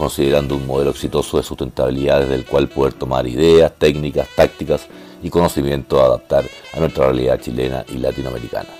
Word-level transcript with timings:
considerando 0.00 0.56
un 0.56 0.66
modelo 0.66 0.92
exitoso 0.92 1.36
de 1.36 1.42
sustentabilidad 1.42 2.20
desde 2.20 2.34
el 2.34 2.46
cual 2.46 2.68
poder 2.68 2.94
tomar 2.94 3.26
ideas, 3.26 3.70
técnicas, 3.78 4.26
tácticas 4.34 4.86
y 5.22 5.28
conocimiento 5.28 6.00
a 6.00 6.06
adaptar 6.06 6.46
a 6.72 6.80
nuestra 6.80 7.04
realidad 7.04 7.38
chilena 7.38 7.84
y 7.86 7.98
latinoamericana. 7.98 8.70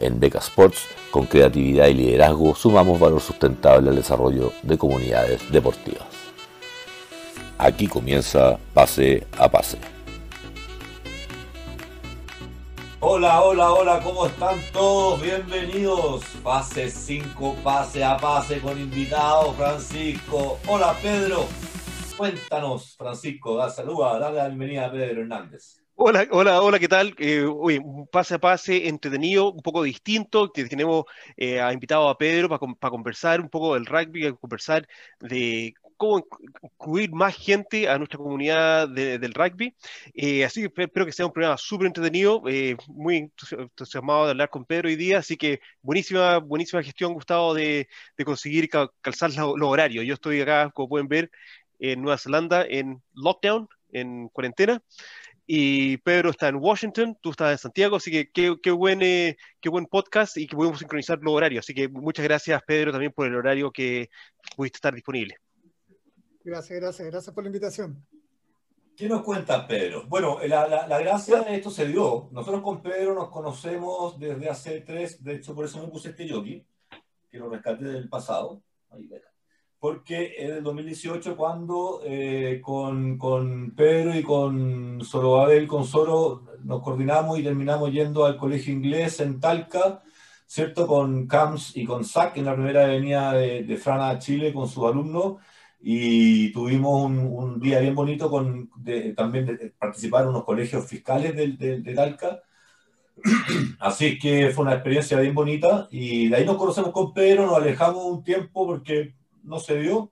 En 0.00 0.18
Beca 0.18 0.38
Sports, 0.38 0.86
con 1.10 1.26
creatividad 1.26 1.88
y 1.88 1.94
liderazgo, 1.94 2.54
sumamos 2.54 2.98
valor 2.98 3.20
sustentable 3.20 3.90
al 3.90 3.96
desarrollo 3.96 4.52
de 4.62 4.78
comunidades 4.78 5.52
deportivas. 5.52 6.06
Aquí 7.58 7.86
comienza 7.86 8.58
Pase 8.72 9.26
a 9.38 9.50
Pase. 9.50 9.93
Hola, 13.06 13.42
hola, 13.42 13.70
hola, 13.70 14.00
¿cómo 14.02 14.24
están 14.24 14.58
todos? 14.72 15.20
Bienvenidos. 15.20 16.24
Pase 16.42 16.88
5, 16.88 17.56
pase 17.62 18.02
a 18.02 18.16
pase 18.16 18.62
con 18.62 18.80
invitado 18.80 19.52
Francisco. 19.52 20.58
Hola, 20.66 20.96
Pedro. 21.02 21.44
Cuéntanos, 22.16 22.96
Francisco, 22.96 23.56
da 23.58 23.68
saluda, 23.68 24.18
dale 24.18 24.36
la 24.38 24.46
bienvenida 24.46 24.86
a 24.86 24.90
Pedro 24.90 25.20
Hernández. 25.20 25.82
Hola, 25.96 26.26
hola, 26.30 26.62
hola, 26.62 26.78
¿qué 26.78 26.88
tal? 26.88 27.14
Eh, 27.18 27.44
un 27.44 28.08
pase 28.10 28.36
a 28.36 28.38
pase 28.38 28.88
entretenido, 28.88 29.52
un 29.52 29.60
poco 29.60 29.82
distinto, 29.82 30.50
que 30.50 30.64
tenemos 30.64 31.04
eh, 31.36 31.60
invitado 31.74 32.08
a 32.08 32.16
Pedro 32.16 32.48
para 32.48 32.90
conversar 32.90 33.38
un 33.38 33.50
poco 33.50 33.74
del 33.74 33.84
rugby, 33.84 34.32
conversar 34.40 34.88
de 35.20 35.74
cómo 35.96 36.24
incluir 36.62 37.12
más 37.12 37.36
gente 37.36 37.88
a 37.88 37.98
nuestra 37.98 38.18
comunidad 38.18 38.88
del 38.88 39.34
rugby. 39.34 39.74
Eh, 40.14 40.44
así 40.44 40.60
que 40.62 40.82
espero 40.82 41.06
que 41.06 41.12
sea 41.12 41.26
un 41.26 41.32
programa 41.32 41.56
súper 41.56 41.86
entretenido, 41.86 42.42
eh, 42.48 42.76
muy 42.88 43.30
entusiasmado 43.36 44.24
de 44.24 44.30
hablar 44.32 44.50
con 44.50 44.64
Pedro 44.64 44.88
hoy 44.88 44.96
día, 44.96 45.18
así 45.18 45.36
que 45.36 45.60
buenísima, 45.82 46.38
buenísima 46.38 46.82
gestión, 46.82 47.14
Gustavo, 47.14 47.54
de, 47.54 47.88
de 48.16 48.24
conseguir 48.24 48.68
calzar 49.00 49.30
los, 49.34 49.68
horarios. 49.68 50.04
Yo 50.04 50.14
estoy 50.14 50.40
acá, 50.40 50.70
como 50.70 50.88
pueden 50.88 51.08
ver, 51.08 51.30
en 51.78 52.02
Nueva 52.02 52.18
Zelanda, 52.18 52.64
en 52.68 53.02
lockdown, 53.14 53.68
en 53.92 54.28
cuarentena 54.28 54.82
y 55.46 55.98
Pedro 55.98 56.30
está 56.30 56.48
en 56.48 56.56
Washington, 56.56 57.18
tú 57.20 57.30
estás 57.30 57.52
en 57.52 57.58
Santiago, 57.58 57.96
así 57.96 58.10
que 58.10 58.30
qué, 58.30 58.56
qué, 58.62 58.70
buen, 58.70 59.02
eh, 59.02 59.36
qué 59.60 59.68
buen 59.68 59.86
podcast 59.86 60.36
y 60.38 60.46
que 60.46 60.56
podemos 60.56 60.78
sincronizar 60.78 61.18
los 61.20 61.34
horarios. 61.34 61.64
Así 61.64 61.74
que 61.74 61.88
muchas 61.88 62.24
gracias, 62.24 62.62
Pedro, 62.66 62.92
también 62.92 63.12
por 63.12 63.26
el 63.26 63.34
horario 63.34 63.70
que 63.70 64.08
pudiste 64.56 64.78
estar 64.78 64.94
disponible. 64.94 65.36
Gracias, 66.44 66.78
gracias, 66.78 67.08
gracias 67.08 67.34
por 67.34 67.42
la 67.42 67.48
invitación. 67.48 68.06
¿Qué 68.94 69.08
nos 69.08 69.22
cuenta 69.22 69.66
Pedro? 69.66 70.06
Bueno, 70.06 70.38
la, 70.46 70.68
la, 70.68 71.00
gracia 71.00 71.40
de 71.40 71.56
esto 71.56 71.70
se 71.70 71.86
dio. 71.86 72.28
Nosotros 72.32 72.62
con 72.62 72.82
Pedro 72.82 73.14
nos 73.14 73.30
conocemos 73.30 74.20
desde 74.20 74.50
hace 74.50 74.82
tres, 74.82 75.24
de 75.24 75.36
hecho 75.36 75.54
por 75.54 75.64
eso 75.64 75.80
me 75.80 75.88
puse 75.88 76.10
este 76.10 76.28
yogi, 76.28 76.64
que 77.30 77.38
lo 77.38 77.48
rescate 77.48 77.84
del 77.86 78.10
pasado. 78.10 78.62
Porque 79.80 80.34
en 80.36 80.52
el 80.52 80.62
2018 80.62 81.34
cuando 81.34 82.02
eh, 82.04 82.60
con, 82.62 83.16
con, 83.16 83.74
Pedro 83.74 84.14
y 84.14 84.22
con 84.22 85.00
Abel, 85.42 85.66
con 85.66 85.84
Soro, 85.84 86.44
nos 86.62 86.82
coordinamos 86.82 87.38
y 87.38 87.42
terminamos 87.42 87.90
yendo 87.90 88.26
al 88.26 88.36
colegio 88.36 88.72
inglés 88.72 89.18
en 89.18 89.40
Talca, 89.40 90.02
¿cierto? 90.46 90.86
Con 90.86 91.26
Camps 91.26 91.74
y 91.74 91.86
con 91.86 92.04
SAC 92.04 92.36
en 92.36 92.44
la 92.44 92.54
primera 92.54 92.84
avenida 92.84 93.32
de, 93.32 93.64
de 93.64 93.76
Frana, 93.78 94.18
Chile, 94.18 94.52
con 94.52 94.68
sus 94.68 94.84
alumnos 94.84 95.38
y 95.86 96.50
tuvimos 96.54 97.10
un, 97.10 97.60
día 97.60 97.78
bien 97.78 97.94
bonito 97.94 98.30
con 98.30 98.70
también 99.14 99.44
de, 99.44 99.74
participar 99.78 100.22
en 100.22 100.30
unos 100.30 100.44
colegios 100.44 100.86
fiscales 100.86 101.36
de, 101.36 101.48
de, 101.48 101.82
de, 101.82 101.94
Talca. 101.94 102.40
Así 103.80 104.18
que 104.18 104.48
fue 104.48 104.64
una 104.64 104.72
experiencia 104.72 105.20
bien 105.20 105.34
bonita 105.34 105.86
y 105.90 106.28
de 106.28 106.36
ahí 106.36 106.46
nos 106.46 106.56
conocemos 106.56 106.90
con 106.90 107.12
Pedro, 107.12 107.44
nos 107.44 107.58
alejamos 107.58 108.02
un 108.02 108.24
tiempo 108.24 108.66
porque 108.66 109.14
no 109.42 109.58
se 109.58 109.78
dio. 109.78 110.10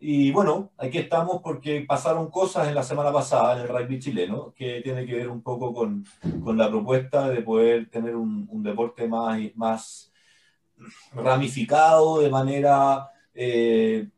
Y 0.00 0.32
bueno, 0.32 0.72
aquí 0.76 0.98
estamos 0.98 1.40
porque 1.40 1.82
pasaron 1.82 2.28
cosas 2.28 2.66
en 2.66 2.74
la 2.74 2.82
semana 2.82 3.12
pasada 3.12 3.54
en 3.54 3.62
el 3.62 3.68
rugby 3.68 4.00
chileno 4.00 4.54
que 4.56 4.80
tiene 4.80 5.06
que 5.06 5.14
ver 5.14 5.28
un 5.28 5.40
poco 5.40 5.72
con, 5.72 6.04
con 6.42 6.58
la 6.58 6.68
propuesta 6.68 7.28
de 7.28 7.42
poder 7.42 7.88
tener 7.90 8.16
un, 8.16 8.48
un 8.50 8.60
deporte 8.60 9.06
más, 9.06 9.38
más 9.54 10.12
ramificado 11.12 12.18
de 12.18 12.28
manera... 12.28 13.08
Eh, 13.32 14.08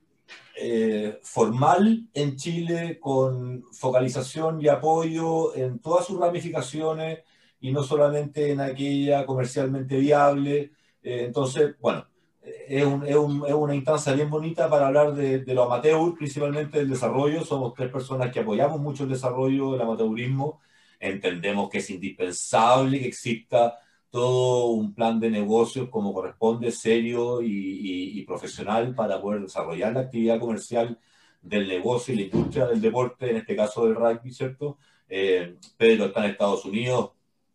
eh, 0.60 1.20
formal 1.22 2.08
en 2.14 2.36
Chile 2.36 2.98
con 2.98 3.64
focalización 3.72 4.60
y 4.60 4.68
apoyo 4.68 5.54
en 5.54 5.78
todas 5.78 6.06
sus 6.06 6.18
ramificaciones 6.18 7.20
y 7.60 7.70
no 7.70 7.84
solamente 7.84 8.50
en 8.50 8.60
aquella 8.60 9.24
comercialmente 9.24 9.96
viable. 9.98 10.72
Eh, 11.02 11.24
entonces, 11.26 11.76
bueno, 11.80 12.06
es, 12.42 12.84
un, 12.84 13.06
es, 13.06 13.14
un, 13.14 13.44
es, 13.46 13.54
una 13.54 13.74
instancia 13.74 14.12
bien 14.14 14.30
bonita 14.30 14.68
para 14.68 14.88
hablar 14.88 15.14
de, 15.14 15.40
de, 15.40 15.54
lo 15.54 15.64
amateur, 15.64 16.14
principalmente 16.16 16.78
del 16.78 16.90
desarrollo. 16.90 17.44
Somos 17.44 17.74
tres 17.74 17.90
personas 17.92 18.32
que 18.32 18.40
apoyamos 18.40 18.80
mucho 18.80 19.04
el 19.04 19.10
desarrollo 19.10 19.72
del 19.72 19.82
amateurismo. 19.82 20.60
Entendemos 20.98 21.70
que 21.70 21.78
es 21.78 21.90
indispensable 21.90 22.98
que 22.98 23.08
exista 23.08 23.78
todo 24.10 24.66
un 24.68 24.94
plan 24.94 25.20
de 25.20 25.30
negocios 25.30 25.88
como 25.90 26.14
corresponde, 26.14 26.70
serio 26.70 27.40
y, 27.42 28.22
profesional 28.26 28.94
para 28.94 29.20
poder 29.20 29.42
desarrollar 29.42 29.92
la 29.94 30.00
actividad 30.00 30.38
comercial 30.38 30.98
del 31.40 31.66
negocio 31.66 32.12
y 32.12 32.16
la 32.18 32.22
industria 32.24 32.66
del 32.66 32.80
deporte, 32.80 33.30
en 33.30 33.36
este 33.36 33.56
caso 33.56 33.86
del 33.86 33.94
rugby, 33.94 34.32
¿cierto? 34.32 34.78
Eh, 35.08 35.56
Pedro 35.76 36.06
está 36.06 36.24
en 36.24 36.32
Estados 36.32 36.64
Unidos, 36.66 37.12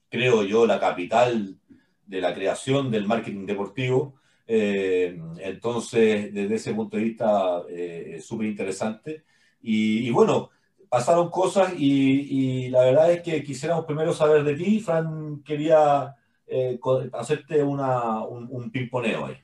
creo 0.10 0.44
yo, 0.44 0.66
la 0.66 0.80
capital 0.80 1.58
de 2.06 2.22
la 2.22 2.34
creación 2.34 2.90
del 2.90 3.06
marketing 3.06 3.46
deportivo. 3.46 4.16
Eh, 4.48 5.20
entonces, 5.40 6.34
desde 6.34 6.56
ese 6.56 6.74
punto 6.74 6.98
de 6.98 7.04
vista, 7.04 7.64
eh, 7.70 8.20
súper 8.22 8.48
interesante. 8.48 9.24
Y, 9.62 10.10
bueno, 10.12 10.50
pasaron 10.90 11.30
cosas 11.30 11.74
y, 11.78 12.66
y, 12.66 12.70
la 12.70 12.84
verdad 12.84 13.12
es 13.12 13.22
que 13.22 13.44
quisiéramos 13.44 13.86
primero 13.86 14.14
saber 14.14 14.44
de 14.44 14.56
ti. 14.56 14.80
Fran 14.80 15.42
quería 15.44 16.16
eh, 16.48 16.80
hacerte 17.14 17.64
una, 17.64 18.24
un, 18.24 18.48
un 18.50 18.72
pimponeo 18.72 19.26
ahí. 19.26 19.38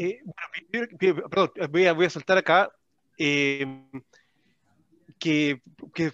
Eh, 0.00 0.22
perdón, 0.72 1.50
voy 1.70 1.86
a, 1.86 1.92
voy 1.92 2.06
a 2.06 2.10
saltar 2.10 2.38
acá. 2.38 2.70
Eh, 3.18 3.66
que, 5.18 5.62
que 5.94 6.12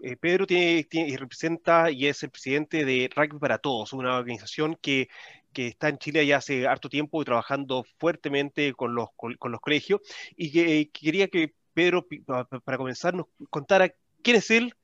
eh, 0.00 0.16
Pedro 0.16 0.46
tiene, 0.46 0.84
tiene, 0.84 1.16
representa 1.16 1.90
y 1.90 2.06
es 2.06 2.22
el 2.22 2.30
presidente 2.30 2.84
de 2.84 3.10
Rugby 3.14 3.38
para 3.38 3.58
Todos, 3.58 3.92
una 3.92 4.16
organización 4.16 4.78
que, 4.80 5.08
que 5.52 5.68
está 5.68 5.88
en 5.88 5.98
Chile 5.98 6.26
ya 6.26 6.38
hace 6.38 6.66
harto 6.66 6.88
tiempo 6.88 7.20
y 7.20 7.24
trabajando 7.24 7.84
fuertemente 7.98 8.72
con 8.72 8.94
los, 8.94 9.08
con, 9.16 9.34
con 9.34 9.52
los 9.52 9.60
colegios. 9.60 10.00
Y 10.36 10.50
que, 10.50 10.90
quería 10.90 11.28
que 11.28 11.52
Pedro, 11.74 12.06
para 12.64 12.78
comenzar, 12.78 13.14
nos 13.14 13.26
contara 13.50 13.92
quién 14.22 14.36
es 14.36 14.50
él, 14.50 14.74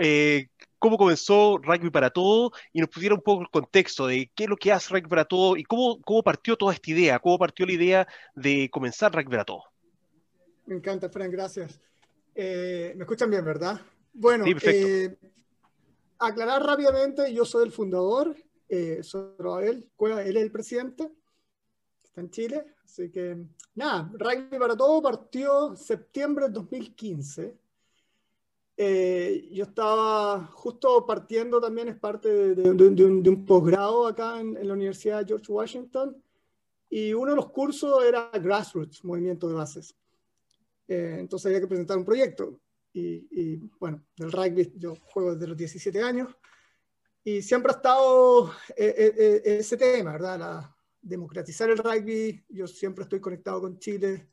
eh, 0.00 0.48
cómo 0.78 0.96
comenzó 0.96 1.58
Rugby 1.58 1.90
para 1.90 2.10
Todo 2.10 2.52
y 2.72 2.80
nos 2.80 2.88
pusiera 2.88 3.14
un 3.14 3.22
poco 3.22 3.42
el 3.42 3.50
contexto 3.50 4.06
de 4.06 4.30
qué 4.34 4.44
es 4.44 4.50
lo 4.50 4.56
que 4.56 4.72
hace 4.72 4.92
Rugby 4.92 5.08
para 5.08 5.24
Todo 5.24 5.56
y 5.56 5.64
cómo, 5.64 6.00
cómo 6.02 6.22
partió 6.22 6.56
toda 6.56 6.72
esta 6.72 6.90
idea, 6.90 7.18
cómo 7.18 7.38
partió 7.38 7.66
la 7.66 7.72
idea 7.72 8.08
de 8.34 8.68
comenzar 8.70 9.12
Rugby 9.12 9.30
para 9.30 9.44
Todo. 9.44 9.64
Me 10.66 10.76
encanta, 10.76 11.08
Frank, 11.08 11.30
gracias. 11.30 11.80
Eh, 12.34 12.92
¿Me 12.96 13.04
escuchan 13.04 13.30
bien, 13.30 13.44
verdad? 13.44 13.80
Bueno, 14.12 14.44
eh, 14.46 15.16
aclarar 16.18 16.62
rápidamente, 16.62 17.32
yo 17.32 17.44
soy 17.44 17.64
el 17.64 17.72
fundador, 17.72 18.36
eh, 18.68 19.00
soy 19.02 19.30
Abel 19.38 19.88
Cueva, 19.96 20.22
él 20.22 20.36
es 20.36 20.42
el 20.42 20.50
presidente, 20.50 21.10
está 22.02 22.20
en 22.20 22.30
Chile, 22.30 22.64
así 22.84 23.10
que 23.10 23.36
nada, 23.74 24.10
Rugby 24.14 24.58
para 24.58 24.76
Todo 24.76 25.02
partió 25.02 25.76
septiembre 25.76 26.46
de 26.46 26.52
2015 26.52 27.56
eh, 28.76 29.48
yo 29.52 29.64
estaba 29.64 30.46
justo 30.52 31.06
partiendo 31.06 31.60
también, 31.60 31.88
es 31.88 31.96
parte 31.96 32.54
de, 32.54 32.70
un, 32.70 33.46
posgrado 33.46 34.06
acá 34.06 34.40
en, 34.40 34.66
la 34.66 34.74
Universidad 34.74 35.20
de 35.20 35.26
George 35.26 35.50
Washington, 35.50 36.22
y 36.88 37.12
uno 37.12 37.30
de 37.30 37.36
los 37.36 37.50
cursos 37.50 38.04
era 38.04 38.30
Grassroots, 38.32 39.04
Movimiento 39.04 39.48
de 39.48 39.54
Bases. 39.54 39.96
Eh, 40.88 41.16
entonces 41.18 41.46
había 41.46 41.60
que 41.60 41.66
presentar 41.66 41.98
un 41.98 42.04
proyecto. 42.04 42.60
Y, 42.92 43.56
bueno, 43.78 44.02
del 44.16 44.32
rugby 44.32 44.72
yo 44.76 44.94
juego 44.96 45.34
desde 45.34 45.48
los 45.48 45.56
17 45.58 46.02
años, 46.02 46.34
y 47.22 47.42
siempre 47.42 47.72
ha 47.72 47.76
estado 47.76 48.52
eh, 48.74 49.42
ese 49.44 49.76
tema, 49.76 50.12
¿verdad? 50.12 50.38
La, 50.38 50.76
democratizar 51.06 51.70
el 51.70 51.78
rugby, 51.78 52.44
yo 52.48 52.66
siempre 52.66 53.04
estoy 53.04 53.20
conectado 53.20 53.60
con 53.60 53.78
Chile, 53.78 54.28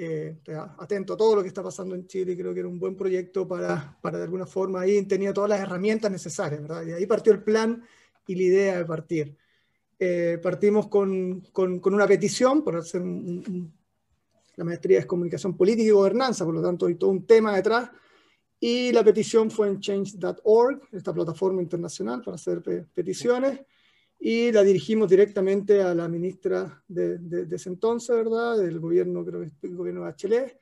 eh, 0.00 0.38
atento 0.78 1.14
a 1.14 1.16
todo 1.16 1.34
lo 1.34 1.42
que 1.42 1.48
está 1.48 1.60
pasando 1.60 1.96
en 1.96 2.06
Chile, 2.06 2.36
creo 2.36 2.54
que 2.54 2.60
era 2.60 2.68
un 2.68 2.78
buen 2.78 2.94
proyecto 2.94 3.48
para, 3.48 3.98
para 4.00 4.18
de 4.18 4.24
alguna 4.24 4.46
forma, 4.46 4.82
ahí 4.82 5.02
tenía 5.02 5.32
todas 5.32 5.50
las 5.50 5.60
herramientas 5.60 6.10
necesarias, 6.10 6.62
¿verdad? 6.62 6.86
Y 6.86 6.92
ahí 6.92 7.04
partió 7.06 7.32
el 7.32 7.42
plan 7.42 7.82
y 8.26 8.36
la 8.36 8.42
idea 8.42 8.78
de 8.78 8.84
partir. 8.84 9.36
Eh, 9.98 10.38
partimos 10.40 10.86
con, 10.86 11.40
con, 11.52 11.80
con, 11.80 11.94
una 11.94 12.06
petición 12.06 12.62
por 12.62 12.76
hacer 12.76 13.02
la 13.02 14.64
maestría 14.64 15.00
es 15.00 15.06
comunicación 15.06 15.56
política 15.56 15.88
y 15.88 15.90
gobernanza, 15.90 16.44
por 16.44 16.54
lo 16.54 16.62
tanto 16.62 16.86
hay 16.86 16.94
todo 16.94 17.10
un 17.10 17.26
tema 17.26 17.56
detrás, 17.56 17.90
y 18.60 18.92
la 18.92 19.02
petición 19.02 19.50
fue 19.50 19.66
en 19.66 19.80
change.org, 19.80 20.80
esta 20.92 21.12
plataforma 21.12 21.60
internacional 21.60 22.22
para 22.22 22.36
hacer 22.36 22.62
peticiones 22.94 23.60
y 24.20 24.50
la 24.50 24.62
dirigimos 24.62 25.08
directamente 25.08 25.80
a 25.80 25.94
la 25.94 26.08
ministra 26.08 26.82
de, 26.88 27.18
de, 27.18 27.54
ese 27.54 27.68
entonces, 27.68 28.16
¿verdad? 28.16 28.58
Del 28.58 28.80
gobierno, 28.80 29.24
creo 29.24 29.42
que 29.42 29.66
el 29.66 29.76
gobierno 29.76 30.00
de 30.00 30.06
Bachelet, 30.06 30.60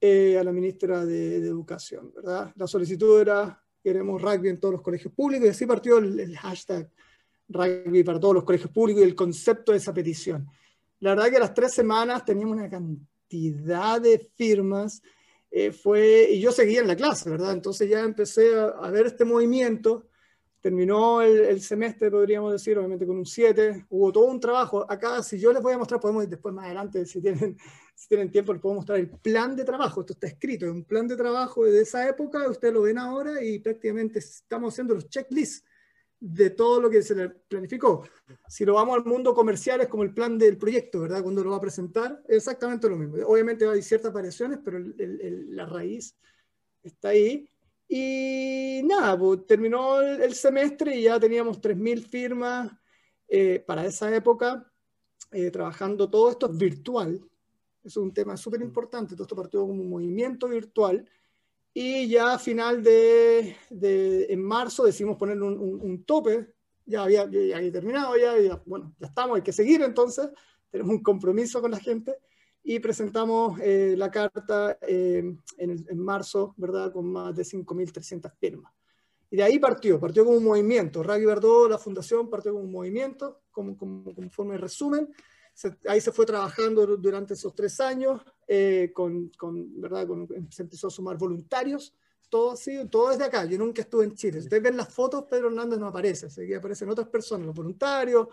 eh, 0.00 0.38
a 0.38 0.44
la 0.44 0.52
ministra 0.52 1.04
de, 1.04 1.36
Educación, 1.36 2.12
¿verdad? 2.14 2.52
La 2.56 2.66
solicitud 2.66 3.20
era, 3.20 3.60
queremos 3.82 4.22
rugby 4.22 4.48
en 4.48 4.60
todos 4.60 4.74
los 4.74 4.82
colegios 4.82 5.12
públicos, 5.12 5.46
y 5.46 5.50
así 5.50 5.66
partió 5.66 5.98
el, 5.98 6.36
hashtag 6.36 6.90
rugby 7.48 8.04
para 8.04 8.20
todos 8.20 8.34
los 8.34 8.44
colegios 8.44 8.70
públicos 8.70 9.02
y 9.02 9.04
el 9.04 9.16
concepto 9.16 9.72
de 9.72 9.78
esa 9.78 9.92
petición. 9.92 10.46
La 11.00 11.10
verdad 11.10 11.30
que 11.30 11.36
a 11.36 11.40
las 11.40 11.54
tres 11.54 11.72
semanas 11.72 12.24
teníamos 12.24 12.56
una 12.56 12.70
cantidad 12.70 14.00
de 14.00 14.30
firmas, 14.36 15.02
eh, 15.50 15.72
fue, 15.72 16.28
y 16.30 16.40
yo 16.40 16.52
seguía 16.52 16.80
en 16.80 16.88
la 16.88 16.96
clase, 16.96 17.28
¿verdad? 17.28 17.52
Entonces 17.52 17.90
ya 17.90 18.00
empecé 18.00 18.54
a, 18.54 18.68
a 18.68 18.90
ver 18.90 19.06
este 19.06 19.24
movimiento, 19.24 20.06
terminó 20.62 21.20
el, 21.20 21.60
semestre, 21.60 22.08
podríamos 22.08 22.52
decir, 22.52 22.78
obviamente 22.78 23.04
con 23.04 23.16
un 23.16 23.26
7, 23.26 23.86
hubo 23.90 24.12
todo 24.12 24.26
un 24.26 24.38
trabajo. 24.38 24.86
Acá, 24.88 25.20
si 25.22 25.38
yo 25.38 25.52
les 25.52 25.60
voy 25.60 25.72
a 25.72 25.78
mostrar, 25.78 26.00
podemos 26.00 26.30
después 26.30 26.54
más 26.54 26.66
adelante, 26.66 27.04
si 27.04 27.20
tienen, 27.20 27.58
si 27.96 28.08
tienen 28.08 28.30
tiempo, 28.30 28.52
les 28.52 28.62
puedo 28.62 28.76
mostrar 28.76 29.00
el 29.00 29.10
plan 29.10 29.56
de 29.56 29.64
trabajo. 29.64 30.00
Esto 30.00 30.12
está 30.12 30.28
escrito, 30.28 30.64
es 30.64 30.72
un 30.72 30.84
plan 30.84 31.08
de 31.08 31.16
trabajo 31.16 31.64
de 31.64 31.80
esa 31.80 32.08
época, 32.08 32.48
ustedes 32.48 32.72
lo 32.72 32.82
ven 32.82 32.96
ahora 32.96 33.42
y 33.44 33.58
prácticamente 33.58 34.20
estamos 34.20 34.72
haciendo 34.72 34.94
los 34.94 35.08
checklists 35.08 35.64
de 36.20 36.50
todo 36.50 36.80
lo 36.80 36.88
que 36.88 37.02
se 37.02 37.16
le 37.16 37.28
planificó. 37.28 38.06
Si 38.46 38.64
lo 38.64 38.74
vamos 38.74 38.96
al 38.96 39.04
mundo 39.04 39.34
comercial 39.34 39.80
es 39.80 39.88
como 39.88 40.04
el 40.04 40.14
plan 40.14 40.38
del 40.38 40.56
proyecto, 40.56 41.00
¿verdad? 41.00 41.24
Cuando 41.24 41.42
lo 41.42 41.50
va 41.50 41.56
a 41.56 41.60
presentar, 41.60 42.22
exactamente 42.28 42.88
lo 42.88 42.96
mismo. 42.96 43.16
Obviamente 43.26 43.68
hay 43.68 43.82
ciertas 43.82 44.12
variaciones, 44.12 44.60
pero 44.64 44.78
la 44.78 45.66
raíz 45.66 46.16
está 46.84 47.08
ahí. 47.08 47.48
Y 47.94 48.80
nada, 48.84 49.18
pues, 49.18 49.46
terminó 49.46 50.00
el, 50.00 50.32
semestre 50.32 50.96
y 50.96 51.02
ya 51.02 51.20
teníamos 51.20 51.60
3.000 51.60 52.02
firmas 52.02 52.72
eh, 53.28 53.62
para 53.66 53.84
esa 53.84 54.16
época, 54.16 54.66
eh, 55.30 55.50
trabajando 55.50 56.08
todo 56.08 56.30
esto 56.30 56.48
virtual. 56.48 57.20
Es 57.84 57.98
un 57.98 58.14
tema 58.14 58.38
súper 58.38 58.62
importante, 58.62 59.14
todo 59.14 59.24
esto 59.24 59.36
partió 59.36 59.60
como 59.60 59.82
un 59.82 59.90
movimiento 59.90 60.48
virtual. 60.48 61.06
Y 61.74 62.08
ya 62.08 62.32
a 62.32 62.38
final 62.38 62.82
de, 62.82 63.56
de 63.68 64.24
en 64.30 64.42
marzo 64.42 64.84
decidimos 64.84 65.18
poner 65.18 65.42
un, 65.42 65.58
un, 65.60 66.04
tope, 66.04 66.54
ya 66.86 67.02
había, 67.02 67.28
ya 67.30 67.58
había 67.58 67.72
terminado, 67.72 68.16
ya, 68.16 68.40
ya, 68.40 68.62
bueno, 68.64 68.94
ya 68.98 69.08
estamos, 69.08 69.36
hay 69.36 69.42
que 69.42 69.52
seguir 69.52 69.82
entonces, 69.82 70.30
tenemos 70.70 70.94
un 70.94 71.02
compromiso 71.02 71.60
con 71.60 71.72
la 71.72 71.78
gente 71.78 72.16
y 72.64 72.78
presentamos 72.78 73.58
eh, 73.60 73.94
la 73.96 74.10
carta 74.10 74.78
eh, 74.82 75.18
en, 75.58 75.86
en, 75.88 75.98
marzo, 75.98 76.54
¿verdad? 76.56 76.92
Con 76.92 77.10
más 77.10 77.34
de 77.34 77.42
5.300 77.42 78.32
firmas. 78.38 78.72
Y 79.30 79.36
de 79.36 79.42
ahí 79.42 79.58
partió, 79.58 79.98
partió 79.98 80.24
como 80.24 80.36
un 80.36 80.44
movimiento. 80.44 81.02
Rugby 81.02 81.24
Verdó, 81.24 81.68
la 81.68 81.78
fundación, 81.78 82.30
partió 82.30 82.52
como 82.52 82.64
un 82.64 82.72
movimiento, 82.72 83.42
como, 83.50 83.76
como, 83.76 84.14
como 84.14 84.30
forma 84.30 84.52
de 84.52 84.58
resumen. 84.58 85.08
ahí 85.88 86.00
se 86.00 86.12
fue 86.12 86.24
trabajando 86.24 86.86
durante 86.98 87.34
esos 87.34 87.54
tres 87.54 87.80
años, 87.80 88.20
eh, 88.46 88.92
con, 88.94 89.30
con, 89.30 89.80
¿verdad? 89.80 90.06
Con, 90.06 90.28
se 90.50 90.62
empezó 90.62 90.86
a 90.86 90.90
sumar 90.90 91.16
voluntarios, 91.16 91.94
todo 92.28 92.52
así, 92.52 92.86
todo 92.88 93.10
desde 93.10 93.24
acá. 93.24 93.44
Yo 93.44 93.58
nunca 93.58 93.82
estuve 93.82 94.04
en 94.04 94.14
Chile. 94.14 94.38
Si 94.38 94.44
ustedes 94.46 94.62
ven 94.62 94.76
las 94.76 94.92
fotos, 94.92 95.24
Pedro 95.28 95.48
Hernández 95.48 95.80
no 95.80 95.88
aparece, 95.88 96.26
así 96.26 96.46
que 96.46 96.56
aparecen 96.56 96.90
otras 96.90 97.08
personas, 97.08 97.46
los 97.46 97.56
voluntarios, 97.56 98.28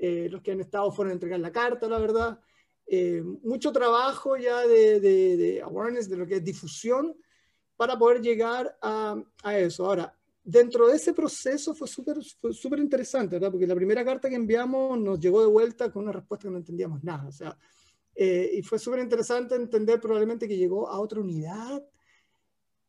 los 0.00 0.40
que 0.40 0.52
han 0.52 0.60
estado 0.60 0.90
fueron 0.92 1.10
a 1.10 1.14
entregar 1.14 1.40
la 1.40 1.52
carta, 1.52 1.88
la 1.88 1.98
verdad. 1.98 2.40
Eh, 2.90 3.22
mucho 3.42 3.70
trabajo 3.70 4.38
ya 4.38 4.66
de, 4.66 4.98
de, 4.98 5.60
awareness, 5.60 6.08
de 6.08 6.16
lo 6.16 6.26
que 6.26 6.36
es 6.36 6.44
difusión, 6.44 7.14
para 7.76 7.98
poder 7.98 8.22
llegar 8.22 8.78
a, 8.80 9.22
a 9.42 9.58
eso. 9.58 9.84
Ahora, 9.84 10.18
dentro 10.42 10.88
de 10.88 10.96
ese 10.96 11.12
proceso 11.12 11.74
fue 11.74 11.86
súper 11.86 12.16
súper 12.24 12.78
interesante, 12.78 13.36
¿verdad? 13.36 13.50
Porque 13.50 13.66
la 13.66 13.74
primera 13.74 14.02
carta 14.02 14.30
que 14.30 14.36
enviamos 14.36 14.98
nos 14.98 15.20
llegó 15.20 15.42
de 15.42 15.48
vuelta 15.48 15.92
con 15.92 16.04
una 16.04 16.12
respuesta 16.12 16.48
que 16.48 16.52
no 16.52 16.56
entendíamos 16.56 17.04
nada. 17.04 17.28
O 17.28 17.32
sea, 17.32 17.58
eh, 18.14 18.52
y 18.54 18.62
fue 18.62 18.78
súper 18.78 19.00
interesante 19.00 19.54
entender 19.54 20.00
probablemente 20.00 20.48
que 20.48 20.56
llegó 20.56 20.88
a 20.88 20.98
otra 20.98 21.20
unidad. 21.20 21.86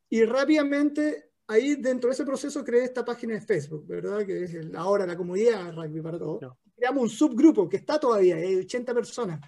Y 0.09 0.23
rápidamente, 0.23 1.31
ahí 1.47 1.75
dentro 1.75 2.07
de 2.07 2.13
ese 2.13 2.25
proceso 2.25 2.63
creé 2.63 2.85
esta 2.85 3.03
página 3.03 3.33
de 3.33 3.41
Facebook, 3.41 3.85
¿verdad? 3.85 4.25
Que 4.25 4.45
es 4.45 4.55
ahora 4.75 5.05
la 5.05 5.17
comunidad 5.17 5.75
Rugby 5.75 6.01
para 6.01 6.17
Todos. 6.17 6.53
Creamos 6.73 7.03
un 7.03 7.09
subgrupo 7.09 7.67
que 7.67 7.75
está 7.75 7.99
todavía, 7.99 8.37
hay 8.37 8.55
80 8.55 8.93
personas 8.93 9.41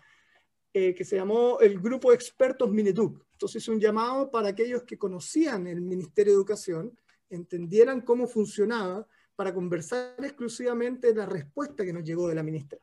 eh, 0.74 0.96
que 0.96 1.04
se 1.04 1.16
llamó 1.16 1.60
el 1.60 1.80
Grupo 1.80 2.10
de 2.10 2.16
Expertos 2.16 2.72
Mineduc. 2.72 3.26
Entonces, 3.34 3.68
un 3.68 3.80
llamado 3.80 4.30
para 4.32 4.50
aquellos 4.50 4.84
que 4.84 4.98
conocían 4.98 5.68
el 5.68 5.82
Ministerio 5.82 6.34
de 6.34 6.38
Educación, 6.38 6.98
entendieran 7.30 8.02
cómo 8.02 8.28
funcionaba, 8.28 9.08
para 9.42 9.56
conversar 9.56 10.14
exclusivamente 10.20 11.16
la 11.16 11.26
respuesta 11.26 11.84
que 11.84 11.92
nos 11.92 12.04
llegó 12.04 12.28
de 12.28 12.36
la 12.36 12.44
ministra. 12.44 12.78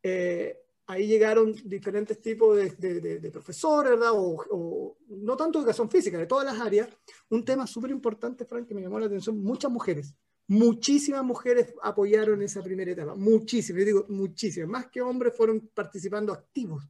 Eh, 0.00 0.56
ahí 0.86 1.08
llegaron 1.08 1.52
diferentes 1.64 2.20
tipos 2.20 2.56
de, 2.56 3.30
profesores, 3.32 3.90
¿verdad? 3.90 4.12
O, 4.14 4.96
no 5.08 5.36
tanto 5.36 5.58
educación 5.58 5.90
física, 5.90 6.16
de 6.16 6.26
todas 6.26 6.46
las 6.46 6.60
áreas. 6.64 6.88
Un 7.30 7.44
tema 7.44 7.66
súper 7.66 7.90
importante, 7.90 8.44
Frank, 8.44 8.68
que 8.68 8.74
me 8.74 8.82
llamó 8.82 9.00
la 9.00 9.06
atención, 9.06 9.36
muchas 9.42 9.72
mujeres. 9.72 10.14
Muchísimas 10.46 11.24
mujeres 11.24 11.74
apoyaron 11.82 12.40
esa 12.42 12.62
primera 12.62 12.92
etapa, 12.92 13.16
muchísimas, 13.16 13.80
yo 13.80 13.86
digo 13.86 14.06
muchísimas, 14.08 14.68
más 14.68 14.86
que 14.88 15.00
hombres 15.00 15.32
fueron 15.36 15.70
participando 15.74 16.32
activos 16.32 16.88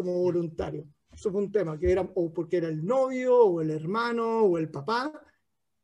como 0.00 0.20
voluntario. 0.20 0.86
Eso 1.12 1.30
fue 1.30 1.42
un 1.42 1.52
tema, 1.52 1.78
que 1.78 1.90
era 1.90 2.02
o 2.02 2.32
porque 2.32 2.58
era 2.58 2.68
el 2.68 2.84
novio, 2.84 3.36
o 3.36 3.60
el 3.60 3.70
hermano, 3.70 4.42
o 4.42 4.58
el 4.58 4.70
papá. 4.70 5.12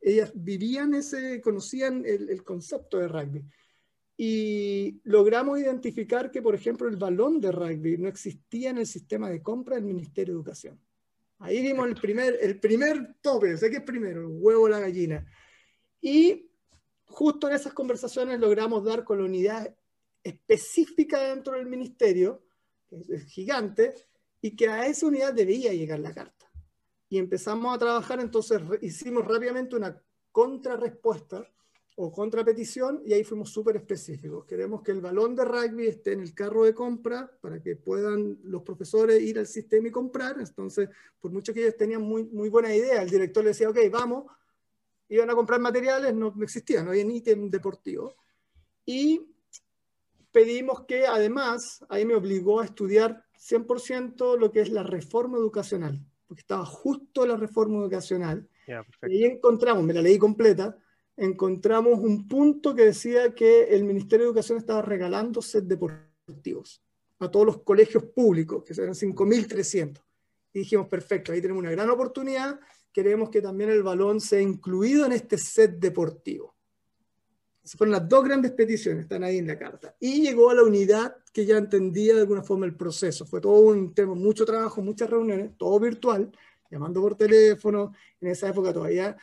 Ellas 0.01 0.33
vivían 0.35 0.95
ese, 0.95 1.41
conocían 1.41 2.05
el, 2.07 2.43
concepto 2.45 2.99
de 2.99 3.09
rugby. 3.09 3.45
Y 4.17 5.01
logramos 5.05 5.59
identificar 5.59 6.31
que, 6.31 6.41
por 6.41 6.55
ejemplo, 6.55 6.89
el 6.89 6.97
balón 6.97 7.41
de 7.41 7.53
rugby 7.53 7.99
no 7.99 8.09
existía 8.09 8.71
en 8.71 8.79
el 8.79 8.87
sistema 8.87 9.29
de 9.29 9.43
compra 9.43 9.77
del 9.77 9.85
Ministerio 9.85 10.35
de 10.35 10.39
Educación. 10.39 10.81
Ahí 11.39 11.61
vimos 11.61 11.87
el 11.87 11.97
primer, 11.97 12.39
el 12.41 12.59
primer 12.59 13.17
tope, 13.21 13.59
sé 13.59 13.69
que 13.69 13.79
es 13.79 13.83
primero, 13.83 14.23
el 14.23 14.39
huevo 14.41 14.63
o 14.63 14.69
la 14.69 14.81
gallina. 14.81 15.27
Y 16.01 16.51
justo 17.05 17.49
en 17.49 17.57
esas 17.57 17.75
conversaciones 17.75 18.41
logramos 18.41 18.85
dar 18.85 19.05
con 19.05 19.19
la 19.19 19.25
unidad 19.25 19.77
específica 20.23 21.21
dentro 21.21 21.55
del 21.55 21.67
ministerio 21.67 22.46
es 22.91 23.25
gigante, 23.25 23.95
y 24.41 24.55
que 24.55 24.69
a 24.69 24.87
esa 24.87 25.07
unidad 25.07 25.33
debía 25.35 25.73
llegar 25.73 25.99
la 25.99 26.15
carta. 26.15 26.51
Y 27.09 27.19
empezamos 27.19 27.75
a 27.75 27.79
trabajar, 27.79 28.21
entonces 28.21 28.61
hicimos 28.81 29.27
rápidamente 29.27 29.77
una 29.77 30.01
contrarrespuesta 30.33 31.49
o 31.99 32.13
contrapetición 32.13 33.01
y 33.07 33.15
ahí 33.15 33.25
fuimos 33.25 33.51
súper 33.51 33.77
específicos. 33.77 34.45
Queremos 34.45 34.83
que 34.83 34.93
el 34.93 35.01
balón 35.01 35.35
de 35.35 35.45
rugby 35.45 35.87
esté 35.87 36.13
en 36.13 36.21
el 36.21 36.35
carro 36.35 36.65
de 36.65 36.75
compra 36.75 37.31
para 37.41 37.63
que 37.63 37.77
puedan 37.77 38.39
los 38.43 38.63
profesores 38.63 39.23
ir 39.23 39.39
al 39.39 39.47
sistema 39.47 39.89
y 39.89 39.91
comprar. 39.91 40.37
Entonces, 40.39 40.91
por 41.19 41.33
mucho 41.33 41.55
que 41.55 41.63
ellos 41.63 41.77
tenían 41.77 42.03
muy, 42.03 42.25
muy 42.25 42.51
buena 42.51 42.75
idea, 42.75 43.01
el 43.03 43.09
director 43.09 43.43
le 43.43 43.51
decía, 43.51 43.71
ok, 43.71 43.79
vamos, 43.91 44.31
iban 45.09 45.31
a 45.31 45.35
comprar 45.35 45.59
materiales, 45.59 46.15
no, 46.15 46.35
no 46.37 46.45
existía, 46.45 46.83
no 46.83 46.91
había 46.91 47.05
ítem 47.05 47.49
deportivo. 47.51 48.15
Y 48.85 49.35
pedimos 50.37 50.85
que 50.85 51.07
además, 51.07 51.83
ahí 51.89 52.05
me 52.05 52.15
obligó 52.15 52.61
a 52.61 52.67
estudiar 52.67 53.25
100% 53.39 54.37
lo 54.37 54.53
que 54.53 54.61
es 54.61 54.69
la 54.69 54.83
reforma 54.83 55.39
educacional, 55.39 55.99
porque 56.27 56.43
estaba 56.43 56.67
justo 56.67 57.25
la 57.25 57.39
reforma 57.39 57.79
educacional. 57.79 58.47
y 58.69 58.73
ahí 59.07 59.25
encontramos, 59.25 59.83
me 59.83 59.95
la 59.95 60.03
leí 60.03 60.19
completa, 60.19 60.77
encontramos 61.17 62.01
un 62.01 62.29
punto 62.29 62.75
que 62.75 62.85
decía 62.85 63.35
que 63.35 63.65
el 63.75 63.85
Ministerio 63.85 64.27
de 64.27 64.29
Educación 64.33 64.59
estaba 64.59 64.83
regalando 64.83 65.41
set 65.41 65.65
deportivos 65.65 66.83
a 67.19 67.31
todos 67.31 67.47
los 67.47 67.63
colegios 67.63 68.05
públicos, 68.05 68.63
que 68.63 68.75
eran 68.75 68.93
5.300. 68.93 70.03
Y 70.53 70.59
dijimos, 70.59 70.87
perfecto, 70.87 71.33
ahí 71.33 71.41
tenemos 71.41 71.63
una 71.63 71.71
gran 71.71 71.89
oportunidad, 71.89 72.61
queremos 72.93 73.31
que 73.31 73.41
también 73.41 73.71
el 73.71 73.83
balón 73.83 74.21
sea 74.21 74.43
incluido 74.43 75.07
en 75.07 75.13
este 75.13 75.39
set 75.39 75.79
deportivo. 75.79 76.56
Fueron 77.77 77.93
las 77.93 78.09
dos 78.09 78.25
grandes 78.25 78.53
peticiones, 78.53 79.03
están 79.03 79.25
ahí 79.25 79.39
en 79.39 79.47
la 79.47 79.59
carta. 79.59 79.95
Y 79.99 80.23
llegó 80.23 80.51
a 80.51 80.55
la 80.55 80.63
unidad 80.63 81.17
que 81.33 81.45
ya 81.45 81.57
entendía 81.57 82.15
de 82.15 82.21
alguna 82.21 82.43
forma 82.43 82.67
el 82.67 82.77
proceso. 82.77 83.27
Fue 83.27 83.41
todo 83.41 83.61
un 83.61 83.95
tema, 83.95 84.15
mucho 84.15 84.45
trabajo, 84.45 84.81
muchas 84.81 85.11
reuniones, 85.11 85.57
todo 85.57 85.81
virtual, 85.81 86.31
llamando 86.71 87.01
por 87.01 87.17
teléfono. 87.17 87.93
En 88.21 88.29
esa 88.29 88.49
época 88.49 88.73
todavía, 88.73 89.17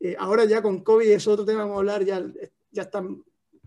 eh, 0.00 0.16
ahora 0.18 0.44
ya 0.44 0.60
con 0.60 0.82
COVID 0.82 1.08
es 1.08 1.26
otro 1.26 1.44
tema, 1.44 1.60
vamos 1.60 1.76
a 1.76 1.78
hablar, 1.78 2.04
ya, 2.04 2.24
ya 2.70 2.82
están, 2.82 3.24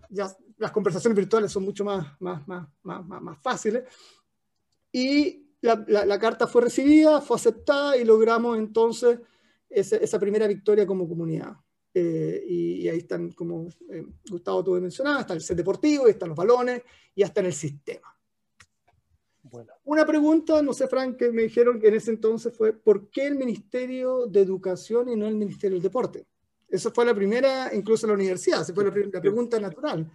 ya 0.08 0.34
las 0.58 0.70
conversaciones 0.70 1.16
virtuales 1.16 1.50
son 1.50 1.64
mucho 1.64 1.84
más, 1.84 2.20
más, 2.20 2.46
más, 2.46 2.68
más, 2.82 3.22
más 3.22 3.38
fáciles. 3.42 3.84
Y 4.92 5.42
la, 5.62 6.18
carta 6.18 6.46
fue 6.46 6.62
recibida, 6.62 7.20
fue 7.20 7.36
aceptada 7.36 7.96
y 7.96 8.04
logramos 8.04 8.58
entonces 8.58 9.20
esa, 9.68 10.18
primera 10.18 10.46
victoria 10.46 10.86
como 10.86 11.08
comunidad. 11.08 11.56
Eh, 11.94 12.44
y, 12.48 12.88
ahí 12.88 12.98
están, 12.98 13.32
como 13.32 13.68
eh, 13.90 14.06
Gustavo 14.30 14.64
tuve 14.64 14.80
mencionado, 14.80 15.20
está 15.20 15.34
el 15.34 15.42
set 15.42 15.56
deportivo, 15.56 16.08
están 16.08 16.30
los 16.30 16.38
balones 16.38 16.82
y 17.14 17.22
hasta 17.22 17.40
en 17.40 17.46
el 17.46 17.52
sistema. 17.52 18.08
Bueno. 19.42 19.72
Una 19.84 20.06
pregunta, 20.06 20.62
no 20.62 20.72
sé, 20.72 20.88
Frank, 20.88 21.16
que 21.16 21.30
me 21.30 21.42
dijeron 21.42 21.78
que 21.78 21.88
en 21.88 21.94
ese 21.94 22.10
entonces 22.10 22.56
fue, 22.56 22.72
¿por 22.72 23.10
qué 23.10 23.26
el 23.26 23.34
Ministerio 23.34 24.26
de 24.26 24.40
Educación 24.40 25.10
y 25.10 25.16
no 25.16 25.26
el 25.26 25.36
Ministerio 25.36 25.74
del 25.74 25.82
Deporte? 25.82 26.26
Esa 26.68 26.90
fue 26.90 27.04
la 27.04 27.14
primera, 27.14 27.74
incluso 27.74 28.06
en 28.06 28.12
la 28.12 28.14
universidad, 28.14 28.62
esa 28.62 28.72
fue 28.72 28.84
la, 28.84 29.20
pregunta 29.20 29.60
natural. 29.60 30.10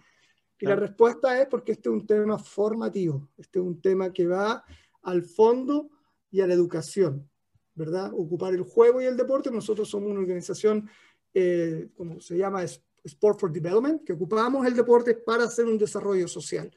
Y 0.58 0.66
la 0.66 0.74
respuesta 0.74 1.40
es 1.40 1.46
porque 1.46 1.72
este 1.72 1.88
es 1.88 1.92
un 1.92 2.04
tema 2.04 2.36
formativo, 2.36 3.28
este 3.36 3.60
es 3.60 3.64
un 3.64 3.80
tema 3.80 4.12
que 4.12 4.26
va 4.26 4.64
al 5.02 5.22
fondo 5.22 5.88
y 6.32 6.40
a 6.40 6.48
la 6.48 6.54
educación, 6.54 7.30
¿verdad? 7.74 8.10
Ocupar 8.12 8.54
el 8.54 8.62
juego 8.62 9.00
y 9.00 9.04
el 9.04 9.16
deporte. 9.16 9.52
Nosotros 9.52 9.88
somos 9.88 10.10
una 10.10 10.18
organización, 10.18 10.88
eh, 11.34 11.88
como 11.96 12.20
se 12.20 12.36
llama, 12.36 12.64
Sport 13.04 13.40
for 13.40 13.52
Development, 13.52 14.04
que 14.04 14.12
ocupamos 14.12 14.66
el 14.66 14.74
deporte 14.74 15.14
para 15.14 15.44
hacer 15.44 15.66
un 15.66 15.78
desarrollo 15.78 16.28
social. 16.28 16.70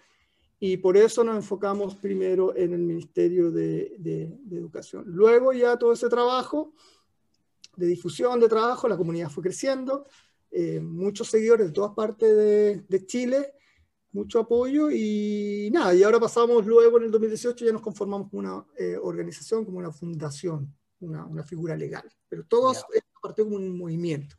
Y 0.59 0.77
por 0.77 0.95
eso 0.95 1.23
nos 1.23 1.35
enfocamos 1.35 1.95
primero 1.95 2.55
en 2.55 2.73
el 2.73 2.81
Ministerio 2.81 3.51
de, 3.51 4.37
Educación. 4.51 5.05
Luego 5.07 5.53
ya 5.53 5.77
todo 5.77 5.91
ese 5.91 6.07
trabajo 6.07 6.73
de 7.75 7.87
difusión 7.87 8.39
de 8.39 8.47
trabajo, 8.47 8.87
la 8.87 8.97
comunidad 8.97 9.29
fue 9.29 9.43
creciendo, 9.43 10.05
eh, 10.51 10.79
muchos 10.79 11.29
seguidores 11.29 11.67
de 11.67 11.73
todas 11.73 11.93
partes 11.93 12.35
de, 12.35 12.83
de 12.87 13.05
Chile, 13.05 13.53
mucho 14.11 14.39
apoyo 14.39 14.91
y 14.91 15.69
nada, 15.71 15.95
y 15.95 16.03
ahora 16.03 16.19
pasamos 16.19 16.65
luego 16.65 16.97
en 16.97 17.05
el 17.05 17.11
2018 17.11 17.65
ya 17.65 17.71
nos 17.71 17.81
conformamos 17.81 18.29
como 18.29 18.41
una 18.41 18.65
eh, 18.77 18.97
organización, 19.01 19.63
como 19.63 19.77
una 19.77 19.91
fundación, 19.91 20.73
una, 20.99 21.25
una 21.25 21.43
figura 21.43 21.75
legal, 21.75 22.03
pero 22.27 22.43
todos 22.45 22.85
yeah. 22.93 23.01
partió 23.21 23.45
como 23.45 23.55
un 23.55 23.77
movimiento. 23.77 24.35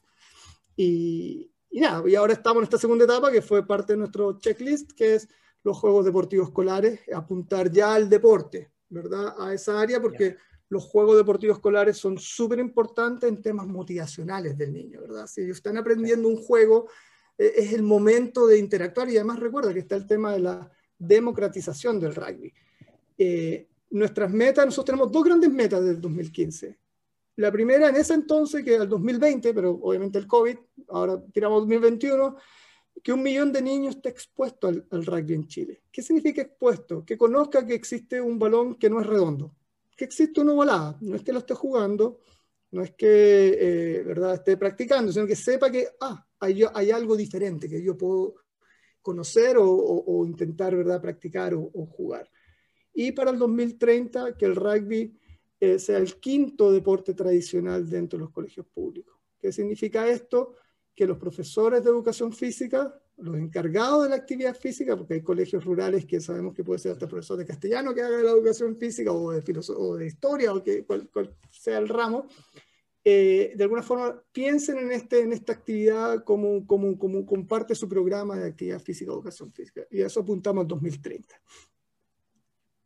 Y, 0.82 1.52
y, 1.70 1.80
nada, 1.80 2.02
y 2.08 2.16
ahora 2.16 2.32
estamos 2.32 2.58
en 2.58 2.64
esta 2.64 2.78
segunda 2.78 3.04
etapa 3.04 3.30
que 3.30 3.40
fue 3.40 3.64
parte 3.64 3.92
de 3.92 3.98
nuestro 3.98 4.38
checklist, 4.38 4.92
que 4.92 5.14
es 5.14 5.28
los 5.62 5.78
Juegos 5.78 6.04
Deportivos 6.04 6.48
Escolares, 6.48 7.00
apuntar 7.14 7.70
ya 7.70 7.94
al 7.94 8.08
deporte, 8.08 8.72
¿verdad? 8.88 9.34
A 9.38 9.54
esa 9.54 9.80
área, 9.80 10.00
porque 10.02 10.36
los 10.68 10.84
Juegos 10.84 11.16
Deportivos 11.16 11.58
Escolares 11.58 11.96
son 11.96 12.18
súper 12.18 12.58
importantes 12.58 13.28
en 13.28 13.40
temas 13.40 13.68
motivacionales 13.68 14.58
del 14.58 14.72
niño, 14.72 15.00
¿verdad? 15.02 15.26
Si 15.28 15.42
ellos 15.42 15.58
están 15.58 15.76
aprendiendo 15.76 16.26
un 16.26 16.36
juego, 16.36 16.88
e, 17.38 17.52
es 17.56 17.72
el 17.72 17.84
momento 17.84 18.48
de 18.48 18.58
interactuar 18.58 19.08
y 19.08 19.16
además 19.16 19.38
recuerda 19.38 19.72
que 19.72 19.80
está 19.80 19.94
el 19.94 20.06
tema 20.06 20.32
de 20.32 20.40
la 20.40 20.70
democratización 20.98 22.00
del 22.00 22.14
rugby. 22.14 22.52
Eh, 23.16 23.68
nuestras 23.90 24.32
metas, 24.32 24.66
nosotros 24.66 24.86
tenemos 24.86 25.12
dos 25.12 25.22
grandes 25.22 25.50
metas 25.50 25.84
del 25.84 26.00
2015. 26.00 26.76
La 27.36 27.50
primera 27.50 27.88
en 27.88 27.96
ese 27.96 28.14
entonces, 28.14 28.64
que 28.64 28.74
era 28.74 28.84
el 28.84 28.88
2020, 28.88 29.54
pero 29.54 29.70
obviamente 29.82 30.18
el 30.18 30.26
COVID, 30.26 30.56
ahora 30.88 31.22
tiramos 31.32 31.60
2021, 31.60 32.36
que 33.02 33.12
un 33.12 33.22
millón 33.22 33.52
de 33.52 33.62
niños 33.62 33.96
esté 33.96 34.10
expuesto 34.10 34.68
al, 34.68 35.06
rugby 35.06 35.34
en 35.34 35.46
Chile. 35.46 35.82
¿Qué 35.90 36.02
significa 36.02 36.42
expuesto? 36.42 37.04
Que 37.04 37.16
conozca 37.16 37.66
que 37.66 37.74
existe 37.74 38.20
un 38.20 38.38
balón 38.38 38.76
que 38.76 38.90
no 38.90 39.00
es 39.00 39.06
redondo, 39.06 39.54
que 39.96 40.04
existe 40.04 40.40
una 40.40 40.52
volada, 40.52 40.98
no 41.00 41.16
es 41.16 41.22
que 41.22 41.32
lo 41.32 41.38
esté 41.38 41.54
jugando, 41.54 42.20
no 42.70 42.82
es 42.82 42.92
que 42.92 43.56
eh, 43.98 44.02
¿verdad? 44.04 44.34
esté 44.34 44.56
practicando, 44.56 45.12
sino 45.12 45.26
que 45.26 45.36
sepa 45.36 45.70
que 45.70 45.88
ah, 46.00 46.26
hay, 46.40 46.62
hay 46.74 46.90
algo 46.90 47.16
diferente 47.16 47.68
que 47.68 47.82
yo 47.82 47.96
puedo 47.96 48.34
conocer 49.02 49.56
o, 49.58 50.24
intentar 50.24 50.74
¿verdad? 50.76 51.00
practicar 51.00 51.54
o, 51.54 51.86
jugar. 51.86 52.30
Y 52.94 53.12
para 53.12 53.30
el 53.30 53.38
2030, 53.38 54.36
que 54.36 54.44
el 54.44 54.54
rugby 54.54 55.18
eh, 55.62 55.78
sea 55.78 55.98
el 55.98 56.16
quinto 56.16 56.72
deporte 56.72 57.14
tradicional 57.14 57.88
dentro 57.88 58.18
de 58.18 58.24
los 58.24 58.32
colegios 58.32 58.66
públicos. 58.66 59.14
¿Qué 59.38 59.52
significa 59.52 60.08
esto? 60.08 60.56
Que 60.92 61.06
los 61.06 61.18
profesores 61.18 61.84
de 61.84 61.90
educación 61.90 62.32
física, 62.32 63.00
los 63.18 63.36
encargados 63.36 64.02
de 64.02 64.08
la 64.08 64.16
actividad 64.16 64.56
física, 64.56 64.96
porque 64.96 65.14
hay 65.14 65.22
colegios 65.22 65.64
rurales 65.64 66.04
que 66.04 66.20
sabemos 66.20 66.52
que 66.52 66.64
puede 66.64 66.80
ser 66.80 66.90
hasta 66.90 67.06
profesor 67.06 67.36
de 67.36 67.46
castellano 67.46 67.94
que 67.94 68.02
haga 68.02 68.20
la 68.24 68.32
educación 68.32 68.76
física 68.76 69.12
o 69.12 69.30
de, 69.30 69.62
o 69.76 69.96
de 69.96 70.06
historia 70.08 70.52
o 70.52 70.60
que 70.64 70.84
cual 70.84 71.32
sea 71.52 71.78
el 71.78 71.88
ramo, 71.88 72.26
eh, 73.04 73.52
de 73.54 73.62
alguna 73.62 73.84
forma 73.84 74.20
piensen 74.32 74.78
en, 74.78 74.90
este, 74.90 75.20
en 75.20 75.32
esta 75.32 75.52
actividad 75.52 76.24
como, 76.24 76.66
como, 76.66 76.98
como, 76.98 77.24
como 77.24 77.46
parte 77.46 77.74
de 77.74 77.76
su 77.76 77.88
programa 77.88 78.36
de 78.36 78.48
actividad 78.48 78.80
física, 78.80 79.12
educación 79.12 79.52
física. 79.52 79.82
Y 79.92 80.02
a 80.02 80.08
eso 80.08 80.18
apuntamos 80.18 80.62
al 80.62 80.66
2030. 80.66 81.40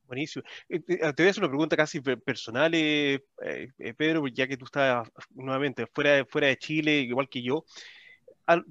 Buenísimo. 0.06 0.44
Eh, 0.68 0.80
te 0.80 0.96
voy 0.98 1.26
a 1.26 1.30
hacer 1.30 1.42
una 1.42 1.48
pregunta 1.48 1.76
casi 1.76 2.00
personal, 2.00 2.70
eh, 2.74 3.20
Pedro, 3.96 4.26
ya 4.28 4.46
que 4.46 4.56
tú 4.56 4.64
estás 4.66 5.08
nuevamente 5.30 5.86
fuera 5.92 6.12
de, 6.12 6.24
fuera 6.24 6.46
de 6.48 6.56
Chile, 6.58 7.00
igual 7.00 7.28
que 7.28 7.42
yo 7.42 7.64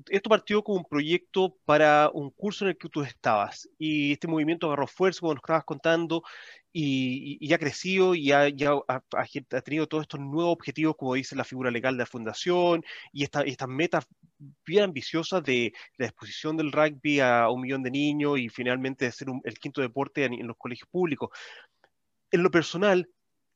esto 0.09 0.29
partió 0.29 0.63
como 0.63 0.77
un 0.79 0.85
proyecto 0.85 1.57
para 1.65 2.09
un 2.13 2.31
curso 2.31 2.63
en 2.65 2.69
el 2.69 2.77
que 2.77 2.87
tú 2.87 3.01
estabas 3.01 3.67
y 3.77 4.13
este 4.13 4.27
movimiento 4.27 4.67
agarró 4.67 4.87
fuerza, 4.87 5.19
como 5.19 5.33
nos 5.33 5.41
estabas 5.43 5.65
contando, 5.65 6.23
y, 6.71 7.45
ya 7.45 7.55
ha 7.55 7.59
crecido 7.59 8.15
y 8.15 8.31
ha, 8.31 8.49
ya 8.49 8.73
ha, 8.87 9.61
tenido 9.61 9.87
todos 9.87 10.03
estos 10.03 10.19
nuevos 10.19 10.53
objetivos, 10.53 10.95
como 10.97 11.13
dice 11.13 11.35
la 11.35 11.43
figura 11.43 11.71
legal 11.71 11.95
de 11.95 12.03
la 12.03 12.05
fundación, 12.05 12.83
y 13.11 13.23
estas 13.23 13.67
metas 13.67 14.05
bien 14.65 14.85
ambiciosas 14.85 15.43
de 15.43 15.73
la 15.97 16.07
exposición 16.07 16.57
del 16.57 16.71
rugby 16.71 17.19
a 17.19 17.49
un 17.49 17.61
millón 17.61 17.83
de 17.83 17.91
niños 17.91 18.39
y 18.39 18.49
finalmente 18.49 19.05
de 19.05 19.11
ser 19.11 19.27
el 19.43 19.59
quinto 19.59 19.81
deporte 19.81 20.25
en, 20.25 20.33
en 20.33 20.47
los 20.47 20.57
colegios 20.57 20.89
públicos. 20.89 21.29
En 22.31 22.43
lo 22.43 22.51
personal, 22.51 23.09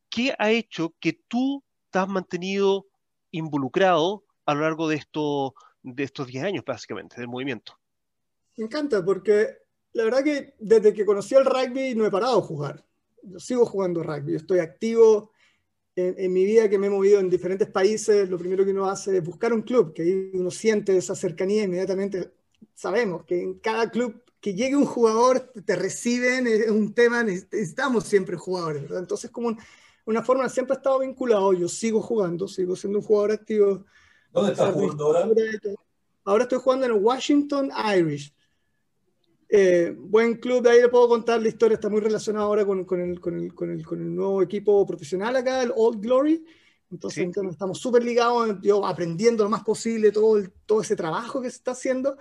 ¿qué 0.10 0.34
ha 0.38 0.52
hecho 0.52 0.96
que 1.00 1.14
tú 1.14 1.64
te 1.90 2.00
has 2.00 2.08
mantenido 2.08 2.88
involucrado 3.32 4.24
a 4.46 4.54
lo 4.54 4.62
largo 4.62 4.88
de 4.88 4.96
estos 4.96 5.52
de 5.84 6.04
estos 6.04 6.28
10 6.28 6.44
años, 6.44 6.64
básicamente, 6.66 7.16
del 7.18 7.28
movimiento. 7.28 7.74
Me 8.58 8.66
encanta, 8.66 9.04
porque 9.04 9.58
la 9.94 10.04
verdad 10.04 10.24
que 10.24 10.54
desde 10.60 10.94
que 10.94 11.06
conocí 11.06 11.36
el 11.36 11.46
rugby 11.46 11.96
no 11.96 12.06
he 12.06 12.12
parado 12.12 12.42
de 12.42 12.48
jugar. 12.48 12.86
Yo 13.24 13.40
sigo 13.40 13.66
jugando 13.66 14.04
rugby, 14.04 14.36
estoy 14.36 14.60
activo 14.60 15.32
en, 15.96 16.32
mi 16.32 16.46
vida 16.46 16.70
que 16.70 16.78
me 16.78 16.88
he 16.88 16.90
movido 16.90 17.20
en 17.20 17.30
diferentes 17.30 17.70
países. 17.70 18.30
Lo 18.30 18.38
primero 18.38 18.64
que 18.64 18.72
uno 18.72 18.86
hace 18.86 19.18
es 19.18 19.24
buscar 19.24 19.54
un 19.54 19.62
club, 19.62 19.94
que 19.94 20.04
ahí 20.04 20.32
uno 20.34 20.52
siente 20.52 20.96
esa 20.96 21.16
cercanía 21.16 21.64
inmediatamente. 21.64 22.32
Sabemos 22.74 23.26
que 23.26 23.42
en 23.42 23.60
cada 23.60 23.90
club 23.90 24.24
que 24.40 24.54
llegue 24.54 24.78
un 24.78 24.86
jugador, 24.86 25.52
te 25.66 25.76
reciben, 25.76 26.48
es 26.48 26.70
un 26.70 26.94
tema, 26.94 27.24
necesitamos 27.24 28.06
siempre 28.06 28.38
jugadores. 28.38 28.90
Entonces, 28.90 29.30
como 29.32 29.58
una 30.06 30.24
forma, 30.24 30.48
siempre 30.48 30.76
he 30.76 30.78
estado 30.78 31.00
vinculado, 31.00 31.52
yo 31.52 31.68
sigo 31.68 32.02
jugando, 32.02 32.48
sigo 32.48 32.76
siendo 32.76 33.00
un 33.00 33.06
jugador 33.06 33.34
activo 33.34 33.86
¿Dónde 34.32 34.52
estás 34.52 34.74
jugando 34.74 35.06
ahora? 35.06 35.28
Ahora 36.26 36.44
estoy 36.44 36.60
jugando 36.60 36.86
en 36.86 36.92
el 36.92 37.00
Washington 37.00 37.72
Irish. 37.98 38.34
Eh, 39.52 39.96
buen 39.98 40.36
club, 40.36 40.62
de 40.62 40.70
ahí 40.70 40.82
le 40.82 40.90
puedo 40.90 41.08
contar 41.08 41.42
la 41.42 41.48
historia, 41.48 41.74
está 41.74 41.90
muy 41.90 42.02
relacionado 42.02 42.46
ahora 42.46 42.64
con, 42.66 42.86
con, 42.86 43.02
el, 43.02 43.20
con, 43.20 43.40
el, 43.40 43.54
con, 43.56 43.72
el, 43.72 43.84
con 43.84 44.00
el, 44.00 44.14
nuevo 44.14 44.44
equipo 44.44 44.86
profesional 44.86 45.36
acá, 45.36 45.64
el 45.64 45.74
Old 45.76 46.00
Glory. 46.00 46.46
Entonces, 46.92 47.28
estamos 47.50 47.80
súper 47.80 48.04
ligados, 48.04 48.58
yo 48.62 48.86
aprendiendo 48.86 49.44
lo 49.44 49.50
más 49.50 49.64
posible 49.64 50.12
todo, 50.12 50.38
el, 50.38 50.52
todo 50.68 50.82
ese 50.82 50.96
trabajo 50.96 51.42
que 51.42 51.50
se 51.50 51.58
está 51.58 51.72
haciendo, 51.72 52.18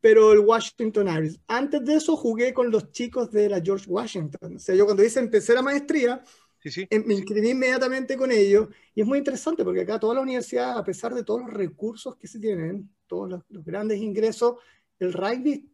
pero 0.00 0.32
el 0.32 0.40
Washington 0.40 1.08
Irish. 1.08 1.40
Antes 1.46 1.84
de 1.84 1.94
eso 1.94 2.16
jugué 2.16 2.52
con 2.52 2.72
los 2.72 2.90
chicos 2.90 3.30
de 3.30 3.48
la 3.48 3.60
George 3.60 3.88
Washington. 3.88 4.56
O 4.56 4.58
sea, 4.58 4.74
yo 4.74 4.84
cuando 4.84 5.04
hice 5.04 5.20
empecé 5.20 5.54
la 5.54 5.62
maestría, 5.62 6.20
Em, 6.64 7.04
me 7.06 7.14
inscribí 7.14 7.50
inmediatamente 7.50 8.16
con 8.16 8.30
ellos 8.30 8.68
y 8.94 9.00
es 9.00 9.06
muy 9.06 9.18
interesante 9.18 9.64
porque 9.64 9.80
acá 9.80 9.98
toda 9.98 10.14
la 10.14 10.20
universidad, 10.20 10.78
a 10.78 10.84
pesar 10.84 11.14
de 11.14 11.24
todos 11.24 11.40
los 11.40 11.50
recursos 11.50 12.16
que 12.16 12.28
se 12.28 12.38
tienen, 12.38 12.88
todos 13.06 13.28
los, 13.28 13.64
grandes 13.64 14.00
ingresos, 14.00 14.56
el 14.98 15.12
rugby 15.12 15.68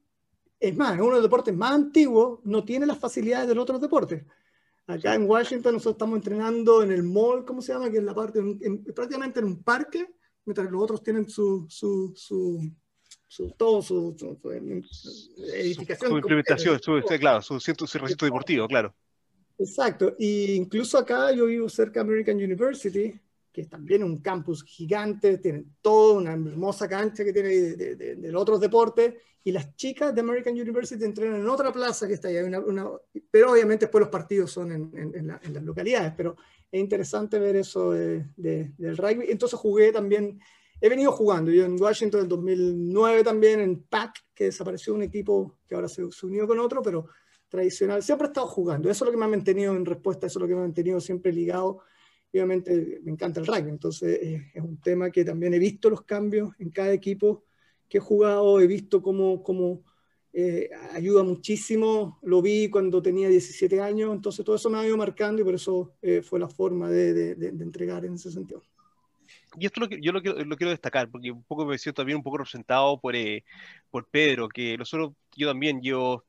es 0.58 0.76
más, 0.76 0.94
es 0.94 1.00
uno 1.00 1.10
de 1.10 1.16
los 1.16 1.22
deportes 1.22 1.54
más 1.54 1.72
antiguos, 1.72 2.40
no 2.44 2.64
tiene 2.64 2.86
las 2.86 2.98
facilidades 2.98 3.48
de 3.48 3.54
los 3.54 3.62
otros 3.62 3.80
deportes. 3.80 4.24
Acá 4.86 5.14
en 5.14 5.28
Washington 5.28 5.74
nosotros 5.74 5.96
estamos 5.96 6.16
entrenando 6.16 6.82
en 6.82 6.90
el 6.90 7.02
mall, 7.02 7.44
¿cómo 7.44 7.60
se 7.60 7.74
llama? 7.74 7.90
Que 7.90 7.98
es 7.98 8.02
la 8.02 8.14
parte, 8.14 8.40
prácticamente 8.94 9.40
en 9.40 9.46
un 9.46 9.62
parque, 9.62 10.06
mientras 10.46 10.70
los 10.70 10.82
otros 10.82 11.02
tienen 11.02 11.28
su, 11.28 11.66
su, 11.68 12.14
su, 12.16 12.72
su 13.26 13.50
todo 13.50 13.82
su, 13.82 14.16
edificación. 15.52 16.10
Su, 16.10 16.16
implementación, 16.16 16.80
su, 16.82 17.02
claro, 17.20 17.42
su, 17.42 17.60
su 17.60 17.98
recinto 17.98 18.24
deportivo, 18.24 18.66
claro. 18.66 18.94
Exacto, 19.58 20.14
e 20.18 20.54
incluso 20.54 20.96
acá 20.98 21.32
yo 21.32 21.46
vivo 21.46 21.68
cerca 21.68 22.00
de 22.00 22.08
American 22.08 22.36
University, 22.36 23.12
que 23.52 23.62
es 23.62 23.68
también 23.68 24.04
un 24.04 24.18
campus 24.18 24.62
gigante, 24.62 25.38
tienen 25.38 25.74
toda 25.82 26.14
una 26.14 26.32
hermosa 26.32 26.88
cancha 26.88 27.24
que 27.24 27.32
tiene 27.32 27.48
de, 27.48 27.96
de, 27.96 28.36
otros 28.36 28.60
deportes, 28.60 29.14
y 29.42 29.50
las 29.50 29.74
chicas 29.74 30.14
de 30.14 30.20
American 30.20 30.54
University 30.54 31.04
entrenan 31.04 31.40
en 31.40 31.48
otra 31.48 31.72
plaza 31.72 32.06
que 32.06 32.14
está 32.14 32.28
ahí, 32.28 32.36
pero 33.32 33.50
obviamente 33.50 33.86
después 33.86 34.00
los 34.02 34.10
partidos 34.10 34.52
son 34.52 34.70
en, 34.70 34.92
en, 34.94 35.26
las 35.26 35.62
localidades, 35.64 36.12
pero 36.16 36.36
es 36.70 36.80
interesante 36.80 37.38
ver 37.40 37.56
eso 37.56 37.90
del 37.90 38.96
rugby. 38.96 39.26
Entonces 39.28 39.58
jugué 39.58 39.90
también, 39.90 40.38
he 40.80 40.88
venido 40.88 41.10
jugando, 41.10 41.50
yo 41.50 41.64
en 41.64 41.80
Washington 41.80 42.22
en 42.22 42.28
2009 42.28 43.24
también, 43.24 43.58
en 43.58 43.82
PAC, 43.82 44.24
que 44.34 44.44
desapareció 44.44 44.94
un 44.94 45.02
equipo 45.02 45.58
que 45.66 45.74
ahora 45.74 45.88
se, 45.88 46.08
se 46.12 46.26
unió 46.26 46.46
con 46.46 46.60
otro, 46.60 46.80
pero 46.80 47.08
tradicional, 47.48 48.02
siempre 48.02 48.26
he 48.26 48.30
estado 48.30 48.46
jugando. 48.46 48.90
Eso 48.90 49.04
es 49.04 49.06
lo 49.06 49.12
que 49.12 49.18
me 49.18 49.24
ha 49.24 49.28
mantenido 49.28 49.74
en 49.74 49.84
respuesta, 49.84 50.26
eso 50.26 50.38
es 50.38 50.42
lo 50.42 50.48
que 50.48 50.54
me 50.54 50.60
ha 50.60 50.64
mantenido 50.64 51.00
siempre 51.00 51.32
ligado. 51.32 51.80
obviamente 52.32 53.00
me 53.02 53.12
encanta 53.12 53.40
el 53.40 53.46
rugby, 53.46 53.70
entonces 53.70 54.18
eh, 54.22 54.50
es 54.54 54.62
un 54.62 54.80
tema 54.80 55.10
que 55.10 55.24
también 55.24 55.54
he 55.54 55.58
visto 55.58 55.90
los 55.90 56.02
cambios 56.02 56.50
en 56.58 56.70
cada 56.70 56.92
equipo 56.92 57.44
que 57.88 57.98
he 57.98 58.00
jugado, 58.00 58.60
he 58.60 58.66
visto 58.66 59.02
cómo, 59.02 59.42
cómo 59.42 59.82
eh, 60.32 60.70
ayuda 60.92 61.22
muchísimo. 61.22 62.18
Lo 62.22 62.42
vi 62.42 62.68
cuando 62.68 63.00
tenía 63.00 63.28
17 63.28 63.80
años, 63.80 64.14
entonces 64.14 64.44
todo 64.44 64.56
eso 64.56 64.70
me 64.70 64.78
ha 64.78 64.86
ido 64.86 64.96
marcando 64.96 65.42
y 65.42 65.44
por 65.44 65.54
eso 65.54 65.94
eh, 66.02 66.22
fue 66.22 66.38
la 66.38 66.48
forma 66.48 66.90
de, 66.90 67.34
de, 67.34 67.48
entregar 67.48 68.04
en 68.04 68.14
ese 68.14 68.30
sentido. 68.30 68.62
Y 69.58 69.66
esto 69.66 69.80
lo 69.80 69.88
que, 69.88 70.00
yo 70.00 70.12
lo 70.12 70.22
quiero, 70.22 70.44
lo 70.44 70.56
quiero 70.56 70.70
destacar, 70.70 71.10
porque 71.10 71.30
un 71.30 71.42
poco 71.42 71.64
me 71.64 71.78
siento 71.78 72.02
también 72.02 72.18
un 72.18 72.22
poco 72.22 72.38
representado 72.38 73.00
por, 73.00 73.16
eh, 73.16 73.44
por 73.90 74.06
Pedro, 74.06 74.48
que 74.48 74.76
nosotros, 74.76 75.12
yo 75.34 75.48
también, 75.48 75.80
yo, 75.82 76.24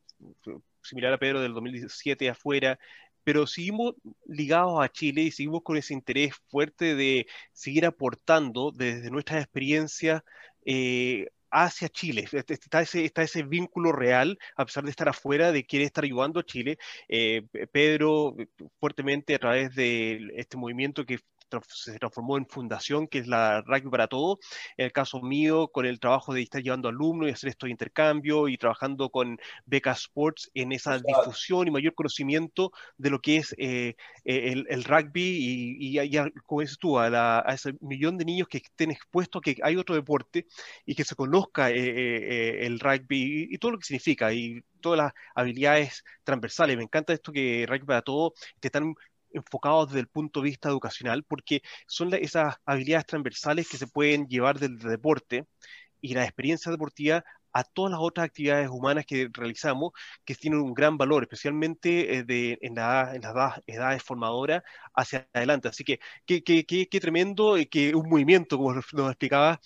similar 0.90 1.14
a 1.14 1.18
Pedro 1.18 1.42
del 1.42 1.54
2017 1.54 2.30
afuera, 2.30 2.80
pero 3.24 3.48
seguimos 3.48 3.94
ligados 4.26 4.84
a 4.84 4.90
Chile 4.90 5.22
y 5.24 5.32
seguimos 5.32 5.62
con 5.64 5.78
ese 5.78 5.94
interés 5.94 6.34
fuerte 6.50 6.96
de 6.96 7.28
seguir 7.54 7.86
aportando 7.86 8.72
desde 8.72 9.12
nuestras 9.12 9.44
experiencias 9.44 10.24
eh, 10.66 11.28
hacia 11.52 11.90
Chile. 11.90 12.28
Está 12.32 12.82
ese, 12.82 13.44
vínculo 13.44 13.92
real, 13.92 14.38
a 14.56 14.66
pesar 14.66 14.84
de 14.84 14.92
estar 14.92 15.10
afuera, 15.10 15.52
de 15.52 15.66
quiere 15.66 15.86
estar 15.86 16.04
ayudando 16.04 16.40
a 16.40 16.46
Chile. 16.46 16.78
Eh, 17.08 17.44
Pedro, 17.72 18.36
fuertemente 18.80 19.36
a 19.36 19.40
través 19.40 19.76
de 19.76 20.32
este 20.36 20.58
movimiento 20.58 21.06
que 21.06 21.20
se 21.68 21.98
transformó 22.00 22.38
en 22.38 22.46
fundación, 22.48 23.08
que 23.08 23.20
es 23.20 23.28
la 23.28 23.62
Rugby 23.62 23.90
para 23.90 24.08
Todo. 24.08 24.40
En 24.78 24.86
el 24.86 24.92
caso 24.92 25.22
mío, 25.22 25.70
con 25.70 25.86
el 25.86 26.00
trabajo 26.00 26.34
de 26.34 26.42
estar 26.42 26.62
llevando 26.62 26.90
alumnos 26.90 27.30
y 27.30 27.32
hacer 27.32 27.50
estos 27.50 27.70
intercambios 27.70 28.50
y 28.50 28.58
trabajando 28.58 29.10
con 29.10 29.40
Beca 29.66 29.92
Sports 29.92 30.50
en 30.54 30.72
esa 30.72 31.00
difusión 31.00 31.68
y 31.68 31.72
mayor 31.72 31.94
conocimiento 31.96 32.72
de 32.98 33.10
lo 33.10 33.20
que 33.20 33.38
es 33.38 33.56
eh, 33.58 33.96
eh, 34.26 34.64
el, 34.70 34.84
rugby 34.84 35.22
y, 35.80 36.00
y, 36.00 36.18
como 36.46 36.62
dices 36.62 36.78
tú, 36.80 37.00
a, 37.00 37.44
ese 37.50 37.74
millón 37.82 38.18
de 38.18 38.26
niños 38.26 38.48
que 38.48 38.58
estén 38.58 38.92
expuestos 38.92 39.40
a 39.40 39.44
que 39.44 39.58
hay 39.64 39.76
otro 39.76 39.96
deporte 39.96 40.46
y 40.86 40.96
que 40.96 41.04
se 41.04 41.16
conozca 41.16 41.70
eh, 41.72 42.66
el 42.66 42.80
rugby 42.80 43.48
y, 43.50 43.58
todo 43.58 43.72
lo 43.72 43.78
que 43.80 43.86
significa 43.86 44.32
y 44.34 44.62
todas 44.82 44.98
las 44.98 45.14
habilidades 45.36 46.04
transversales. 46.24 46.78
Me 46.78 46.84
encanta 46.84 47.14
esto 47.14 47.32
que 47.32 47.66
Rugby 47.68 47.86
para 47.86 48.02
Todo 48.02 48.34
te 48.60 48.68
están 48.70 48.96
enfocados 49.32 49.90
desde 49.90 50.02
el 50.02 50.08
punto 50.08 50.42
de 50.42 50.50
vista 50.50 50.70
educacional, 50.70 51.24
porque 51.24 51.62
son 51.88 52.14
esas 52.14 52.56
habilidades 52.66 53.06
transversales 53.06 53.70
que 53.70 53.78
se 53.78 53.88
pueden 53.88 54.28
llevar 54.28 54.60
del 54.60 54.78
deporte 54.80 55.46
y 56.02 56.14
la 56.14 56.24
experiencia 56.24 56.72
deportiva 56.72 57.24
a 57.54 57.64
todas 57.64 57.92
las 57.92 58.00
otras 58.02 58.26
actividades 58.26 58.70
humanas 58.70 59.06
que 59.06 59.30
realizamos, 59.34 59.92
que 60.24 60.36
tienen 60.36 60.60
un 60.62 60.74
gran 60.74 60.98
valor, 60.98 61.24
especialmente 61.24 62.18
eh, 62.18 62.24
de, 62.24 62.58
en, 62.62 62.76
la, 62.76 63.12
en, 63.16 63.22
las 63.22 63.62
edades 63.66 64.04
formadoras 64.04 64.64
hacia 64.94 65.28
adelante. 65.34 65.68
Así 65.68 65.84
que 65.84 66.00
qué 66.26 67.00
tremendo 67.02 67.58
eh, 67.58 67.68
que 67.68 67.96
un 67.96 68.10
movimiento, 68.10 68.58
como 68.58 68.74
nos 68.74 68.86
explicaba, 69.10 69.60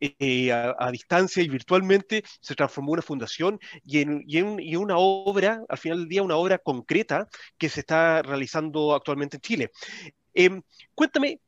eh, 0.00 0.52
a, 0.52 0.90
distancia 0.90 1.42
y 1.42 1.48
virtualmente, 1.48 2.22
se 2.40 2.54
transformó 2.54 2.90
en 2.90 2.94
una 2.94 3.02
fundación 3.02 3.58
y 3.84 4.00
en, 4.00 4.24
y, 4.26 4.76
una 4.76 4.98
obra, 4.98 5.62
al 5.68 5.78
final 5.78 5.98
del 5.98 6.08
día, 6.08 6.22
una 6.22 6.36
obra 6.36 6.58
concreta 6.58 7.28
que 7.58 7.68
se 7.68 7.80
está 7.80 8.22
realizando 8.22 8.94
actualmente 8.94 9.36
en 9.36 9.40
Chile. 9.40 9.70
Em, 10.34 10.62
cuéntame, 10.94 11.40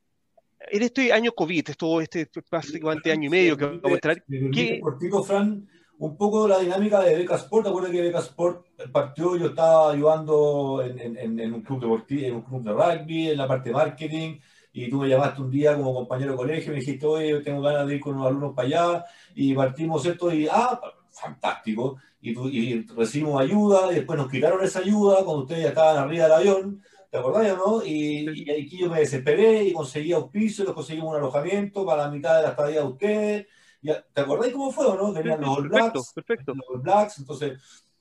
en 0.71 0.83
este 0.83 1.13
año 1.13 1.33
COVID, 1.33 1.71
esto, 1.71 2.01
este 2.01 2.29
básicamente 2.51 3.13
año 3.13 3.27
y 3.27 3.31
medio 3.31 3.57
que 3.57 3.65
vamos 3.65 3.85
a 3.85 3.89
entrar, 3.89 4.25
¿qué... 4.53 4.81
Fran, 5.27 5.69
un 5.99 6.17
poco 6.17 6.47
la 6.47 6.61
dinámica 6.61 7.01
de 7.01 7.17
Beca 7.17 7.35
Sport, 7.37 7.67
acuerdas 7.67 7.91
que 7.91 8.03
Beca 8.03 8.21
Sport 8.21 8.67
partió, 8.93 9.37
yo 9.37 9.49
estaba 9.49 9.93
ayudando 9.93 10.83
en, 10.83 11.17
en, 11.17 11.41
en 11.41 11.53
un 11.53 11.63
club 11.63 11.81
deportivo, 11.81 12.27
en 12.27 12.35
un 12.37 12.43
club 12.43 12.63
de 12.63 12.73
rugby, 12.73 13.29
en 13.31 13.39
la 13.39 13.49
parte 13.49 13.71
de 13.71 13.75
marketing, 13.75 14.39
y 14.73 14.89
tú 14.91 14.99
me 15.01 15.09
llamaste 15.09 15.41
un 15.41 15.51
día 15.51 15.77
como 15.77 15.95
compañero 15.95 16.33
de 16.33 16.37
colegio, 16.37 16.73
me 16.73 16.81
dijiste, 16.81 17.07
oye, 17.07 17.41
tengo 17.41 17.63
ganas 17.63 17.87
de 17.87 17.97
ir 17.97 18.01
con 18.01 18.15
unos 18.15 18.27
alumnos 18.27 18.55
para 18.55 18.69
allá, 18.69 19.05
y 19.35 19.55
partimos 19.55 20.05
esto, 20.07 20.33
y 20.33 20.47
ah, 20.51 20.81
fantástico, 21.11 21.97
y, 22.21 22.31
y 22.31 22.87
recibimos 22.97 23.41
ayuda, 23.41 23.91
y 23.91 23.97
después 23.97 24.19
nos 24.19 24.31
quitaron 24.31 24.63
esa 24.63 24.81
ayuda 24.81 25.25
cuando 25.25 25.43
ustedes 25.43 25.63
ya 25.63 25.69
estaban 25.71 25.97
arriba 25.97 26.25
del 26.25 26.33
avión, 26.33 26.83
¿te 27.11 27.19
acordás 27.19 27.53
o 27.53 27.57
no? 27.57 27.85
Y, 27.85 28.29
y 28.43 28.51
aquí 28.51 28.79
yo 28.79 28.91
me 28.91 29.01
desesperé 29.01 29.65
y 29.65 29.73
conseguí 29.73 30.13
auspicio, 30.13 30.65
les 30.65 30.75
conseguimos 30.75 31.11
un 31.11 31.17
alojamiento 31.17 31.85
para 31.87 32.05
la 32.05 32.11
mitad 32.11 32.37
de 32.37 32.43
la 32.43 32.51
estadía 32.51 32.81
de 32.81 32.87
ustedes, 32.87 33.47
¿te 33.81 34.21
acordás 34.21 34.53
cómo 34.53 34.71
fue 34.71 34.87
o 34.87 34.97
no? 34.97 35.13
Venían 35.13 35.41
los 35.41 35.59
All 35.59 35.69
Blacks, 35.69 36.13
perfecto, 36.15 36.55
los 36.55 36.83
Blacks, 36.83 37.19
entonces 37.19 37.59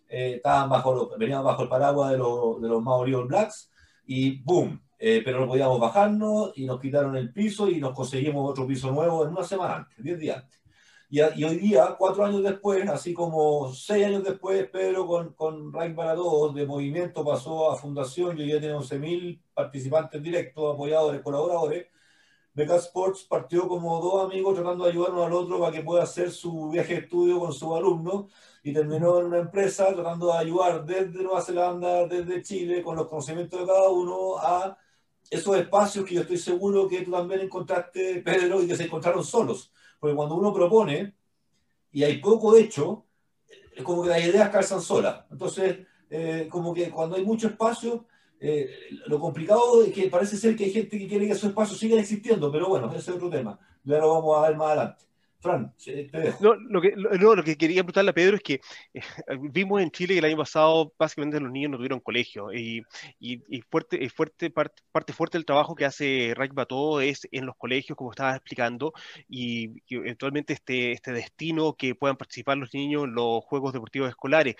eh, 0.10 0.34
estaban 0.36 0.70
bajo, 0.70 1.18
venían 1.18 1.44
bajo 1.44 1.64
el 1.64 1.70
paraguas 1.70 2.12
de 2.12 2.18
los, 2.18 2.62
de 2.62 2.68
los 2.68 2.82
Maori 2.84 3.14
All 3.14 3.28
Blacks, 3.28 3.72
y 4.06 4.42
¡boom! 4.42 4.82
Eh, 5.00 5.22
pero 5.24 5.40
no 5.40 5.48
podíamos 5.48 5.80
bajarnos 5.80 6.54
y 6.56 6.66
nos 6.66 6.80
quitaron 6.80 7.16
el 7.16 7.32
piso 7.32 7.70
y 7.70 7.80
nos 7.80 7.94
conseguimos 7.94 8.50
otro 8.50 8.66
piso 8.66 8.92
nuevo 8.92 9.24
en 9.24 9.30
una 9.32 9.44
semana 9.44 9.76
antes, 9.76 10.04
10 10.04 10.20
días 10.20 10.38
antes. 10.38 10.60
Y, 11.10 11.22
y, 11.22 11.44
hoy 11.46 11.58
día, 11.58 11.96
cuatro 11.98 12.26
años 12.26 12.44
después, 12.44 12.88
así 12.90 13.14
como 13.14 13.74
seis 13.74 14.06
años 14.06 14.24
después, 14.24 14.68
Pedro 14.70 15.08
con, 15.08 15.34
con 15.34 15.72
Rank 15.72 15.96
para 15.96 16.16
Todos 16.16 16.54
de 16.54 16.66
movimiento 16.66 17.24
pasó 17.24 17.72
a 17.72 17.78
fundación 17.78 18.38
y 18.38 18.42
hoy 18.42 18.48
día 18.48 18.60
tiene 18.60 18.76
11.000 18.76 19.42
participantes 19.54 20.22
directos, 20.22 20.74
apoyadores, 20.74 21.22
colaboradores. 21.22 21.88
Beca 22.54 22.76
Sports 22.78 23.24
partió 23.30 23.68
como 23.68 24.02
dos 24.02 24.26
amigos 24.26 24.56
tratando 24.56 24.84
de 24.84 24.92
ayudarnos 24.92 25.28
al 25.28 25.34
otro 25.34 25.60
para 25.60 25.72
que 25.72 25.84
pueda 25.84 26.04
hacer 26.04 26.32
su 26.32 26.70
viaje 26.72 26.96
de 26.96 27.00
estudio 27.02 27.40
con 27.40 27.54
sus 27.54 27.72
alumnos 27.78 28.26
y 28.64 28.74
terminó 28.74 29.20
en 29.20 29.28
una 29.28 29.38
empresa 29.38 29.94
tratando 29.94 30.28
de 30.34 30.40
ayudar 30.40 30.84
desde 30.84 31.24
Nueva 31.24 31.42
Zelanda, 31.42 32.08
desde 32.08 32.42
Chile, 32.42 32.82
con 32.82 32.96
los 32.96 33.08
conocimientos 33.08 33.60
de 33.60 33.68
cada 33.68 33.90
uno 33.90 34.40
a 34.40 34.78
esos 35.30 35.58
espacios 35.58 36.06
que 36.06 36.16
yo 36.16 36.22
estoy 36.22 36.38
seguro 36.38 36.88
que 36.88 37.02
tú 37.02 37.12
también 37.12 37.42
encontraste, 37.42 38.22
Pedro, 38.22 38.62
y 38.62 38.68
que 38.68 38.76
se 38.76 38.86
encontraron 38.86 39.24
solos. 39.24 39.72
Porque 40.00 40.16
cuando 40.16 40.36
uno 40.36 40.54
propone 40.54 41.16
y 41.92 42.04
hay 42.04 42.18
poco 42.18 42.56
hecho, 42.56 43.06
es 43.76 43.84
como 43.84 44.04
que 44.04 44.10
las 44.10 44.24
ideas 44.24 44.50
calzan 44.50 44.82
solas. 44.82 45.26
Entonces, 45.32 45.80
eh, 46.10 46.48
como 46.50 46.74
que 46.74 46.90
cuando 46.90 47.16
hay 47.16 47.26
mucho 47.26 47.48
espacio, 47.48 48.06
eh, 48.40 48.70
lo 49.08 49.20
complicado 49.20 49.84
es 49.84 49.92
que 49.92 50.10
parece 50.10 50.38
ser 50.38 50.56
que 50.56 50.66
hay 50.66 50.72
gente 50.72 50.98
que 50.98 51.08
quiere 51.08 51.26
que 51.26 51.34
esos 51.34 51.50
espacios 51.50 51.80
sigan 51.80 52.00
existiendo, 52.00 52.52
pero 52.52 52.68
bueno, 52.68 52.88
ese 52.90 53.12
es 53.12 53.16
otro 53.18 53.30
tema. 53.30 53.60
Ya 53.84 54.00
lo 54.00 54.14
vamos 54.14 54.38
a 54.38 54.48
ver 54.48 54.58
más 54.58 54.68
adelante. 54.68 55.07
Fran, 55.40 55.74
te 55.84 56.10
dejo. 56.12 56.44
No, 56.44 56.56
lo 56.56 56.82
que, 56.82 56.96
no, 56.96 57.36
lo 57.36 57.44
que 57.44 57.58
quería 57.58 57.84
preguntarle 57.84 58.12
a 58.12 58.14
Pedro 58.14 58.38
es 58.38 58.42
que 58.42 58.60
eh, 58.94 59.02
vimos 59.40 59.82
en 59.82 59.92
Chile 59.92 60.14
que 60.14 60.20
el 60.20 60.26
año 60.26 60.38
pasado 60.38 60.94
básicamente 60.98 61.40
los 61.40 61.52
niños 61.52 61.72
no 61.72 61.78
tuvieron 61.78 62.00
colegio 62.00 62.52
y, 62.52 62.84
y, 63.20 63.62
fuerte, 63.62 64.10
fuerte 64.10 64.50
parte, 64.50 64.82
parte, 64.92 65.14
fuerte 65.14 65.38
del 65.38 65.46
trabajo 65.46 65.76
que 65.76 65.86
hace 65.86 66.34
Rugby 66.36 66.66
todo 66.68 67.02
es 67.02 67.28
en 67.32 67.46
los 67.46 67.56
colegios, 67.56 67.96
como 67.96 68.12
estabas 68.12 68.36
explicando, 68.36 68.94
y, 69.30 69.84
eventualmente 69.90 70.54
este, 70.54 70.94
este 70.94 71.12
destino 71.12 71.76
que 71.76 71.94
puedan 71.94 72.18
participar 72.18 72.58
los 72.58 72.74
niños 72.74 73.04
en 73.04 73.14
los 73.14 73.44
Juegos 73.46 73.74
Deportivos 73.74 74.10
Escolares. 74.10 74.56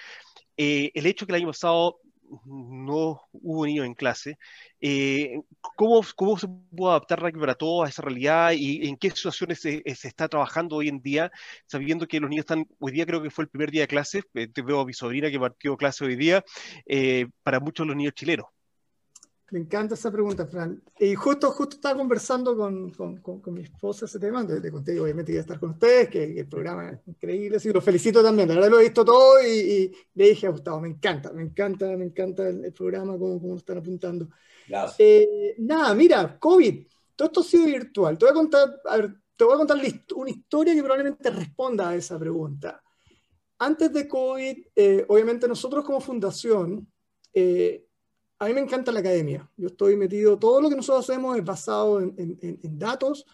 Eh, 0.58 0.92
el 0.94 1.06
hecho 1.06 1.26
que 1.26 1.32
el 1.32 1.42
año 1.42 1.48
pasado 1.48 2.00
no 2.46 3.22
hubo 3.32 3.66
niños 3.66 3.86
en 3.86 3.94
clase. 3.94 4.38
Eh, 4.82 5.40
¿cómo, 5.76 6.02
¿Cómo 6.16 6.38
se 6.38 6.48
puede 6.48 6.92
adaptar 6.92 7.22
Rugby 7.22 7.40
para 7.40 7.56
todo 7.56 7.84
a 7.84 7.90
esa 7.90 8.02
realidad 8.02 8.52
y 8.52 8.88
en 8.88 8.98
qué 8.98 9.10
situaciones 9.12 9.62
se, 9.62 9.82
está 9.86 10.28
trabajando 10.28 10.76
hoy 10.78 10.88
en 10.90 11.02
día, 11.02 11.32
sabiendo 11.66 12.08
que 12.08 12.20
los 12.20 12.30
niños 12.30 12.44
están, 12.44 12.68
hoy 12.80 12.92
día 12.92 13.06
creo 13.06 13.22
que 13.22 13.30
fue 13.30 13.46
el 13.46 13.50
primer 13.50 13.72
día 13.72 13.82
de 13.82 13.88
clase, 13.88 14.24
eh, 14.34 14.48
te 14.48 14.62
veo 14.62 14.82
a 14.82 14.86
mi 14.86 14.94
sobrina 14.94 15.32
que 15.32 15.40
partió 15.40 15.78
clase 15.78 16.06
hoy 16.06 16.16
día, 16.16 16.44
eh, 16.86 17.28
para 17.44 17.60
muchos 17.60 17.86
de 17.86 17.88
los 17.90 17.98
niños 17.98 18.14
chilenos? 18.14 18.57
Me 19.50 19.60
encanta 19.60 19.96
esa 19.96 20.12
pregunta, 20.12 20.46
Fran. 20.46 20.84
Y 21.00 21.16
justo, 21.16 21.52
justo 21.52 21.78
estaba 21.78 21.98
conversando 21.98 22.58
con, 22.58 22.92
con, 22.92 23.18
con, 23.22 23.54
mi 23.54 23.62
esposa 23.62 24.06
ese 24.06 24.20
tema, 24.20 24.46
te 24.46 24.70
conté, 24.70 25.00
obviamente, 25.00 25.32
iba 25.32 25.40
a 25.40 25.42
estar 25.42 25.60
con 25.60 25.70
ustedes, 25.70 26.10
que, 26.10 26.40
el 26.40 26.48
programa 26.48 26.90
es 26.90 27.08
increíble, 27.08 27.58
y 27.64 27.70
lo 27.70 27.80
felicito 27.80 28.22
también, 28.22 28.50
la 28.50 28.56
verdad 28.56 28.72
lo 28.72 28.80
he 28.80 28.84
visto 28.84 29.06
todo 29.06 29.42
y, 29.42 29.96
le 30.16 30.30
dije 30.30 30.48
a 30.48 30.50
Gustavo, 30.50 30.82
me 30.82 30.90
encanta, 30.90 31.32
me 31.32 31.44
encanta, 31.44 31.86
me 31.96 32.06
encanta 32.06 32.48
el, 32.50 32.74
programa, 32.74 33.18
como, 33.18 33.40
como 33.40 33.54
lo 33.54 33.58
están 33.58 33.78
apuntando. 33.78 34.28
Gracias. 34.68 34.96
Eh, 35.00 35.56
nada, 35.60 35.94
mira, 35.96 36.38
COVID, 36.38 36.86
todo 37.16 37.28
esto 37.28 37.40
ha 37.40 37.44
sido 37.44 37.66
virtual. 37.66 38.18
Te 38.18 38.26
voy 38.26 38.32
a 38.32 38.36
contar, 38.36 38.82
a 38.86 38.98
ver, 38.98 39.16
te 39.38 39.44
voy 39.46 39.54
a 39.54 39.58
contar 39.58 39.78
una 40.16 40.30
historia 40.30 40.74
que 40.74 40.84
probablemente 40.84 41.30
responda 41.30 41.90
a 41.90 41.96
esa 41.96 42.20
pregunta. 42.20 42.82
Antes 43.60 43.94
de 43.94 44.08
COVID, 44.08 44.68
eh, 44.76 45.06
obviamente 45.08 45.48
nosotros 45.48 45.86
como 45.86 46.02
fundación, 46.02 46.88
eh, 47.34 47.87
a 48.40 48.46
mí 48.46 48.54
me 48.54 48.62
encanta 48.62 48.92
la 48.92 49.00
academia. 49.00 49.50
Yo 49.58 49.68
estoy 49.68 49.96
metido, 49.96 50.38
todo 50.38 50.62
lo 50.62 50.70
que 50.70 50.76
nosotros 50.76 51.10
hacemos 51.10 51.38
es 51.38 51.44
basado 51.44 52.00
en, 52.00 52.80
datos, 52.80 53.26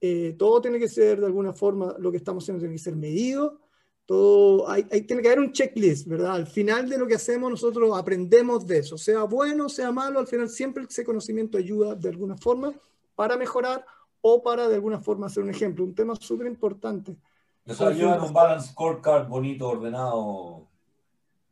eh, 0.00 0.34
todo 0.38 0.60
tiene 0.60 0.78
que 0.78 0.88
ser 0.88 1.20
de 1.20 1.26
alguna 1.26 1.52
forma, 1.52 1.94
lo 1.98 2.10
que 2.10 2.16
estamos 2.16 2.44
haciendo 2.44 2.60
tiene 2.60 2.74
que 2.74 2.82
ser 2.82 2.96
medido, 2.96 3.60
todo, 4.06 4.68
hay, 4.68 4.84
tiene 5.02 5.22
que 5.22 5.28
haber 5.28 5.40
un 5.40 5.52
checklist, 5.52 6.08
¿verdad? 6.08 6.34
Al 6.34 6.46
final 6.46 6.88
de 6.88 6.98
lo 6.98 7.06
que 7.06 7.14
hacemos 7.14 7.48
nosotros 7.48 7.96
aprendemos 7.96 8.66
de 8.66 8.78
eso, 8.78 8.98
sea 8.98 9.22
bueno, 9.22 9.68
sea 9.68 9.92
malo, 9.92 10.18
al 10.18 10.26
final 10.26 10.48
siempre 10.48 10.84
ese 10.88 11.04
conocimiento 11.04 11.58
ayuda 11.58 11.94
de 11.94 12.08
alguna 12.08 12.36
forma 12.36 12.72
para 13.14 13.36
mejorar 13.36 13.84
o 14.20 14.42
para 14.42 14.66
de 14.68 14.74
alguna 14.74 14.98
forma 14.98 15.26
hacer 15.26 15.44
un 15.44 15.50
ejemplo, 15.50 15.84
un 15.84 15.94
tema 15.94 16.16
súper 16.16 16.48
importante. 16.48 17.16
Eso 17.64 17.86
ayuda 17.86 18.16
en 18.16 18.22
un 18.22 18.32
balance 18.32 18.70
scorecard 18.72 19.28
bonito, 19.28 19.68
ordenado. 19.68 20.69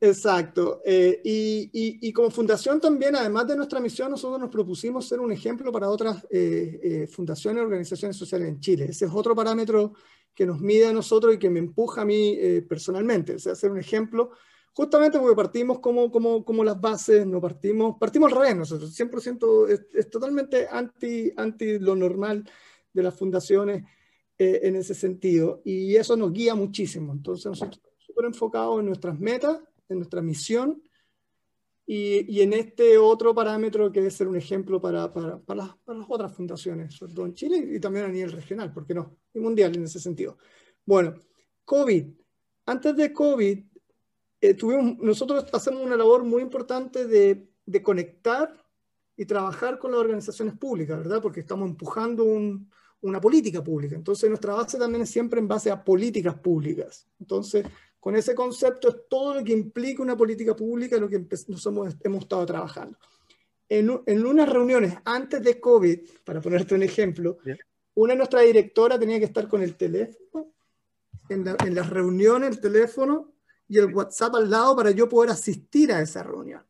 Exacto. 0.01 0.81
Eh, 0.85 1.21
y, 1.25 2.13
como 2.13 2.31
fundación 2.31 2.81
también, 2.81 3.17
además 3.17 3.49
de 3.49 3.57
nuestra 3.57 3.81
misión, 3.81 4.11
nosotros 4.11 4.41
nos 4.41 4.51
propusimos 4.51 5.09
ser 5.09 5.19
un 5.21 5.33
ejemplo 5.33 5.73
para 5.73 5.89
otras 5.89 6.25
eh, 6.31 6.81
eh, 6.83 7.07
fundaciones 7.09 7.63
y 7.63 7.65
organizaciones 7.65 8.17
sociales 8.17 8.49
en 8.49 8.61
Chile. 8.61 8.87
Ese 8.89 9.07
es 9.07 9.11
otro 9.13 9.35
parámetro 9.35 9.95
que 10.35 10.47
nos 10.47 10.61
mide 10.61 10.87
a 10.87 10.93
nosotros 10.93 11.35
y 11.35 11.39
que 11.39 11.51
me 11.51 11.59
empuja 11.59 12.03
a 12.03 12.05
mí 12.05 12.39
personalmente, 12.69 13.35
o 13.35 13.39
sea, 13.41 13.57
ser 13.57 13.73
un 13.73 13.79
ejemplo, 13.79 14.31
justamente 14.73 15.19
porque 15.19 15.35
partimos 15.35 15.81
como, 15.81 16.13
como, 16.13 16.45
como 16.45 16.63
las 16.63 16.81
bases, 16.81 17.27
no 17.27 17.41
partimos, 17.41 17.97
partimos 17.99 18.31
al 18.31 18.39
revés 18.39 18.57
nosotros, 18.57 18.97
100% 18.97 19.69
es, 19.69 19.87
es 19.93 20.09
totalmente 20.09 20.69
anti, 20.71 21.33
anti 21.37 21.81
lo 21.81 21.97
normal 21.97 22.49
de 22.93 23.03
las 23.03 23.17
fundaciones 23.17 23.83
en 24.39 24.77
ese 24.77 24.95
sentido, 24.95 25.61
y 25.65 25.97
eso 25.97 26.17
nos 26.17 26.33
guía 26.33 26.55
muchísimo. 26.55 27.13
Entonces, 27.13 27.47
nosotros 27.47 27.81
enfocados 28.25 28.79
en 28.79 28.87
nuestras 28.87 29.19
metas 29.19 29.59
en 29.89 29.99
nuestra 29.99 30.23
misión 30.23 30.83
y, 31.91 32.43
en 32.43 32.53
este 32.53 32.99
otro 32.99 33.35
parámetro 33.35 33.91
que 33.91 34.01
debe 34.01 34.11
ser 34.11 34.29
un 34.29 34.37
ejemplo 34.37 34.79
para, 34.79 35.11
para, 35.11 35.39
para, 35.39 35.65
las, 35.65 35.77
para, 35.79 35.99
las, 35.99 36.07
otras 36.11 36.35
fundaciones, 36.35 36.95
sobre 36.95 37.15
todo 37.15 37.25
en 37.25 37.33
Chile 37.33 37.67
y 37.75 37.81
también 37.81 38.05
a 38.05 38.09
nivel 38.09 38.31
regional, 38.31 38.71
¿por 38.73 38.87
qué 38.87 38.93
no? 38.93 39.17
Y 39.33 39.41
mundial 39.41 39.75
en 39.75 39.85
ese 39.85 39.99
sentido. 39.99 40.37
Bueno, 40.85 41.15
COVID. 41.65 42.07
Antes 42.67 42.95
de 42.95 43.11
COVID, 43.11 43.65
eh, 44.43 44.55
tuvimos, 44.55 44.99
nosotros 44.99 45.47
hacemos 45.51 45.83
una 45.83 45.97
labor 45.97 46.25
muy 46.25 46.43
importante 46.43 47.07
de, 47.07 47.49
de, 47.65 47.83
conectar 47.83 48.53
y 49.17 49.25
trabajar 49.25 49.79
con 49.79 49.91
las 49.91 50.01
organizaciones 50.01 50.59
públicas, 50.59 50.99
¿verdad? 50.99 51.23
Porque 51.23 51.41
estamos 51.41 51.71
empujando 51.71 52.25
un, 52.25 52.71
una 53.01 53.21
política 53.21 53.65
pública. 53.65 53.97
Entonces, 53.97 54.29
nuestra 54.29 54.55
base 54.55 54.79
también 54.79 55.03
es 55.03 55.11
siempre 55.11 55.41
en 55.41 55.49
base 55.49 55.71
a 55.71 55.83
políticas 55.83 56.35
públicas. 56.35 57.07
Entonces, 57.19 57.65
con 58.01 58.17
ese 58.17 58.35
concepto 58.35 58.89
es 58.89 58.97
todo 59.09 59.35
lo 59.35 59.45
que 59.45 59.53
implica 59.53 60.03
una 60.03 60.17
política 60.17 60.55
pública, 60.55 60.97
lo 60.97 61.09
que 61.09 61.19
nos 61.49 61.67
hemos, 61.67 61.97
hemos 62.03 62.23
estado 62.23 62.47
trabajando. 62.47 62.99
En, 63.69 64.01
en, 64.07 64.27
unas 64.27 64.49
reuniones 64.49 64.95
antes 65.05 65.43
de 65.43 65.61
COVID, 65.61 65.99
para 66.25 66.41
ponerte 66.41 66.75
un 66.75 66.83
ejemplo, 66.83 67.39
una 67.95 68.15
de 68.15 68.19
nuestras 68.19 68.45
directoras 68.45 68.99
tenía 68.99 69.19
que 69.19 69.27
estar 69.27 69.47
con 69.49 69.63
el 69.63 69.77
teléfono, 69.77 70.53
en, 71.29 71.45
en 71.47 71.75
las 71.75 71.91
reuniones, 71.91 72.51
el 72.51 72.61
teléfono 72.61 73.35
y 73.69 73.79
el 73.79 73.93
WhatsApp 73.93 74.37
al 74.37 74.51
lado 74.51 74.77
para 74.77 74.91
yo 74.93 75.09
poder 75.09 75.31
asistir 75.31 75.93
a 75.93 76.01
esa 76.01 76.23
reunión. 76.23 76.63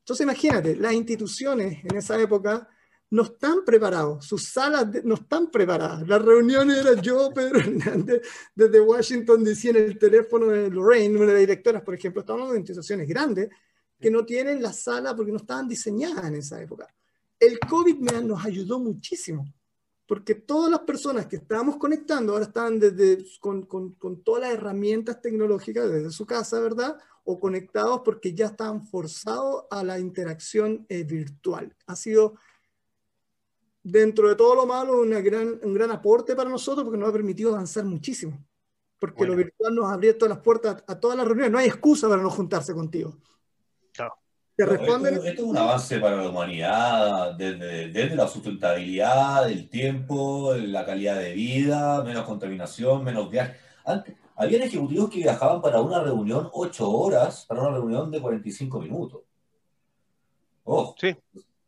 Entonces 0.00 0.24
imagínate, 0.24 0.76
las 0.76 0.92
instituciones 0.92 1.84
en 1.84 1.96
esa 1.96 2.20
época 2.20 2.68
no 3.12 3.24
están 3.24 3.62
preparados, 3.62 4.24
sus 4.24 4.48
salas 4.48 4.86
no 5.04 5.16
están 5.16 5.50
preparadas. 5.50 6.08
Las 6.08 6.22
reuniones 6.22 6.78
era 6.78 7.00
yo, 7.00 7.30
Pedro 7.34 7.58
Hernández, 7.58 8.22
desde 8.54 8.80
Washington, 8.80 9.44
DC 9.44 9.68
en 9.68 9.76
el 9.76 9.98
teléfono 9.98 10.46
de 10.46 10.70
Lorraine, 10.70 11.16
una 11.16 11.26
de 11.26 11.32
las 11.32 11.40
directoras, 11.40 11.82
por 11.82 11.94
ejemplo, 11.94 12.20
estamos 12.20 12.40
hablando 12.40 12.54
de 12.54 12.60
instituciones 12.60 13.06
grandes 13.06 13.50
que 14.00 14.10
no 14.10 14.24
tienen 14.24 14.62
la 14.62 14.72
sala 14.72 15.14
porque 15.14 15.30
no 15.30 15.36
estaban 15.36 15.68
diseñadas 15.68 16.24
en 16.24 16.36
esa 16.36 16.60
época. 16.62 16.88
El 17.38 17.58
COVID 17.58 17.98
nos 17.98 18.46
ayudó 18.46 18.78
muchísimo, 18.78 19.44
porque 20.06 20.34
todas 20.34 20.70
las 20.70 20.80
personas 20.80 21.26
que 21.26 21.36
estábamos 21.36 21.76
conectando 21.76 22.32
ahora 22.32 22.46
estaban 22.46 22.78
desde, 22.80 23.22
con, 23.40 23.66
con, 23.66 23.92
con 23.92 24.22
todas 24.22 24.44
las 24.44 24.54
herramientas 24.54 25.20
tecnológicas 25.20 25.90
desde 25.90 26.10
su 26.10 26.24
casa, 26.24 26.60
¿verdad? 26.60 26.96
O 27.24 27.38
conectados 27.38 28.00
porque 28.02 28.32
ya 28.32 28.46
estaban 28.46 28.86
forzados 28.86 29.64
a 29.70 29.84
la 29.84 29.98
interacción 29.98 30.86
eh, 30.88 31.04
virtual. 31.04 31.76
Ha 31.86 31.94
sido 31.94 32.38
dentro 33.82 34.28
de 34.28 34.36
todo 34.36 34.54
lo 34.54 34.66
malo, 34.66 35.00
una 35.00 35.20
gran, 35.20 35.58
un 35.62 35.74
gran 35.74 35.90
aporte 35.90 36.36
para 36.36 36.48
nosotros 36.48 36.84
porque 36.84 36.98
nos 36.98 37.08
ha 37.08 37.12
permitido 37.12 37.52
avanzar 37.52 37.84
muchísimo. 37.84 38.44
Porque 38.98 39.26
lo 39.26 39.34
virtual 39.34 39.74
nos 39.74 39.86
ha 39.86 39.94
abierto 39.94 40.28
las 40.28 40.38
puertas 40.38 40.84
a, 40.86 41.00
todas 41.00 41.16
las 41.16 41.26
reuniones. 41.26 41.50
No 41.50 41.58
hay 41.58 41.66
excusa 41.66 42.08
para 42.08 42.22
no 42.22 42.30
juntarse 42.30 42.72
contigo. 42.72 43.16
Claro. 43.92 44.14
¿Te 44.54 44.64
responden? 44.64 45.14
Esto, 45.14 45.28
es 45.28 45.40
un 45.40 45.56
avance 45.56 45.98
para 45.98 46.18
la 46.18 46.28
humanidad, 46.28 47.34
desde, 47.34 47.88
desde, 47.88 48.14
la 48.14 48.28
sustentabilidad, 48.28 49.50
el 49.50 49.68
tiempo, 49.68 50.54
la 50.54 50.86
calidad 50.86 51.18
de 51.18 51.32
vida, 51.32 52.04
menos 52.04 52.24
contaminación, 52.24 53.02
menos 53.02 53.28
viajes. 53.28 53.56
Antes, 53.84 54.14
había 54.36 54.64
ejecutivos 54.64 55.10
que 55.10 55.18
viajaban 55.18 55.60
para 55.60 55.80
una 55.80 56.00
reunión 56.00 56.48
ocho 56.52 56.88
horas, 56.88 57.44
para 57.46 57.62
una 57.62 57.72
reunión 57.72 58.10
de 58.10 58.20
45 58.20 58.80
minutos. 58.80 59.22
Oh. 60.64 60.94
Sí. 60.96 61.16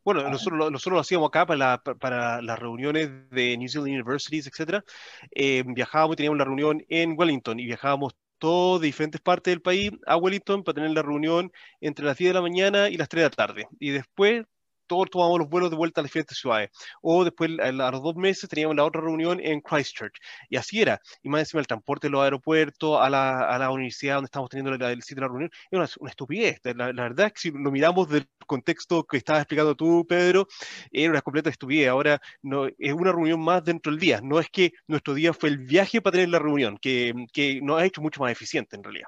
Bueno, 0.05 0.29
nosotros, 0.29 0.71
nosotros 0.71 0.93
lo 0.93 0.99
hacíamos 0.99 1.29
acá 1.29 1.47
para, 1.47 1.79
para 1.81 2.39
las 2.39 2.59
reuniones 2.59 3.09
de 3.31 3.57
New 3.57 3.67
Zealand 3.67 3.91
Universities, 3.91 4.45
etc. 4.45 4.83
Eh, 5.31 5.63
viajábamos 5.65 6.13
y 6.13 6.17
teníamos 6.17 6.37
la 6.37 6.45
reunión 6.45 6.85
en 6.89 7.15
Wellington 7.17 7.59
y 7.59 7.65
viajábamos 7.65 8.15
todos 8.37 8.81
de 8.81 8.87
diferentes 8.87 9.19
partes 9.19 9.51
del 9.51 9.63
país 9.63 9.91
a 10.05 10.17
Wellington 10.17 10.63
para 10.63 10.75
tener 10.75 10.91
la 10.91 11.01
reunión 11.01 11.51
entre 11.81 12.05
las 12.05 12.17
10 12.17 12.29
de 12.29 12.33
la 12.35 12.41
mañana 12.41 12.89
y 12.89 12.97
las 12.97 13.09
3 13.09 13.23
de 13.23 13.29
la 13.29 13.35
tarde. 13.35 13.67
Y 13.79 13.89
después 13.89 14.45
todos 14.87 15.09
tomamos 15.09 15.39
los 15.39 15.49
vuelos 15.49 15.69
de 15.69 15.77
vuelta 15.77 16.01
a 16.01 16.03
las 16.03 16.09
diferentes 16.09 16.37
ciudades. 16.37 16.69
O 17.01 17.23
después, 17.23 17.51
a 17.59 17.71
los 17.71 18.03
dos 18.03 18.15
meses, 18.15 18.49
teníamos 18.49 18.75
la 18.75 18.83
otra 18.83 19.01
reunión 19.01 19.39
en 19.41 19.61
Christchurch. 19.61 20.19
Y 20.49 20.57
así 20.57 20.81
era. 20.81 20.99
Y 21.23 21.29
más 21.29 21.41
encima 21.41 21.61
el 21.61 21.67
transporte 21.67 22.07
de 22.07 22.11
los 22.11 22.23
aeropuertos, 22.23 22.99
a 23.01 23.09
la, 23.09 23.47
a 23.47 23.57
la 23.59 23.71
universidad 23.71 24.15
donde 24.15 24.27
estamos 24.27 24.49
teniendo 24.49 24.73
el 24.73 25.01
sitio 25.01 25.15
de 25.15 25.21
la 25.21 25.27
reunión, 25.27 25.51
es 25.71 25.77
una, 25.77 25.89
una, 25.99 26.09
estupidez. 26.09 26.59
La, 26.63 26.93
la, 26.93 27.03
verdad 27.03 27.27
es 27.27 27.33
que 27.33 27.39
si 27.39 27.51
lo 27.51 27.71
miramos 27.71 28.09
del 28.09 28.27
contexto 28.45 29.03
que 29.03 29.17
estabas 29.17 29.41
explicando 29.41 29.75
tú, 29.75 30.05
Pedro, 30.07 30.47
era 30.91 31.11
una 31.11 31.21
completa 31.21 31.49
estupidez. 31.49 31.89
Ahora 31.89 32.21
no, 32.41 32.67
es 32.67 32.93
una 32.93 33.11
reunión 33.11 33.39
más 33.41 33.63
dentro 33.63 33.91
del 33.91 33.99
día. 33.99 34.19
No 34.21 34.39
es 34.39 34.49
que 34.49 34.73
nuestro 34.87 35.13
día 35.13 35.33
fue 35.33 35.49
el 35.49 35.57
viaje 35.57 36.01
para 36.01 36.13
tener 36.13 36.29
la 36.29 36.39
reunión, 36.39 36.77
que, 36.77 37.13
que 37.33 37.61
nos 37.61 37.79
ha 37.79 37.85
hecho 37.85 38.01
mucho 38.01 38.21
más 38.21 38.31
eficiente 38.31 38.75
en 38.75 38.83
realidad. 38.83 39.07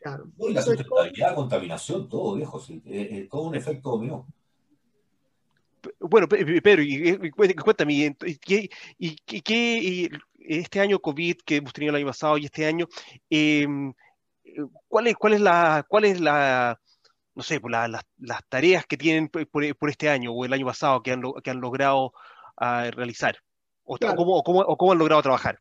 Claro. 0.00 0.26
y 0.36 0.52
la 0.52 0.60
sustentabilidad, 0.60 1.34
contaminación, 1.34 2.10
todo, 2.10 2.34
viejo, 2.34 2.60
sí, 2.60 2.82
todo 3.30 3.42
un 3.44 3.54
efecto 3.54 3.92
dominó 3.92 4.26
bueno, 6.00 6.28
Pedro, 6.28 6.82
y, 6.82 7.30
cuéntame, 7.30 7.94
¿y, 7.94 8.16
y, 8.46 8.70
y, 9.28 10.10
este 10.38 10.80
año 10.80 10.98
COVID 10.98 11.36
que 11.44 11.56
hemos 11.56 11.72
tenido 11.72 11.90
el 11.90 11.96
año 11.96 12.06
pasado 12.06 12.38
y 12.38 12.44
este 12.44 12.66
año, 12.66 12.86
em, 13.30 13.92
¿cuál, 14.88 15.06
es, 15.06 15.16
cuál, 15.16 15.34
es 15.34 15.40
la, 15.40 15.84
¿cuál 15.88 16.04
es 16.04 16.20
la, 16.20 16.78
no 17.34 17.42
sé, 17.42 17.60
pues 17.60 17.74
las 18.18 18.48
tareas 18.48 18.86
que 18.86 18.96
tienen 18.96 19.28
por, 19.28 19.90
este 19.90 20.08
año 20.08 20.32
o 20.32 20.44
el 20.44 20.52
año 20.52 20.66
pasado 20.66 21.02
que 21.02 21.12
han, 21.12 21.22
que 21.42 21.50
han 21.50 21.60
logrado 21.60 22.12
ah, 22.56 22.90
realizar? 22.92 23.36
O, 23.84 23.98
cómo, 23.98 24.42
cómo, 24.42 24.92
han 24.92 24.98
logrado 24.98 25.22
trabajar? 25.22 25.58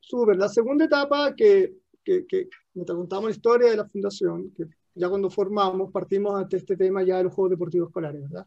Súper. 0.00 0.36
La 0.36 0.48
segunda 0.48 0.84
etapa 0.84 1.34
que, 1.34 1.74
que, 2.04 2.26
que 2.26 2.48
me 2.74 2.84
preguntamos 2.84 3.24
la 3.24 3.30
historia 3.30 3.70
de 3.70 3.76
la 3.76 3.88
fundación, 3.88 4.52
que 4.56 4.64
ya 4.94 5.08
cuando 5.08 5.30
formamos 5.30 5.90
partimos 5.90 6.34
ante 6.34 6.56
este 6.58 6.76
tema 6.76 7.02
ya 7.02 7.18
de 7.18 7.24
los 7.24 7.34
Juegos 7.34 7.50
Deportivos 7.50 7.88
Escolares, 7.88 8.22
¿verdad? 8.22 8.46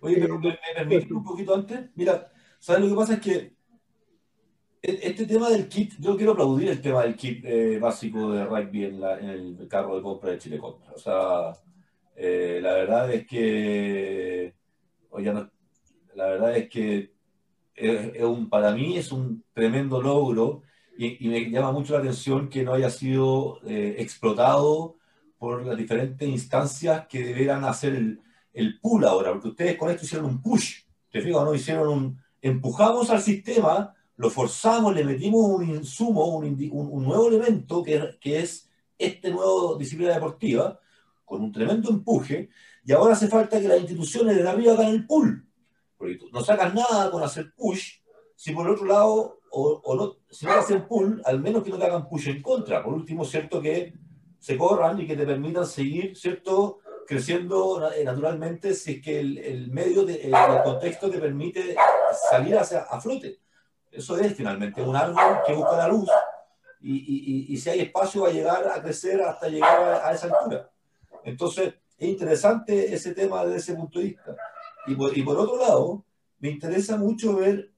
Oye, 0.00 0.16
pero 0.20 0.38
me, 0.38 0.58
permites 0.74 1.10
un 1.10 1.24
poquito 1.24 1.54
antes. 1.54 1.90
Mira, 1.94 2.30
¿sabes 2.58 2.82
lo 2.82 2.88
que 2.88 2.94
pasa? 2.94 3.14
Es 3.14 3.20
que 3.20 3.56
e, 4.82 5.00
este 5.02 5.26
tema 5.26 5.48
del 5.50 5.68
kit, 5.68 5.94
yo 5.98 6.16
quiero 6.16 6.32
aplaudir 6.32 6.68
el 6.68 6.80
tema 6.80 7.02
del 7.02 7.16
kit 7.16 7.44
eh, 7.44 7.78
básico 7.78 8.32
de 8.32 8.44
rugby 8.44 8.84
en, 8.84 9.02
el 9.02 9.68
carro 9.68 9.96
de 9.96 10.02
compra 10.02 10.30
de 10.30 10.38
Chile 10.38 10.58
Contra. 10.58 10.92
O 10.92 10.98
sea, 10.98 11.52
eh, 12.14 12.60
la 12.62 12.74
verdad 12.74 13.12
es 13.12 13.26
que, 13.26 14.54
oye, 15.10 15.32
la 16.14 16.26
verdad 16.26 16.56
es 16.56 16.68
que 16.68 17.12
es, 17.74 18.22
un, 18.22 18.48
para 18.48 18.72
mí 18.72 18.96
es 18.96 19.12
un 19.12 19.44
tremendo 19.52 20.00
logro 20.00 20.62
y, 20.98 21.28
me 21.28 21.50
llama 21.50 21.72
mucho 21.72 21.92
la 21.92 22.00
atención 22.00 22.48
que 22.48 22.62
no 22.62 22.72
haya 22.72 22.88
sido 22.90 23.60
eh, 23.66 23.96
explotado 23.98 24.96
por 25.38 25.66
las 25.66 25.76
diferentes 25.76 26.26
instancias 26.26 27.06
que 27.06 27.22
deberán 27.22 27.64
hacer 27.64 27.94
el, 27.94 28.20
el 28.56 28.80
pull 28.80 29.04
ahora, 29.04 29.32
porque 29.32 29.48
ustedes 29.48 29.76
con 29.76 29.90
esto 29.90 30.06
hicieron 30.06 30.30
un 30.30 30.40
push, 30.40 30.80
¿te 31.10 31.20
fijas? 31.20 31.44
¿no? 31.44 31.54
Hicieron 31.54 31.88
un, 31.88 32.18
empujamos 32.40 33.10
al 33.10 33.20
sistema, 33.20 33.94
lo 34.16 34.30
forzamos, 34.30 34.94
le 34.94 35.04
metimos 35.04 35.44
un 35.44 35.68
insumo, 35.68 36.24
un, 36.38 36.46
un, 36.72 37.04
nuevo 37.04 37.28
elemento 37.28 37.82
que, 37.82 38.16
que, 38.18 38.40
es 38.40 38.70
este 38.96 39.30
nuevo 39.30 39.76
disciplina 39.76 40.14
deportiva, 40.14 40.80
con 41.26 41.42
un 41.42 41.52
tremendo 41.52 41.90
empuje, 41.90 42.48
y 42.82 42.92
ahora 42.92 43.12
hace 43.12 43.28
falta 43.28 43.60
que 43.60 43.68
las 43.68 43.80
instituciones 43.80 44.34
de 44.34 44.48
arriba 44.48 44.72
hagan 44.72 44.88
el 44.88 45.06
pull, 45.06 45.46
porque 45.98 46.18
no 46.32 46.42
sacas 46.42 46.72
nada 46.72 47.10
con 47.10 47.22
hacer 47.22 47.52
push, 47.54 47.98
si 48.34 48.52
por 48.52 48.66
el 48.66 48.72
otro 48.72 48.86
lado, 48.86 49.40
o, 49.50 49.80
o 49.84 49.96
no, 49.96 50.16
si 50.30 50.46
no 50.46 50.52
hacen 50.52 50.88
pull, 50.88 51.20
al 51.26 51.40
menos 51.40 51.62
que 51.62 51.70
no 51.70 51.76
te 51.76 51.84
hagan 51.84 52.08
push 52.08 52.28
en 52.28 52.40
contra. 52.40 52.82
Por 52.82 52.94
último, 52.94 53.24
cierto 53.24 53.60
que 53.60 53.92
se 54.38 54.56
corran 54.56 54.98
y 55.00 55.06
que 55.06 55.16
te 55.16 55.26
permitan 55.26 55.66
seguir, 55.66 56.16
¿cierto? 56.16 56.78
Creciendo 57.06 57.90
eh, 57.92 58.04
naturalmente 58.04 58.74
si 58.74 58.94
es 58.94 59.02
que 59.02 59.20
el, 59.20 59.70
medio, 59.70 60.04
de, 60.04 60.22
el, 60.22 60.32
contexto 60.64 61.10
te 61.10 61.18
permite 61.18 61.76
salir 62.30 62.58
hacia, 62.58 62.80
a 62.80 63.00
flote. 63.00 63.38
Eso 63.90 64.18
es 64.18 64.34
finalmente 64.34 64.82
un 64.82 64.96
árbol 64.96 65.38
que 65.46 65.54
busca 65.54 65.76
la 65.76 65.88
luz 65.88 66.08
y, 66.80 67.52
y, 67.52 67.56
si 67.56 67.70
hay 67.70 67.80
espacio 67.80 68.22
va 68.22 68.28
a 68.28 68.32
llegar 68.32 68.68
a 68.68 68.82
crecer 68.82 69.20
hasta 69.22 69.48
llegar 69.48 70.02
a, 70.04 70.12
esa 70.12 70.26
altura. 70.26 70.70
Entonces, 71.24 71.74
es 71.98 72.08
interesante 72.08 72.94
ese 72.94 73.14
tema 73.14 73.44
desde 73.44 73.56
ese 73.56 73.74
punto 73.74 73.98
de 73.98 74.04
vista. 74.04 74.36
Y 74.86 74.94
por, 74.94 75.16
y 75.16 75.22
por 75.22 75.36
otro 75.38 75.58
lado, 75.58 76.04
me 76.38 76.50
interesa 76.50 76.96
mucho 76.96 77.36
ver, 77.36 77.72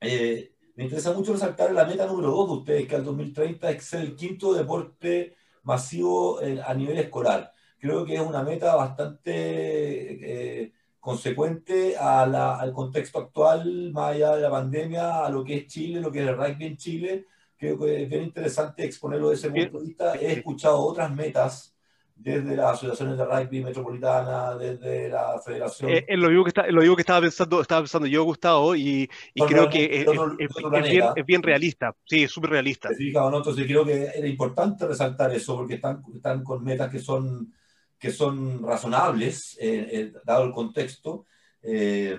eh, 0.00 0.52
me 0.74 0.84
interesa 0.84 1.12
mucho 1.12 1.32
resaltar 1.32 1.72
la 1.72 1.84
meta 1.84 2.06
número 2.06 2.30
dos 2.30 2.48
de 2.48 2.56
ustedes, 2.56 2.88
que 2.88 2.96
al 2.96 3.04
2030 3.04 3.70
es 3.70 3.92
el 3.92 4.16
quinto 4.16 4.54
deporte 4.54 5.36
masivo 5.62 6.40
a 6.40 6.74
nivel 6.74 6.98
escolar. 6.98 7.52
Creo 7.80 8.04
que 8.04 8.14
es 8.14 8.20
una 8.20 8.42
meta 8.42 8.74
bastante 8.76 9.32
eh, 9.32 10.72
consecuente 11.00 11.96
al 11.96 12.72
contexto 12.72 13.18
actual, 13.18 13.90
más 13.92 14.14
allá 14.14 14.36
de 14.36 14.42
la 14.42 14.50
pandemia, 14.50 15.24
a 15.24 15.30
lo 15.30 15.42
que 15.42 15.56
es 15.56 15.66
Chile, 15.66 16.00
lo 16.00 16.12
que 16.12 16.22
es 16.22 16.28
el 16.28 16.36
rugby 16.36 16.66
en 16.66 16.76
Chile. 16.76 17.26
Creo 17.56 17.78
que 17.78 18.02
es 18.02 18.08
bien 18.08 18.24
interesante 18.24 18.84
exponerlo 18.84 19.30
desde 19.30 19.48
ese 19.48 19.56
punto 19.56 19.78
de 19.78 19.86
vista. 19.86 20.14
He 20.14 20.32
escuchado 20.32 20.78
otras 20.78 21.12
metas 21.14 21.74
desde 22.22 22.54
las 22.54 22.72
asociaciones 22.74 23.16
de 23.16 23.24
rugby 23.24 23.64
metropolitana, 23.64 24.54
desde 24.54 25.08
la 25.08 25.40
federación. 25.44 25.90
Es, 25.90 26.18
lo, 26.18 26.28
mismo 26.28 26.44
que 26.44 26.52
lo 26.70 26.82
digo 26.82 26.94
que 26.94 27.02
estaba 27.02 27.22
pensando, 27.22 27.62
estaba 27.62 27.80
pensando 27.80 28.06
yo, 28.06 28.24
Gustavo, 28.24 28.76
y, 28.76 29.08
y 29.34 29.42
creo 29.46 29.70
que 29.70 30.00
es, 30.00 30.06
bien, 30.06 31.04
es, 31.16 31.26
bien, 31.26 31.42
realista, 31.42 31.96
sí, 32.04 32.24
es 32.24 32.30
súper 32.30 32.50
realista. 32.50 32.90
Entonces 32.90 33.66
creo 33.66 33.86
que 33.86 34.10
era 34.14 34.26
importante 34.26 34.86
resaltar 34.86 35.32
eso, 35.32 35.56
porque 35.56 35.74
están, 35.74 36.02
están 36.14 36.44
con 36.44 36.62
metas 36.62 36.90
que 36.90 36.98
son, 36.98 37.54
que 38.00 38.10
son 38.10 38.62
razonables, 38.62 39.56
eh, 39.60 39.88
eh, 39.92 40.12
dado 40.24 40.44
el 40.44 40.52
contexto. 40.52 41.26
Eh, 41.62 42.18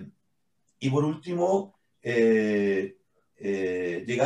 y 0.79 0.89
por 0.89 1.03
último, 1.03 1.75
llegar 2.03 2.93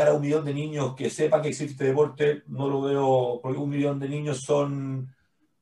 a 0.07 0.13
un 0.13 0.21
millón 0.21 0.45
de 0.45 0.53
niños 0.53 0.95
que 0.95 1.09
sepan 1.09 1.41
que 1.41 1.49
existe 1.49 1.71
este 1.71 1.85
deporte, 1.85 2.43
no 2.47 2.69
lo 2.69 2.81
veo, 2.81 3.39
porque 3.41 3.57
un 3.57 3.69
millón 3.69 3.99
de 3.99 4.09
niños 4.09 4.41
son 4.41 5.11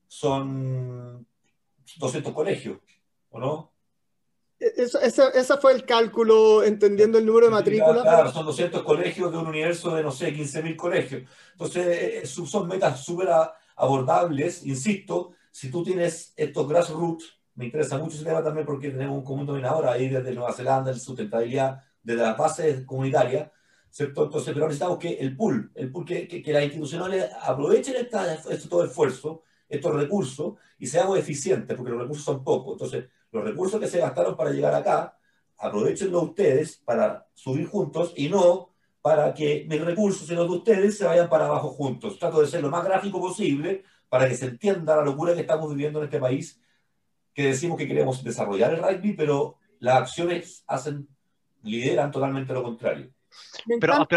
son 0.07 1.25
200 1.97 2.33
colegios, 2.33 2.77
¿o 3.29 3.39
no? 3.39 3.73
ese, 4.59 5.57
fue 5.57 5.73
el 5.73 5.85
cálculo, 5.85 6.63
entendiendo 6.63 7.17
el 7.17 7.25
número 7.25 7.47
de 7.47 7.51
matrículas. 7.51 8.03
Claro, 8.03 8.31
son 8.31 8.45
200 8.45 8.83
colegios 8.83 9.31
de 9.31 9.37
un 9.37 9.47
universo 9.47 9.95
de, 9.95 10.03
no 10.03 10.11
sé, 10.11 10.33
15.000 10.33 10.75
colegios. 10.75 11.23
Entonces, 11.51 11.87
eh, 11.87 12.21
eh, 12.23 12.25
son 12.25 12.67
metas 12.67 13.03
súper 13.03 13.29
abordables, 13.75 14.65
insisto, 14.65 15.31
si 15.53 15.69
tú 15.69 15.83
tienes 15.83 16.33
estos 16.35 16.67
grassroots, 16.67 17.39
me 17.53 17.65
interesa 17.65 17.99
mucho 17.99 18.15
ese 18.15 18.25
tema 18.25 18.43
también 18.43 18.65
porque 18.65 18.89
tenemos 18.89 19.15
un 19.15 19.23
común 19.23 19.45
dominador 19.45 19.85
ahí 19.87 20.09
desde 20.09 20.33
Nueva 20.33 20.51
Zelanda, 20.51 20.91
la 20.91 20.97
sustentabilidad, 20.97 21.83
desde 22.01 22.23
la 22.23 22.33
base 22.33 22.83
comunitaria, 22.87 23.51
¿cierto? 23.87 24.23
Entonces, 24.23 24.51
pero 24.51 24.65
necesitamos 24.65 24.97
que 24.97 25.13
el 25.13 25.37
pool, 25.37 25.71
el 25.75 25.91
pool 25.91 26.05
que, 26.05 26.27
que, 26.27 26.51
las 26.51 26.63
institucionales 26.63 27.29
aprovechen 27.39 27.97
esta, 27.97 28.33
este, 28.33 28.67
todo 28.67 28.83
esfuerzo 28.83 29.43
estos 29.69 29.93
recursos 29.93 30.55
y 30.79 30.87
seamos 30.87 31.19
eficientes, 31.19 31.77
porque 31.77 31.91
los 31.91 32.01
recursos 32.01 32.25
son 32.25 32.43
pocos. 32.43 32.73
Entonces, 32.73 33.05
los 33.31 33.43
recursos 33.43 33.79
que 33.79 33.87
se 33.87 33.99
gastaron 33.99 34.35
para 34.35 34.49
llegar 34.49 34.73
acá, 34.73 35.19
aprovechenlo 35.59 36.23
ustedes 36.23 36.77
para 36.77 37.27
subir 37.35 37.67
juntos 37.67 38.11
y 38.15 38.27
no 38.27 38.71
para 39.03 39.35
que 39.35 39.67
mis 39.69 39.81
recursos 39.81 40.27
y 40.31 40.33
los 40.33 40.49
de 40.49 40.55
ustedes 40.57 40.97
se 40.97 41.05
vayan 41.05 41.29
para 41.29 41.45
abajo 41.45 41.69
juntos. 41.69 42.17
Trato 42.17 42.41
de 42.41 42.47
ser 42.47 42.63
lo 42.63 42.71
más 42.71 42.83
gráfico 42.83 43.19
posible 43.19 43.83
para 44.13 44.29
que 44.29 44.35
se 44.35 44.45
entienda 44.45 44.95
la 44.95 45.03
locura 45.03 45.33
que 45.33 45.41
estamos 45.41 45.67
viviendo 45.71 45.97
en 45.97 46.05
este 46.05 46.19
país, 46.19 46.61
que 47.33 47.47
decimos 47.47 47.79
que 47.79 47.87
queremos 47.87 48.23
desarrollar 48.23 48.71
el 48.71 48.83
rugby, 48.83 49.13
pero 49.13 49.57
las 49.79 49.95
acciones 49.95 50.63
hacen, 50.67 51.07
lideran 51.63 52.11
totalmente 52.11 52.53
lo 52.53 52.61
contrario. 52.61 53.11
Pero, 53.81 54.07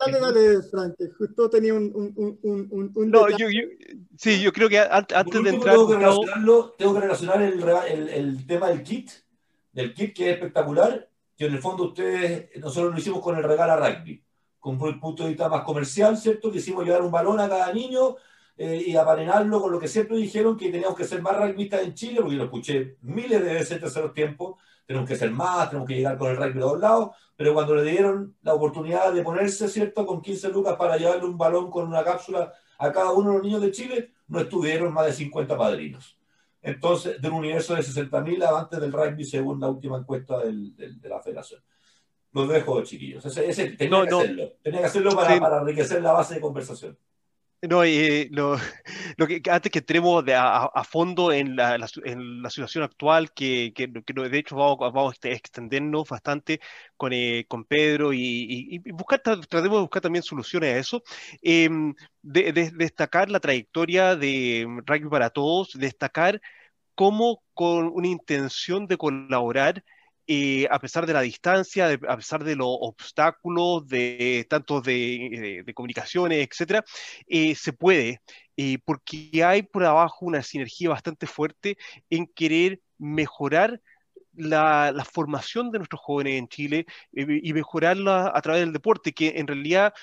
Dale, 0.00 0.18
dale, 0.18 0.62
Frank, 0.70 0.94
justo 1.18 1.50
tenía 1.50 1.74
un... 1.74 1.92
un, 1.94 2.38
un, 2.42 2.92
un 2.94 3.10
no, 3.10 3.28
yo, 3.28 3.50
yo, 3.50 3.68
sí, 4.16 4.40
yo 4.40 4.50
creo 4.50 4.70
que 4.70 4.78
antes 4.78 5.42
de 5.42 5.50
entrar... 5.50 5.74
Tengo 5.74 5.88
que, 5.90 5.96
relacionarlo, 5.96 6.74
tengo 6.78 6.94
que 6.94 7.00
relacionar 7.00 7.42
el, 7.42 7.62
el, 7.62 8.08
el, 8.08 8.46
tema 8.46 8.68
del 8.68 8.82
kit, 8.82 9.10
del 9.72 9.92
kit 9.92 10.16
que 10.16 10.30
es 10.30 10.36
espectacular, 10.36 11.06
que 11.36 11.44
en 11.44 11.52
el 11.52 11.60
fondo 11.60 11.84
ustedes, 11.88 12.48
nosotros 12.58 12.94
lo 12.94 12.98
hicimos 12.98 13.20
con 13.20 13.36
el 13.36 13.44
regalo 13.44 13.72
a 13.72 13.90
rugby, 13.90 14.24
con 14.58 14.80
el 14.88 14.98
punto 14.98 15.24
de 15.24 15.28
vista 15.28 15.50
más 15.50 15.64
comercial, 15.64 16.16
¿cierto? 16.16 16.50
Que 16.50 16.58
hicimos 16.58 16.86
llevar 16.86 17.02
un 17.02 17.12
balón 17.12 17.38
a 17.40 17.48
cada 17.50 17.70
niño 17.74 18.16
eh, 18.60 18.82
y 18.88 18.96
aparenarlo 18.96 19.60
con 19.62 19.70
lo 19.70 19.78
que 19.78 19.86
siempre 19.86 20.16
dijeron 20.16 20.56
que 20.56 20.72
teníamos 20.72 20.96
que 20.96 21.04
ser 21.04 21.22
más 21.22 21.36
rugbyistas 21.36 21.80
en 21.82 21.94
Chile, 21.94 22.20
porque 22.20 22.34
lo 22.34 22.44
escuché 22.44 22.96
miles 23.02 23.40
de 23.44 23.54
veces 23.54 23.70
en 23.70 23.80
terceros 23.80 24.12
tiempos, 24.12 24.60
tenemos 24.84 25.08
que 25.08 25.14
ser 25.14 25.30
más, 25.30 25.70
tenemos 25.70 25.86
que 25.86 25.94
llegar 25.94 26.18
con 26.18 26.28
el 26.28 26.36
rugby 26.36 26.54
de 26.54 26.60
dos 26.60 26.80
lados, 26.80 27.10
pero 27.36 27.54
cuando 27.54 27.76
le 27.76 27.88
dieron 27.88 28.36
la 28.42 28.54
oportunidad 28.54 29.12
de 29.12 29.22
ponerse, 29.22 29.68
¿cierto?, 29.68 30.04
con 30.04 30.20
15 30.20 30.48
lucas 30.48 30.74
para 30.76 30.96
llevarle 30.96 31.24
un 31.26 31.38
balón 31.38 31.70
con 31.70 31.86
una 31.86 32.02
cápsula 32.02 32.52
a 32.78 32.90
cada 32.90 33.12
uno 33.12 33.28
de 33.30 33.34
los 33.36 33.44
niños 33.44 33.62
de 33.62 33.70
Chile, 33.70 34.12
no 34.26 34.40
estuvieron 34.40 34.92
más 34.92 35.06
de 35.06 35.12
50 35.12 35.56
padrinos. 35.56 36.18
Entonces, 36.60 37.22
de 37.22 37.28
un 37.28 37.34
universo 37.34 37.76
de 37.76 37.82
60.000 37.82 38.42
avantes 38.44 38.80
del 38.80 38.92
rugby, 38.92 39.24
según 39.24 39.60
la 39.60 39.68
última 39.68 39.98
encuesta 39.98 40.38
del, 40.38 40.74
de 40.74 41.08
la 41.08 41.20
federación. 41.20 41.62
Los 42.32 42.48
dejo, 42.48 42.82
chiquillos. 42.82 43.24
Ese, 43.24 43.70
tenía, 43.76 44.04
que 44.04 44.14
Hacerlo. 44.14 44.52
tenía 44.62 44.80
que 44.80 44.86
hacerlo 44.86 45.14
para, 45.14 45.38
para 45.38 45.60
enriquecer 45.60 46.02
la 46.02 46.12
base 46.12 46.34
de 46.34 46.40
conversación. 46.40 46.98
No, 47.62 47.82
eh, 47.82 48.28
lo, 49.16 49.26
que 49.26 49.42
antes 49.50 49.72
que 49.72 49.80
entremos 49.80 50.24
a, 50.28 50.66
a, 50.66 50.84
fondo 50.84 51.32
en 51.32 51.56
la, 51.56 51.88
situación 51.88 52.84
actual, 52.84 53.32
que, 53.32 53.72
que, 53.74 53.88
de 53.88 54.38
hecho 54.38 54.54
vamos, 54.56 55.16
a 55.24 55.28
extendernos 55.28 56.08
bastante 56.08 56.60
con, 56.96 57.12
eh, 57.12 57.46
Pedro 57.68 58.12
y, 58.12 58.78
buscar, 58.92 59.20
tratemos 59.20 59.62
de 59.62 59.80
buscar 59.80 60.02
también 60.02 60.22
soluciones 60.22 60.74
a 60.74 60.78
eso. 60.78 61.02
Em, 61.42 61.94
de, 62.22 62.52
destacar 62.52 63.28
la 63.30 63.40
trayectoria 63.40 64.14
de 64.14 64.64
Rugby 64.86 65.08
para 65.10 65.30
Todos, 65.30 65.72
destacar 65.74 66.40
cómo 66.94 67.42
con 67.54 67.88
una 67.88 68.08
intención 68.08 68.86
de 68.86 68.96
colaborar 68.98 69.84
eh, 70.30 70.68
a 70.70 70.78
pesar 70.78 71.06
de 71.06 71.14
la 71.14 71.22
distancia, 71.22 71.98
a 72.06 72.16
pesar 72.18 72.44
de 72.44 72.54
los 72.54 72.68
obstáculos, 72.68 73.88
de 73.88 74.46
tanto 74.50 74.82
de, 74.82 75.64
comunicaciones, 75.74 76.46
etcétera, 76.46 76.84
eh, 77.26 77.54
se 77.54 77.72
puede, 77.72 78.20
eh, 78.54 78.78
porque 78.84 79.42
hay 79.42 79.62
por 79.62 79.84
abajo 79.86 80.26
una 80.26 80.42
sinergia 80.42 80.90
bastante 80.90 81.26
fuerte 81.26 81.78
en 82.10 82.26
querer 82.26 82.82
mejorar 82.98 83.80
la, 84.34 84.92
formación 85.10 85.70
de 85.70 85.78
nuestros 85.78 86.02
jóvenes 86.02 86.38
en 86.38 86.48
Chile 86.48 86.86
y 87.12 87.52
mejorarla 87.54 88.30
a 88.34 88.42
través 88.42 88.60
del 88.60 88.74
deporte, 88.74 89.14
que 89.14 89.32
en 89.36 89.46
realidad 89.46 89.94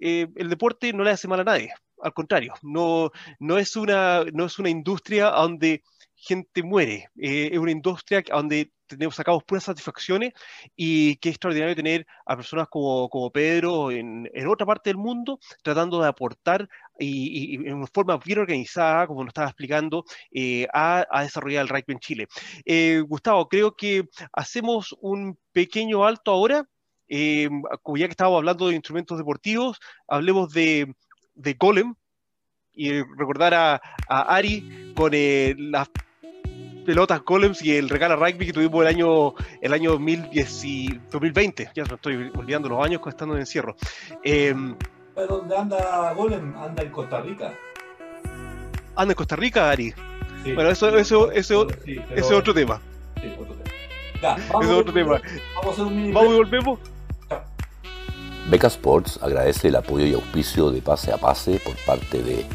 el 0.00 0.48
deporte 0.48 0.92
no 0.94 1.04
le 1.04 1.10
hace 1.10 1.28
mal 1.28 1.40
a 1.40 1.44
nadie, 1.44 1.74
al 2.02 2.14
contrario, 2.14 2.54
no, 2.62 3.10
no, 3.38 3.58
es, 3.58 3.76
una, 3.76 4.24
no 4.32 4.46
es 4.46 4.58
una 4.58 4.70
industria 4.70 5.26
donde 5.26 5.82
gente 6.18 6.62
muere, 6.62 7.08
es 7.16 7.58
una 7.58 7.70
industria 7.70 8.22
donde 8.28 8.70
tenemos 8.88 9.14
sacamos 9.14 9.44
puras 9.44 9.64
satisfacciones 9.64 10.32
y 10.74 11.16
qué 11.16 11.28
extraordinario 11.28 11.76
tener 11.76 12.06
a 12.26 12.36
personas 12.36 12.66
como, 12.68 13.08
como 13.08 13.30
Pedro 13.30 13.90
en, 13.90 14.28
en, 14.32 14.48
otra 14.48 14.66
parte 14.66 14.90
del 14.90 14.96
mundo 14.96 15.38
tratando 15.62 16.00
de 16.00 16.08
aportar 16.08 16.68
y, 16.98 17.54
y, 17.54 17.68
en 17.68 17.86
forma 17.86 18.18
bien 18.18 18.40
organizada, 18.40 19.06
como 19.06 19.22
nos 19.22 19.30
estaba 19.30 19.48
explicando, 19.48 20.04
eh, 20.32 20.66
a, 20.72 21.06
a, 21.10 21.22
desarrollar 21.22 21.62
el 21.62 21.68
rugby 21.68 21.92
en 21.92 21.98
Chile. 22.00 22.26
Eh, 22.64 23.02
Gustavo, 23.06 23.48
creo 23.48 23.76
que 23.76 24.08
hacemos 24.32 24.96
un 25.00 25.38
pequeño 25.52 26.04
alto 26.04 26.32
ahora. 26.32 26.64
Eh, 27.10 27.48
como 27.82 27.96
ya 27.96 28.06
que 28.06 28.10
estábamos 28.10 28.38
hablando 28.38 28.68
de 28.68 28.74
instrumentos 28.74 29.16
deportivos, 29.16 29.78
hablemos 30.06 30.52
de, 30.52 30.92
de 31.34 31.54
Golem 31.54 31.94
y 32.74 33.00
recordar 33.02 33.54
a, 33.54 33.80
a 34.08 34.34
Ari 34.34 34.92
con 34.94 35.12
las 35.70 35.88
pelotas 36.88 37.22
Golems 37.22 37.60
y 37.62 37.76
el 37.76 37.90
regalo 37.90 38.16
rugby 38.16 38.46
que 38.46 38.52
tuvimos 38.54 38.80
el 38.80 38.86
año, 38.86 39.34
el 39.60 39.74
año 39.74 39.90
2020. 39.90 41.70
Ya 41.74 41.84
me 41.84 41.94
estoy 41.96 42.32
olvidando 42.34 42.70
los 42.70 42.82
años 42.82 43.02
estando 43.06 43.34
en 43.34 43.40
encierro. 43.40 43.76
Eh, 44.24 44.54
¿Dónde 45.14 45.54
anda 45.54 46.14
Golem? 46.14 46.56
Anda 46.56 46.82
en 46.82 46.90
Costa 46.90 47.20
Rica. 47.20 47.52
¿Anda 48.96 49.12
en 49.12 49.16
Costa 49.16 49.36
Rica, 49.36 49.68
Ari? 49.68 49.92
bueno, 50.54 50.70
eso, 50.70 50.96
eso, 50.96 51.30
eso, 51.30 51.68
ese 51.84 52.02
es 52.14 52.30
otro 52.30 52.54
tema. 52.54 52.80
Sí, 53.20 53.34
otro 53.38 53.54
tema. 53.54 53.70
Ya, 54.22 54.36
vamos, 54.50 54.64
es 54.64 54.72
otro 54.72 54.94
tema. 54.94 55.20
Vamos 55.56 55.66
a 55.66 55.70
hacer 55.72 55.84
un 55.84 55.94
mini 55.94 56.12
Vamos 56.12 56.32
y 56.32 56.36
volvemos. 56.36 56.80
Beca 58.48 58.68
Sports 58.68 59.18
agradece 59.20 59.68
el 59.68 59.76
apoyo 59.76 60.06
y 60.06 60.14
auspicio 60.14 60.70
de 60.70 60.80
Pase 60.80 61.12
a 61.12 61.18
Pase 61.18 61.60
por 61.62 61.76
parte 61.84 62.22
de 62.22 62.46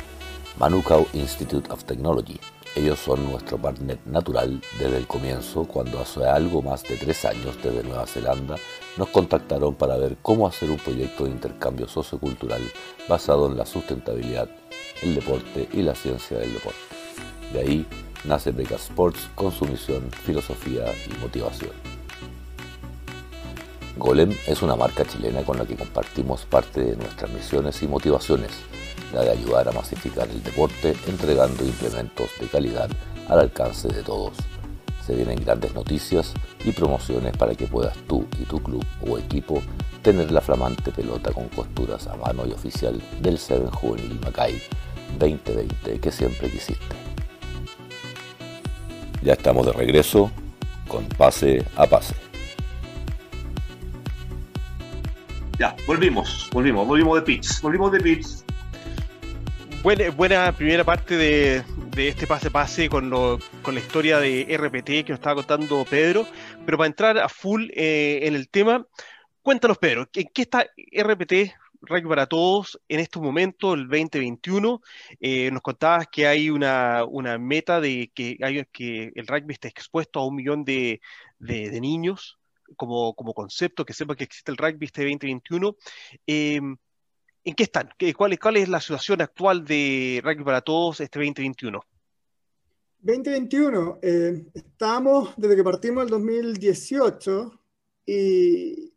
Manukau 0.58 1.06
Institute 1.14 1.72
of 1.72 1.84
Technology, 1.84 2.40
ellos 2.76 3.00
son 3.00 3.30
nuestro 3.30 3.58
partner 3.60 4.00
natural 4.06 4.60
desde 4.80 4.98
el 4.98 5.06
comienzo, 5.06 5.66
cuando 5.66 6.00
hace 6.00 6.26
algo 6.26 6.64
más 6.64 6.82
de 6.84 6.98
tres 6.98 7.24
años 7.24 7.56
desde 7.62 7.84
Nueva 7.84 8.08
Zelanda 8.08 8.56
nos 8.98 9.10
contactaron 9.10 9.76
para 9.76 9.96
ver 9.98 10.18
cómo 10.24 10.48
hacer 10.48 10.72
un 10.72 10.78
proyecto 10.78 11.26
de 11.26 11.32
intercambio 11.32 11.88
sociocultural 11.88 12.62
basado 13.08 13.48
en 13.48 13.58
la 13.58 13.68
sustentabilidad, 13.68 14.50
el 15.04 15.14
deporte 15.14 15.70
y 15.72 15.84
la 15.84 15.94
ciencia 15.94 16.40
del 16.40 16.54
deporte. 16.54 16.80
De 17.54 17.60
ahí 17.60 17.86
nace 18.24 18.50
Break 18.52 18.72
Sports 18.72 19.30
con 19.36 19.52
su 19.52 19.66
misión, 19.66 20.10
filosofía 20.24 20.86
y 21.06 21.22
motivación. 21.22 21.72
Golem 23.98 24.36
es 24.48 24.64
una 24.64 24.76
marca 24.76 25.06
chilena 25.06 25.44
con 25.44 25.60
la 25.60 25.66
que 25.66 25.76
compartimos 25.76 26.46
parte 26.46 26.82
de 26.84 26.96
nuestras 26.96 27.30
misiones 27.30 27.84
y 27.84 27.88
motivaciones 27.88 28.73
de 29.22 29.32
ayudar 29.32 29.68
a 29.68 29.72
masificar 29.72 30.30
el 30.30 30.42
deporte 30.44 30.96
entregando 31.08 31.64
implementos 31.64 32.32
de 32.40 32.48
calidad 32.48 32.90
al 33.30 33.40
alcance 33.40 33.88
de 33.88 34.04
todos. 34.04 34.38
Se 35.06 35.16
vienen 35.16 35.44
grandes 35.44 35.74
noticias 35.74 36.34
y 36.64 36.72
promociones 36.72 37.36
para 37.36 37.56
que 37.56 37.68
puedas 37.68 37.98
tú 38.08 38.26
y 38.40 38.46
tu 38.46 38.62
club 38.62 38.86
o 39.08 39.18
equipo 39.18 39.62
tener 40.02 40.32
la 40.32 40.42
flamante 40.42 40.92
pelota 40.92 41.32
con 41.32 41.48
costuras 41.50 42.08
a 42.08 42.16
mano 42.16 42.46
y 42.46 42.52
oficial 42.52 43.02
del 43.22 43.38
Seven 43.38 43.70
Juvenil 43.70 44.20
Macay, 44.24 44.62
2020 45.20 46.00
que 46.00 46.12
siempre 46.12 46.50
quisiste. 46.50 46.96
Ya 49.22 49.34
estamos 49.34 49.66
de 49.66 49.74
regreso 49.74 50.32
con 50.88 51.06
Pase 51.06 51.66
a 51.76 51.88
Pase. 51.88 52.16
Ya, 55.60 55.76
volvimos, 55.86 56.50
volvimos, 56.52 56.88
volvimos 56.88 57.16
de 57.16 57.22
Pits, 57.22 57.62
volvimos 57.62 57.92
de 57.92 58.00
Pits. 58.00 58.44
Buena, 59.84 60.12
buena 60.12 60.52
primera 60.54 60.86
parte 60.86 61.18
de, 61.18 61.62
este 61.98 62.26
pase 62.26 62.50
pase 62.50 62.88
con, 62.88 63.10
la 63.10 63.80
historia 63.80 64.18
de 64.18 64.56
RPT 64.58 65.04
que 65.04 65.10
nos 65.10 65.20
estaba 65.20 65.36
contando 65.36 65.84
Pedro, 65.84 66.26
pero 66.66 66.78
para 66.78 66.88
entrar 66.88 67.18
a 67.18 67.28
full 67.28 67.68
eh, 67.74 68.22
en 68.24 68.34
el 68.34 68.48
tema, 68.48 68.88
cuéntanos 69.42 69.78
Pedro, 69.78 70.08
¿en 70.14 70.30
qué 70.34 70.42
está 70.44 70.66
RPT 70.90 71.54
Rugby 71.82 72.08
para 72.08 72.28
Todos 72.28 72.80
en 72.88 73.02
estos 73.02 73.22
momentos, 73.22 73.74
el 73.74 73.90
2021? 73.90 74.82
Eh, 75.20 75.52
nos 75.52 75.62
contabas 75.62 76.08
que 76.10 76.28
hay 76.28 76.50
una, 76.50 77.06
meta 77.38 77.82
de 77.82 78.10
que, 78.16 78.38
hay, 78.42 78.64
que 78.72 79.12
el 79.16 79.28
rugby 79.28 79.52
esté 79.52 79.68
expuesto 79.68 80.22
a 80.22 80.26
un 80.26 80.36
millón 80.36 80.64
de, 80.64 81.02
niños 81.42 82.40
como, 82.78 83.14
concepto, 83.14 83.86
que 83.86 83.92
sepa 83.92 84.16
que 84.16 84.24
existe 84.24 84.50
el 84.50 84.58
rugby 84.58 84.86
este 84.86 85.02
2021. 85.02 85.76
Em, 86.26 86.78
¿En 87.46 87.56
qué 87.56 87.64
están? 87.64 87.90
¿Cuál, 88.16 88.40
¿Cuál 88.40 88.58
es 88.58 88.70
la 88.70 88.80
situación 88.80 89.22
actual 89.22 89.66
de 89.66 90.22
Rugby 90.24 90.44
para 90.44 90.62
Todos 90.62 91.02
este 91.02 91.20
2021? 91.20 91.82
2021, 93.00 94.00
eh, 94.02 94.46
estamos 94.54 95.34
desde 95.36 95.58
que 95.58 95.64
partimos 95.64 96.06
el 96.06 96.10
2018 96.10 97.60
y 98.06 98.94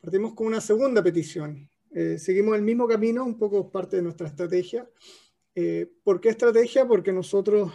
partimos 0.00 0.32
con 0.32 0.46
una 0.46 0.60
segunda 0.62 1.02
petición. 1.02 1.68
Eh, 1.90 2.16
seguimos 2.18 2.56
el 2.56 2.62
mismo 2.62 2.88
camino, 2.88 3.24
un 3.24 3.36
poco 3.36 3.70
parte 3.70 3.96
de 3.96 4.02
nuestra 4.02 4.26
estrategia. 4.26 4.88
Eh, 5.54 5.86
¿Por 6.02 6.18
qué 6.18 6.30
estrategia? 6.30 6.88
Porque 6.88 7.12
nosotros 7.12 7.72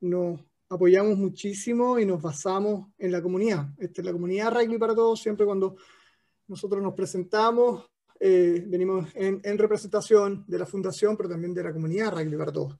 no, 0.00 0.38
apoyamos 0.68 1.16
muchísimo 1.16 1.98
y 1.98 2.04
nos 2.04 2.20
basamos 2.20 2.90
en 2.98 3.10
la 3.10 3.22
comunidad. 3.22 3.68
Esta 3.78 4.02
es 4.02 4.04
la 4.04 4.12
comunidad 4.12 4.52
Rugby 4.52 4.76
para 4.76 4.94
Todos. 4.94 5.22
Siempre 5.22 5.46
cuando 5.46 5.76
nosotros 6.46 6.82
nos 6.82 6.92
presentamos, 6.92 7.90
eh, 8.20 8.64
venimos 8.66 9.08
en, 9.14 9.58
representación 9.58 10.44
de 10.46 10.58
la 10.58 10.66
fundación, 10.66 11.16
pero 11.16 11.28
también 11.28 11.54
de 11.54 11.62
la 11.62 11.72
comunidad 11.72 12.12
Rugby 12.12 12.36
para 12.36 12.52
Todos, 12.52 12.78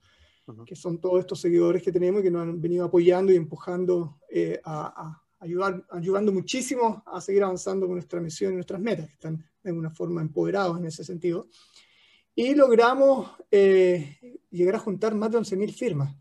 que 0.66 0.77
son 0.77 0.98
todos 1.01 1.20
estos 1.20 1.40
seguidores 1.40 1.83
que 1.83 1.92
tenemos 1.92 2.20
y 2.20 2.24
que 2.24 2.31
nos 2.31 2.42
han 2.42 2.61
venido 2.61 2.85
apoyando 2.85 3.33
y 3.33 3.37
empujando 3.37 4.18
eh, 4.31 4.61
a, 4.64 5.22
ayudar, 5.40 5.85
ayudando 5.90 6.33
muchísimo 6.33 7.03
a 7.07 7.20
seguir 7.20 7.42
avanzando 7.42 7.87
con 7.87 7.96
nuestra 7.96 8.20
misión 8.20 8.53
y 8.53 8.55
nuestras 8.57 8.81
metas, 8.81 9.07
que 9.07 9.12
están 9.12 9.37
de 9.62 9.70
alguna 9.70 9.90
forma 9.90 10.20
empoderados 10.20 10.79
en 10.79 10.87
ese 10.87 11.05
sentido. 11.05 11.48
Y 12.35 12.55
logramos 12.55 13.33
eh, 13.51 14.18
llegar 14.51 14.77
a 14.77 14.79
juntar 14.79 15.14
más 15.14 15.31
de 15.31 15.38
11.000 15.38 15.72
firmas. 15.72 16.14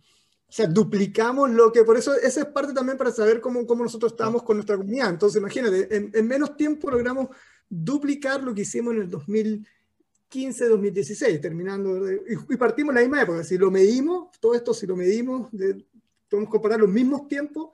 O 0.50 0.52
sea, 0.52 0.66
duplicamos 0.66 1.50
lo 1.50 1.74
que, 1.74 1.84
por 1.84 1.98
eso 1.98 2.16
esa 2.16 2.40
es 2.42 2.46
parte 2.48 2.74
también 2.74 2.98
para 2.98 3.12
saber 3.12 3.42
cómo, 3.42 3.68
cómo 3.68 3.84
nosotros 3.84 4.14
estamos 4.14 4.44
con 4.44 4.56
nuestra 4.56 4.78
comunidad. 4.78 5.10
Entonces, 5.10 5.42
imagínate, 5.42 5.94
en, 5.94 6.28
menos 6.28 6.56
tiempo 6.56 6.90
logramos 6.90 7.28
duplicar 7.70 8.44
lo 8.44 8.54
que 8.54 8.62
hicimos 8.62 8.94
en 8.94 9.02
el 9.02 9.10
2015, 9.10 10.68
2016, 10.68 11.42
terminando, 11.42 12.12
y, 12.12 12.58
partimos 12.58 12.92
en 12.92 12.96
la 12.96 13.02
misma 13.02 13.22
época. 13.22 13.44
Si 13.44 13.58
lo 13.58 13.72
medimos, 13.72 14.30
todo 14.40 14.54
esto, 14.54 14.74
si 14.74 14.88
lo 14.88 14.96
medimos, 14.96 15.50
de, 15.52 15.86
podemos 16.30 16.52
comparar 16.52 16.80
los 16.80 16.90
mismos 16.90 17.28
tiempos, 17.28 17.70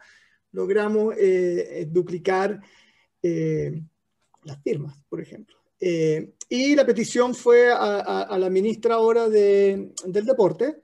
logramos 0.51 1.15
eh, 1.17 1.81
eh, 1.81 1.87
duplicar 1.89 2.61
eh, 3.21 3.81
las 4.43 4.61
firmas, 4.61 4.95
por 5.09 5.21
ejemplo. 5.21 5.57
y 5.79 6.75
la 6.75 6.85
petición 6.85 7.33
fue 7.33 7.71
a, 7.71 8.37
la 8.37 8.49
ministra 8.49 8.95
ahora 8.95 9.27
de, 9.29 9.91
del 10.05 10.25
deporte, 10.25 10.83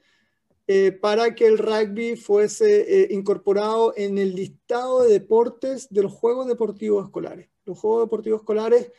eh, 0.72 0.92
para 0.92 1.34
que 1.34 1.48
el 1.48 1.58
rugby 1.58 2.16
fuese 2.16 2.82
eh, 2.82 3.08
incorporado 3.10 3.92
en 3.98 4.20
el 4.20 4.36
listado 4.36 5.02
de 5.02 5.14
deportes 5.14 5.90
de 5.90 6.04
los 6.04 6.14
Juegos 6.14 6.46
Deportivos 6.46 7.06
Escolares. 7.06 7.50
Los 7.70 7.80
Juegos 7.80 8.06
Deportivos 8.06 8.42
Escolares 8.42 8.92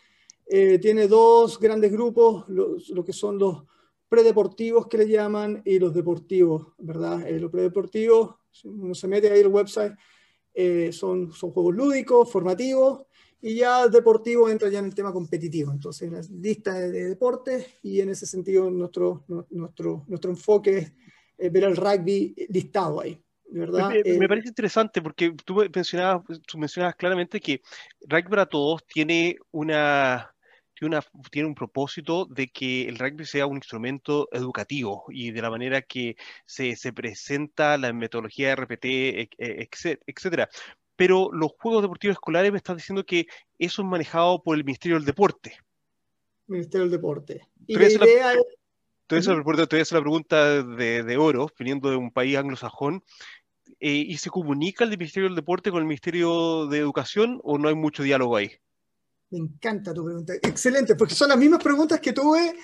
eh, 0.46 0.78
tiene 0.78 1.06
dos 1.06 1.58
grandes 1.58 1.92
grupos, 1.92 2.48
lo 2.48 3.04
que 3.04 3.12
son 3.12 3.38
los 3.38 3.64
predeportivos 4.08 4.86
que 4.86 4.98
le 4.98 5.08
llaman 5.08 5.62
y 5.64 5.78
los 5.78 5.94
deportivos, 5.94 6.68
¿verdad? 6.78 7.28
los 7.30 7.50
predeportivos, 7.50 8.34
uno 8.64 8.94
se 8.94 9.06
mete 9.06 9.30
ahí 9.30 9.40
el 9.40 9.46
website, 9.46 9.92
son, 10.92 11.32
son 11.32 11.50
juegos 11.52 11.74
lúdicos, 11.76 12.30
formativos, 12.32 13.06
y 13.42 13.56
ya 13.56 13.88
deportivo 13.88 14.48
entra 14.48 14.68
ya 14.68 14.80
en 14.80 14.86
el 14.86 14.94
tema 14.94 15.12
competitivo. 15.12 15.72
Entonces, 15.72 16.08
en 16.08 16.14
la 16.14 16.22
lista 16.40 16.74
de, 16.74 16.90
de 16.90 17.08
deportes 17.08 17.66
y 17.82 18.00
en 18.00 18.10
ese 18.10 18.26
sentido 18.26 18.70
nuestro, 18.70 19.24
nuestro, 19.50 20.04
nuestro 20.08 20.30
enfoque 20.30 20.78
es 20.78 20.92
eh, 21.40 21.48
ver 21.48 21.64
el 21.64 21.76
rugby 21.76 22.34
listado 22.50 23.00
ahí. 23.00 23.18
¿Verdad? 23.50 23.90
Me, 23.90 23.98
eh, 23.98 24.28
parece 24.28 24.48
interesante 24.48 25.02
porque 25.02 25.34
tú 25.44 25.64
mencionabas, 25.74 26.22
tú 26.46 26.58
mencionabas 26.58 26.96
claramente 26.96 27.40
que 27.40 27.60
Rugby 28.02 28.28
para 28.28 28.46
Todos 28.46 28.84
tiene 28.86 29.36
una, 29.50 30.32
tiene, 30.74 30.96
una, 30.96 31.04
tiene 31.30 31.48
un 31.48 31.54
propósito 31.54 32.26
de 32.26 32.48
que 32.48 32.88
el 32.88 32.98
rugby 32.98 33.24
sea 33.24 33.46
un 33.46 33.56
instrumento 33.56 34.28
educativo 34.32 35.04
y 35.08 35.30
de 35.30 35.42
la 35.42 35.50
manera 35.50 35.82
que 35.82 36.16
se, 36.46 36.76
se 36.76 36.92
presenta 36.92 37.76
la 37.76 37.92
metodología 37.92 38.54
RPT, 38.54 38.84
etcétera. 39.38 40.48
Pero 40.96 41.30
los 41.32 41.52
Juegos 41.58 41.82
Deportivos 41.82 42.14
Escolares 42.14 42.52
me 42.52 42.58
están 42.58 42.76
diciendo 42.76 43.04
que 43.04 43.26
eso 43.58 43.82
es 43.82 43.88
manejado 43.88 44.42
por 44.42 44.56
el 44.56 44.64
Ministerio 44.64 44.96
del 44.96 45.06
Deporte. 45.06 45.56
Ministerio 46.46 46.86
del 46.86 46.92
Deporte. 46.92 47.48
Y 47.66 47.76
la 47.76 47.88
idea 47.88 48.32
es 48.34 48.40
entonces, 49.10 49.34
te 49.34 49.42
voy 49.42 49.80
a 49.80 49.82
hacer 49.82 49.98
la 49.98 50.02
pregunta 50.02 50.62
de, 50.62 51.16
oro, 51.16 51.48
viniendo 51.58 51.90
de 51.90 51.96
un 51.96 52.12
país 52.12 52.36
anglosajón. 52.36 53.02
Eh, 53.80 54.04
¿Y 54.08 54.18
se 54.18 54.28
comunica 54.28 54.84
el 54.84 54.90
Ministerio 54.90 55.28
del 55.30 55.36
Deporte 55.36 55.70
con 55.70 55.80
el 55.80 55.86
Ministerio 55.86 56.66
de 56.66 56.78
Educación 56.78 57.40
o 57.42 57.56
no 57.56 57.68
hay 57.68 57.74
mucho 57.74 58.02
diálogo 58.02 58.36
ahí? 58.36 58.50
Me 59.30 59.38
encanta 59.38 59.94
tu 59.94 60.04
pregunta. 60.04 60.34
Excelente, 60.34 60.94
porque 60.96 61.14
son 61.14 61.30
las 61.30 61.38
mismas 61.38 61.62
preguntas 61.62 61.98
que 61.98 62.12
tuve. 62.12 62.56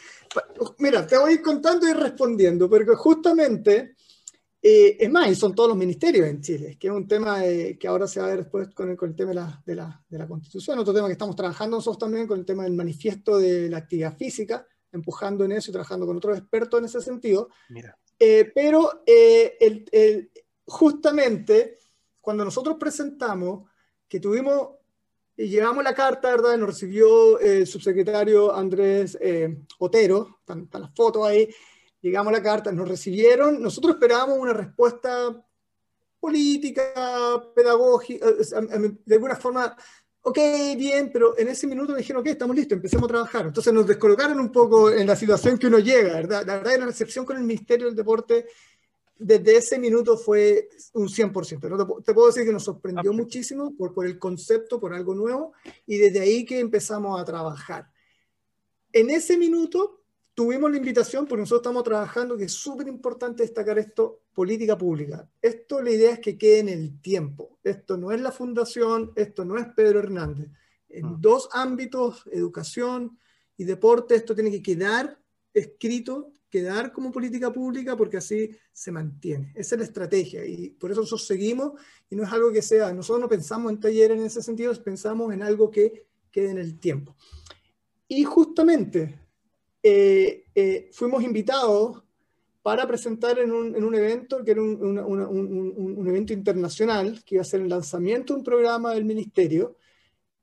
Mira, 0.78 1.06
te 1.06 1.16
voy 1.16 1.30
a 1.30 1.34
ir 1.34 1.42
contando 1.42 1.88
y 1.88 1.94
respondiendo, 1.94 2.68
porque 2.68 2.94
justamente, 2.96 3.94
eh, 4.60 4.96
es 5.00 5.10
más, 5.10 5.30
y 5.30 5.34
son 5.36 5.54
todos 5.54 5.70
los 5.70 5.78
ministerios 5.78 6.26
en 6.26 6.42
Chile, 6.42 6.76
que 6.78 6.88
es 6.88 6.92
un 6.92 7.08
tema 7.08 7.40
que 7.40 7.88
ahora 7.88 8.06
se 8.06 8.20
va 8.20 8.26
a 8.26 8.30
ver 8.30 8.38
después 8.40 8.68
con 8.74 8.90
el, 8.90 8.96
con 8.96 9.08
el 9.08 9.16
tema 9.16 9.30
de 9.30 9.36
la, 9.36 9.62
de, 9.64 9.74
la, 9.74 10.04
de 10.06 10.18
la, 10.18 10.28
Constitución, 10.28 10.78
otro 10.80 10.92
tema 10.92 11.06
que 11.06 11.12
estamos 11.12 11.36
trabajando 11.36 11.78
nosotros 11.78 11.98
también 11.98 12.26
con 12.26 12.38
el 12.40 12.44
tema 12.44 12.64
del 12.64 12.74
manifiesto 12.74 13.38
de 13.38 13.70
la 13.70 13.78
actividad 13.78 14.16
física, 14.16 14.66
empujando 14.92 15.44
en 15.44 15.52
eso 15.52 15.70
y 15.70 15.72
trabajando 15.72 16.04
con 16.04 16.16
otros 16.18 16.36
expertos 16.36 16.80
en 16.80 16.86
ese 16.86 17.00
sentido. 17.00 17.48
Eh, 18.18 18.50
pero 18.54 19.02
eh, 19.06 19.56
justamente 20.66 21.78
cuando 22.20 22.44
nosotros 22.44 22.76
presentamos 22.78 23.70
que 24.08 24.20
tuvimos 24.20 24.70
y 25.36 25.48
llevamos 25.48 25.84
la 25.84 25.94
carta, 25.94 26.30
¿verdad? 26.30 26.56
Nos 26.56 26.68
recibió 26.70 27.38
el 27.38 27.66
subsecretario 27.66 28.54
Andrés 28.54 29.18
eh, 29.20 29.64
Otero, 29.78 30.38
están, 30.40 30.68
las 30.72 30.94
fotos 30.94 31.26
ahí, 31.26 31.48
llegamos 32.00 32.30
a 32.30 32.36
la 32.38 32.42
carta, 32.42 32.72
nos 32.72 32.88
recibieron, 32.88 33.62
nosotros 33.62 33.94
esperábamos 33.94 34.38
una 34.38 34.54
respuesta 34.54 35.44
política, 36.18 37.52
pedagógica, 37.54 38.26
de 38.32 39.14
alguna 39.14 39.36
forma 39.36 39.76
ok, 40.28 40.38
bien, 40.76 41.10
pero 41.12 41.38
en 41.38 41.46
ese 41.46 41.68
minuto 41.68 41.92
me 41.92 41.98
dijeron, 41.98 42.20
ok, 42.20 42.26
estamos 42.26 42.56
listos, 42.56 42.74
empecemos 42.74 43.04
a 43.04 43.12
trabajar. 43.12 43.46
Entonces 43.46 43.72
nos 43.72 43.86
descolocaron 43.86 44.40
un 44.40 44.50
poco 44.50 44.90
en 44.90 45.06
la 45.06 45.14
situación 45.14 45.56
que 45.56 45.68
uno 45.68 45.78
llega, 45.78 46.14
¿verdad? 46.14 46.44
La 46.44 46.56
verdad, 46.56 46.78
la 46.80 46.86
recepción 46.86 47.24
con 47.24 47.36
el 47.36 47.44
Ministerio 47.44 47.86
del 47.86 47.94
Deporte 47.94 48.46
desde 49.18 49.56
ese 49.56 49.78
minuto 49.78 50.16
fue 50.16 50.68
un 50.92 51.08
100%. 51.08 51.68
¿no? 51.68 52.02
Te, 52.02 52.14
puedo 52.14 52.26
decir 52.26 52.44
que 52.44 52.52
nos 52.52 52.64
sorprendió 52.64 53.12
muchísimo 53.12 53.74
por, 53.76 53.94
por 53.94 54.06
el 54.06 54.18
concepto, 54.18 54.80
por 54.80 54.92
algo 54.92 55.14
nuevo, 55.14 55.52
y 55.86 55.96
desde 55.96 56.20
ahí 56.20 56.44
que 56.44 56.60
empezamos 56.60 57.20
a 57.20 57.24
trabajar. 57.24 57.90
En 58.92 59.10
ese 59.10 59.36
minuto 59.36 60.02
tuvimos 60.34 60.70
la 60.70 60.76
invitación, 60.76 61.26
porque 61.26 61.40
nosotros 61.40 61.62
estamos 61.62 61.82
trabajando, 61.82 62.36
que 62.36 62.44
es 62.44 62.52
súper 62.52 62.88
importante 62.88 63.42
destacar 63.42 63.78
esto, 63.78 64.20
política 64.34 64.76
pública. 64.76 65.28
Esto 65.40 65.80
la 65.80 65.90
idea 65.90 66.12
es 66.12 66.20
que 66.20 66.36
quede 66.36 66.58
en 66.58 66.68
el 66.68 67.00
tiempo. 67.00 67.58
Esto 67.64 67.96
no 67.96 68.12
es 68.12 68.20
la 68.20 68.30
fundación, 68.30 69.12
esto 69.16 69.46
no 69.46 69.56
es 69.56 69.66
Pedro 69.74 70.00
Hernández. 70.00 70.48
En 70.90 71.06
ah. 71.06 71.16
dos 71.18 71.48
ámbitos, 71.52 72.24
educación 72.30 73.18
y 73.56 73.64
deporte, 73.64 74.14
esto 74.14 74.34
tiene 74.34 74.50
que 74.50 74.62
quedar 74.62 75.18
escrito, 75.54 76.32
quedar 76.50 76.92
como 76.92 77.12
política 77.12 77.52
pública, 77.52 77.96
porque 77.96 78.18
así 78.18 78.50
se 78.72 78.92
mantiene. 78.92 79.52
Esa 79.54 79.74
es 79.74 79.78
la 79.80 79.84
estrategia 79.84 80.44
y 80.44 80.70
por 80.70 80.90
eso 80.90 81.00
nosotros 81.00 81.26
seguimos 81.26 81.72
y 82.08 82.16
no 82.16 82.24
es 82.24 82.32
algo 82.32 82.52
que 82.52 82.62
sea, 82.62 82.92
nosotros 82.92 83.20
no 83.20 83.28
pensamos 83.28 83.72
en 83.72 83.80
talleres 83.80 84.18
en 84.18 84.26
ese 84.26 84.42
sentido, 84.42 84.72
pensamos 84.82 85.32
en 85.32 85.42
algo 85.42 85.70
que 85.70 86.06
quede 86.30 86.50
en 86.50 86.58
el 86.58 86.78
tiempo. 86.78 87.16
Y 88.08 88.24
justamente 88.24 89.18
eh, 89.82 90.44
eh, 90.54 90.90
fuimos 90.92 91.22
invitados 91.22 92.02
para 92.62 92.86
presentar 92.86 93.38
en 93.38 93.52
un, 93.52 93.76
en 93.76 93.84
un 93.84 93.94
evento 93.94 94.42
que 94.42 94.50
era 94.50 94.60
un, 94.60 94.98
un, 94.98 96.08
evento 96.08 96.32
internacional, 96.32 97.22
que 97.24 97.36
iba 97.36 97.42
a 97.42 97.44
ser 97.44 97.60
el 97.60 97.68
lanzamiento 97.68 98.32
de 98.32 98.38
un 98.40 98.44
programa 98.44 98.92
del 98.92 99.04
ministerio, 99.04 99.76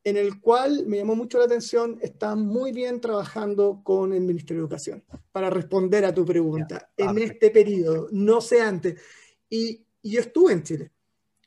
en 0.03 0.17
el 0.17 0.41
cual 0.41 0.85
me 0.85 0.97
llamó 0.97 1.15
mucho 1.15 1.37
la 1.37 1.45
atención, 1.45 1.97
está 2.01 2.35
muy 2.35 2.73
bien 2.73 2.99
trabajando 2.99 3.81
con 3.83 4.13
el 4.13 4.21
Ministerio 4.21 4.61
de 4.61 4.65
Educación 4.65 5.03
para 5.31 5.49
responder 5.49 6.03
a 6.03 6.13
tu 6.13 6.25
pregunta 6.25 6.91
en 6.97 7.17
este 7.19 7.49
periodo, 7.51 8.09
no 8.11 8.41
sé 8.41 8.61
antes. 8.61 8.99
Y, 9.49 9.85
y 10.01 10.11
yo 10.11 10.19
estuve 10.19 10.51
en 10.51 10.63
Chile, 10.63 10.91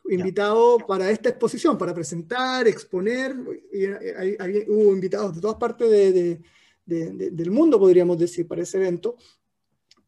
invitado 0.08 0.78
para 0.78 1.10
esta 1.10 1.28
exposición, 1.28 1.76
para 1.76 1.92
presentar, 1.92 2.66
exponer, 2.66 3.36
y, 3.72 3.86
hubo 4.70 4.92
invitados 4.92 5.34
de 5.34 5.40
todas 5.40 5.56
partes 5.56 5.90
de, 5.90 6.40
de, 6.86 7.30
del 7.30 7.50
mundo, 7.50 7.78
podríamos 7.78 8.18
decir, 8.18 8.48
para 8.48 8.62
ese 8.62 8.78
evento. 8.78 9.16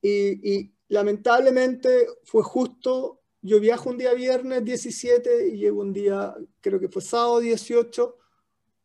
Y, 0.00 0.56
y 0.56 0.74
lamentablemente 0.88 2.06
fue 2.24 2.42
justo, 2.42 3.20
yo 3.42 3.60
viajo 3.60 3.90
un 3.90 3.98
día 3.98 4.14
viernes 4.14 4.64
17 4.64 5.48
y 5.48 5.58
llego 5.58 5.82
un 5.82 5.92
día, 5.92 6.34
creo 6.60 6.80
que 6.80 6.88
fue 6.88 7.02
sábado 7.02 7.40
18, 7.40 8.17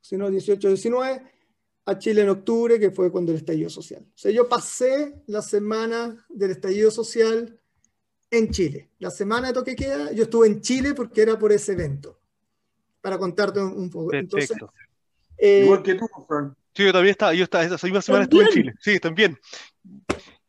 si 0.04 0.18
no 0.18 0.30
18, 0.30 0.68
19, 0.68 1.24
a 1.86 1.98
Chile 1.98 2.22
en 2.24 2.30
octubre, 2.30 2.78
que 2.78 2.92
fue 2.92 3.10
cuando 3.10 3.32
el 3.32 3.38
estallido 3.38 3.70
social. 3.70 4.04
O 4.06 4.18
sea, 4.18 4.32
yo 4.32 4.50
pasé 4.50 5.16
la 5.28 5.42
semana 5.42 6.26
del 6.28 6.52
estallido 6.52 6.92
social 6.92 7.58
en 8.30 8.52
Chile. 8.52 8.90
La 9.00 9.10
semana 9.10 9.48
de 9.48 9.54
toque 9.54 9.76
queda, 9.78 10.12
yo 10.12 10.24
estuve 10.24 10.48
en 10.48 10.60
Chile 10.60 10.94
porque 10.94 11.22
era 11.22 11.40
por 11.40 11.54
ese 11.54 11.72
evento. 11.72 12.20
Para 13.00 13.18
contarte 13.18 13.62
un 13.62 13.90
poco. 13.90 14.10
Perfecto. 14.10 14.74
Eh, 15.38 15.62
Igual 15.64 15.84
que 15.84 15.96
tú, 15.96 16.06
Frank. 16.28 16.54
Sí, 16.74 16.84
yo 16.84 16.92
también 16.92 17.12
estaba, 17.12 17.34
yo 17.34 17.44
estaba, 17.46 17.64
esa 17.64 17.88
misma 17.88 18.02
semana 18.02 18.24
estuve 18.26 18.44
en 18.44 18.50
Chile. 18.50 18.74
Sí, 18.82 19.00
también. 19.00 19.40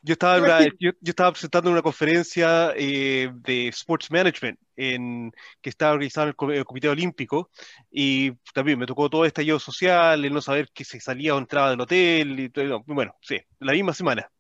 Yo 0.07 0.13
estaba, 0.13 0.61
yo, 0.79 0.91
estaba 1.03 1.33
presentando 1.33 1.71
una 1.71 1.81
conferencia 1.81 2.75
eh, 2.77 3.33
de 3.33 3.69
Sports 3.69 4.11
Management 4.11 4.59
en, 4.77 5.33
que 5.63 5.71
estaba 5.71 5.95
organizada 5.95 6.27
en 6.27 6.51
el, 6.51 6.65
Comité 6.67 6.91
Olímpico 6.91 7.51
y 7.91 8.33
también 8.53 8.79
me 8.79 8.85
tocó 8.85 9.09
todo 9.09 9.25
este 9.25 9.41
estallido 9.41 9.59
social, 9.59 10.23
el 10.23 10.35
no 10.35 10.43
saber 10.43 10.69
que 10.75 10.85
se 10.85 11.01
salía 11.01 11.35
o 11.35 11.39
entraba 11.39 11.71
del 11.71 11.81
hotel. 11.81 12.39
Y 12.39 12.51
todo, 12.51 12.85
bueno, 12.87 13.17
sí, 13.23 13.39
la 13.61 13.73
misma 13.73 13.95
semana. 13.95 14.31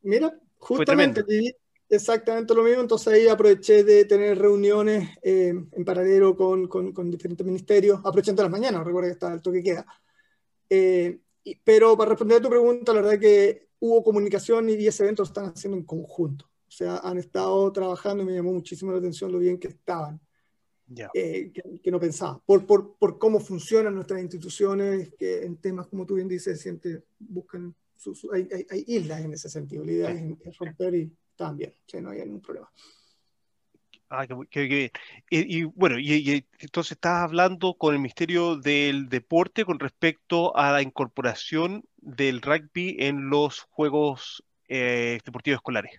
Mira, 0.00 0.32
justamente 0.56 1.22
exactamente 1.90 2.54
lo 2.54 2.62
mismo, 2.62 2.80
entonces 2.80 3.12
ahí 3.12 3.28
aproveché 3.28 3.84
de 3.84 4.06
tener 4.06 4.38
reuniones 4.38 5.10
eh, 5.22 5.52
en 5.70 5.84
paralelo 5.84 6.34
con, 6.34 6.66
con, 6.66 6.92
con, 6.92 7.10
diferentes 7.10 7.46
ministerios, 7.46 7.98
aprovechando 7.98 8.42
las 8.42 8.50
mañanas, 8.50 8.86
recuerda 8.86 9.08
que 9.10 9.12
está 9.12 9.34
el 9.34 9.42
toque 9.42 9.62
queda. 9.62 9.84
Eh, 10.70 11.18
pero 11.62 11.94
para 11.94 12.10
responder 12.10 12.38
a 12.38 12.40
tu 12.40 12.48
pregunta, 12.48 12.94
la 12.94 13.02
verdad 13.02 13.20
que 13.20 13.71
hubo 13.82 14.04
comunicación 14.04 14.70
y 14.70 14.86
ese 14.86 15.02
evento 15.02 15.22
lo 15.22 15.26
están 15.26 15.46
haciendo 15.46 15.76
en 15.76 15.84
conjunto. 15.84 16.48
O 16.68 16.70
sea, 16.70 16.98
han 16.98 17.18
estado 17.18 17.70
trabajando 17.72 18.22
y 18.22 18.26
me 18.26 18.32
llamó 18.32 18.52
muchísimo 18.52 18.92
la 18.92 18.98
atención 18.98 19.32
lo 19.32 19.40
bien 19.40 19.58
que 19.58 19.68
estaban. 19.68 20.20
Eh, 21.14 21.52
que, 21.52 21.90
no 21.90 21.98
pensaba. 21.98 22.40
Por, 22.46 22.64
por, 22.64 22.96
por, 22.96 23.18
cómo 23.18 23.40
funcionan 23.40 23.94
nuestras 23.94 24.20
instituciones, 24.20 25.12
que 25.18 25.42
en 25.42 25.56
temas, 25.56 25.88
como 25.88 26.06
tú 26.06 26.14
bien 26.14 26.28
dices, 26.28 26.60
siempre 26.60 27.02
buscan, 27.18 27.74
hay, 28.32 28.48
hay, 28.70 28.84
islas 28.86 29.22
en 29.22 29.32
ese 29.32 29.48
sentido. 29.48 29.84
La 29.84 29.92
idea 29.92 30.10
es, 30.10 30.58
romper 30.58 30.94
y 30.94 31.12
también, 31.34 31.74
no 32.00 32.10
hay 32.10 32.20
ningún 32.20 32.42
problema. 32.42 32.70
Ah, 34.14 34.26
qué, 34.26 34.60
bien. 34.64 34.90
Y, 35.30 35.64
bueno, 35.64 35.98
y, 35.98 36.44
entonces 36.58 36.92
estás 36.92 37.22
hablando 37.22 37.72
con 37.78 37.94
el 37.94 37.98
Ministerio 37.98 38.56
del 38.56 39.08
Deporte 39.08 39.64
con 39.64 39.78
respecto 39.78 40.54
a 40.54 40.70
la 40.70 40.82
incorporación 40.82 41.82
del 41.96 42.42
rugby 42.42 42.96
en 42.98 43.30
los 43.30 43.60
Juegos 43.70 44.44
eh, 44.68 45.18
Deportivos 45.24 45.56
Escolares. 45.56 45.92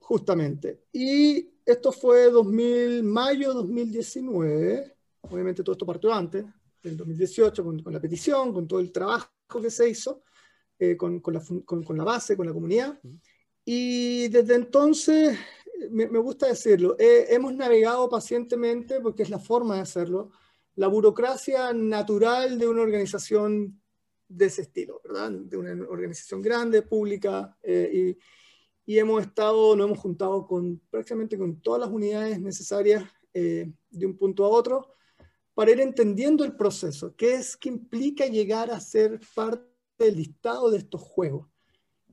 Justamente. 0.00 0.80
Y 0.92 1.50
esto 1.64 1.92
fue 1.92 2.32
2000, 2.32 3.04
mayo 3.04 3.54
2019. 3.54 4.92
Obviamente 5.20 5.62
todo 5.62 5.74
esto 5.74 5.86
partió 5.86 6.12
antes, 6.12 6.44
en 6.82 6.96
2018, 6.96 7.62
con, 7.62 7.92
la 7.92 8.00
petición, 8.00 8.52
con 8.52 8.66
todo 8.66 8.80
el 8.80 8.90
trabajo 8.90 9.30
que 9.62 9.70
se 9.70 9.88
hizo, 9.88 10.24
eh, 10.80 10.96
con, 10.96 11.20
con, 11.20 11.34
la, 11.34 11.42
con, 11.64 11.96
la, 11.96 12.02
base, 12.02 12.36
con 12.36 12.48
la 12.48 12.52
comunidad. 12.52 12.98
Y 13.64 14.26
desde 14.28 14.56
entonces 14.56 15.38
me, 15.90 16.06
gusta 16.18 16.46
decirlo, 16.48 16.96
hemos 16.98 17.54
navegado 17.54 18.08
pacientemente, 18.08 19.00
porque 19.00 19.22
es 19.22 19.30
la 19.30 19.38
forma 19.38 19.76
de 19.76 19.82
hacerlo, 19.82 20.30
la 20.76 20.88
burocracia 20.88 21.72
natural 21.72 22.58
de 22.58 22.68
una 22.68 22.82
organización 22.82 23.80
de 24.30 24.46
ese 24.46 24.62
estilo, 24.62 25.00
¿verdad? 25.04 25.30
De 25.32 25.56
una 25.56 25.72
organización 25.88 26.40
grande, 26.40 26.82
pública, 26.82 27.56
eh, 27.62 28.16
y, 28.86 28.98
hemos 28.98 29.22
estado, 29.22 29.76
nos 29.76 29.86
hemos 29.86 29.98
juntado 29.98 30.46
con 30.46 30.80
prácticamente 30.90 31.38
con 31.38 31.60
todas 31.60 31.80
las 31.80 31.90
unidades 31.90 32.40
necesarias 32.40 33.04
eh, 33.32 33.70
de 33.88 34.06
un 34.06 34.16
punto 34.16 34.44
a 34.44 34.48
otro 34.48 34.94
para 35.54 35.70
ir 35.70 35.80
entendiendo 35.80 36.44
el 36.44 36.56
proceso, 36.56 37.14
qué 37.14 37.34
es 37.34 37.56
que 37.56 37.68
implica 37.68 38.26
llegar 38.26 38.70
a 38.70 38.80
ser 38.80 39.20
parte 39.34 39.62
del 39.98 40.16
listado 40.16 40.70
de 40.70 40.78
estos 40.78 41.02
juegos. 41.02 41.49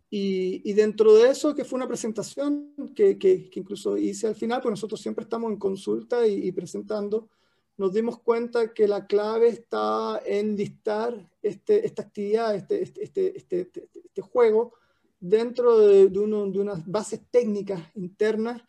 Y, 0.09 0.71
dentro 0.73 1.13
de 1.15 1.29
eso, 1.29 1.53
que 1.53 1.65
fue 1.65 1.77
una 1.77 1.87
presentación 1.87 2.73
que, 2.95 3.17
que, 3.17 3.49
incluso 3.55 3.97
hice 3.97 4.27
al 4.27 4.35
final, 4.35 4.61
pues 4.61 4.71
nosotros 4.71 5.01
siempre 5.01 5.23
estamos 5.23 5.51
en 5.51 5.57
consulta 5.57 6.25
y, 6.25 6.51
presentando, 6.53 7.29
nos 7.75 7.93
dimos 7.93 8.19
cuenta 8.19 8.73
que 8.73 8.87
la 8.87 9.05
clave 9.05 9.49
está 9.49 10.21
en 10.25 10.55
listar 10.55 11.29
este, 11.41 11.85
esta 11.85 12.03
actividad, 12.03 12.55
este, 12.55 12.81
este, 12.81 13.05
este, 13.05 13.37
este, 13.37 13.89
este 13.93 14.21
juego, 14.21 14.73
dentro 15.19 15.79
de, 15.79 16.07
de, 16.07 16.19
uno, 16.19 16.49
de, 16.49 16.59
unas 16.59 16.85
bases 16.89 17.21
técnicas 17.29 17.81
internas 17.95 18.61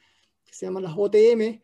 que 0.45 0.53
se 0.53 0.66
llaman 0.66 0.82
las 0.82 0.95
OTM. 0.97 1.62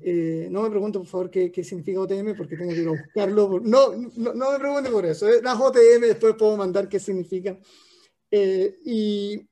Eh, 0.00 0.48
no 0.50 0.62
me 0.62 0.70
pregunto, 0.70 1.00
por 1.00 1.08
favor, 1.08 1.30
qué, 1.30 1.52
qué, 1.52 1.62
significa 1.62 2.00
OTM, 2.00 2.34
porque 2.34 2.56
tengo 2.56 2.72
que 2.72 2.80
ir 2.80 2.88
a 2.88 2.92
buscarlo. 2.92 3.60
No, 3.62 3.92
no, 4.16 4.32
no 4.32 4.52
me 4.52 4.58
pregunte 4.58 4.90
por 4.90 5.04
eso. 5.04 5.28
Eh. 5.28 5.42
Las 5.42 5.60
OTM 5.60 6.00
después 6.00 6.34
puedo 6.38 6.56
mandar 6.56 6.88
qué 6.88 6.98
significan. 6.98 7.60
Eh, 8.34 8.78
y, 8.86 9.46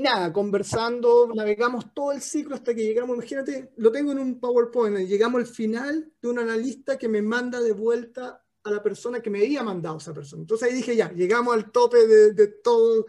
nada, 0.00 0.32
conversando, 0.32 1.30
navegamos 1.32 1.94
todo 1.94 2.10
el 2.10 2.20
ciclo 2.20 2.56
hasta 2.56 2.74
que 2.74 2.82
llegamos, 2.82 3.16
imagínate, 3.16 3.70
lo 3.76 3.92
tengo 3.92 4.10
en 4.10 4.18
un 4.18 4.40
PowerPoint, 4.40 5.08
llegamos 5.08 5.38
al 5.38 5.46
final 5.46 6.12
de 6.20 6.28
un 6.28 6.40
analista 6.40 6.98
que 6.98 7.08
me 7.08 7.22
manda 7.22 7.60
de 7.60 7.70
vuelta 7.70 8.44
a 8.64 8.70
la 8.72 8.82
persona 8.82 9.22
que 9.22 9.30
me 9.30 9.38
había 9.38 9.62
mandado 9.62 9.98
esa 9.98 10.12
persona. 10.12 10.42
Entonces 10.42 10.68
ahí 10.68 10.74
dije, 10.74 10.96
ya, 10.96 11.12
llegamos 11.12 11.54
al 11.54 11.70
tope 11.70 12.08
de, 12.08 12.46
todo, 12.48 13.06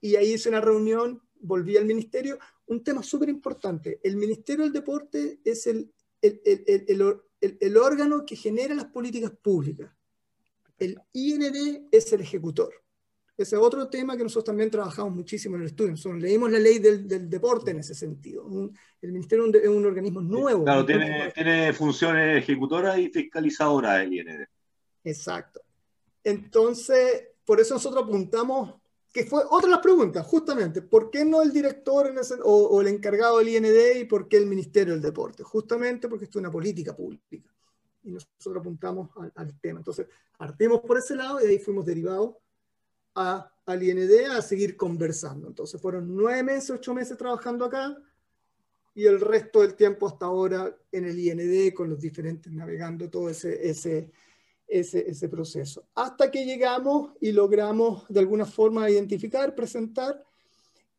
y 0.00 0.14
ahí 0.14 0.34
hice 0.34 0.50
una 0.50 0.60
reunión, 0.60 1.20
volví 1.40 1.76
al 1.76 1.84
ministerio, 1.84 2.38
un 2.66 2.84
tema 2.84 3.02
súper 3.02 3.30
importante, 3.30 3.98
el 4.04 4.16
Ministerio 4.16 4.62
del 4.62 4.72
Deporte 4.72 5.40
es 5.44 5.66
el 5.66 5.90
órgano 7.76 8.24
que 8.24 8.36
genera 8.36 8.76
las 8.76 8.86
políticas 8.86 9.32
públicas. 9.32 9.90
El 10.78 11.00
IND 11.12 11.88
es 11.90 12.12
el 12.12 12.20
ejecutor. 12.20 12.83
Ese 13.36 13.56
es 13.56 13.62
otro 13.62 13.88
tema 13.88 14.16
que 14.16 14.22
nosotros 14.22 14.44
también 14.44 14.70
trabajamos 14.70 15.12
muchísimo 15.12 15.56
en 15.56 15.62
el 15.62 15.68
estudio. 15.68 15.90
Nosotros 15.90 16.22
leímos 16.22 16.52
la 16.52 16.58
ley 16.60 16.78
del, 16.78 17.08
del 17.08 17.28
deporte 17.28 17.72
en 17.72 17.80
ese 17.80 17.94
sentido. 17.94 18.46
el 19.02 19.12
Ministerio 19.12 19.46
es 19.52 19.68
un, 19.68 19.84
organismo 19.84 20.20
nuevo. 20.20 20.62
Claro, 20.62 20.86
tiene, 20.86 21.32
tiene, 21.34 21.72
funciones 21.72 22.38
ejecutoras 22.38 22.96
y 22.96 23.08
fiscalizadoras 23.08 24.02
el 24.02 24.14
IND. 24.14 24.46
Exacto. 25.02 25.62
Entonces, 26.22 27.28
por 27.44 27.60
eso 27.60 27.74
nosotros 27.74 28.04
apuntamos, 28.04 28.74
que 29.12 29.24
fue 29.24 29.42
otra 29.50 29.66
de 29.68 29.74
las 29.74 29.82
preguntas, 29.82 30.24
justamente, 30.24 30.80
¿por 30.82 31.10
qué 31.10 31.24
no 31.24 31.42
el 31.42 31.52
director 31.52 32.06
en 32.06 32.18
ese, 32.18 32.36
o, 32.44 32.80
el 32.80 32.86
encargado 32.86 33.38
del 33.38 33.48
IND 33.48 33.96
y 34.00 34.04
por 34.04 34.28
qué 34.28 34.36
el 34.36 34.46
Ministerio 34.46 34.92
del 34.92 35.02
Deporte? 35.02 35.42
Justamente 35.42 36.08
porque 36.08 36.26
esto 36.26 36.38
es 36.38 36.42
una 36.42 36.52
política 36.52 36.94
pública. 36.94 37.52
Y 38.04 38.12
nosotros 38.12 38.58
apuntamos 38.58 39.10
al, 39.16 39.32
al 39.34 39.58
tema. 39.58 39.80
Entonces, 39.80 40.06
partimos 40.38 40.82
por 40.82 40.98
ese 40.98 41.16
lado 41.16 41.40
y 41.44 41.48
ahí 41.48 41.58
fuimos 41.58 41.84
derivados 41.84 42.36
a, 43.14 43.50
al 43.66 43.82
IND 43.82 44.10
a 44.30 44.42
seguir 44.42 44.76
conversando. 44.76 45.48
Entonces 45.48 45.80
fueron 45.80 46.14
nueve 46.14 46.42
meses, 46.42 46.70
ocho 46.70 46.94
meses 46.94 47.16
trabajando 47.16 47.64
acá 47.64 47.96
y 48.94 49.06
el 49.06 49.20
resto 49.20 49.60
del 49.60 49.74
tiempo 49.74 50.06
hasta 50.06 50.26
ahora 50.26 50.76
en 50.92 51.04
el 51.04 51.18
IND 51.18 51.74
con 51.74 51.90
los 51.90 52.00
diferentes 52.00 52.52
navegando 52.52 53.10
todo 53.10 53.28
ese, 53.28 53.68
ese, 53.68 54.10
ese, 54.66 55.10
ese 55.10 55.28
proceso. 55.28 55.86
Hasta 55.94 56.30
que 56.30 56.44
llegamos 56.44 57.12
y 57.20 57.32
logramos 57.32 58.06
de 58.08 58.20
alguna 58.20 58.46
forma 58.46 58.88
identificar, 58.88 59.54
presentar 59.54 60.22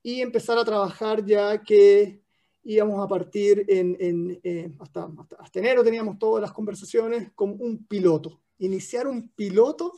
y 0.03 0.21
empezar 0.21 0.57
a 0.57 0.65
trabajar 0.65 1.25
ya 1.25 1.63
que 1.63 2.21
íbamos 2.63 3.03
a 3.03 3.07
partir 3.07 3.65
en, 3.67 3.95
en 3.99 4.39
eh, 4.43 4.71
hasta, 4.79 5.09
hasta, 5.39 5.59
enero 5.59 5.83
teníamos 5.83 6.19
todas 6.19 6.41
las 6.41 6.51
conversaciones 6.51 7.31
con 7.33 7.55
un 7.59 7.85
piloto. 7.85 8.41
Iniciar 8.59 9.07
un 9.07 9.29
piloto 9.29 9.93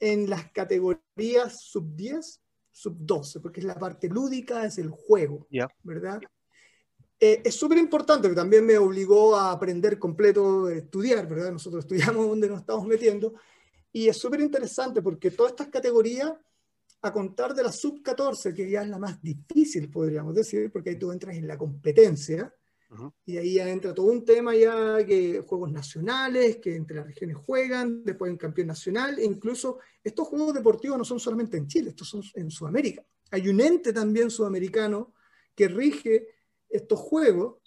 en 0.00 0.28
las 0.28 0.50
categorías 0.50 1.60
sub 1.60 1.94
10, 1.94 2.40
sub 2.72 2.96
12, 2.98 3.40
porque 3.40 3.60
es 3.60 3.66
la 3.66 3.78
parte 3.78 4.08
lúdica, 4.08 4.64
es 4.64 4.78
el 4.78 4.88
juego, 4.88 5.46
¿verdad? 5.82 6.20
Eh, 7.20 7.42
es 7.44 7.54
súper 7.54 7.76
importante, 7.76 8.28
que 8.30 8.34
también 8.34 8.64
me 8.64 8.78
obligó 8.78 9.36
a 9.36 9.52
aprender 9.52 9.98
completo, 9.98 10.66
a 10.66 10.74
estudiar, 10.74 11.28
¿verdad? 11.28 11.52
Nosotros 11.52 11.84
estudiamos 11.84 12.26
donde 12.26 12.48
nos 12.48 12.60
estamos 12.60 12.86
metiendo, 12.86 13.34
y 13.92 14.08
es 14.08 14.16
súper 14.16 14.40
interesante 14.40 15.02
porque 15.02 15.30
todas 15.30 15.52
estas 15.52 15.68
categorías, 15.68 16.32
a 17.02 17.12
contar 17.12 17.54
de 17.54 17.62
la 17.62 17.72
sub 17.72 18.02
14, 18.02 18.54
que 18.54 18.70
ya 18.70 18.82
es 18.82 18.88
la 18.88 18.98
más 18.98 19.22
difícil, 19.22 19.90
podríamos 19.90 20.34
decir, 20.34 20.70
porque 20.70 20.90
ahí 20.90 20.98
tú 20.98 21.12
entras 21.12 21.36
en 21.36 21.46
la 21.46 21.56
competencia, 21.56 22.52
Y 23.24 23.36
ahí 23.36 23.54
ya 23.54 23.68
entra 23.68 23.94
todo 23.94 24.06
un 24.06 24.24
tema 24.24 24.54
ya 24.54 25.04
que 25.06 25.40
juegos 25.46 25.70
nacionales, 25.70 26.56
que 26.56 26.74
entre 26.74 26.96
las 26.96 27.06
regiones 27.06 27.36
juegan, 27.36 28.02
después 28.04 28.30
un 28.30 28.36
campeón 28.36 28.66
nacional, 28.66 29.18
e 29.18 29.24
incluso 29.24 29.78
estos 30.02 30.26
juegos 30.26 30.54
deportivos 30.54 30.98
no 30.98 31.04
son 31.04 31.20
solamente 31.20 31.56
en 31.56 31.68
Chile, 31.68 31.90
estos 31.90 32.08
son 32.08 32.22
en 32.34 32.50
Sudamérica. 32.50 33.04
Hay 33.30 33.48
un 33.48 33.60
ente 33.60 33.92
también 33.92 34.30
sudamericano 34.30 35.14
que 35.54 35.68
rige 35.68 36.26
estos 36.68 36.98
juegos. 36.98 37.58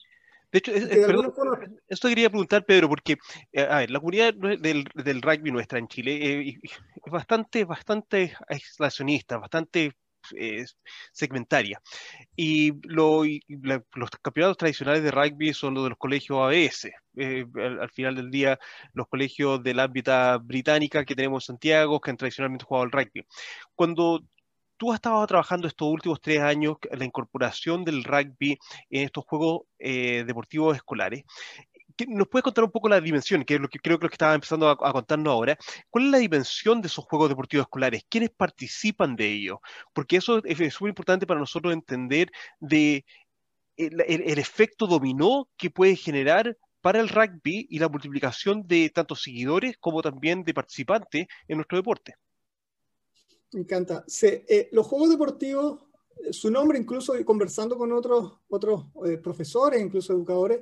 De 0.51 0.59
hecho, 0.59 0.71
esto 1.87 2.09
quería 2.09 2.29
preguntar, 2.29 2.65
Pedro, 2.65 2.89
porque 2.89 3.17
eh, 3.53 3.61
a 3.61 3.77
ver, 3.77 3.91
la 3.91 3.99
comunidad 3.99 4.33
del, 4.33 4.85
del, 4.93 5.21
rugby 5.21 5.51
nuestra 5.51 5.79
en 5.79 5.87
Chile 5.87 6.49
eh, 6.49 6.59
es 6.63 7.11
bastante, 7.11 7.63
bastante 7.63 8.35
aislacionista, 8.47 9.37
bastante 9.37 9.93
eh, 10.35 10.65
segmentaria. 11.11 11.81
Y, 12.35 12.73
los 12.87 14.09
campeonatos 14.21 14.57
tradicionales 14.57 15.03
de 15.03 15.11
rugby 15.11 15.53
son 15.53 15.73
los 15.73 15.83
de 15.83 15.89
los 15.89 15.97
colegios 15.97 16.39
ABS. 16.39 16.91
Eh, 17.17 17.45
al, 17.55 17.89
final 17.91 18.15
del 18.15 18.31
día, 18.31 18.59
los 18.93 19.07
colegios 19.07 19.61
de 19.63 19.73
la 19.73 19.83
ámbita 19.83 20.37
británica 20.37 21.05
que 21.05 21.15
tenemos 21.15 21.43
en 21.43 21.53
Santiago, 21.53 21.99
que 21.99 22.11
han 22.11 22.17
tradicionalmente 22.17 22.65
jugado 22.65 22.85
el 22.85 22.91
rugby. 22.91 23.25
Cuando 23.75 24.23
tú 24.77 24.91
has 24.91 24.95
estado 24.95 25.25
trabajando 25.27 25.67
estos 25.67 25.87
últimos 25.87 26.19
tres 26.19 26.41
años 26.41 26.77
la 26.91 27.05
incorporación 27.05 27.85
del 27.85 28.03
rugby 28.03 28.57
en 28.89 29.05
estos 29.05 29.23
juegos 29.25 29.61
eh, 29.79 30.23
deportivos 30.25 30.75
escolares 30.75 31.23
¿Nos 32.07 32.27
puedes 32.27 32.43
contar 32.43 32.63
un 32.63 32.71
poco 32.71 32.89
la 32.89 33.01
dimensión, 33.01 33.43
que 33.43 33.55
es 33.55 33.61
lo 33.61 33.67
que 33.67 33.79
creo 33.79 33.99
que, 33.99 34.05
lo 34.05 34.09
que 34.09 34.15
estaba 34.15 34.33
empezando 34.33 34.69
a, 34.69 34.93
contarnos 34.93 35.31
ahora? 35.31 35.57
¿Cuál 35.89 36.05
es 36.05 36.11
la 36.11 36.17
dimensión 36.17 36.81
de 36.81 36.87
esos 36.87 37.05
juegos 37.05 37.29
deportivos 37.29 37.65
escolares? 37.65 38.03
¿Quiénes 38.09 38.29
participan 38.31 39.15
de 39.15 39.31
ellos? 39.31 39.59
Porque 39.93 40.17
eso 40.17 40.43
es 40.43 40.73
súper 40.73 40.89
importante 40.89 41.27
para 41.27 41.39
nosotros 41.39 41.73
entender 41.73 42.31
de 42.59 43.05
el, 43.77 44.39
efecto 44.39 44.87
dominó 44.87 45.49
que 45.57 45.69
puede 45.69 45.95
generar 45.95 46.57
para 46.81 46.99
el 46.99 47.09
rugby 47.09 47.65
y 47.69 47.79
la 47.79 47.89
multiplicación 47.89 48.67
de 48.67 48.89
tanto 48.89 49.15
seguidores 49.15 49.77
como 49.77 50.01
también 50.01 50.43
de 50.43 50.53
participantes 50.53 51.27
en 51.47 51.57
nuestro 51.57 51.77
deporte. 51.77 52.15
Me 53.53 53.61
encanta. 53.61 54.03
Eh, 54.21 54.69
los 54.71 54.85
juegos 54.87 55.09
deportivos, 55.09 55.79
su 56.31 56.51
nombre 56.51 56.77
incluso 56.77 57.13
conversando 57.25 57.77
con 57.77 57.91
otros, 57.93 58.33
otros 58.49 58.85
eh, 59.05 59.17
profesores, 59.17 59.81
incluso 59.81 60.13
educadores, 60.13 60.61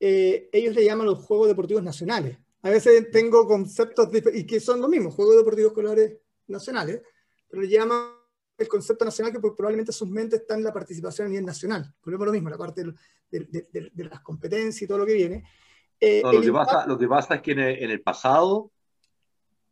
eh, 0.00 0.48
ellos 0.52 0.74
le 0.74 0.84
llaman 0.84 1.06
los 1.06 1.18
Juegos 1.18 1.48
Deportivos 1.48 1.82
Nacionales. 1.82 2.38
A 2.62 2.70
veces 2.70 3.10
tengo 3.10 3.46
conceptos 3.46 4.08
y 4.34 4.46
que 4.46 4.60
son 4.60 4.80
lo 4.80 4.88
mismo, 4.88 5.10
Juegos 5.10 5.36
Deportivos 5.36 5.72
Escolares 5.72 6.18
Nacionales, 6.46 7.02
pero 7.48 7.62
le 7.62 7.68
llaman 7.68 8.12
el 8.56 8.68
concepto 8.68 9.04
nacional 9.04 9.32
que 9.32 9.38
probablemente 9.38 9.92
sus 9.92 10.08
mentes 10.08 10.40
están 10.40 10.58
en 10.58 10.64
la 10.64 10.72
participación 10.72 11.26
a 11.26 11.30
nivel 11.30 11.46
nacional. 11.46 11.94
Volvemos 12.04 12.26
lo 12.26 12.32
mismo, 12.32 12.50
la 12.50 12.58
parte 12.58 12.84
de, 13.30 14.04
las 14.04 14.20
competencias 14.20 14.82
y 14.82 14.86
todo 14.86 14.98
lo 14.98 15.06
que 15.06 15.14
viene. 15.14 15.44
Eh, 16.00 16.22
lo, 16.24 16.40
que 16.40 16.52
pasa, 16.52 16.86
lo, 16.86 16.98
que 16.98 17.06
pasa, 17.06 17.36
es 17.36 17.42
que 17.42 17.52
en 17.52 17.90
el, 17.90 18.02
pasado 18.02 18.72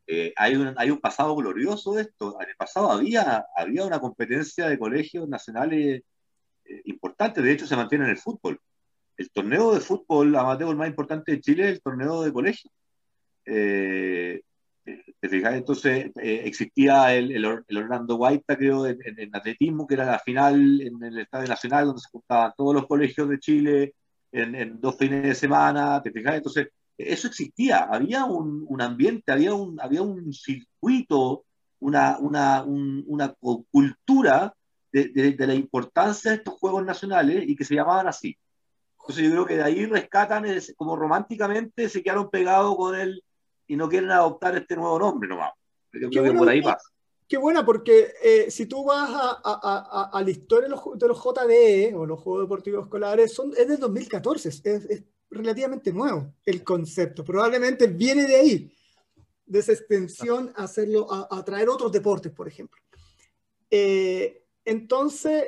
eh, 0.07 0.33
hay, 0.37 0.55
un, 0.55 0.73
hay 0.77 0.91
un 0.91 1.01
pasado 1.01 1.35
glorioso 1.35 1.95
de 1.95 2.03
esto. 2.03 2.41
En 2.41 2.49
el 2.49 2.57
pasado 2.57 2.91
había, 2.91 3.47
había 3.57 3.85
una 3.85 4.01
competencia 4.01 4.69
de 4.69 4.79
colegios 4.79 5.29
nacionales 5.29 6.03
importante, 6.85 7.43
de 7.43 7.53
hecho 7.53 7.65
se 7.65 7.77
mantiene 7.77 8.07
en 8.07 8.11
el 8.11 8.19
fútbol 8.19 8.61
el 9.17 9.31
torneo 9.31 9.75
de 9.75 9.81
fútbol 9.81 10.35
amateur 10.37 10.75
más 10.77 10.89
importante 10.89 11.33
de 11.33 11.41
Chile 11.41 11.65
es 11.65 11.73
el 11.75 11.83
torneo 11.83 12.23
de 12.23 12.33
colegio. 12.33 12.71
Eh, 13.45 14.43
¿Te 14.85 15.29
fijas? 15.29 15.55
Entonces 15.55 16.11
eh, 16.17 16.43
existía 16.45 17.15
el, 17.15 17.33
el, 17.33 17.77
Orlando 17.77 18.17
White, 18.17 18.57
creo, 18.57 18.87
en, 18.87 19.35
atletismo, 19.35 19.87
que 19.87 19.95
era 19.95 20.05
la 20.07 20.19
final 20.19 20.81
en 20.81 21.03
el 21.03 21.19
Estadio 21.19 21.49
Nacional, 21.49 21.87
donde 21.87 22.03
se 22.03 22.11
juntaban 22.11 22.53
todos 22.57 22.75
los 22.75 22.87
colegios 22.87 23.29
de 23.29 23.39
Chile 23.41 23.95
en, 24.33 24.81
dos 24.81 24.97
fines 24.97 25.23
de 25.23 25.35
semana. 25.35 26.01
¿Te 26.03 26.13
fijas? 26.13 26.37
Entonces, 26.37 26.69
eso 26.97 27.29
existía. 27.29 27.85
Había 27.85 28.25
un, 28.25 28.65
un 28.69 28.83
ambiente, 28.83 29.33
había 29.33 29.55
un, 29.55 29.81
había 29.81 30.03
un 30.03 30.33
circuito, 30.33 31.45
una, 31.81 32.19
una, 32.19 32.63
una 32.65 33.35
cultura 33.71 34.55
de, 34.93 35.09
de 35.09 35.47
la 35.47 35.55
importancia 35.55 36.31
de 36.31 36.39
estos 36.39 36.55
Juegos 36.55 36.85
Nacionales 36.85 37.45
y 37.49 37.57
que 37.57 37.65
se 37.65 37.75
llamaban 37.75 38.07
así. 38.07 38.37
Entonces 39.07 39.25
yo 39.25 39.31
creo 39.31 39.47
que 39.47 39.57
de 39.57 39.63
ahí 39.63 39.87
rescatan, 39.87 40.45
como 40.75 40.97
románticamente 40.97 41.89
se 41.89 42.03
quedaron 42.03 42.29
pegados 42.29 42.77
con 42.77 42.97
él 42.97 43.23
y 43.69 43.77
no 43.77 43.89
quieren 43.89 44.11
adoptar 44.11 44.57
este 44.57 44.75
nuevo 44.75 44.99
nombre 44.99 45.29
nomás. 45.29 45.53
Yo 45.93 46.11
creo 46.11 46.25
que 46.25 46.33
por 46.33 46.49
ahí 46.49 46.61
pasa. 46.61 46.91
Qué 47.29 47.37
buena, 47.37 47.65
porque 47.65 48.15
eh, 48.23 48.51
si 48.51 48.67
tú 48.67 48.85
vas 48.85 49.11
a, 49.11 49.41
a, 49.45 50.11
a, 50.13 50.23
la 50.23 50.31
historia 50.31 50.69
de 50.69 50.75
los, 50.75 50.99
de 50.99 51.09
los, 51.09 51.19
JDE 51.21 51.95
o 51.95 52.07
los 52.07 52.21
Juegos 52.21 52.45
Deportivos 52.45 52.85
Escolares, 52.85 53.33
son, 53.33 53.53
es 53.57 53.67
del 53.67 53.79
2014, 53.79 54.49
es, 54.49 54.65
es, 54.65 55.05
relativamente 55.31 55.93
nuevo 55.93 56.33
el 56.45 56.63
concepto. 56.63 57.25
Probablemente 57.25 57.89
viene 57.89 58.27
de 58.27 58.37
ahí, 58.37 58.73
de 59.45 59.59
esa 59.59 59.73
extensión 59.73 60.53
a 60.57 60.65
hacerlo, 60.65 61.09
a, 61.13 61.45
traer 61.45 61.69
otros 61.69 61.91
deportes, 61.91 62.33
por 62.33 62.47
ejemplo. 62.47 62.81
Eh, 63.71 64.45
entonces, 64.65 65.45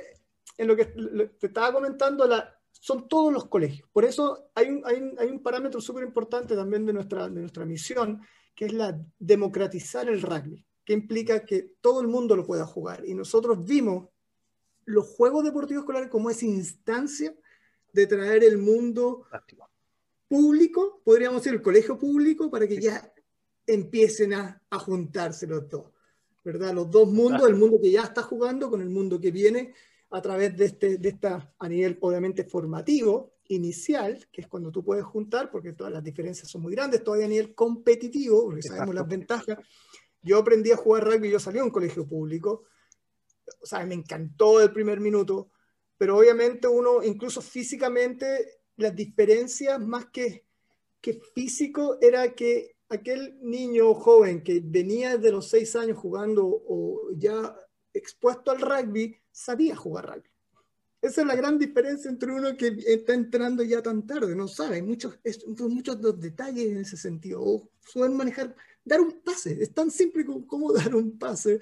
en 0.56 0.66
lo 0.66 0.76
que 0.76 0.86
te 0.86 1.46
estaba 1.46 1.72
comentando, 1.72 2.26
la, 2.26 2.57
son 2.80 3.08
todos 3.08 3.32
los 3.32 3.46
colegios. 3.46 3.88
Por 3.92 4.04
eso 4.04 4.50
hay 4.54 4.68
un, 4.68 4.84
hay 4.86 5.28
un, 5.28 5.42
parámetro 5.42 5.80
súper 5.80 6.04
importante 6.04 6.54
también 6.54 6.86
de 6.86 6.92
nuestra, 6.92 7.28
de 7.28 7.40
nuestra 7.40 7.64
misión, 7.64 8.20
que 8.54 8.66
es 8.66 8.72
la 8.72 8.98
democratizar 9.18 10.08
el 10.08 10.22
rugby, 10.22 10.64
que 10.84 10.92
implica 10.92 11.44
que 11.44 11.74
todo 11.80 12.00
el 12.00 12.08
mundo 12.08 12.36
lo 12.36 12.46
pueda 12.46 12.66
jugar. 12.66 13.04
Y 13.04 13.14
nosotros 13.14 13.64
vimos 13.64 14.08
los 14.84 15.06
Juegos 15.06 15.44
Deportivos 15.44 15.82
Escolares 15.82 16.08
como 16.08 16.30
esa 16.30 16.46
instancia 16.46 17.34
de 17.92 18.06
traer 18.06 18.44
el 18.44 18.58
mundo 18.58 19.26
público, 20.28 21.00
podríamos 21.04 21.42
decir 21.42 21.54
el 21.54 21.62
colegio 21.62 21.98
público, 21.98 22.50
para 22.50 22.66
que 22.66 22.80
ya 22.80 23.12
empiecen 23.66 24.34
a, 24.34 24.62
a 24.70 24.78
juntarse 24.78 25.46
los 25.46 25.68
dos. 25.68 25.92
¿verdad? 26.44 26.72
Los 26.72 26.90
dos 26.90 27.10
mundos, 27.10 27.46
el 27.46 27.56
mundo 27.56 27.78
que 27.80 27.90
ya 27.90 28.02
está 28.02 28.22
jugando 28.22 28.70
con 28.70 28.80
el 28.80 28.88
mundo 28.88 29.20
que 29.20 29.30
viene, 29.30 29.74
a 30.10 30.22
través 30.22 30.56
de, 30.56 30.64
este, 30.66 30.98
de 30.98 31.08
esta, 31.08 31.54
a 31.58 31.68
nivel 31.68 31.98
obviamente 32.00 32.44
formativo, 32.44 33.34
inicial, 33.48 34.28
que 34.30 34.42
es 34.42 34.46
cuando 34.46 34.70
tú 34.70 34.84
puedes 34.84 35.04
juntar, 35.04 35.50
porque 35.50 35.72
todas 35.72 35.92
las 35.92 36.04
diferencias 36.04 36.48
son 36.48 36.62
muy 36.62 36.72
grandes, 36.72 37.02
todavía 37.02 37.26
a 37.26 37.30
nivel 37.30 37.54
competitivo, 37.54 38.44
porque 38.44 38.62
sabemos 38.62 38.94
las 38.94 39.08
ventajas. 39.08 39.58
Yo 40.22 40.38
aprendí 40.38 40.70
a 40.70 40.76
jugar 40.76 41.04
rugby, 41.04 41.30
yo 41.30 41.40
salí 41.40 41.58
a 41.58 41.64
un 41.64 41.70
colegio 41.70 42.06
público, 42.06 42.64
o 43.60 43.66
sea, 43.66 43.84
me 43.86 43.94
encantó 43.94 44.60
el 44.60 44.72
primer 44.72 45.00
minuto, 45.00 45.50
pero 45.96 46.18
obviamente 46.18 46.68
uno, 46.68 47.02
incluso 47.02 47.40
físicamente, 47.40 48.60
las 48.76 48.94
diferencias 48.94 49.80
más 49.80 50.06
que, 50.06 50.44
que 51.00 51.14
físico 51.34 51.98
era 52.00 52.34
que 52.34 52.76
aquel 52.88 53.38
niño 53.42 53.94
joven 53.94 54.42
que 54.42 54.60
venía 54.64 55.16
de 55.16 55.32
los 55.32 55.48
seis 55.48 55.74
años 55.76 55.98
jugando 55.98 56.46
o 56.46 57.10
ya 57.16 57.54
expuesto 57.92 58.50
al 58.50 58.60
rugby, 58.60 59.16
sabía 59.30 59.76
jugar 59.76 60.06
rugby. 60.06 60.30
Esa 61.00 61.20
es 61.20 61.26
la 61.28 61.36
gran 61.36 61.58
diferencia 61.58 62.10
entre 62.10 62.32
uno 62.32 62.56
que 62.56 62.76
está 62.86 63.14
entrando 63.14 63.62
ya 63.62 63.80
tan 63.80 64.04
tarde, 64.04 64.34
no 64.34 64.48
sabe, 64.48 64.82
muchos, 64.82 65.18
muchos 65.58 66.20
detalles 66.20 66.66
en 66.66 66.78
ese 66.78 66.96
sentido. 66.96 67.40
O 67.40 67.70
suelen 67.80 68.16
manejar, 68.16 68.54
dar 68.84 69.00
un 69.00 69.20
pase, 69.22 69.62
es 69.62 69.72
tan 69.72 69.92
simple 69.92 70.24
como, 70.24 70.72
dar 70.72 70.94
un 70.96 71.16
pase. 71.16 71.60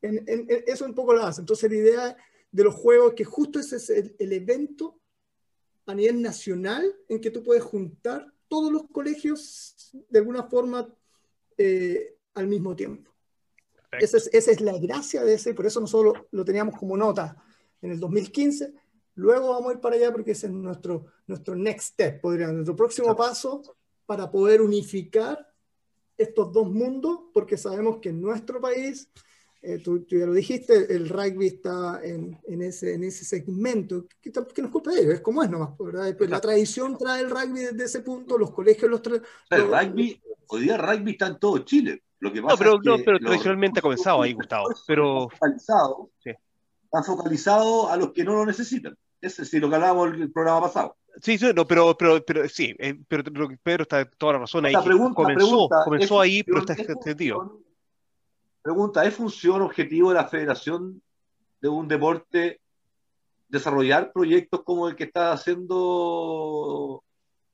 En, 0.00 0.24
eso 0.66 0.86
un 0.86 0.94
poco 0.94 1.12
lo 1.12 1.22
hace. 1.22 1.42
Entonces 1.42 1.70
la 1.70 1.76
idea 1.76 2.16
de 2.50 2.64
los 2.64 2.74
juegos 2.74 3.12
que 3.12 3.24
justo 3.24 3.60
ese 3.60 3.76
es 3.76 3.90
el, 3.90 4.32
evento 4.32 4.98
a 5.84 5.94
nivel 5.94 6.22
nacional 6.22 6.96
en 7.08 7.20
que 7.20 7.30
tú 7.30 7.42
puedes 7.42 7.62
juntar 7.62 8.32
todos 8.48 8.72
los 8.72 8.88
colegios 8.90 9.90
de 10.08 10.18
alguna 10.18 10.44
forma 10.44 10.88
eh, 11.58 12.16
al 12.32 12.46
mismo 12.46 12.74
tiempo. 12.74 13.15
Esa 14.00 14.18
es, 14.52 14.60
la 14.60 14.78
gracia 14.78 15.24
de 15.24 15.34
ese, 15.34 15.54
por 15.54 15.66
eso 15.66 15.80
nosotros 15.80 16.24
lo, 16.30 16.44
teníamos 16.44 16.76
como 16.78 16.96
nota 16.96 17.36
en 17.82 17.92
el 17.92 18.00
2015. 18.00 18.72
Luego 19.14 19.50
vamos 19.50 19.70
a 19.70 19.74
ir 19.74 19.80
para 19.80 19.96
allá 19.96 20.12
porque 20.12 20.32
ese 20.32 20.46
es 20.46 20.52
nuestro, 20.52 21.06
nuestro 21.26 21.56
next 21.56 21.92
step, 21.92 22.20
podríamos, 22.20 22.54
nuestro 22.54 22.76
próximo 22.76 23.16
paso 23.16 23.62
para 24.04 24.30
poder 24.30 24.60
unificar 24.60 25.46
estos 26.16 26.52
dos 26.52 26.70
mundos, 26.70 27.20
porque 27.32 27.56
sabemos 27.56 27.98
que 27.98 28.10
en 28.10 28.20
nuestro 28.20 28.60
país, 28.60 29.10
eh, 29.62 29.78
tú, 29.78 30.06
ya 30.06 30.26
lo 30.26 30.32
dijiste, 30.32 30.94
el 30.94 31.08
rugby 31.08 31.46
está 31.46 32.00
en, 32.02 32.38
en, 32.46 32.62
ese, 32.62 32.94
en 32.94 33.04
ese 33.04 33.24
segmento, 33.24 34.06
que, 34.20 34.32
que 34.32 34.62
no 34.62 34.68
es 34.68 34.72
culpa 34.72 34.92
de 34.92 35.00
ellos, 35.00 35.14
es 35.14 35.20
como 35.20 35.42
es 35.42 35.50
nomás, 35.50 35.76
¿verdad? 35.78 36.16
Pues 36.16 36.30
la 36.30 36.40
tradición 36.40 36.96
trae 36.96 37.22
el 37.22 37.30
rugby 37.30 37.60
desde 37.60 37.84
ese 37.84 38.00
punto, 38.00 38.38
los 38.38 38.50
colegios 38.52 38.90
los 38.90 39.02
traen. 39.02 39.22
El 39.50 39.68
rugby, 39.68 40.22
hoy 40.46 40.62
día 40.62 40.76
el 40.76 40.82
rugby 40.82 41.12
está 41.12 41.26
en 41.26 41.38
todo 41.38 41.58
Chile 41.58 42.02
no, 42.34 42.56
pero, 42.56 42.78
tradicionalmente 43.18 43.80
ha 43.80 43.82
comenzado 43.82 44.22
ahí, 44.22 44.32
Gustavo. 44.32 44.68
Pero... 44.86 45.28
Focalizado, 45.30 46.10
sí. 46.22 46.30
Están 46.84 47.04
focalizados 47.04 47.90
a 47.90 47.96
los 47.96 48.12
que 48.12 48.24
no 48.24 48.34
lo 48.34 48.46
necesitan. 48.46 48.96
Es 49.20 49.52
lo 49.54 49.68
que 49.68 49.74
hablábamos 49.74 50.14
el 50.14 50.30
programa 50.30 50.62
pasado. 50.62 50.96
Sí, 51.20 51.38
sí, 51.38 51.50
no, 51.54 51.66
pero, 51.66 51.96
pero, 51.96 52.22
pero 52.24 52.48
sí, 52.48 52.74
eh, 52.78 52.98
pero 53.08 53.24
Pedro 53.62 53.82
está 53.82 54.04
toda 54.04 54.34
la 54.34 54.38
razón 54.40 54.66
ahí. 54.66 54.74
comenzó, 55.14 55.68
comenzó 55.84 56.20
ahí, 56.20 56.42
pero 56.42 56.58
está 56.58 56.74
extendido. 56.74 57.60
Pregunta, 58.62 59.04
¿es 59.04 59.14
función 59.14 59.62
objetivo 59.62 60.10
de 60.10 60.16
la 60.16 60.26
federación 60.26 61.00
de 61.60 61.68
un 61.68 61.88
deporte 61.88 62.60
desarrollar 63.48 64.12
proyectos 64.12 64.62
como 64.62 64.88
el 64.88 64.96
que 64.96 65.04
está 65.04 65.32
haciendo 65.32 67.02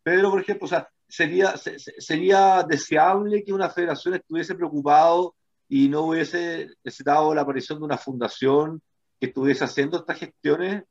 Pedro, 0.03 0.31
por 0.31 0.41
ejemplo. 0.41 0.65
O 0.65 0.69
sea, 0.69 0.89
sería, 1.13 1.55
sería 1.59 2.63
deseable 2.67 3.45
que 3.45 3.53
una 3.53 3.69
federación 3.69 4.15
estuviese 4.15 4.55
preocupado 4.55 5.35
y 5.69 5.87
no 5.91 6.07
hubiese 6.07 6.71
necesitado 6.83 7.35
la 7.35 7.43
aparición 7.43 7.79
de 7.79 7.85
una 7.85 7.99
fundación 7.99 8.81
que 9.21 9.27
estuviese 9.27 9.65
haciendo 9.65 9.99
estas 9.99 10.19
gestiones. 10.19 10.85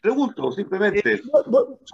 Pregunto, 0.00 0.52
simplemente. 0.52 1.14
Eh, 1.14 1.22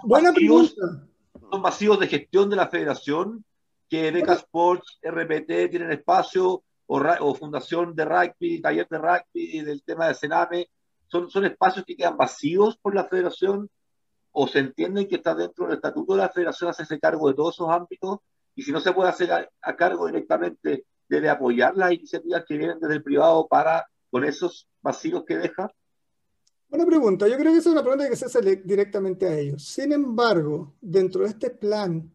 buena 0.03 0.31
pregunta. 0.31 1.07
Son 1.49 1.61
vacíos 1.63 1.99
de 1.99 2.07
gestión 2.07 2.47
de 2.47 2.57
la 2.57 2.67
federación 2.67 3.43
que 3.89 4.11
Beca 4.11 4.33
Sports, 4.33 4.99
RPT 5.01 5.71
tienen 5.71 5.91
espacio, 5.91 6.63
o, 6.85 6.99
o, 6.99 7.35
Fundación 7.35 7.95
de 7.95 8.05
Rugby, 8.05 8.61
Taller 8.61 8.87
de 8.87 8.97
Rugby, 8.99 9.61
del 9.61 9.81
tema 9.81 10.09
de 10.09 10.13
Sename, 10.13 10.69
son, 11.07 11.29
son 11.31 11.45
espacios 11.45 11.85
que 11.85 11.95
quedan 11.95 12.17
vacíos 12.17 12.77
por 12.77 12.93
la 12.93 13.05
federación 13.05 13.67
o 14.39 14.47
se 14.47 14.59
entienden 14.59 15.07
que 15.07 15.15
está 15.15 15.33
dentro 15.33 15.65
del 15.65 15.77
estatuto 15.77 16.13
de 16.13 16.19
la 16.19 16.29
federación 16.29 16.69
hacerse 16.69 16.99
cargo 16.99 17.27
de 17.27 17.33
todos 17.33 17.55
esos 17.55 17.71
ámbitos 17.71 18.19
y 18.53 18.61
si 18.61 18.71
no 18.71 18.79
se 18.79 18.93
puede 18.93 19.09
hacer 19.09 19.31
a, 19.31 19.75
cargo 19.75 20.05
directamente, 20.05 20.85
debe 21.09 21.27
apoyar 21.27 21.75
las 21.75 21.91
iniciativas 21.91 22.45
que 22.47 22.55
vienen 22.55 22.79
desde 22.79 22.93
el 22.93 23.03
privado 23.03 23.47
para 23.47 23.87
con 24.11 24.23
esos 24.23 24.67
vacíos 24.79 25.23
que 25.25 25.37
deja. 25.37 25.71
Buena 26.69 26.85
pregunta. 26.85 27.27
Yo 27.27 27.35
creo 27.35 27.51
que 27.51 27.57
esa 27.57 27.69
es 27.69 27.73
una 27.73 27.81
pregunta 27.81 28.07
que 28.07 28.15
se 28.15 28.25
hace 28.25 28.57
directamente 28.63 29.27
a 29.27 29.35
ellos. 29.39 29.65
Sin 29.65 29.91
embargo, 29.91 30.75
dentro 30.81 31.23
de 31.23 31.29
este 31.29 31.49
plan 31.49 32.11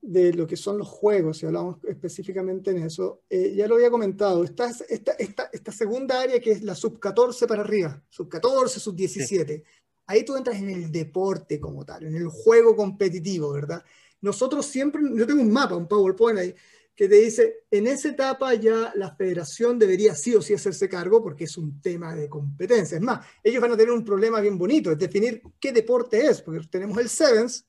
de 0.00 0.32
lo 0.34 0.46
que 0.46 0.56
son 0.56 0.78
los 0.78 0.86
juegos, 0.86 1.38
si 1.38 1.46
hablamos 1.46 1.78
específicamente 1.82 2.70
en 2.70 2.84
eso, 2.84 3.22
eh, 3.28 3.52
ya 3.56 3.66
lo 3.66 3.74
había 3.74 3.90
comentado, 3.90 4.44
esta, 4.44 4.70
esta, 4.88 5.12
esta, 5.18 5.50
esta, 5.52 5.72
segunda 5.72 6.20
área 6.20 6.38
que 6.38 6.52
es 6.52 6.62
la 6.62 6.76
sub 6.76 7.00
14 7.00 7.48
para 7.48 7.62
arriba, 7.62 8.00
sub 8.08 8.28
14, 8.28 8.78
sub 8.78 8.94
17, 8.94 9.64
ahí 10.08 10.24
tú 10.24 10.36
entras 10.36 10.56
en 10.56 10.70
el 10.70 10.90
deporte 10.90 11.60
como 11.60 11.84
tal, 11.84 12.04
en 12.04 12.16
el 12.16 12.26
juego 12.26 12.74
competitivo, 12.74 13.52
¿verdad? 13.52 13.84
Nosotros 14.20 14.66
siempre, 14.66 15.00
yo 15.14 15.26
tengo 15.26 15.40
un 15.40 15.52
mapa, 15.52 15.76
un 15.76 15.86
PowerPoint 15.86 16.38
ahí, 16.40 16.54
que 16.96 17.08
te 17.08 17.14
dice, 17.14 17.58
en 17.70 17.86
esa 17.86 18.08
etapa 18.08 18.54
ya 18.54 18.92
la 18.96 19.14
federación 19.14 19.78
debería 19.78 20.16
sí 20.16 20.34
o 20.34 20.42
sí 20.42 20.54
hacerse 20.54 20.88
cargo 20.88 21.22
porque 21.22 21.44
es 21.44 21.56
un 21.56 21.80
tema 21.80 22.12
de 22.12 22.28
competencia. 22.28 22.96
Es 22.96 23.02
más, 23.02 23.24
ellos 23.44 23.62
van 23.62 23.70
a 23.70 23.76
tener 23.76 23.92
un 23.92 24.04
problema 24.04 24.40
bien 24.40 24.58
bonito, 24.58 24.90
es 24.90 24.98
definir 24.98 25.40
qué 25.60 25.70
deporte 25.70 26.26
es, 26.26 26.42
porque 26.42 26.66
tenemos 26.68 26.98
el 26.98 27.08
Sevens, 27.08 27.64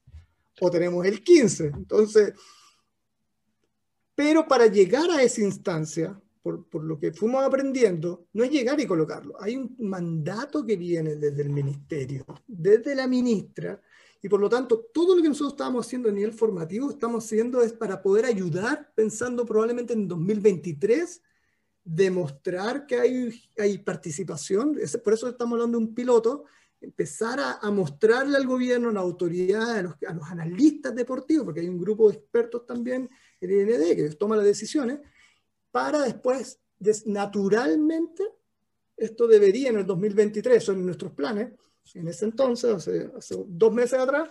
o 0.61 0.71
tenemos 0.71 1.05
el 1.05 1.23
15. 1.23 1.67
Entonces, 1.67 2.33
pero 4.15 4.47
para 4.47 4.65
llegar 4.67 5.09
a 5.11 5.21
esa 5.21 5.41
instancia, 5.41 6.19
por, 6.41 6.67
por, 6.69 6.83
lo 6.83 6.99
que 6.99 7.11
fuimos 7.11 7.43
aprendiendo, 7.43 8.27
no 8.33 8.43
es 8.43 8.51
llegar 8.51 8.79
y 8.79 8.85
colocarlo. 8.85 9.35
Hay 9.41 9.57
un 9.57 9.75
mandato 9.79 10.65
que 10.65 10.75
viene 10.75 11.15
desde 11.15 11.41
el 11.41 11.49
ministerio, 11.49 12.25
desde 12.47 12.95
la 12.95 13.07
ministra, 13.07 13.81
y 14.21 14.27
por 14.27 14.39
lo 14.39 14.49
tanto, 14.49 14.87
todo 14.93 15.15
lo 15.15 15.21
que 15.21 15.29
nosotros 15.29 15.53
estamos 15.53 15.85
haciendo 15.85 16.09
a 16.09 16.11
nivel 16.11 16.33
formativo, 16.33 16.89
estamos 16.89 17.25
haciendo 17.25 17.61
es 17.61 17.73
para 17.73 18.01
poder 18.01 18.25
ayudar, 18.25 18.91
pensando 18.93 19.45
probablemente 19.45 19.93
en 19.93 20.07
2023, 20.07 21.21
demostrar 21.83 22.85
que 22.85 22.99
hay, 22.99 23.41
hay 23.57 23.77
participación. 23.77 24.77
Por 25.03 25.13
eso 25.13 25.29
estamos 25.29 25.53
hablando 25.53 25.77
de 25.77 25.85
un 25.85 25.95
piloto 25.95 26.45
empezar 26.81 27.39
a, 27.39 27.71
mostrarle 27.71 28.37
al 28.37 28.47
gobierno, 28.47 28.89
a 28.89 28.93
la 28.93 29.01
autoridad, 29.01 29.77
a 29.77 29.81
los, 29.81 29.95
analistas 30.29 30.95
deportivos, 30.95 31.45
porque 31.45 31.59
hay 31.61 31.67
un 31.67 31.79
grupo 31.79 32.09
de 32.09 32.17
expertos 32.17 32.65
también 32.65 33.09
en 33.41 33.49
el 33.49 33.69
IND 33.69 33.95
que 33.95 34.09
toma 34.15 34.37
las 34.37 34.45
decisiones, 34.45 34.99
para 35.71 36.03
después, 36.03 36.59
naturalmente, 37.05 38.23
esto 38.97 39.27
debería 39.27 39.69
en 39.69 39.77
el 39.77 39.85
2023, 39.85 40.63
son 40.63 40.85
nuestros 40.85 41.11
planes, 41.13 41.53
en 41.93 42.07
ese 42.07 42.25
entonces, 42.25 42.71
hace, 43.15 43.45
dos 43.47 43.73
meses 43.73 43.99
atrás, 43.99 44.29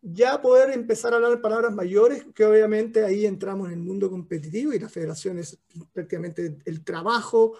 ya 0.00 0.40
poder 0.40 0.70
empezar 0.70 1.12
a 1.12 1.16
hablar 1.16 1.40
palabras 1.40 1.74
mayores, 1.74 2.24
que 2.34 2.44
obviamente 2.44 3.04
ahí 3.04 3.26
entramos 3.26 3.68
en 3.68 3.74
el 3.74 3.80
mundo 3.80 4.10
competitivo 4.10 4.72
y 4.72 4.78
la 4.78 4.88
federación 4.88 5.38
es 5.38 5.58
prácticamente 5.92 6.58
el 6.64 6.84
trabajo, 6.84 7.54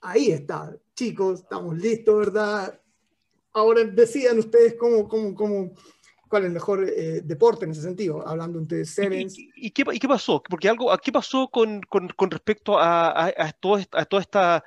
ahí 0.00 0.30
está, 0.30 0.76
chicos, 0.94 1.40
estamos 1.40 1.76
listos, 1.76 2.18
¿verdad? 2.18 2.80
Ahora 3.52 3.84
decían 3.84 4.38
ustedes 4.38 4.74
cómo, 4.74 5.08
cómo, 5.08 5.34
cómo, 5.34 5.72
cuál 6.32 6.44
es 6.44 6.46
el 6.46 6.54
mejor 6.54 6.88
eh, 6.88 7.20
deporte 7.22 7.66
en 7.66 7.72
ese 7.72 7.82
sentido, 7.82 8.26
hablando 8.26 8.58
entre 8.58 8.86
Sevens. 8.86 9.38
¿Y, 9.38 9.50
y, 9.54 9.70
qué, 9.70 9.84
¿Y, 9.92 9.98
qué, 9.98 10.08
pasó? 10.08 10.42
Porque 10.42 10.66
algo, 10.66 10.90
¿qué 10.96 11.12
pasó 11.12 11.48
con, 11.48 11.82
con, 11.82 12.08
con 12.08 12.30
respecto 12.30 12.78
a, 12.78 13.10
a, 13.10 13.26
a, 13.36 13.52
todo, 13.52 13.78
a 13.92 14.04
toda 14.06 14.22
esta 14.22 14.64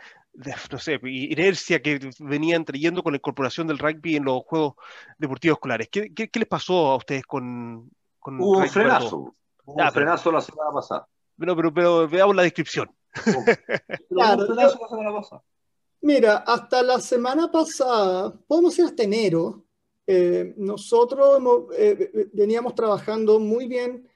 no 0.72 0.78
sé, 0.78 0.99
inercia 1.01 1.82
que 1.82 2.11
venían 2.20 2.66
trayendo 2.66 3.01
con 3.01 3.13
la 3.13 3.18
incorporación 3.18 3.66
del 3.66 3.80
rugby 3.80 4.16
en 4.16 4.26
los 4.26 4.43
Juegos 4.43 4.76
Deportivos 5.18 5.55
Escolares? 5.55 5.89
¿Qué, 5.89 6.13
qué, 6.13 6.30
qué 6.30 6.39
les 6.39 6.47
pasó 6.47 6.91
a 6.91 6.97
ustedes 6.97 7.24
con, 7.24 7.89
con 8.20 8.39
Hubo 8.39 8.59
un 8.59 8.70
frenazo. 8.70 9.34
Hubo 9.66 9.84
un 9.84 9.91
frenazo 9.91 10.32
la 10.32 10.41
semana 10.41 10.70
pasada. 10.72 11.07
Pero, 11.36 11.55
pero, 11.55 11.74
pero 11.74 12.07
veamos 12.07 12.36
la 12.36 12.43
descripción. 12.43 12.95
claro, 14.09 14.41
un 14.41 14.47
frenazo 14.49 14.80
la 14.80 14.88
semana 14.88 15.13
pasada. 15.13 15.43
Mira, 16.01 16.38
hasta 16.45 16.84
la 16.84 16.99
semana 16.99 17.51
pasada, 17.51 18.32
podemos 18.45 18.78
ir 18.78 18.86
hasta 18.86 19.01
enero, 19.01 19.64
eh, 20.08 20.53
nosotros 20.58 21.41
eh, 21.78 22.30
veníamos 22.34 22.76
trabajando 22.76 23.39
muy 23.39 23.68
bien 23.68 24.08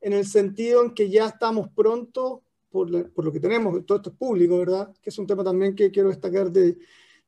en 0.00 0.12
el 0.12 0.26
sentido 0.26 0.84
en 0.84 0.94
que 0.94 1.08
ya 1.08 1.26
estamos 1.26 1.68
pronto, 1.70 2.42
por, 2.70 2.90
lo 2.90 3.32
que 3.32 3.40
tenemos, 3.40 3.84
todo 3.86 3.98
esto 3.98 4.10
es 4.10 4.16
público, 4.16 4.58
¿verdad? 4.58 4.94
Que 5.00 5.10
es 5.10 5.18
un 5.18 5.26
tema 5.26 5.42
también 5.42 5.74
que 5.74 5.90
quiero 5.90 6.10
destacar 6.10 6.52
de, 6.52 6.76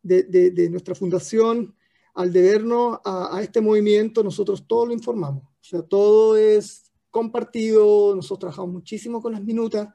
de, 0.02 0.68
nuestra 0.70 0.94
fundación. 0.94 1.74
Al 2.14 2.32
debernos 2.32 2.98
a, 3.04 3.36
a, 3.36 3.42
este 3.42 3.60
movimiento, 3.60 4.22
nosotros 4.22 4.66
todo 4.66 4.86
lo 4.86 4.92
informamos. 4.92 5.44
O 5.44 5.64
sea, 5.64 5.82
todo 5.82 6.36
es 6.36 6.92
compartido, 7.10 8.14
nosotros 8.14 8.40
trabajamos 8.40 8.72
muchísimo 8.72 9.22
con 9.22 9.32
las 9.32 9.42
minutas. 9.42 9.88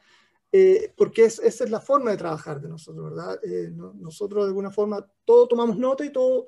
Eh, 0.58 0.94
porque 0.96 1.26
esa 1.26 1.44
es 1.46 1.70
la 1.70 1.82
forma 1.82 2.12
de 2.12 2.18
trabajar 2.18 2.62
de 2.62 2.70
nosotros, 2.70 3.10
¿verdad? 3.10 3.38
Eh, 3.44 3.74
nosotros 3.74 4.46
de 4.46 4.48
alguna 4.48 4.72
forma 4.72 5.06
todo 5.26 5.50
tomamos 5.50 5.78
nota 5.78 6.06
y 6.06 6.14
todo 6.14 6.48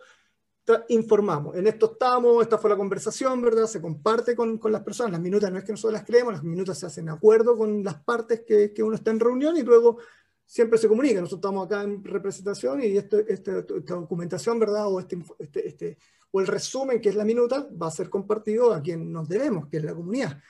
informamos. 0.89 1.55
En 1.55 1.68
esto 1.68 1.91
estamos, 1.93 2.41
esta 2.43 2.57
fue 2.57 2.70
la 2.70 2.76
conversación, 2.76 3.41
¿verdad? 3.41 3.68
Se 3.68 3.82
comparte 3.82 4.36
con, 4.36 4.57
con, 4.57 4.72
las 4.72 4.84
personas, 4.84 5.13
las 5.13 5.22
minutas 5.22 5.51
no 5.51 5.57
es 5.57 5.63
que 5.63 5.72
nosotros 5.72 5.93
las 5.93 6.05
creemos, 6.05 6.34
las 6.34 6.43
minutas 6.43 6.78
se 6.78 6.86
hacen 6.86 7.05
de 7.05 7.11
acuerdo 7.11 7.57
con 7.57 7.84
las 7.84 7.95
partes 8.03 8.41
que, 8.45 8.74
que 8.74 8.84
uno 8.84 8.95
está 8.95 9.11
en 9.11 9.20
reunión 9.20 9.55
y 9.57 9.63
luego 9.63 9.97
siempre 10.45 10.78
se 10.78 10.88
comunica. 10.88 11.22
Nosotros 11.22 11.39
estamos 11.39 11.65
acá 11.65 11.84
en 11.84 12.03
representación 12.03 12.82
y 12.82 12.97
esto, 12.97 13.20
este, 13.20 13.59
esta 13.59 13.95
documentación, 13.95 14.59
¿verdad? 14.59 14.88
O, 14.88 14.99
este, 14.99 15.18
este, 15.39 15.68
este, 15.68 15.97
o 16.32 16.41
el 16.41 16.47
resumen 16.47 17.01
que 17.01 17.09
es 17.09 17.15
la 17.15 17.26
minuta 17.26 17.68
va 17.82 17.88
a 17.88 17.91
ser 17.91 18.09
compartido 18.09 18.74
a 18.74 18.82
quien 18.82 19.11
nos 19.11 19.28
debemos, 19.30 19.68
que 19.68 19.78
es 19.78 19.84
la 19.84 19.93
comunidad. 19.93 20.41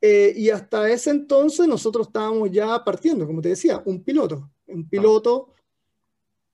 Eh, 0.00 0.32
y 0.36 0.50
hasta 0.50 0.88
ese 0.90 1.10
entonces 1.10 1.66
nosotros 1.66 2.06
estábamos 2.06 2.50
ya 2.50 2.84
partiendo, 2.84 3.26
como 3.26 3.42
te 3.42 3.48
decía, 3.48 3.82
un 3.84 4.04
piloto, 4.04 4.50
un 4.66 4.88
piloto 4.88 5.54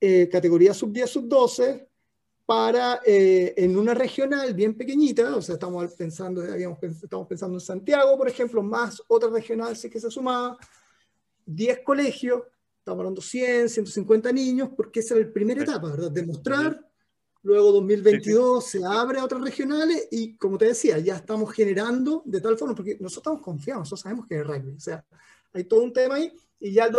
eh, 0.01 0.29
categoría 0.31 0.73
sub-10, 0.73 1.07
sub-12, 1.07 1.87
para 2.47 3.01
eh, 3.07 3.55
en 3.57 3.77
una 3.79 3.95
regional 3.95 4.53
bien 4.55 4.77
pequeñita, 4.77 5.35
o 5.37 5.43
sea, 5.43 5.55
estamos 5.55 5.93
pensando, 5.95 6.43
habíamos, 6.43 6.79
estamos 6.83 7.27
pensando 7.27 7.57
en 7.57 7.61
Santiago, 7.61 8.17
por 8.19 8.29
ejemplo, 8.29 8.63
más 8.63 9.03
otra 9.09 9.31
regional 9.31 9.77
sí 9.77 9.89
que 9.89 10.01
se 10.01 10.11
sumaba, 10.11 10.59
10 11.47 11.81
colegios, 11.85 12.43
estamos 12.79 13.01
hablando 13.01 13.23
100, 13.23 13.69
150 13.71 14.33
niños, 14.33 14.71
porque 14.77 15.01
esa 15.01 15.15
era 15.15 15.27
la 15.27 15.33
primera 15.33 15.63
etapa, 15.63 15.91
¿verdad? 15.91 16.11
Demostrar 16.11 16.85
Luego 17.45 17.73
2022 17.73 18.67
se 18.67 18.83
abre 18.87 19.19
a 19.19 19.25
otras 19.25 19.43
regionales 19.43 20.09
y 20.11 20.35
como 20.39 20.57
te 20.57 20.65
decía, 20.65 20.99
ya 20.99 21.17
estamos 21.17 21.53
generando 21.53 22.23
de 22.25 22.41
tal 22.41 22.57
forma, 22.57 22.75
porque 22.75 22.97
nosotros 22.99 23.19
estamos 23.19 23.43
confiados, 23.43 23.81
nosotros 23.83 24.01
sabemos 24.01 24.27
que 24.27 24.37
es 24.37 24.47
rugby. 24.47 24.75
O 24.75 24.81
sea, 24.81 25.05
hay 25.53 25.65
todo 25.65 25.83
un 25.83 25.93
tema 25.93 26.15
ahí 26.15 26.33
y 26.59 26.73
ya 26.73 26.87
el 26.87 26.93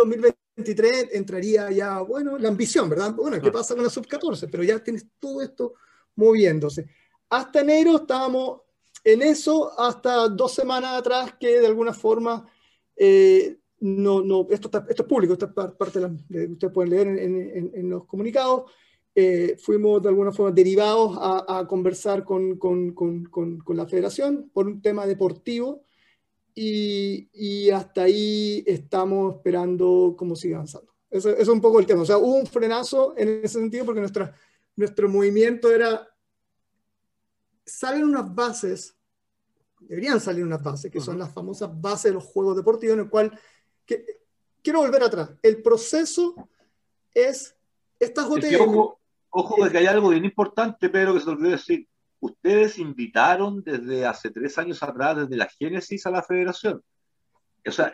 2023 0.56 1.08
entraría 1.12 1.70
ya, 1.70 2.00
bueno, 2.00 2.38
la 2.38 2.48
ambición, 2.48 2.88
¿verdad? 2.88 3.14
Bueno, 3.14 3.40
¿qué 3.40 3.50
pasa 3.50 3.74
con 3.74 3.84
la 3.84 3.90
sub-14? 3.90 4.48
Pero 4.50 4.64
ya 4.64 4.82
tienes 4.82 5.06
todo 5.18 5.42
esto 5.42 5.74
moviéndose. 6.14 6.88
Hasta 7.28 7.60
enero 7.60 7.96
estábamos 7.96 8.62
en 9.04 9.22
eso, 9.22 9.78
hasta 9.78 10.28
dos 10.28 10.54
semanas 10.54 10.98
atrás 10.98 11.34
que 11.38 11.60
de 11.60 11.66
alguna 11.66 11.92
forma... 11.92 12.46
Eh, 12.96 13.58
no, 13.78 14.22
no, 14.22 14.46
esto, 14.48 14.70
esto 14.88 15.02
es 15.02 15.08
público, 15.08 15.34
esta 15.34 15.46
es 15.46 15.52
parte 15.52 16.00
de, 16.00 16.08
la, 16.08 16.52
ustedes 16.52 16.72
pueden 16.72 16.90
leer 16.90 17.08
en, 17.08 17.18
en, 17.18 17.70
en 17.74 17.90
los 17.90 18.06
comunicados, 18.06 18.70
eh, 19.18 19.56
fuimos 19.58 20.02
de 20.02 20.10
alguna 20.10 20.30
forma 20.30 20.52
derivados 20.52 21.16
a, 21.18 21.66
conversar 21.66 22.22
con, 22.22 22.58
con, 22.58 22.92
con, 22.92 23.24
con, 23.24 23.76
la 23.76 23.86
federación 23.86 24.50
por 24.52 24.66
un 24.66 24.82
tema 24.82 25.06
deportivo 25.06 25.84
y, 26.58 27.28
y, 27.34 27.70
hasta 27.70 28.04
ahí 28.04 28.64
estamos 28.66 29.36
esperando 29.36 30.14
cómo 30.16 30.34
sigue 30.34 30.54
avanzando. 30.54 30.90
Eso, 31.10 31.28
es 31.28 31.46
un 31.48 31.60
poco 31.60 31.78
el 31.78 31.86
tema. 31.86 32.00
O 32.00 32.06
sea, 32.06 32.16
hubo 32.16 32.34
un 32.34 32.46
frenazo 32.46 33.14
en 33.18 33.44
ese 33.44 33.60
sentido 33.60 33.84
porque 33.84 34.00
nuestra, 34.00 34.34
nuestro 34.74 35.06
movimiento 35.06 35.70
era, 35.70 36.08
salen 37.62 38.04
unas 38.04 38.34
bases, 38.34 38.96
deberían 39.80 40.18
salir 40.18 40.44
unas 40.44 40.62
bases, 40.62 40.90
que 40.90 41.00
son 41.00 41.18
las 41.18 41.30
famosas 41.30 41.70
bases 41.78 42.04
de 42.04 42.14
los 42.14 42.24
juegos 42.24 42.56
deportivos, 42.56 42.94
en 42.94 43.00
el 43.00 43.10
cual, 43.10 43.38
que, 43.84 44.22
quiero 44.62 44.80
volver 44.80 45.02
atrás, 45.02 45.30
el 45.42 45.60
proceso 45.60 46.48
es 47.12 47.54
estas 47.98 48.24
OTM, 48.24 48.96
Ojo 49.38 49.68
que 49.70 49.76
hay 49.76 49.86
algo 49.86 50.08
bien 50.08 50.24
importante, 50.24 50.88
Pedro, 50.88 51.12
que 51.12 51.20
se 51.20 51.28
olvidó 51.28 51.50
decir. 51.50 51.86
Ustedes 52.26 52.78
invitaron 52.78 53.62
desde 53.62 54.04
hace 54.04 54.30
tres 54.30 54.58
años 54.58 54.82
atrás, 54.82 55.16
desde 55.16 55.36
la 55.36 55.48
génesis 55.48 56.06
a 56.06 56.10
la 56.10 56.22
federación. 56.22 56.82
O 57.64 57.70
sea, 57.70 57.92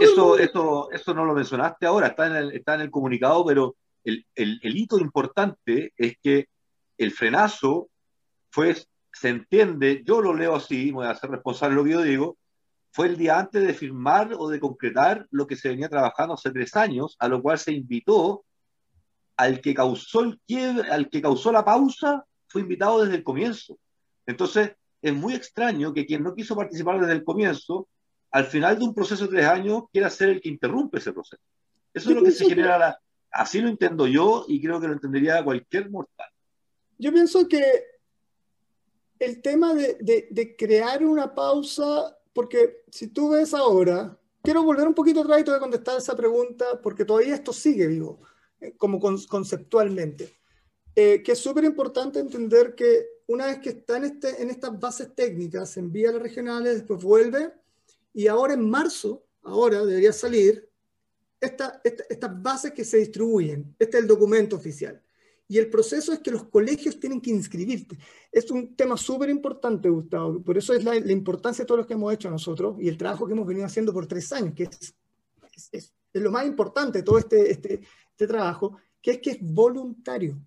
eso, 0.00 0.38
eso, 0.38 0.90
eso 0.90 1.14
no 1.14 1.24
lo 1.24 1.34
mencionaste 1.34 1.86
ahora, 1.86 2.08
está 2.08 2.26
en 2.28 2.36
el, 2.36 2.52
está 2.52 2.74
en 2.76 2.82
el 2.82 2.90
comunicado, 2.90 3.44
pero 3.44 3.76
el, 4.04 4.26
el, 4.34 4.58
el 4.62 4.76
hito 4.76 4.98
importante 4.98 5.92
es 5.96 6.16
que 6.22 6.48
el 6.96 7.10
frenazo 7.10 7.90
fue, 8.50 8.74
se 9.12 9.28
entiende, 9.28 10.02
yo 10.04 10.22
lo 10.22 10.34
leo 10.34 10.56
así, 10.56 10.90
voy 10.90 11.06
a 11.06 11.14
ser 11.14 11.30
responsable 11.30 11.74
de 11.74 11.82
lo 11.82 11.84
que 11.84 11.92
yo 11.92 12.02
digo, 12.02 12.38
fue 12.92 13.06
el 13.06 13.16
día 13.16 13.38
antes 13.38 13.66
de 13.66 13.74
firmar 13.74 14.34
o 14.36 14.48
de 14.48 14.60
concretar 14.60 15.26
lo 15.30 15.46
que 15.46 15.56
se 15.56 15.68
venía 15.68 15.88
trabajando 15.88 16.34
hace 16.34 16.50
tres 16.50 16.74
años, 16.74 17.16
a 17.18 17.28
lo 17.28 17.42
cual 17.42 17.58
se 17.58 17.72
invitó 17.72 18.44
al 19.36 19.60
que 19.60 19.74
causó 19.74 20.20
el 20.20 20.40
quiebre, 20.46 20.90
al 20.90 21.08
que 21.08 21.22
causó 21.22 21.52
la 21.52 21.64
pausa, 21.64 22.24
fue 22.50 22.62
invitado 22.62 23.02
desde 23.02 23.16
el 23.16 23.24
comienzo. 23.24 23.78
Entonces, 24.26 24.72
es 25.00 25.14
muy 25.14 25.34
extraño 25.34 25.94
que 25.94 26.04
quien 26.04 26.22
no 26.22 26.34
quiso 26.34 26.54
participar 26.54 27.00
desde 27.00 27.14
el 27.14 27.24
comienzo, 27.24 27.88
al 28.30 28.44
final 28.44 28.78
de 28.78 28.84
un 28.84 28.94
proceso 28.94 29.24
de 29.24 29.30
tres 29.30 29.46
años, 29.46 29.84
quiera 29.92 30.10
ser 30.10 30.28
el 30.28 30.40
que 30.40 30.50
interrumpe 30.50 30.98
ese 30.98 31.12
proceso. 31.12 31.42
Eso 31.94 32.10
es 32.10 32.16
lo 32.16 32.22
que 32.22 32.30
se 32.30 32.44
genera, 32.44 32.78
la, 32.78 33.00
así 33.30 33.60
lo 33.60 33.68
entiendo 33.68 34.06
yo 34.06 34.44
y 34.46 34.60
creo 34.60 34.80
que 34.80 34.86
lo 34.86 34.92
entendería 34.92 35.42
cualquier 35.42 35.90
mortal. 35.90 36.28
Yo 36.98 37.12
pienso 37.12 37.48
que 37.48 37.64
el 39.18 39.40
tema 39.40 39.74
de, 39.74 39.96
de, 40.00 40.28
de 40.30 40.56
crear 40.56 41.04
una 41.04 41.34
pausa 41.34 42.16
porque 42.32 42.84
si 42.90 43.08
tú 43.08 43.30
ves 43.30 43.54
ahora, 43.54 44.18
quiero 44.42 44.62
volver 44.62 44.86
un 44.86 44.94
poquito 44.94 45.20
atrás 45.20 45.40
y 45.40 45.44
te 45.44 45.50
voy 45.50 45.58
a 45.58 45.60
contestar 45.60 45.98
esa 45.98 46.16
pregunta 46.16 46.80
porque 46.82 47.04
todavía 47.04 47.34
esto 47.34 47.52
sigue 47.52 47.86
vivo, 47.86 48.20
eh, 48.60 48.74
como 48.76 49.00
conceptualmente. 49.00 50.39
Eh, 50.94 51.22
que 51.22 51.32
es 51.32 51.38
súper 51.38 51.64
importante 51.64 52.18
entender 52.18 52.74
que 52.74 53.06
una 53.26 53.46
vez 53.46 53.60
que 53.60 53.70
está 53.70 53.96
en, 53.96 54.04
este, 54.04 54.42
en 54.42 54.50
estas 54.50 54.78
bases 54.78 55.14
técnicas, 55.14 55.70
se 55.70 55.80
envía 55.80 56.10
a 56.10 56.12
las 56.12 56.22
regionales, 56.22 56.74
después 56.74 57.02
vuelve, 57.02 57.52
y 58.12 58.26
ahora 58.26 58.54
en 58.54 58.68
marzo, 58.68 59.24
ahora 59.42 59.84
debería 59.84 60.12
salir 60.12 60.68
esta, 61.40 61.80
estas 61.84 62.42
bases 62.42 62.72
que 62.72 62.84
se 62.84 62.98
distribuyen. 62.98 63.74
Este 63.78 63.96
es 63.96 64.02
el 64.02 64.08
documento 64.08 64.56
oficial. 64.56 65.00
Y 65.48 65.58
el 65.58 65.68
proceso 65.68 66.12
es 66.12 66.20
que 66.20 66.30
los 66.30 66.44
colegios 66.44 67.00
tienen 67.00 67.20
que 67.20 67.30
inscribirte. 67.30 67.98
Es 68.30 68.50
un 68.50 68.76
tema 68.76 68.96
súper 68.96 69.30
importante, 69.30 69.88
Gustavo. 69.88 70.40
Por 70.42 70.56
eso 70.56 70.72
es 70.74 70.84
la, 70.84 70.96
importancia 70.96 71.64
de 71.64 71.66
todo 71.66 71.78
lo 71.78 71.86
que 71.86 71.94
hemos 71.94 72.12
hecho 72.12 72.30
nosotros 72.30 72.76
y 72.78 72.88
el 72.88 72.96
trabajo 72.96 73.26
que 73.26 73.32
hemos 73.32 73.46
venido 73.46 73.66
haciendo 73.66 73.92
por 73.92 74.06
tres 74.06 74.32
años, 74.32 74.54
que 74.54 74.64
es, 74.64 74.94
es, 75.72 75.92
lo 76.12 76.30
más 76.30 76.46
importante 76.46 76.98
de 76.98 77.04
todo 77.04 77.18
este, 77.18 77.50
este, 77.50 77.80
este 78.10 78.26
trabajo, 78.26 78.76
que 79.02 79.12
es 79.12 79.18
que 79.18 79.30
es 79.30 79.38
voluntario. 79.40 80.40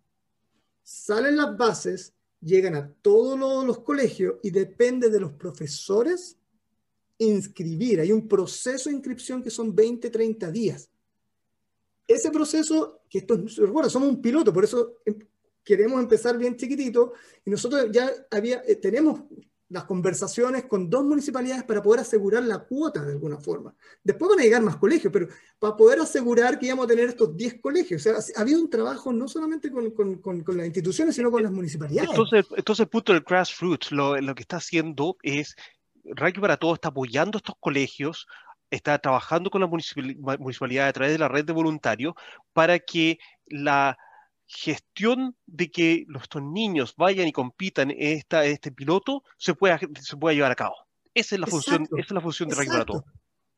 Salen 0.84 1.38
las 1.38 1.58
bases, 1.58 2.14
llegan 2.42 2.76
a 2.76 2.94
todos 3.02 3.66
los, 3.66 3.80
colegios 3.80 4.36
y 4.44 4.52
depende 4.52 5.10
de 5.10 5.20
los 5.20 5.32
profesores 5.32 6.38
inscribir. 7.18 8.02
Hay 8.02 8.12
un 8.12 8.28
proceso 8.28 8.90
de 8.90 8.96
inscripción 8.96 9.42
que 9.42 9.50
son 9.50 9.74
20, 9.74 10.10
30 10.10 10.52
días 10.52 10.90
ese 12.08 12.32
proceso, 12.32 13.02
que 13.10 13.20
esto 13.20 13.38
recuerda, 13.58 13.90
somos 13.90 14.10
un 14.10 14.22
piloto, 14.22 14.54
por 14.54 14.64
eso 14.64 14.98
em, 15.06 15.18
queremos 15.64 16.02
empezar 16.02 16.38
bien 16.38 16.56
chiquitito 16.58 17.14
y 17.46 17.50
nosotros 17.50 17.88
ya 17.92 18.12
había, 18.30 18.64
eh, 18.68 18.76
tenemos 18.76 19.22
las 19.74 19.86
conversaciones 19.86 20.66
con 20.66 20.88
dos 20.88 21.04
municipalidades 21.04 21.64
para 21.64 21.82
poder 21.82 22.02
asegurar 22.02 22.44
la 22.44 22.60
cuota 22.60 23.04
de 23.04 23.14
alguna 23.14 23.40
forma. 23.40 23.74
Después 24.04 24.30
van 24.30 24.40
a 24.40 24.44
llegar 24.44 24.62
más 24.62 24.76
colegios, 24.76 25.12
pero 25.12 25.28
para 25.58 25.76
poder 25.76 26.00
asegurar 26.00 26.60
que 26.60 26.68
íbamos 26.68 26.86
a 26.86 26.90
tener 26.90 27.10
estos 27.10 27.36
10 27.36 27.60
colegios. 27.60 28.06
O 28.06 28.22
sea, 28.22 28.38
ha 28.38 28.42
habido 28.42 28.62
un 28.62 28.70
trabajo 28.70 29.12
no 29.12 29.28
solamente 29.28 29.72
con, 29.72 29.90
con, 29.92 30.20
con, 30.20 30.58
las 30.58 30.68
instituciones, 30.68 31.16
sino 31.16 31.32
con 31.32 31.42
las 31.42 31.52
municipalidades. 31.52 32.12
Entonces, 32.12 32.46
entonces 32.56 32.84
el 32.84 32.90
punto 32.90 33.14
del 33.14 33.24
grassroots, 33.24 33.92
lo, 33.92 34.16
lo 34.22 34.36
que 34.36 34.44
está 34.44 34.58
haciendo 34.58 35.18
es, 35.24 35.56
Reiki 36.04 36.40
para 36.40 36.58
Todos 36.58 36.76
está 36.76 36.90
apoyando 36.90 37.40
estos 37.40 37.56
colegios 37.60 38.28
está 38.70 38.98
trabajando 38.98 39.52
con 39.52 39.62
la 39.62 39.68
municipalidad 39.68 40.88
a 40.88 40.94
través 40.94 41.14
de 41.14 41.20
la 41.20 41.28
red 41.28 41.46
de 41.46 41.54
voluntarios 41.54 42.16
para 42.54 42.80
que 42.80 43.20
la 43.46 43.96
gestión 44.46 45.36
de 45.46 45.72
que 45.72 46.06
estos 46.22 46.42
niños 46.42 46.96
vayan 46.98 47.28
y 47.28 47.32
compitan 47.32 47.92
en 47.92 48.18
esta, 48.18 48.46
este 48.46 48.72
piloto 48.72 49.24
se 49.38 49.54
pueda, 49.54 49.80
se 50.02 50.18
pueda 50.18 50.34
llevar 50.34 50.52
a 50.52 50.56
cabo. 50.56 50.76
Esa 51.14 51.36
es 51.36 51.42
la 51.42 51.48
función, 51.48 51.84
esa 51.84 52.08
es 52.08 52.12
la 52.12 52.22
función 52.22 52.50
de 52.50 52.56
para 52.56 52.86
Todos. 52.86 53.04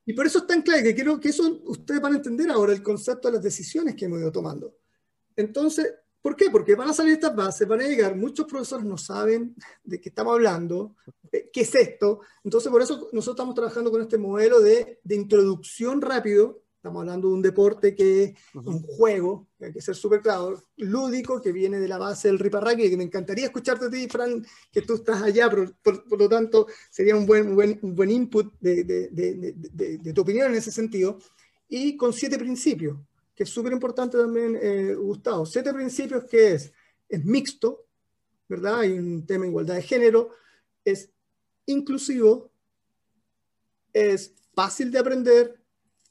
Y 0.05 0.13
por 0.13 0.27
eso 0.27 0.39
es 0.39 0.47
tan 0.47 0.61
claro 0.61 0.83
que 0.83 0.95
creo 0.95 1.19
que 1.19 1.29
eso 1.29 1.61
ustedes 1.65 1.99
van 1.99 2.13
a 2.13 2.17
entender 2.17 2.49
ahora 2.51 2.73
el 2.73 2.83
concepto 2.83 3.27
de 3.27 3.35
las 3.35 3.43
decisiones 3.43 3.95
que 3.95 4.05
hemos 4.05 4.19
ido 4.19 4.31
tomando. 4.31 4.75
Entonces, 5.35 5.93
¿Por 6.25 6.35
qué? 6.35 6.49
Porque 6.49 6.73
van 6.73 6.89
a 6.89 6.93
salir 6.93 7.13
estas 7.13 7.35
bases, 7.35 7.67
van 7.67 7.81
a 7.81 7.87
llegar, 7.87 8.15
muchos 8.15 8.47
profesores 8.47 8.83
no 8.83 8.97
saben 8.97 9.55
de 9.83 10.01
qué 10.01 10.09
estamos 10.09 10.33
hablando, 10.33 10.95
eh, 11.31 11.51
qué 11.53 11.61
es 11.61 11.75
esto. 11.75 12.21
Entonces, 12.43 12.71
por 12.71 12.81
eso 12.81 13.09
nosotros 13.13 13.35
estamos 13.35 13.53
trabajando 13.53 13.91
con 13.91 14.01
este 14.01 14.17
modelo 14.17 14.59
de, 14.59 14.99
de 15.03 15.15
introducción 15.15 16.01
rápido. 16.01 16.63
Estamos 16.85 17.01
hablando 17.01 17.29
de 17.29 17.33
un 17.33 17.41
deporte 17.41 17.95
que 17.95 18.23
es 18.25 18.35
un 18.53 18.83
juego, 18.83 19.47
que 19.57 19.65
hay 19.65 19.73
que 19.73 19.81
ser 19.81 19.95
súper 19.95 20.21
claro, 20.21 20.61
lúdico, 20.77 21.41
que 21.41 21.51
viene 21.51 21.79
de 21.79 21.87
la 21.87 21.97
base 21.97 22.27
del 22.27 22.37
riparraque, 22.37 22.91
que 22.91 22.95
me 22.95 23.05
encantaría 23.05 23.45
escucharte 23.45 23.87
a 23.87 23.89
ti, 23.89 24.07
Fran, 24.07 24.45
que 24.71 24.83
tú 24.83 24.93
estás 24.93 25.23
allá, 25.23 25.49
por, 25.49 25.75
por, 25.81 26.19
lo 26.19 26.29
tanto, 26.29 26.67
sería 26.91 27.15
un 27.15 27.25
buen, 27.25 27.55
buen, 27.55 27.79
un 27.81 27.95
buen 27.95 28.11
input 28.11 28.53
de, 28.59 28.83
de, 28.83 29.55
de 29.97 30.13
tu 30.13 30.21
opinión 30.21 30.51
en 30.51 30.57
ese 30.57 30.69
sentido. 30.69 31.17
Y 31.67 31.97
con 31.97 32.13
siete 32.13 32.37
principios 32.37 32.99
que 33.33 33.45
es 33.45 33.49
súper 33.49 33.73
importante 33.73 34.19
también, 34.19 34.55
eh, 34.61 34.93
Gustavo. 34.93 35.43
Siete 35.47 35.73
principios 35.73 36.25
que 36.25 36.53
es, 36.53 36.71
es 37.09 37.25
mixto, 37.25 37.87
¿verdad? 38.47 38.81
Hay 38.81 38.91
un 38.91 39.25
tema 39.25 39.45
de 39.45 39.49
igualdad 39.49 39.73
de 39.73 39.81
género, 39.81 40.29
es 40.83 41.09
inclusivo, 41.65 42.51
es 43.91 44.35
fácil 44.53 44.91
de 44.91 44.99
aprender, 44.99 45.64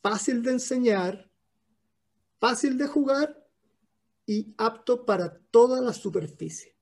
fácil 0.04 0.42
de 0.42 0.50
enseñar, 0.50 1.30
fácil 2.38 2.76
de 2.76 2.86
jugar 2.86 3.42
y 4.26 4.54
apto 4.58 5.06
para 5.06 5.38
toda 5.50 5.80
la 5.80 5.94
superficie. 5.94 6.76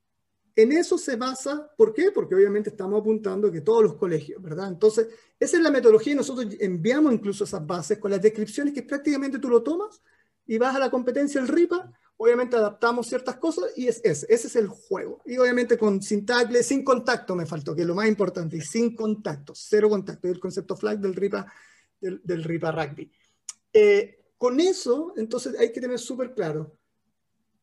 En 0.56 0.72
eso 0.72 0.98
se 0.98 1.14
basa, 1.14 1.70
¿por 1.76 1.94
qué? 1.94 2.10
Porque 2.10 2.34
obviamente 2.34 2.70
estamos 2.70 3.00
apuntando 3.00 3.52
que 3.52 3.60
todos 3.60 3.84
los 3.84 3.94
colegios, 3.94 4.42
¿verdad? 4.42 4.66
Entonces, 4.66 5.06
esa 5.38 5.56
es 5.56 5.62
la 5.62 5.70
metodología 5.70 6.14
y 6.14 6.16
nosotros 6.16 6.48
enviamos 6.58 7.12
incluso 7.12 7.44
esas 7.44 7.64
bases 7.64 7.98
con 7.98 8.10
las 8.10 8.20
descripciones 8.20 8.74
que 8.74 8.82
prácticamente 8.82 9.38
tú 9.38 9.48
lo 9.48 9.62
tomas 9.62 10.02
y 10.44 10.58
vas 10.58 10.74
a 10.74 10.80
la 10.80 10.90
competencia 10.90 11.40
el 11.40 11.46
RIPA, 11.46 11.92
obviamente 12.16 12.56
adaptamos 12.56 13.06
ciertas 13.06 13.36
cosas 13.36 13.66
y 13.76 13.86
es 13.86 14.00
ese, 14.02 14.26
ese 14.28 14.48
es 14.48 14.56
el 14.56 14.66
juego. 14.66 15.22
Y 15.26 15.38
obviamente 15.38 15.78
con 15.78 16.02
sin 16.02 16.26
sin 16.62 16.82
contacto 16.82 17.36
me 17.36 17.46
faltó, 17.46 17.72
que 17.76 17.82
es 17.82 17.86
lo 17.86 17.94
más 17.94 18.08
importante, 18.08 18.56
y 18.56 18.62
sin 18.62 18.96
contacto, 18.96 19.52
cero 19.54 19.88
contacto, 19.88 20.26
el 20.26 20.40
concepto 20.40 20.76
flag 20.76 20.98
del 20.98 21.14
RIPA, 21.14 21.46
del, 22.02 22.44
RIPA 22.44 22.72
rugby. 22.72 23.10
Eh, 23.72 24.18
con 24.36 24.60
eso, 24.60 25.14
entonces 25.16 25.58
hay 25.58 25.72
que 25.72 25.80
tener 25.80 25.98
súper 25.98 26.34
claro, 26.34 26.76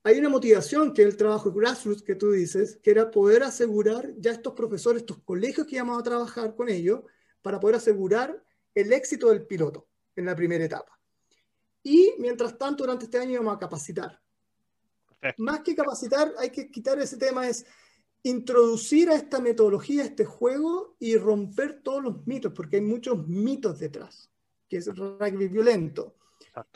hay 0.04 0.18
una 0.18 0.30
motivación 0.30 0.94
que 0.94 1.02
es 1.02 1.10
el 1.10 1.18
trabajo 1.18 1.52
grassroots 1.52 2.02
que 2.02 2.16
tú 2.16 2.32
dices, 2.32 2.80
que 2.82 2.92
era 2.92 3.12
poder 3.12 3.44
asegurar 3.44 4.14
ya 4.18 4.32
estos 4.32 4.54
profesores, 4.54 5.02
estos 5.02 5.20
colegios 5.20 5.68
que 5.68 5.76
íbamos 5.76 6.00
a 6.00 6.04
trabajar 6.04 6.56
con 6.56 6.70
ellos, 6.70 7.02
para 7.42 7.60
poder 7.60 7.76
asegurar 7.76 8.44
el 8.74 8.94
éxito 8.94 9.30
del 9.30 9.46
piloto 9.46 9.88
en 10.16 10.26
la 10.26 10.36
primera 10.36 10.64
etapa. 10.64 11.00
Y 11.84 12.14
mientras 12.18 12.58
tanto, 12.58 12.84
durante 12.84 13.06
este 13.06 13.20
año 13.20 13.40
vamos 13.40 13.56
a 13.56 13.60
capacitar. 13.60 14.22
Más 15.38 15.62
que 15.62 15.76
capacitar, 15.76 16.34
hay 16.38 16.50
que 16.50 16.72
quitar 16.72 16.98
ese 17.00 17.18
tema, 17.18 17.48
es 17.48 17.66
introducir 18.24 19.10
a 19.10 19.16
esta 19.16 19.40
metodología, 19.40 20.04
a 20.04 20.06
este 20.06 20.26
juego 20.26 20.96
y 21.00 21.18
romper 21.18 21.82
todos 21.82 22.04
los 22.04 22.28
mitos, 22.28 22.54
porque 22.54 22.78
hay 22.78 22.82
muchos 22.82 23.28
mitos 23.28 23.80
detrás, 23.80 24.29
que 24.70 24.78
es 24.78 24.88
el 24.88 24.96
rugby 24.96 25.48
violento, 25.48 26.16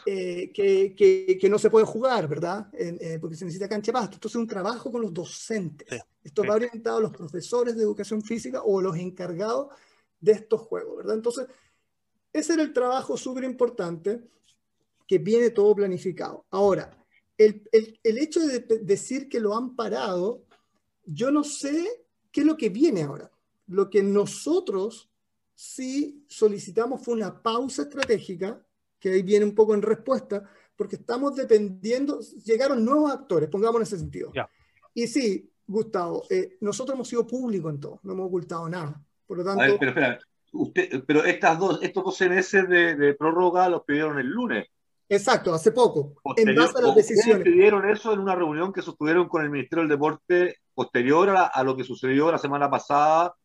eh, 0.05 0.51
que, 0.51 0.95
que, 0.95 1.37
que, 1.39 1.49
no 1.49 1.59
se 1.59 1.69
puede 1.69 1.85
jugar, 1.85 2.27
¿verdad? 2.27 2.67
Eh, 2.73 3.17
porque 3.21 3.35
se 3.35 3.45
necesita 3.45 3.69
cancha 3.69 3.91
pasto. 3.91 4.15
Esto 4.15 4.27
es 4.27 4.35
un 4.35 4.47
trabajo 4.47 4.91
con 4.91 5.01
los 5.01 5.13
docentes. 5.13 5.87
Esto 6.23 6.43
va 6.43 6.55
orientado 6.55 6.97
a 6.97 7.01
los 7.01 7.11
profesores 7.11 7.75
de 7.75 7.83
educación 7.83 8.21
física 8.21 8.61
o 8.63 8.81
los 8.81 8.97
encargados 8.97 9.67
de 10.19 10.31
estos 10.31 10.61
juegos, 10.61 10.97
¿verdad? 10.97 11.15
Entonces, 11.15 11.47
ese 12.31 12.53
era 12.53 12.63
el 12.63 12.73
trabajo 12.73 13.15
súper 13.17 13.43
importante 13.43 14.23
que 15.07 15.17
viene 15.19 15.51
todo 15.51 15.75
planificado. 15.75 16.45
Ahora, 16.49 16.97
el, 17.37 17.67
el, 17.71 18.17
hecho 18.17 18.39
de 18.39 18.59
decir 18.81 19.27
que 19.27 19.39
lo 19.39 19.55
han 19.55 19.75
parado, 19.75 20.45
yo 21.05 21.29
no 21.29 21.43
sé 21.43 22.05
qué 22.31 22.41
es 22.41 22.47
lo 22.47 22.55
que 22.57 22.69
viene 22.69 23.03
ahora. 23.03 23.29
Lo 23.67 23.89
que 23.89 24.01
nosotros 24.01 25.12
sí 25.55 26.25
solicitamos 26.27 27.03
fue 27.03 27.15
una 27.15 27.41
pausa 27.41 27.83
estratégica, 27.83 28.65
que 28.99 29.09
ahí 29.09 29.21
viene 29.21 29.45
un 29.45 29.55
poco 29.55 29.73
en 29.73 29.81
respuesta, 29.81 30.49
porque 30.75 30.95
estamos 30.95 31.35
dependiendo, 31.35 32.19
llegaron 32.45 32.83
nuevos 32.83 33.11
actores, 33.11 33.49
pongamos 33.49 33.77
en 33.77 33.83
ese 33.83 33.99
sentido. 33.99 34.31
Y 34.93 35.07
sí, 35.07 35.51
Gustavo, 35.65 36.23
eh, 36.29 36.57
nosotros 36.61 36.95
hemos 36.95 37.07
sido 37.07 37.25
públicos 37.25 37.73
en 37.73 37.79
todo, 37.79 37.99
no 38.03 38.13
hemos 38.13 38.27
ocultado 38.27 38.67
nada. 38.69 39.03
Por 39.25 39.37
lo 39.37 39.43
tanto, 39.43 39.77
pero 39.79 39.91
espera, 39.91 40.19
usted, 40.51 41.03
pero 41.05 41.23
estas 41.23 41.57
dos, 41.57 41.79
estos 41.81 42.03
dos 42.03 42.21
meses 42.21 42.67
de, 42.67 42.95
de 42.95 43.13
prórroga 43.13 43.69
los 43.69 43.83
pidieron 43.83 44.19
el 44.19 44.27
lunes. 44.27 44.67
Exacto, 45.09 45.53
hace 45.53 45.71
poco, 45.71 46.15
en 46.37 46.55
base 46.55 46.77
a 46.77 46.81
las 46.81 46.95
decisiones. 46.95 47.43
pidieron 47.43 47.87
eso 47.89 48.13
en 48.13 48.19
una 48.19 48.35
reunión 48.35 48.71
que 48.73 48.81
sostuvieron 48.81 49.27
con 49.27 49.43
el 49.43 49.49
Ministerio 49.49 49.83
del 49.83 49.89
Deporte 49.89 50.57
posterior 50.73 51.29
a, 51.29 51.63
lo 51.63 51.75
que 51.75 51.83
sucedió 51.83 52.31
la 52.31 52.37
semana 52.37 52.69
pasada, 52.69 53.35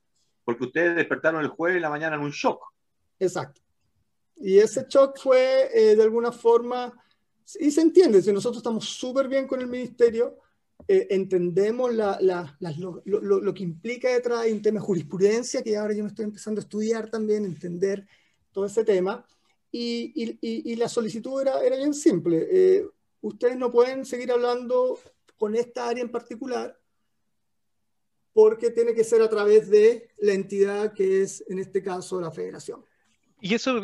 porque 0.48 0.64
ustedes 0.64 0.96
despertaron 0.96 1.42
el 1.42 1.48
jueves 1.48 1.76
y 1.76 1.80
la 1.82 1.90
mañana 1.90 2.16
en 2.16 2.22
un 2.22 2.30
shock. 2.30 2.72
Exacto. 3.18 3.60
Y 4.36 4.56
ese 4.56 4.86
shock 4.88 5.18
fue 5.20 5.68
eh, 5.74 5.94
de 5.94 6.02
alguna 6.02 6.32
forma, 6.32 6.90
y 7.60 7.70
se 7.70 7.82
entiende, 7.82 8.22
si 8.22 8.32
nosotros 8.32 8.56
estamos 8.56 8.86
súper 8.86 9.28
bien 9.28 9.46
con 9.46 9.60
el 9.60 9.66
ministerio, 9.66 10.38
eh, 10.86 11.06
entendemos 11.10 11.92
la, 11.92 12.16
la, 12.22 12.56
lo, 12.78 13.02
lo, 13.04 13.20
lo, 13.20 13.52
que 13.52 13.62
implica 13.62 14.08
detrás 14.10 14.44
de 14.44 14.54
un 14.54 14.62
tema 14.62 14.80
de 14.80 14.86
jurisprudencia, 14.86 15.62
que 15.62 15.76
ahora 15.76 15.92
yo 15.92 16.02
me 16.02 16.08
estoy 16.08 16.24
empezando 16.24 16.60
a 16.60 16.64
estudiar 16.64 17.10
también, 17.10 17.44
entender 17.44 18.08
todo 18.50 18.64
ese 18.64 18.84
tema. 18.84 19.22
Y, 19.70 20.14
y, 20.14 20.72
y 20.72 20.76
la 20.76 20.88
solicitud 20.88 21.42
era, 21.42 21.60
era 21.60 21.76
bien 21.76 21.92
simple. 21.92 22.48
Eh, 22.50 22.86
ustedes 23.20 23.58
no 23.58 23.70
pueden 23.70 24.06
seguir 24.06 24.32
hablando 24.32 24.98
con 25.36 25.54
esta 25.54 25.90
área 25.90 26.02
en 26.02 26.10
particular 26.10 26.74
porque 28.38 28.70
tiene 28.70 28.94
que 28.94 29.02
ser 29.02 29.20
a 29.20 29.28
través 29.28 29.68
de 29.68 30.10
la 30.18 30.32
entidad 30.32 30.92
que 30.92 31.22
es, 31.22 31.44
en 31.48 31.58
este 31.58 31.82
caso, 31.82 32.20
la 32.20 32.30
federación. 32.30 32.84
Y 33.40 33.52
eso, 33.52 33.82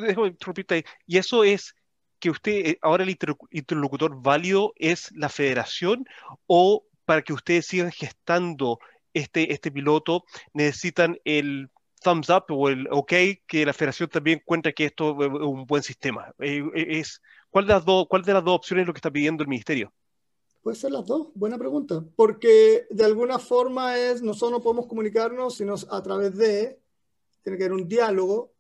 y 1.09 1.17
eso 1.17 1.43
es 1.43 1.75
que 2.21 2.31
usted, 2.31 2.53
eh, 2.53 2.79
ahora 2.81 3.03
el 3.03 3.19
interlocutor 3.51 4.23
válido 4.23 4.73
es 4.77 5.11
la 5.11 5.29
federación 5.29 6.07
o 6.47 6.87
para 7.05 7.23
que 7.23 7.33
ustedes 7.33 7.67
sigan 7.67 7.91
gestando 7.91 8.79
este, 9.13 9.53
este 9.53 9.73
piloto 9.73 10.23
necesitan 10.53 11.19
el 11.25 11.69
thumbs 12.01 12.31
up 12.31 12.45
o 12.51 12.69
el 12.69 12.87
ok 12.93 13.13
que 13.49 13.67
la 13.67 13.73
federación 13.73 14.09
también 14.09 14.41
cuenta 14.45 14.71
que 14.71 14.85
esto 14.85 15.21
es 15.21 15.31
un 15.33 15.67
buen 15.67 15.83
sistema. 15.83 16.33
Eh, 16.39 16.63
eh, 16.77 16.87
es, 17.01 17.21
¿cuál, 17.51 17.67
de 17.67 17.73
las 17.73 17.85
dos, 17.85 18.07
¿Cuál 18.09 18.23
de 18.23 18.35
las 18.35 18.45
dos 18.45 18.55
opciones 18.55 18.83
es 18.83 18.87
lo 18.87 18.93
que 18.93 18.99
está 18.99 19.11
pidiendo 19.11 19.43
el 19.43 19.49
ministerio? 19.49 19.93
Puede 20.65 20.77
ser 20.77 20.93
las 20.93 21.05
dos, 21.05 21.29
buena 21.35 21.59
pregunta, 21.59 22.03
porque 22.17 22.87
de 22.89 23.05
alguna 23.05 23.39
forma 23.39 23.99
es, 23.99 24.23
nosotros 24.23 24.51
no 24.51 24.63
podemos 24.63 24.87
comunicarnos, 24.87 25.57
sino 25.57 25.75
a 25.91 26.03
través 26.03 26.35
de, 26.39 26.81
tiene 27.43 27.59
que 27.59 27.65
haber 27.65 27.75
un 27.75 27.87
diálogo 27.87 28.55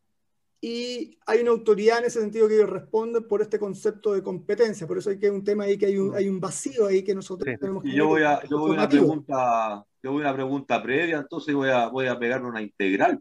y 0.60 1.16
hay 1.24 1.40
una 1.40 1.52
autoridad 1.52 2.00
en 2.00 2.04
ese 2.04 2.20
sentido 2.20 2.46
que 2.46 2.56
ellos 2.56 2.68
responden 2.68 3.26
por 3.26 3.40
este 3.40 3.58
concepto 3.58 4.12
de 4.12 4.22
competencia, 4.22 4.86
por 4.86 4.98
eso 4.98 5.08
hay 5.08 5.18
que 5.18 5.30
un 5.30 5.42
tema 5.42 5.64
ahí 5.64 5.78
que 5.78 5.86
hay 5.86 5.96
un, 5.96 6.14
hay 6.14 6.28
un 6.28 6.38
vacío 6.40 6.88
ahí 6.88 7.02
que 7.02 7.14
nosotros 7.14 7.58
tenemos 7.58 7.82
que... 7.82 7.88
Y 7.88 7.94
yo 7.94 8.08
voy 8.08 8.22
a, 8.22 8.44
yo 8.44 8.58
voy 8.58 8.72
una 8.72 8.86
pregunta, 8.86 9.86
yo 10.02 10.12
voy 10.12 10.24
a 10.24 10.26
una 10.26 10.34
pregunta 10.34 10.82
previa, 10.82 11.16
entonces 11.20 11.54
voy 11.54 11.70
a, 11.70 11.88
voy 11.88 12.06
a 12.06 12.18
pegar 12.18 12.44
una 12.44 12.60
integral. 12.60 13.18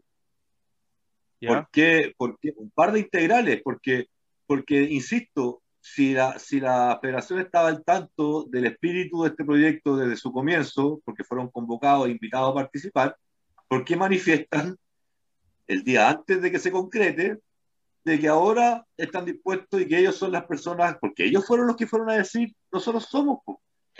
¿Por 1.40 1.68
qué? 1.72 2.12
Porque 2.18 2.52
un 2.54 2.70
par 2.70 2.92
de 2.92 3.00
integrales, 3.00 3.62
porque, 3.64 4.08
porque 4.46 4.82
insisto, 4.82 5.62
si 5.84 6.14
la, 6.14 6.38
si 6.38 6.60
la 6.60 6.98
federación 6.98 7.40
estaba 7.40 7.68
al 7.68 7.84
tanto 7.84 8.44
del 8.44 8.64
espíritu 8.64 9.22
de 9.22 9.28
este 9.28 9.44
proyecto 9.44 9.98
desde 9.98 10.16
su 10.16 10.32
comienzo, 10.32 11.02
porque 11.04 11.24
fueron 11.24 11.50
convocados 11.50 12.08
e 12.08 12.12
invitados 12.12 12.52
a 12.52 12.54
participar, 12.54 13.18
¿por 13.68 13.84
qué 13.84 13.94
manifiestan 13.94 14.78
el 15.66 15.84
día 15.84 16.08
antes 16.08 16.40
de 16.40 16.50
que 16.50 16.58
se 16.58 16.72
concrete 16.72 17.38
de 18.02 18.18
que 18.18 18.28
ahora 18.28 18.86
están 18.96 19.26
dispuestos 19.26 19.78
y 19.78 19.86
que 19.86 19.98
ellos 19.98 20.16
son 20.16 20.32
las 20.32 20.46
personas, 20.46 20.96
porque 20.98 21.26
ellos 21.26 21.46
fueron 21.46 21.66
los 21.66 21.76
que 21.76 21.86
fueron 21.86 22.08
a 22.08 22.14
decir, 22.14 22.54
nosotros 22.72 23.04
somos. 23.04 23.40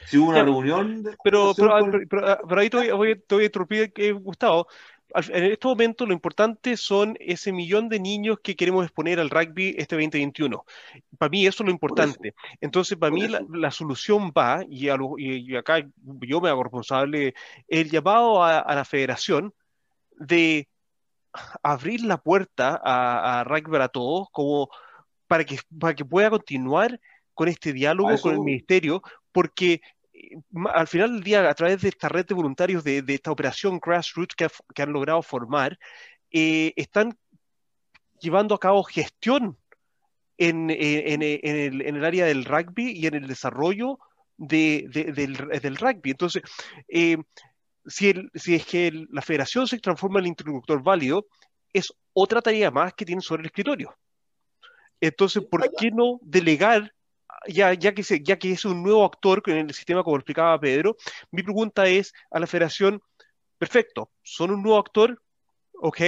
Si 0.07 0.16
hubo 0.16 0.30
una 0.30 0.43
reunión. 0.43 1.05
pero, 1.22 1.53
pero, 1.55 2.61
ahí 2.61 2.70
te 2.70 2.93
voy, 2.93 3.14
te 3.14 3.35
voy 3.35 3.43
a 3.45 3.47
interrumpir, 3.47 3.93
Gustavo 4.20 4.66
en 5.15 5.45
este 5.45 5.69
momento 5.69 6.07
lo 6.07 6.12
importante 6.12 6.77
son 6.77 7.17
ese 7.21 7.53
millón 7.53 7.89
de 7.89 8.01
niños 8.01 8.39
que 8.43 8.57
queremos 8.57 8.85
exponer 8.85 9.21
al 9.21 9.31
rugby 9.31 9.75
este 9.79 9.95
2021. 9.95 10.65
Para 11.19 11.31
mí 11.31 11.47
eso 11.47 11.62
es 11.62 11.67
lo 11.67 11.73
importante. 11.73 12.35
Entonces, 12.61 12.99
para 12.99 13.12
mí 13.12 13.29
la, 13.29 13.71
solución 13.71 14.33
va, 14.37 14.65
y, 14.69 14.89
acá 15.57 15.87
yo 16.21 16.41
me 16.41 16.49
hago 16.49 16.65
responsable, 16.65 17.35
el 17.69 17.91
llamado 17.91 18.43
a, 18.43 18.75
la 18.75 18.85
federación 18.85 19.55
de 20.17 20.69
abrir 21.62 22.03
la 22.03 22.19
puerta 22.19 22.81
a, 22.83 23.45
rugby 23.45 23.71
para 23.71 23.89
todos 23.89 24.29
como 24.33 24.69
para 25.29 25.45
que, 25.45 25.59
para 25.79 25.95
que 25.95 26.05
pueda 26.05 26.31
continuar 26.31 27.01
con 27.35 27.49
este 27.49 27.73
diálogo 27.73 28.17
con 28.21 28.35
el 28.35 28.41
ministerio, 28.41 29.03
porque 29.33 29.81
al 30.72 30.87
final 30.87 31.12
del 31.12 31.22
día, 31.22 31.49
a 31.49 31.55
través 31.55 31.82
de 31.82 31.89
esta 31.89 32.09
red 32.09 32.26
de 32.26 32.35
voluntarios, 32.35 32.85
de, 32.85 33.05
esta 33.07 33.30
operación 33.30 33.80
grassroots 33.80 34.35
que, 34.35 34.49
que 34.74 34.82
han 34.82 34.93
logrado 34.93 35.22
formar, 35.22 35.78
eh, 36.30 36.72
están 36.76 37.16
llevando 38.20 38.55
a 38.55 38.61
cabo 38.61 38.82
gestión 38.82 39.59
en, 40.39 40.70
en, 40.70 41.22
el, 41.22 41.82
en, 41.82 41.97
el, 41.97 42.05
área 42.05 42.26
del 42.26 42.45
rugby 42.45 42.93
y 42.93 43.07
en 43.07 43.14
el 43.14 43.26
desarrollo 43.26 43.99
de, 44.37 44.87
del, 45.14 45.37
del, 45.37 45.76
rugby. 45.76 46.11
Entonces, 46.11 46.43
eh, 46.89 47.18
si, 47.87 48.11
el, 48.11 48.30
si, 48.35 48.55
es 48.55 48.66
que 48.66 49.07
la 49.11 49.22
federación 49.22 49.68
se 49.68 49.78
transforma 49.78 50.18
en 50.18 50.24
el 50.24 50.30
interlocutor 50.30 50.82
válido, 50.82 51.26
es 51.72 51.93
otra 52.12 52.41
tarea 52.41 52.70
más 52.70 52.95
que 52.95 53.05
tienen 53.05 53.22
sobre 53.22 53.43
el 53.43 53.47
escritorio. 53.47 53.97
Entonces, 55.01 55.45
¿por 55.45 55.70
qué 55.76 55.91
no 55.91 56.18
delegar 56.22 56.93
ya, 57.47 57.74
ya, 57.74 57.95
que 57.95 58.03
ya 58.03 58.38
que 58.38 58.53
es 58.53 58.64
un 58.64 58.82
nuevo 58.82 59.05
actor 59.05 59.42
en 59.47 59.68
el 59.68 59.74
sistema, 59.74 60.03
como 60.03 60.16
explicaba 60.16 60.59
Pedro, 60.59 60.97
mi 61.30 61.42
pregunta 61.42 61.86
es 61.86 62.12
a 62.30 62.38
la 62.38 62.47
federación, 62.47 63.01
perfecto, 63.59 64.11
son 64.22 64.51
un 64.51 64.62
nuevo 64.62 64.78
actor, 64.78 65.20
ok, 65.74 66.01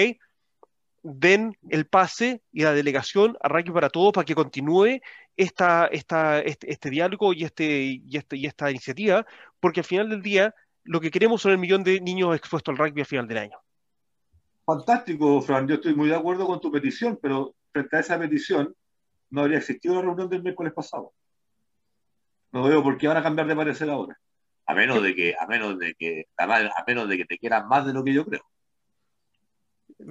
den 1.03 1.57
el 1.71 1.87
pase 1.87 2.43
y 2.53 2.63
la 2.63 2.73
delegación 2.73 3.37
a 3.41 3.49
Rugby 3.49 3.71
para 3.71 3.91
Todos 3.91 4.13
para 4.13 4.25
que 4.25 4.35
continúe 4.35 5.01
este, 5.37 5.65
este, 5.93 6.91
diálogo 6.91 7.33
y, 7.33 7.45
este, 7.45 8.01
este, 8.11 8.37
y 8.37 8.47
esta 8.47 8.71
iniciativa, 8.71 9.25
porque 9.61 9.81
al 9.81 9.87
final 9.87 10.09
del 10.09 10.23
día 10.23 10.55
lo 10.83 11.01
que 11.01 11.11
queremos 11.11 11.43
son 11.43 11.53
el 11.53 11.59
millón 11.59 11.85
de 11.85 12.01
niños 12.01 12.35
expuestos 12.35 12.73
al 12.73 12.79
rugby 12.79 13.01
al 13.01 13.07
final 13.07 13.29
del 13.29 13.39
año. 13.39 13.59
Fantástico, 14.65 15.41
Fran. 15.43 15.69
Yo 15.69 15.77
estoy 15.77 15.95
muy 15.95 16.09
de 16.09 16.17
acuerdo 16.17 16.47
con 16.47 16.61
tu 16.61 16.73
petición, 16.73 17.19
pero 17.23 17.55
frente 17.73 17.97
a 17.97 18.01
esa 18.01 18.19
petición 18.19 18.75
no 19.31 19.43
habría 19.43 19.59
existido 19.59 19.95
la 19.95 20.03
reunión 20.03 20.29
del 20.29 20.43
miércoles 20.43 20.73
pasado. 20.73 21.13
No 22.53 22.65
veo 22.65 22.83
por 22.83 22.97
qué 22.97 23.09
van 23.09 23.17
a 23.17 23.23
cambiar 23.23 23.47
de 23.47 23.57
parecer 23.57 23.91
ahora. 23.91 24.19
A 24.67 24.75
menos 24.75 25.03
de 25.03 25.15
que, 25.15 25.35
a 25.39 25.47
menos 25.47 25.79
de 25.79 25.95
que, 25.95 26.27
a 26.37 26.85
menos 26.87 27.09
de 27.09 27.17
que 27.17 27.25
te 27.25 27.39
quieran 27.39 27.69
más 27.69 27.87
de 27.87 27.93
lo 27.93 28.03
que 28.03 28.13
yo 28.13 28.25
creo. 28.25 28.43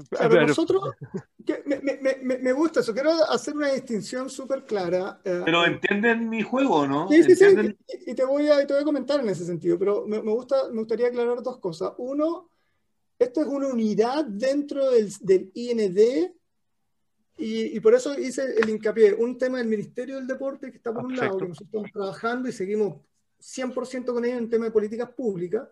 Pero 0.09 0.47
nosotros, 0.47 0.95
me, 1.45 2.53
gusta 2.53 2.79
eso, 2.79 2.93
quiero 2.93 3.11
hacer 3.29 3.55
una 3.55 3.71
distinción 3.71 4.29
súper 4.29 4.65
clara. 4.65 5.19
Eh, 5.23 5.41
pero 5.45 5.65
entienden 5.65 6.27
mi 6.27 6.41
juego, 6.41 6.87
¿no? 6.87 7.07
Sí, 7.07 7.23
sí, 7.23 7.35
sí, 7.35 7.45
y, 8.07 8.15
te 8.15 8.25
voy 8.25 8.47
a, 8.47 8.65
te 8.65 8.73
voy 8.73 8.81
a 8.81 8.85
comentar 8.85 9.19
en 9.19 9.29
ese 9.29 9.45
sentido, 9.45 9.77
pero 9.77 10.05
me, 10.07 10.17
gusta, 10.19 10.69
me 10.71 10.79
gustaría 10.79 11.07
aclarar 11.07 11.43
dos 11.43 11.59
cosas. 11.59 11.93
Uno, 11.97 12.49
esto 13.19 13.41
es 13.41 13.47
una 13.47 13.67
unidad 13.67 14.25
dentro 14.25 14.89
del, 14.89 15.13
del 15.21 15.51
IND 15.53 16.31
y, 17.37 17.79
por 17.81 17.93
eso 17.93 18.17
hice 18.17 18.55
el 18.57 18.69
hincapié, 18.69 19.13
un 19.13 19.37
tema 19.37 19.57
del 19.57 19.67
Ministerio 19.67 20.15
del 20.15 20.27
Deporte 20.27 20.71
que 20.71 20.77
está 20.77 20.93
por 20.93 21.05
un 21.05 21.15
lado, 21.15 21.37
que 21.37 21.47
nosotros 21.47 21.67
estamos 21.67 21.91
trabajando 21.91 22.47
y 22.47 22.53
seguimos 22.53 23.01
100% 23.41 24.05
con 24.05 24.23
ellos 24.23 24.37
en 24.37 24.49
tema 24.49 24.65
de 24.65 24.71
políticas 24.71 25.09
públicas, 25.11 25.67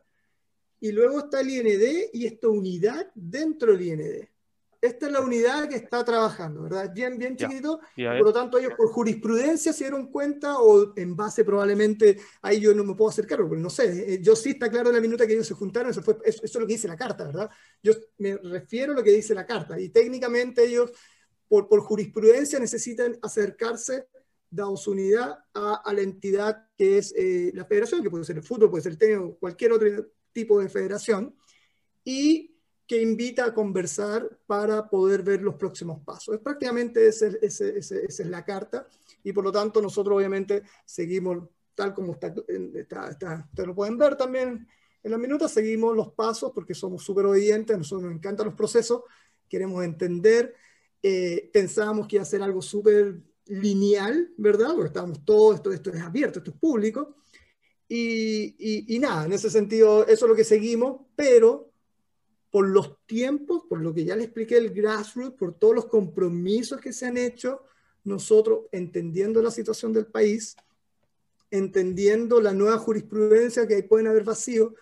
y 0.81 0.91
luego 0.91 1.19
está 1.19 1.39
el 1.39 1.49
IND 1.49 2.09
y 2.11 2.25
esta 2.25 2.49
unidad 2.49 3.09
dentro 3.15 3.71
del 3.71 3.81
IND. 3.81 4.27
Esta 4.81 5.05
es 5.05 5.13
la 5.13 5.21
unidad 5.21 5.69
que 5.69 5.77
está 5.77 6.03
trabajando, 6.03 6.63
¿verdad? 6.63 6.91
Bien, 6.93 7.17
bien 7.17 7.37
chiquito. 7.37 7.79
por 7.95 8.21
lo 8.21 8.33
tanto, 8.33 8.57
ellos 8.57 8.73
por 8.75 8.89
jurisprudencia 8.89 9.71
se 9.71 9.85
dieron 9.85 10.07
cuenta, 10.07 10.59
o 10.59 10.91
en 10.97 11.15
base 11.15 11.45
probablemente, 11.45 12.17
ahí 12.41 12.59
yo 12.59 12.73
no 12.73 12.83
me 12.83 12.93
puedo 12.93 13.09
hacer 13.09 13.25
cargo, 13.25 13.47
porque 13.47 13.63
no 13.63 13.69
sé. 13.69 14.15
Eh, 14.15 14.19
yo 14.21 14.35
sí 14.35 14.49
está 14.49 14.69
claro 14.69 14.89
en 14.89 14.95
la 14.95 15.01
minuta 15.01 15.25
que 15.25 15.31
ellos 15.31 15.47
se 15.47 15.53
juntaron, 15.53 15.91
eso, 15.91 16.03
fue, 16.03 16.17
eso 16.25 16.41
es 16.43 16.53
lo 16.55 16.67
que 16.67 16.73
dice 16.73 16.89
la 16.89 16.97
carta, 16.97 17.23
¿verdad? 17.23 17.49
Yo 17.81 17.93
me 18.17 18.35
refiero 18.35 18.91
a 18.91 18.95
lo 18.97 19.03
que 19.03 19.11
dice 19.11 19.33
la 19.33 19.45
carta. 19.45 19.79
Y 19.79 19.87
técnicamente 19.87 20.65
ellos 20.65 20.91
por, 21.61 21.81
jurisprudencia 21.81 22.59
necesitan 22.59 23.17
acercarse, 23.21 24.07
dado 24.49 24.75
su 24.75 24.91
unidad, 24.91 25.37
a, 25.53 25.93
la 25.93 26.01
entidad 26.01 26.67
que 26.77 26.97
es 26.97 27.13
eh, 27.15 27.51
la 27.53 27.65
federación, 27.65 28.01
que 28.01 28.09
puede 28.09 28.23
ser 28.23 28.37
el 28.37 28.43
fútbol, 28.43 28.69
puede 28.69 28.83
ser 28.83 28.93
el 28.93 28.97
tenis 28.97 29.35
cualquier 29.39 29.73
otro 29.73 29.87
tipo 30.31 30.59
de 30.59 30.69
federación, 30.69 31.35
y 32.03 32.57
que 32.87 33.01
invita 33.01 33.45
a 33.45 33.53
conversar 33.53 34.39
para 34.45 34.89
poder 34.89 35.23
ver 35.23 35.41
los 35.41 35.55
próximos 35.55 36.03
pasos. 36.03 36.35
Es 36.35 36.41
prácticamente 36.41 37.07
esa 37.07 37.27
es 37.27 38.19
la 38.27 38.43
carta, 38.43 38.87
y 39.23 39.31
por 39.31 39.43
lo 39.43 39.51
tanto 39.51 39.81
nosotros 39.81 40.17
obviamente 40.17 40.63
seguimos 40.85 41.47
tal 41.75 41.93
como 41.93 42.13
está, 42.13 42.33
ustedes 42.33 43.67
lo 43.67 43.75
pueden 43.75 43.97
ver 43.97 44.15
también 44.15 44.67
en 45.01 45.11
las 45.11 45.19
minutas, 45.19 45.51
seguimos 45.51 45.95
los 45.95 46.13
pasos 46.13 46.51
porque 46.53 46.73
somos 46.73 47.03
súper 47.03 47.25
obedientes, 47.25 47.75
a 47.75 47.79
nosotros 47.79 48.03
nos 48.03 48.13
encantan 48.13 48.47
los 48.47 48.55
procesos, 48.55 49.01
queremos 49.49 49.83
entender 49.83 50.55
eh, 51.05 51.49
pensábamos 51.51 52.07
que 52.07 52.15
iba 52.15 52.23
a 52.23 52.25
ser 52.25 52.41
algo 52.41 52.61
súper 52.61 53.21
lineal, 53.47 54.31
¿verdad? 54.37 54.69
Porque 54.73 54.87
estábamos 54.87 55.25
todos, 55.25 55.55
esto, 55.55 55.73
esto 55.73 55.89
es 55.91 56.01
abierto, 56.01 56.39
esto 56.39 56.51
es 56.51 56.57
público. 56.57 57.17
Y, 57.89 58.55
y, 58.87 58.97
nada, 58.99 59.25
en 59.25 59.33
ese 59.33 59.49
sentido, 59.49 60.07
eso 60.07 60.25
es 60.25 60.29
lo 60.29 60.35
que 60.35 60.45
seguimos, 60.45 61.01
pero 61.15 61.69
por 62.49 62.67
los 62.67 63.05
tiempos, 63.05 63.63
por 63.67 63.81
lo 63.81 63.93
que 63.93 64.05
ya 64.05 64.15
le 64.15 64.23
expliqué 64.23 64.57
el 64.57 64.73
grassroots, 64.73 65.35
por 65.37 65.53
todos 65.53 65.75
los 65.75 65.85
compromisos 65.87 66.79
que 66.79 66.93
se 66.93 67.05
han 67.05 67.17
hecho, 67.17 67.61
nosotros 68.05 68.61
entendiendo 68.71 69.41
la 69.41 69.51
situación 69.51 69.91
del 69.91 70.07
país, 70.07 70.55
entendiendo 71.51 72.39
la 72.41 72.53
nueva 72.53 72.77
jurisprudencia 72.77 73.67
que 73.67 73.75
ahí 73.75 73.81
pueden 73.83 74.07
haber 74.07 74.23
vacíos, 74.23 74.73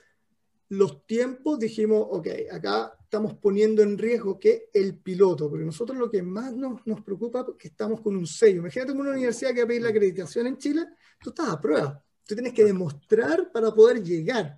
los 0.72 1.05
tiempos 1.05 1.59
dijimos, 1.59 2.07
ok, 2.11 2.28
acá 2.49 2.97
estamos 3.03 3.34
poniendo 3.34 3.82
en 3.82 3.97
riesgo 3.97 4.39
que 4.39 4.69
el 4.74 4.97
piloto, 4.97 5.49
porque 5.49 5.65
nosotros 5.65 5.97
lo 5.97 6.09
que 6.09 6.24
más 6.24 6.53
nos, 6.53 6.88
nos 6.88 7.01
preocupa 7.01 7.41
es 7.41 7.55
que 7.57 7.67
estamos 7.67 7.99
con 7.99 8.15
un 8.15 8.26
sello. 8.26 8.59
Imagínate 8.61 8.93
una 8.93 9.11
universidad 9.11 9.53
que 9.53 9.59
va 9.59 9.65
a 9.65 9.67
pedir 9.67 9.82
la 9.82 9.89
acreditación 9.89 10.47
en 10.47 10.57
Chile, 10.57 10.88
tú 11.22 11.32
estás 11.32 11.49
a 11.49 11.59
prueba, 11.59 12.01
tú 12.26 12.36
tienes 12.36 12.53
que 12.53 12.63
demostrar 12.63 13.51
para 13.51 13.69
poder 13.76 14.01
llegar. 14.01 14.57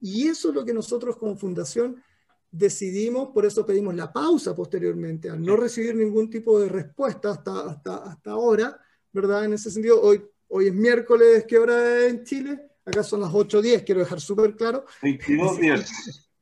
Y 0.00 0.26
eso 0.26 0.48
es 0.48 0.54
lo 0.54 0.64
que 0.64 0.72
nosotros 0.72 1.18
como 1.18 1.36
fundación 1.36 2.02
decidimos, 2.50 3.28
por 3.28 3.44
eso 3.44 3.66
pedimos 3.66 3.94
la 3.94 4.10
pausa 4.10 4.56
posteriormente, 4.56 5.28
al 5.28 5.42
no 5.42 5.54
recibir 5.56 5.94
ningún 5.94 6.30
tipo 6.30 6.58
de 6.60 6.70
respuesta 6.70 7.30
hasta, 7.30 7.66
hasta, 7.66 7.96
hasta 7.96 8.30
ahora, 8.30 8.80
¿verdad? 9.12 9.44
En 9.44 9.52
ese 9.52 9.70
sentido, 9.70 10.00
hoy, 10.00 10.24
hoy 10.48 10.68
es 10.68 10.74
miércoles, 10.74 11.44
¿qué 11.46 11.58
hora 11.58 11.98
es 11.98 12.10
en 12.10 12.24
Chile? 12.24 12.71
Acá 12.84 13.02
son 13.02 13.20
las 13.20 13.30
8.10, 13.30 13.84
quiero 13.84 14.00
dejar 14.00 14.20
súper 14.20 14.56
claro. 14.56 14.84
22.10. 15.02 16.28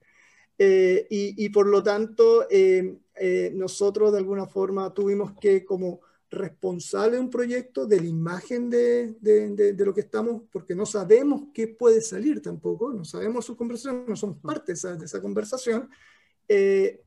Eh, 0.63 1.07
y, 1.09 1.47
y, 1.47 1.49
por 1.49 1.67
lo 1.67 1.83
tanto, 1.83 2.47
eh, 2.51 2.99
eh, 3.15 3.51
nosotros 3.55 4.13
de 4.13 4.19
alguna 4.19 4.45
forma 4.45 4.93
tuvimos 4.93 5.33
que, 5.41 5.65
como 5.65 6.03
responsable 6.29 7.17
de 7.17 7.23
un 7.23 7.31
proyecto, 7.31 7.87
de 7.87 7.99
la 7.99 8.07
imagen 8.07 8.69
de, 8.69 9.15
de, 9.23 9.73
de, 9.73 9.87
lo 9.87 9.95
que 9.95 10.03
estamos, 10.03 10.43
porque 10.53 10.75
no 10.75 10.85
sabemos 10.85 11.45
qué 11.55 11.67
puede 11.67 12.03
salir 12.03 12.43
tampoco, 12.43 12.93
no 12.93 13.07
sabemos 13.07 13.47
su 13.47 13.57
conversación, 13.57 14.05
no 14.07 14.15
somos 14.17 14.37
parte 14.37 14.73
de 14.73 14.75
esa, 14.75 14.97
de 14.97 15.07
esa 15.07 15.23
conversación, 15.23 15.89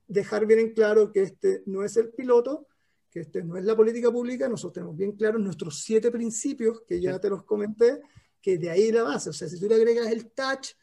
dejar 0.08 0.48
bien 0.48 0.60
en 0.60 0.74
claro 0.74 1.12
que 1.12 1.22
este 1.22 1.62
no 1.68 1.84
es 1.84 1.96
el 1.96 2.10
piloto, 2.10 2.66
que 3.12 3.20
este 3.20 3.44
no 3.44 3.56
es 3.56 3.66
la 3.66 3.76
política 3.76 4.12
pública, 4.12 4.50
nosotros 4.50 4.74
tenemos 4.74 4.98
bien 4.98 5.12
claros 5.12 5.40
nuestros 5.40 5.84
siete 5.84 6.10
principios, 6.10 6.82
que 6.88 7.00
ya 7.00 7.20
te 7.20 7.30
los 7.30 7.44
comenté, 7.44 8.02
que 8.44 8.58
de 8.58 8.70
ahí 8.70 8.92
la 8.92 9.04
base. 9.04 9.30
O 9.30 9.34
sea, 9.34 9.48
si 9.48 9.60
tú 9.60 9.68
le 9.68 9.76
agregas 9.76 10.12
el 10.12 10.30
touch, 10.32 10.74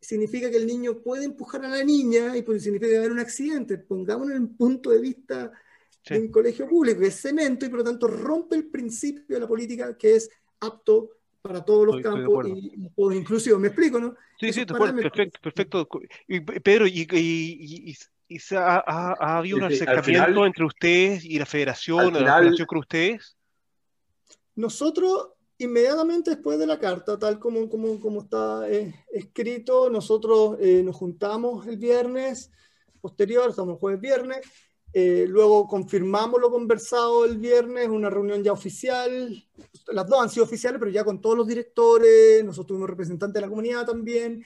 significa 0.00 0.48
que 0.48 0.56
el 0.56 0.66
niño 0.66 1.00
puede 1.00 1.24
empujar 1.24 1.64
a 1.64 1.68
la 1.68 1.82
niña 1.82 2.36
y 2.36 2.42
pues 2.42 2.62
significa 2.62 2.96
haber 2.96 3.10
un 3.10 3.18
accidente. 3.18 3.76
Pongámonos 3.76 4.36
en 4.36 4.42
el 4.44 4.48
punto 4.50 4.90
de 4.90 5.00
vista 5.00 5.52
de 6.08 6.20
un 6.20 6.30
colegio 6.30 6.66
público, 6.68 7.00
que 7.00 7.08
es 7.08 7.20
cemento 7.20 7.66
y 7.66 7.68
por 7.68 7.80
lo 7.80 7.84
tanto 7.84 8.06
rompe 8.06 8.56
el 8.56 8.68
principio 8.68 9.36
de 9.36 9.40
la 9.40 9.48
política 9.48 9.98
que 9.98 10.14
es 10.14 10.30
apto 10.60 11.10
para 11.42 11.64
todos 11.64 11.86
los 11.86 12.00
campos 12.00 12.46
y, 12.48 12.72
y 12.74 13.16
inclusivos. 13.16 13.60
¿Me 13.60 13.68
explico, 13.68 13.98
no? 13.98 14.14
Sí, 14.38 14.52
sí, 14.52 14.64
perfecto, 14.64 15.40
perfecto. 15.42 15.88
Y, 16.28 16.40
Pedro, 16.40 16.86
y, 16.86 17.06
y 18.28 18.38
ha, 18.54 18.84
ha, 18.86 19.38
habido 19.38 19.56
un 19.56 19.64
acercamiento 19.64 20.46
entre 20.46 20.64
ustedes 20.64 21.24
y 21.24 21.38
la 21.38 21.46
federación, 21.46 22.12
la 22.14 22.38
federación 22.38 22.66
con 22.66 22.78
ustedes? 22.78 23.36
Nosotros 24.54 25.30
inmediatamente 25.58 26.30
después 26.30 26.58
de 26.58 26.66
la 26.66 26.78
carta, 26.78 27.18
tal 27.18 27.38
como, 27.38 27.68
como, 27.68 28.00
como 28.00 28.22
está 28.22 28.68
eh, 28.70 28.94
escrito, 29.12 29.90
nosotros 29.90 30.56
eh, 30.60 30.82
nos 30.84 30.96
juntamos 30.96 31.66
el 31.66 31.76
viernes 31.76 32.50
posterior, 33.00 33.50
estamos 33.50 33.78
jueves 33.78 34.00
viernes, 34.00 34.38
eh, 34.92 35.26
luego 35.28 35.66
confirmamos 35.66 36.40
lo 36.40 36.50
conversado 36.50 37.24
el 37.24 37.38
viernes, 37.38 37.88
una 37.88 38.08
reunión 38.08 38.42
ya 38.42 38.52
oficial, 38.52 39.44
las 39.88 40.06
dos 40.06 40.22
han 40.22 40.30
sido 40.30 40.44
oficiales, 40.44 40.78
pero 40.78 40.90
ya 40.90 41.04
con 41.04 41.20
todos 41.20 41.36
los 41.36 41.46
directores, 41.46 42.44
nosotros 42.44 42.68
tuvimos 42.68 42.90
representantes 42.90 43.34
de 43.34 43.40
la 43.40 43.48
comunidad 43.48 43.86
también, 43.86 44.44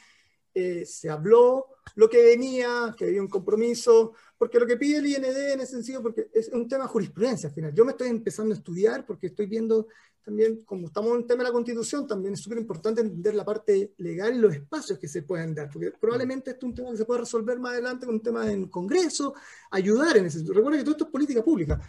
se 0.54 1.08
habló 1.08 1.68
lo 1.94 2.08
que 2.08 2.22
venía, 2.22 2.94
que 2.96 3.06
había 3.06 3.22
un 3.22 3.28
compromiso, 3.28 4.12
porque 4.36 4.58
lo 4.58 4.66
que 4.66 4.76
pide 4.76 4.98
el 4.98 5.06
IND 5.06 5.24
en 5.24 5.60
ese 5.60 5.72
sentido, 5.72 6.02
porque 6.02 6.28
es 6.32 6.48
un 6.48 6.68
tema 6.68 6.84
de 6.84 6.90
jurisprudencia 6.90 7.48
al 7.48 7.54
final. 7.54 7.72
Yo 7.74 7.84
me 7.84 7.92
estoy 7.92 8.08
empezando 8.08 8.54
a 8.54 8.58
estudiar 8.58 9.06
porque 9.06 9.28
estoy 9.28 9.46
viendo 9.46 9.86
también, 10.24 10.62
como 10.64 10.86
estamos 10.86 11.12
en 11.12 11.18
el 11.18 11.26
tema 11.26 11.42
de 11.42 11.48
la 11.48 11.52
constitución, 11.52 12.06
también 12.06 12.34
es 12.34 12.40
súper 12.40 12.58
importante 12.58 13.00
entender 13.00 13.34
la 13.34 13.44
parte 13.44 13.92
legal 13.98 14.34
y 14.34 14.38
los 14.38 14.54
espacios 14.54 14.98
que 14.98 15.08
se 15.08 15.22
pueden 15.22 15.54
dar, 15.54 15.68
porque 15.70 15.90
probablemente 15.90 16.52
esto 16.52 16.66
es 16.66 16.70
un 16.70 16.74
tema 16.74 16.90
que 16.92 16.96
se 16.96 17.04
puede 17.04 17.20
resolver 17.20 17.58
más 17.58 17.72
adelante 17.72 18.06
con 18.06 18.16
un 18.16 18.22
tema 18.22 18.50
en 18.50 18.68
Congreso, 18.68 19.34
ayudar 19.70 20.16
en 20.16 20.26
ese 20.26 20.38
sentido. 20.38 20.54
Recuerda 20.54 20.78
que 20.78 20.84
todo 20.84 20.92
esto 20.92 21.04
es 21.04 21.10
política 21.10 21.42
pública. 21.42 21.80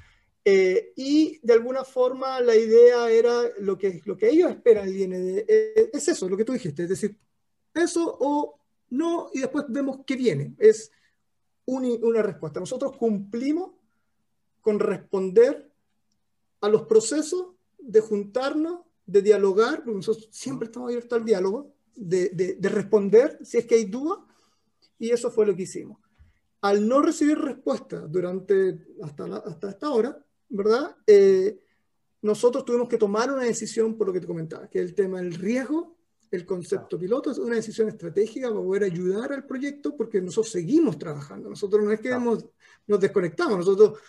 Eh, 0.45 0.91
y 0.97 1.39
de 1.41 1.53
alguna 1.53 1.85
forma 1.85 2.41
la 2.41 2.55
idea 2.55 3.09
era 3.09 3.43
lo 3.59 3.77
que, 3.77 4.01
lo 4.03 4.17
que 4.17 4.29
ellos 4.29 4.51
esperan 4.51 4.89
el 4.89 4.97
IND, 4.97 5.45
eh, 5.47 5.89
es 5.93 6.07
eso, 6.09 6.27
lo 6.27 6.35
que 6.35 6.43
tú 6.43 6.51
dijiste, 6.51 6.83
es 6.83 6.89
decir, 6.89 7.17
eso 7.73 8.17
o 8.19 8.59
no, 8.89 9.29
y 9.33 9.39
después 9.39 9.65
vemos 9.69 9.99
qué 10.05 10.15
viene. 10.15 10.53
Es 10.57 10.91
una 11.65 12.21
respuesta. 12.21 12.59
Nosotros 12.59 12.97
cumplimos 12.97 13.71
con 14.61 14.79
responder 14.79 15.71
a 16.61 16.69
los 16.69 16.83
procesos 16.83 17.47
de 17.85 18.01
juntarnos, 18.01 18.81
de 19.05 19.21
dialogar, 19.21 19.83
porque 19.83 19.97
nosotros 19.97 20.29
siempre 20.31 20.67
estamos 20.67 20.89
abiertos 20.89 21.17
al 21.17 21.25
diálogo, 21.25 21.73
de, 21.95 22.29
de, 22.29 22.69
responder 22.69 23.37
si 23.43 23.57
es 23.57 23.65
que 23.65 23.75
hay 23.75 23.85
dudas, 23.85 24.19
y 24.97 25.11
eso 25.11 25.29
fue 25.29 25.45
lo 25.45 25.55
que 25.55 25.63
hicimos. 25.63 25.99
Al 26.61 26.87
no 26.87 27.01
recibir 27.01 27.37
respuesta 27.37 27.99
durante 27.99 28.79
hasta, 29.01 29.25
hasta 29.37 29.69
esta 29.69 29.89
hora, 29.91 30.25
¿verdad? 30.49 30.95
Eh, 31.05 31.59
nosotros 32.21 32.63
tuvimos 32.63 32.87
que 32.87 32.97
tomar 32.97 33.31
una 33.31 33.43
decisión 33.43 33.97
por 33.97 34.07
lo 34.07 34.13
que 34.13 34.21
te 34.21 34.27
comentaba, 34.27 34.69
que 34.69 34.79
es 34.79 34.85
el 34.85 34.95
tema 34.95 35.19
del 35.19 35.33
riesgo, 35.33 35.97
el 36.31 36.45
concepto 36.45 36.97
piloto, 36.97 37.29
es 37.29 37.37
una 37.37 37.55
decisión 37.55 37.89
estratégica 37.89 38.49
para 38.49 38.61
poder 38.61 38.83
ayudar 38.85 39.33
al 39.33 39.45
proyecto, 39.45 39.95
porque 39.95 40.19
nosotros 40.19 40.51
seguimos 40.51 40.97
trabajando, 40.97 41.49
nosotros 41.49 41.83
no 41.83 41.91
es 41.91 41.99
que 41.99 42.09
nos 42.09 42.99
desconectamos, 42.99 43.57
nosotros 43.57 43.99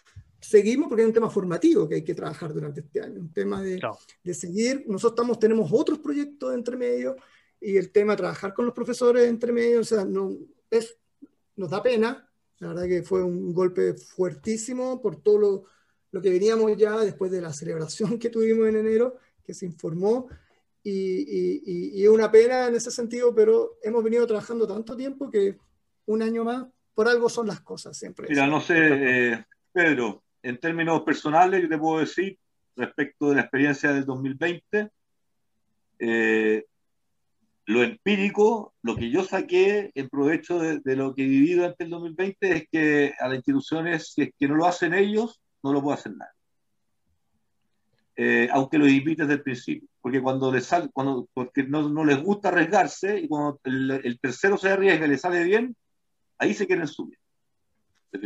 seguimos 0.45 0.89
porque 0.89 1.03
es 1.03 1.09
un 1.09 1.15
tema 1.15 1.31
formativo 1.31 1.89
que 1.89 1.97
hay 1.97 2.05
que 2.05 2.15
trabajar 2.15 2.53
durante 2.53 2.81
este 2.81 3.01
año, 3.01 3.21
un 3.21 3.33
tema 3.33 3.63
de, 3.63 3.81
de 4.23 4.35
seguir. 4.35 4.85
Nosotros 4.87 5.13
estamos, 5.13 5.39
tenemos 5.39 5.71
otros 5.73 5.99
proyectos 5.99 6.55
entre 6.55 6.77
medio 6.77 7.17
y 7.61 7.77
el 7.77 7.91
tema 7.91 8.13
de 8.13 8.19
trabajar 8.19 8.53
con 8.53 8.67
los 8.67 8.75
profesores 8.75 9.27
entre 9.27 9.53
medio, 9.53 9.81
o 9.81 9.85
sea, 9.85 10.05
no, 10.05 10.37
es, 10.71 10.99
nos 11.57 11.71
da 11.71 11.83
pena. 11.83 12.29
La 12.59 12.69
verdad 12.69 12.87
que 12.87 13.03
fue 13.03 13.23
un 13.23 13.53
golpe 13.55 13.95
fuertísimo 13.95 15.01
por 15.01 15.23
todo 15.23 15.39
lo, 15.39 15.65
lo 16.11 16.21
que 16.21 16.31
veníamos 16.31 16.77
ya 16.77 16.99
después 16.99 17.31
de 17.31 17.41
la 17.41 17.53
celebración 17.53 18.19
que 18.19 18.31
tuvimos 18.31 18.69
en 18.69 18.77
enero, 18.77 19.17
que 19.43 19.55
se 19.55 19.67
informó. 19.67 20.29
Y, 20.87 22.03
y, 22.03 22.07
una 22.09 22.31
pena 22.31 22.67
en 22.67 22.75
ese 22.75 22.91
sentido, 22.91 23.35
pero 23.35 23.79
hemos 23.83 24.05
venido 24.05 24.27
trabajando 24.27 24.67
tanto 24.67 24.95
tiempo 24.95 25.31
que 25.31 25.57
un 26.05 26.21
año 26.21 26.45
más, 26.45 26.67
por 26.93 27.09
algo 27.09 27.31
son 27.31 27.47
las 27.47 27.63
cosas 27.63 27.97
siempre. 27.97 28.27
Mira, 28.29 28.47
no 28.47 28.61
sé, 28.61 28.75
eh, 28.77 29.45
Pedro, 29.73 30.23
en 30.45 30.59
términos 30.59 31.03
personales, 31.03 31.63
yo 31.63 31.69
te 31.69 31.79
puedo 31.79 32.01
decir, 32.01 32.39
respecto 32.77 33.31
de 33.31 33.37
la 33.37 33.41
experiencia 33.43 33.93
del 33.93 34.05
2020, 34.05 34.91
eh, 35.99 36.65
lo 37.67 37.83
empírico, 37.83 38.75
lo 38.83 38.95
que 38.95 39.11
yo 39.11 39.25
saqué 39.25 39.91
en 39.95 40.11
provecho 40.11 40.59
de, 40.59 40.97
lo 40.97 41.15
que 41.15 41.23
vivido 41.23 41.63
durante 41.63 41.85
el 41.85 41.91
2020 41.91 42.53
es 42.53 42.69
que 42.71 43.15
a 43.19 43.29
las 43.29 43.37
instituciones, 43.37 44.13
si 44.13 44.23
es 44.23 44.31
que 44.39 44.47
no 44.47 44.57
lo 44.57 44.67
hacen 44.67 44.93
ellos, 44.93 45.41
no 45.63 45.73
lo 45.73 45.83
puede 45.83 45.99
hacer 45.99 46.13
nadie. 46.15 46.31
Eh, 48.17 48.49
aunque 48.53 48.77
lo 48.77 48.87
inviten 48.87 49.27
desde 49.27 49.39
el 49.39 49.43
principio, 49.43 49.89
porque 50.03 50.21
cuando 50.21 50.53
les 50.53 50.67
sale, 50.67 50.91
cuando, 50.93 51.27
porque 51.33 51.65
no, 51.65 51.89
no, 51.89 52.05
les 52.05 52.23
gusta 52.23 52.49
arriesgarse 52.49 53.19
y 53.19 53.29
cuando 53.29 53.59
el, 53.65 53.91
el, 54.05 54.21
tercero 54.21 54.59
se 54.59 54.69
arriesga 54.69 55.07
y 55.07 55.09
le 55.09 55.19
sale 55.19 55.43
bien, 55.43 55.75
ahí 56.39 56.53
se 56.53 56.67
quieren 56.67 56.87
subir. 56.87 57.19
¿Te 58.11 58.19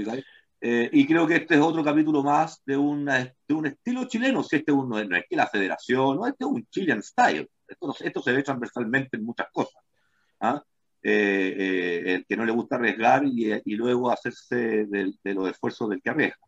eh, 0.61 0.91
y 0.93 1.07
creo 1.07 1.27
que 1.27 1.37
este 1.37 1.55
es 1.55 1.61
otro 1.61 1.85
capítulo 1.85 2.23
más 2.23 2.61
de, 2.65 2.77
una, 2.77 3.19
de 3.19 3.55
un 3.55 3.67
estilo 3.67 4.05
chileno. 4.07 4.43
Si 4.43 4.57
este 4.57 4.73
uno 4.73 5.03
no 5.05 5.17
es 5.17 5.25
que 5.29 5.37
la 5.37 5.47
federación, 5.47 6.17
no, 6.17 6.27
este 6.27 6.45
es 6.45 6.51
un 6.51 6.67
Chilean 6.67 7.03
style. 7.03 7.49
Esto, 7.67 7.95
esto 8.01 8.23
se 8.23 8.33
ve 8.33 8.43
transversalmente 8.43 9.17
en 9.17 9.25
muchas 9.25 9.47
cosas. 9.53 9.83
¿ah? 10.41 10.61
Eh, 11.03 11.55
eh, 11.57 12.15
el 12.15 12.27
que 12.27 12.37
no 12.37 12.45
le 12.45 12.53
gusta 12.53 12.77
arriesgar 12.77 13.25
y, 13.25 13.53
y 13.65 13.77
luego 13.77 14.11
hacerse 14.11 14.87
de, 14.87 15.13
de, 15.23 15.35
los 15.35 15.49
esfuerzos 15.49 15.89
del 15.91 16.03
que 16.03 16.11
arriesga. 16.11 16.39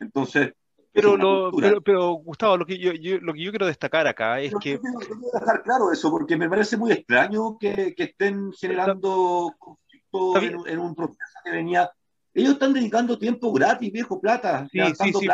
Entonces. 0.00 0.52
Pero, 0.90 1.16
lo, 1.16 1.52
pero, 1.52 1.82
pero, 1.82 2.12
Gustavo, 2.14 2.56
lo 2.56 2.64
que 2.64 2.78
yo, 2.78 2.92
yo, 2.92 3.18
lo 3.20 3.34
que 3.34 3.42
yo 3.42 3.50
quiero 3.50 3.66
destacar 3.66 4.06
acá 4.06 4.40
es 4.40 4.52
que. 4.54 4.80
Quiero, 4.80 4.98
quiero 4.98 5.38
dejar 5.38 5.62
claro 5.62 5.92
eso, 5.92 6.10
porque 6.10 6.36
me 6.36 6.48
parece 6.48 6.78
muy 6.78 6.90
extraño 6.90 7.58
que, 7.58 7.94
que 7.94 8.04
estén 8.04 8.50
generando 8.52 9.54
conflicto 9.58 10.40
en, 10.40 10.72
en 10.72 10.78
un 10.78 10.94
proceso 10.94 11.38
que 11.44 11.50
venía 11.50 11.88
ellos 12.34 12.52
están 12.52 12.72
dedicando 12.72 13.18
tiempo 13.18 13.52
gratis, 13.52 13.92
viejo, 13.92 14.20
plata. 14.20 14.68
Sí, 14.70 14.80
sí, 15.00 15.12
sí, 15.12 15.28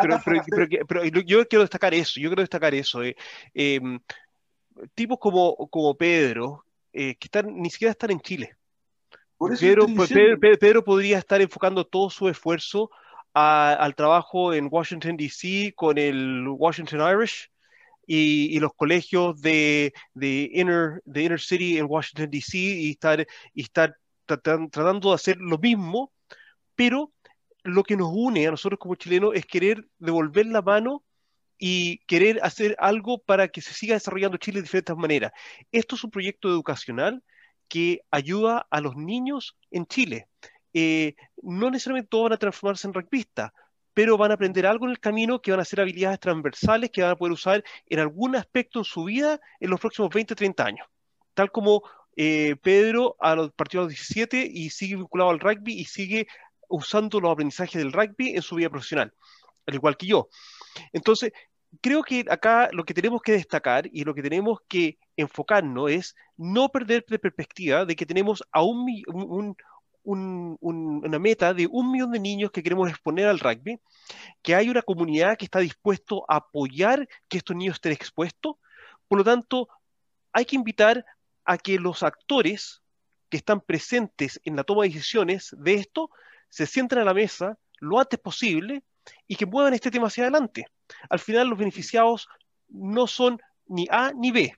pero, 0.88 1.04
yo 1.04 1.46
quiero 1.46 1.62
destacar 1.62 1.92
eso, 1.94 2.20
yo 2.20 2.28
quiero 2.30 2.42
destacar 2.42 2.74
eso. 2.74 3.02
Eh, 3.02 3.16
em, 3.52 4.00
tipos 4.94 5.18
como, 5.18 5.56
como 5.68 5.94
Pedro, 5.96 6.64
eh, 6.92 7.14
que 7.16 7.26
están, 7.26 7.54
ni 7.60 7.70
siquiera 7.70 7.92
están 7.92 8.10
en 8.10 8.20
Chile. 8.20 8.56
Pedro, 9.60 9.86
Pedro, 10.58 10.84
podría 10.84 11.18
estar 11.18 11.40
enfocando 11.40 11.84
todo 11.84 12.08
su 12.08 12.28
esfuerzo 12.28 12.90
al 13.34 13.94
trabajo 13.96 14.54
en 14.54 14.68
Washington, 14.70 15.16
D.C. 15.16 15.72
con 15.74 15.98
el 15.98 16.46
Washington 16.48 17.00
Irish 17.00 17.50
y, 18.06 18.58
los 18.60 18.72
colegios 18.74 19.40
de, 19.40 19.92
de, 20.14 20.50
inner, 20.52 21.02
de 21.04 21.22
Inner 21.24 21.40
City 21.40 21.78
en 21.78 21.86
Washington, 21.88 22.30
D.C. 22.30 22.56
y 22.58 22.90
estar, 22.90 23.26
y 23.52 23.62
estar 23.62 23.96
tratando 24.24 25.10
de 25.10 25.14
hacer 25.14 25.36
lo 25.38 25.58
mismo 25.58 26.13
pero 26.74 27.12
lo 27.62 27.82
que 27.82 27.96
nos 27.96 28.10
une 28.12 28.46
a 28.46 28.50
nosotros 28.50 28.78
como 28.78 28.94
chilenos 28.94 29.32
es 29.34 29.46
querer 29.46 29.88
devolver 29.98 30.46
la 30.46 30.62
mano 30.62 31.02
y 31.58 31.98
querer 32.06 32.40
hacer 32.42 32.76
algo 32.78 33.18
para 33.18 33.48
que 33.48 33.62
se 33.62 33.72
siga 33.72 33.94
desarrollando 33.94 34.36
Chile 34.36 34.58
de 34.58 34.62
diferentes 34.62 34.96
maneras. 34.96 35.32
Esto 35.72 35.94
es 35.96 36.04
un 36.04 36.10
proyecto 36.10 36.48
educacional 36.48 37.22
que 37.68 38.02
ayuda 38.10 38.66
a 38.70 38.80
los 38.80 38.96
niños 38.96 39.56
en 39.70 39.86
Chile. 39.86 40.28
Eh, 40.74 41.14
no 41.42 41.70
necesariamente 41.70 42.08
todos 42.08 42.24
van 42.24 42.32
a 42.34 42.38
transformarse 42.38 42.86
en 42.86 42.94
rugbyistas, 42.94 43.52
pero 43.94 44.18
van 44.18 44.32
a 44.32 44.34
aprender 44.34 44.66
algo 44.66 44.86
en 44.86 44.90
el 44.90 44.98
camino 44.98 45.40
que 45.40 45.52
van 45.52 45.60
a 45.60 45.64
ser 45.64 45.80
habilidades 45.80 46.20
transversales 46.20 46.90
que 46.90 47.02
van 47.02 47.12
a 47.12 47.16
poder 47.16 47.32
usar 47.32 47.64
en 47.86 48.00
algún 48.00 48.34
aspecto 48.36 48.80
en 48.80 48.84
su 48.84 49.04
vida 49.04 49.40
en 49.60 49.70
los 49.70 49.80
próximos 49.80 50.10
20, 50.12 50.34
30 50.34 50.66
años. 50.66 50.86
Tal 51.32 51.50
como 51.50 51.82
eh, 52.16 52.56
Pedro 52.62 53.16
a 53.20 53.34
los 53.36 53.52
partidos 53.52 53.88
17 53.88 54.48
y 54.52 54.70
sigue 54.70 54.96
vinculado 54.96 55.30
al 55.30 55.40
rugby 55.40 55.74
y 55.74 55.84
sigue 55.84 56.26
usando 56.74 57.20
los 57.20 57.30
aprendizajes 57.30 57.80
del 57.80 57.92
rugby 57.92 58.30
en 58.34 58.42
su 58.42 58.56
vida 58.56 58.68
profesional, 58.68 59.12
al 59.66 59.74
igual 59.74 59.96
que 59.96 60.06
yo. 60.06 60.28
Entonces, 60.92 61.32
creo 61.80 62.02
que 62.02 62.24
acá 62.28 62.68
lo 62.72 62.84
que 62.84 62.94
tenemos 62.94 63.22
que 63.22 63.32
destacar 63.32 63.88
y 63.92 64.04
lo 64.04 64.14
que 64.14 64.22
tenemos 64.22 64.58
que 64.68 64.98
enfocarnos 65.16 65.90
es 65.90 66.16
no 66.36 66.68
perder 66.70 67.04
de 67.08 67.18
perspectiva 67.18 67.84
de 67.84 67.94
que 67.94 68.06
tenemos 68.06 68.42
a 68.50 68.62
un, 68.62 69.56
una 70.02 71.18
meta 71.18 71.54
de 71.54 71.68
un 71.70 71.92
millón 71.92 72.10
de 72.10 72.20
niños 72.20 72.50
que 72.50 72.62
queremos 72.62 72.90
exponer 72.90 73.28
al 73.28 73.38
rugby, 73.38 73.80
que 74.42 74.54
hay 74.54 74.68
una 74.68 74.82
comunidad 74.82 75.36
que 75.36 75.44
está 75.44 75.60
dispuesto 75.60 76.24
a 76.28 76.36
apoyar 76.36 77.08
que 77.28 77.38
estos 77.38 77.56
niños 77.56 77.76
estén 77.76 77.92
expuestos. 77.92 78.56
Por 79.06 79.18
lo 79.18 79.24
tanto, 79.24 79.68
hay 80.32 80.44
que 80.44 80.56
invitar 80.56 81.04
a 81.44 81.56
que 81.56 81.78
los 81.78 82.02
actores 82.02 82.82
que 83.28 83.36
están 83.36 83.60
presentes 83.60 84.40
en 84.44 84.56
la 84.56 84.64
toma 84.64 84.82
de 84.82 84.88
decisiones 84.88 85.54
de 85.58 85.74
esto 85.74 86.10
se 86.54 86.66
sienten 86.66 87.00
a 87.00 87.04
la 87.04 87.14
mesa 87.14 87.58
lo 87.80 87.98
antes 87.98 88.20
posible 88.20 88.84
y 89.26 89.34
que 89.34 89.44
muevan 89.44 89.74
este 89.74 89.90
tema 89.90 90.06
hacia 90.06 90.22
adelante. 90.22 90.66
Al 91.10 91.18
final 91.18 91.48
los 91.48 91.58
beneficiados 91.58 92.28
no 92.68 93.08
son 93.08 93.40
ni 93.66 93.88
A 93.90 94.12
ni 94.12 94.30
B. 94.30 94.56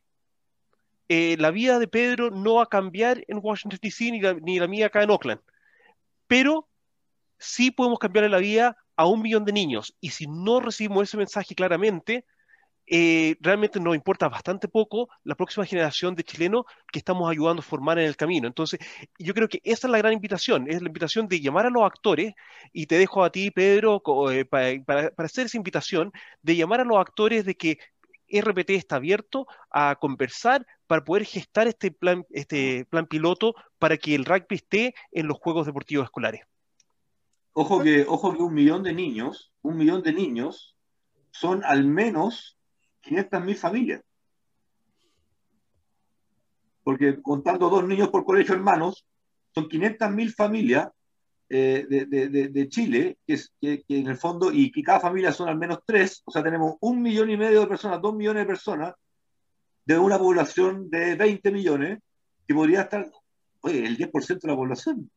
Eh, 1.09 1.37
la 1.39 1.51
vida 1.51 1.79
de 1.79 1.89
Pedro 1.89 2.31
no 2.31 2.57
va 2.57 2.65
a 2.65 2.69
cambiar 2.69 3.25
en 3.29 3.41
Washington 3.43 3.79
DC 3.81 4.11
ni 4.11 4.21
la, 4.21 4.35
ni 4.35 4.59
la 4.59 4.67
mía 4.67 4.87
acá 4.87 5.03
en 5.03 5.11
Oakland, 5.11 5.41
pero 6.27 6.69
sí 7.39 7.71
podemos 7.71 7.99
cambiar 7.99 8.29
la 8.29 8.39
vida 8.39 8.77
a 8.95 9.07
un 9.07 9.23
millón 9.23 9.47
de 9.47 9.55
niños 9.55 9.97
y 9.99 10.11
si 10.11 10.27
no 10.27 10.61
recibimos 10.61 11.05
ese 11.05 11.17
mensaje 11.17 11.55
claramente, 11.55 12.27
eh, 12.87 13.37
realmente 13.41 13.81
nos 13.81 13.95
importa 13.95 14.29
bastante 14.29 14.69
poco 14.69 15.09
la 15.25 15.35
próxima 15.35 15.67
generación 15.67 16.15
de 16.15 16.23
chilenos 16.23 16.65
que 16.93 17.01
estamos 17.01 17.29
ayudando 17.29 17.61
a 17.61 17.65
formar 17.65 17.99
en 17.99 18.07
el 18.07 18.17
camino. 18.17 18.47
Entonces, 18.47 18.79
yo 19.19 19.35
creo 19.35 19.49
que 19.49 19.61
esa 19.65 19.89
es 19.89 19.91
la 19.91 19.99
gran 19.99 20.13
invitación, 20.13 20.71
es 20.71 20.81
la 20.81 20.89
invitación 20.89 21.27
de 21.27 21.41
llamar 21.41 21.67
a 21.67 21.71
los 21.71 21.85
actores, 21.85 22.35
y 22.73 22.87
te 22.87 22.99
dejo 22.99 23.25
a 23.25 23.31
ti, 23.31 23.51
Pedro, 23.51 24.03
eh, 24.31 24.45
para, 24.45 25.13
hacer 25.19 25.47
esa 25.47 25.57
invitación, 25.57 26.13
de 26.43 26.57
llamar 26.57 26.81
a 26.81 26.85
los 26.85 26.99
actores 26.99 27.45
de 27.45 27.57
que 27.57 27.79
RPT 28.29 28.71
está 28.71 28.97
abierto 28.97 29.47
a 29.71 29.97
conversar 30.01 30.67
para 30.87 31.05
poder 31.05 31.25
gestar 31.25 31.67
este 31.69 31.91
plan, 31.91 32.25
este 32.31 32.85
plan 32.87 33.07
piloto 33.07 33.55
para 33.79 33.97
que 33.97 34.15
el 34.15 34.25
rugby 34.25 34.57
esté 34.57 34.95
en 35.13 35.27
los 35.27 35.39
Juegos 35.39 35.67
Deportivos 35.67 36.05
Escolares. 36.05 36.43
Ojo 37.53 37.83
que, 37.83 38.05
ojo 38.07 38.37
que 38.37 38.43
un 38.43 38.53
millón 38.53 38.83
de 38.83 38.93
niños, 38.93 39.53
un 39.63 39.77
millón 39.77 40.03
de 40.03 40.13
niños 40.13 40.77
son 41.31 41.65
al 41.65 41.85
menos 41.85 42.56
500.000 43.07 43.57
familias. 43.57 44.03
Porque 46.83 47.21
contando 47.23 47.69
dos 47.69 47.87
niños 47.87 48.09
por 48.09 48.25
colegio 48.25 48.55
hermanos, 48.55 49.07
son 49.55 49.69
500.000 49.69 50.35
familias 50.35 50.89
eh, 51.49 51.87
de, 51.89 52.69
Chile, 52.69 53.19
que, 53.27 53.35
es, 53.35 53.53
que, 53.61 53.85
en 53.89 54.09
el 54.09 54.17
fondo, 54.17 54.53
y 54.53 54.71
que 54.73 54.83
cada 54.83 55.01
familia 55.01 55.33
son 55.33 55.49
al 55.49 55.57
menos 55.57 55.79
tres, 55.87 56.23
o 56.25 56.31
sea, 56.31 56.43
tenemos 56.43 56.75
un 56.81 57.01
millón 57.01 57.31
y 57.31 57.37
medio 57.37 57.61
de 57.61 57.67
personas, 57.67 58.03
dos 58.03 58.15
millones 58.15 58.43
de 58.43 58.47
personas, 58.47 58.95
de 59.85 59.99
una 59.99 60.19
población 60.19 60.91
de 60.91 61.15
20 61.15 61.53
millones, 61.53 62.01
que 62.47 62.55
podría 62.55 62.83
estar, 62.83 63.09
oye, 63.61 63.87
el 63.87 63.97
10% 63.97 64.41
de 64.41 64.49
la 64.49 64.57
población. 64.57 65.11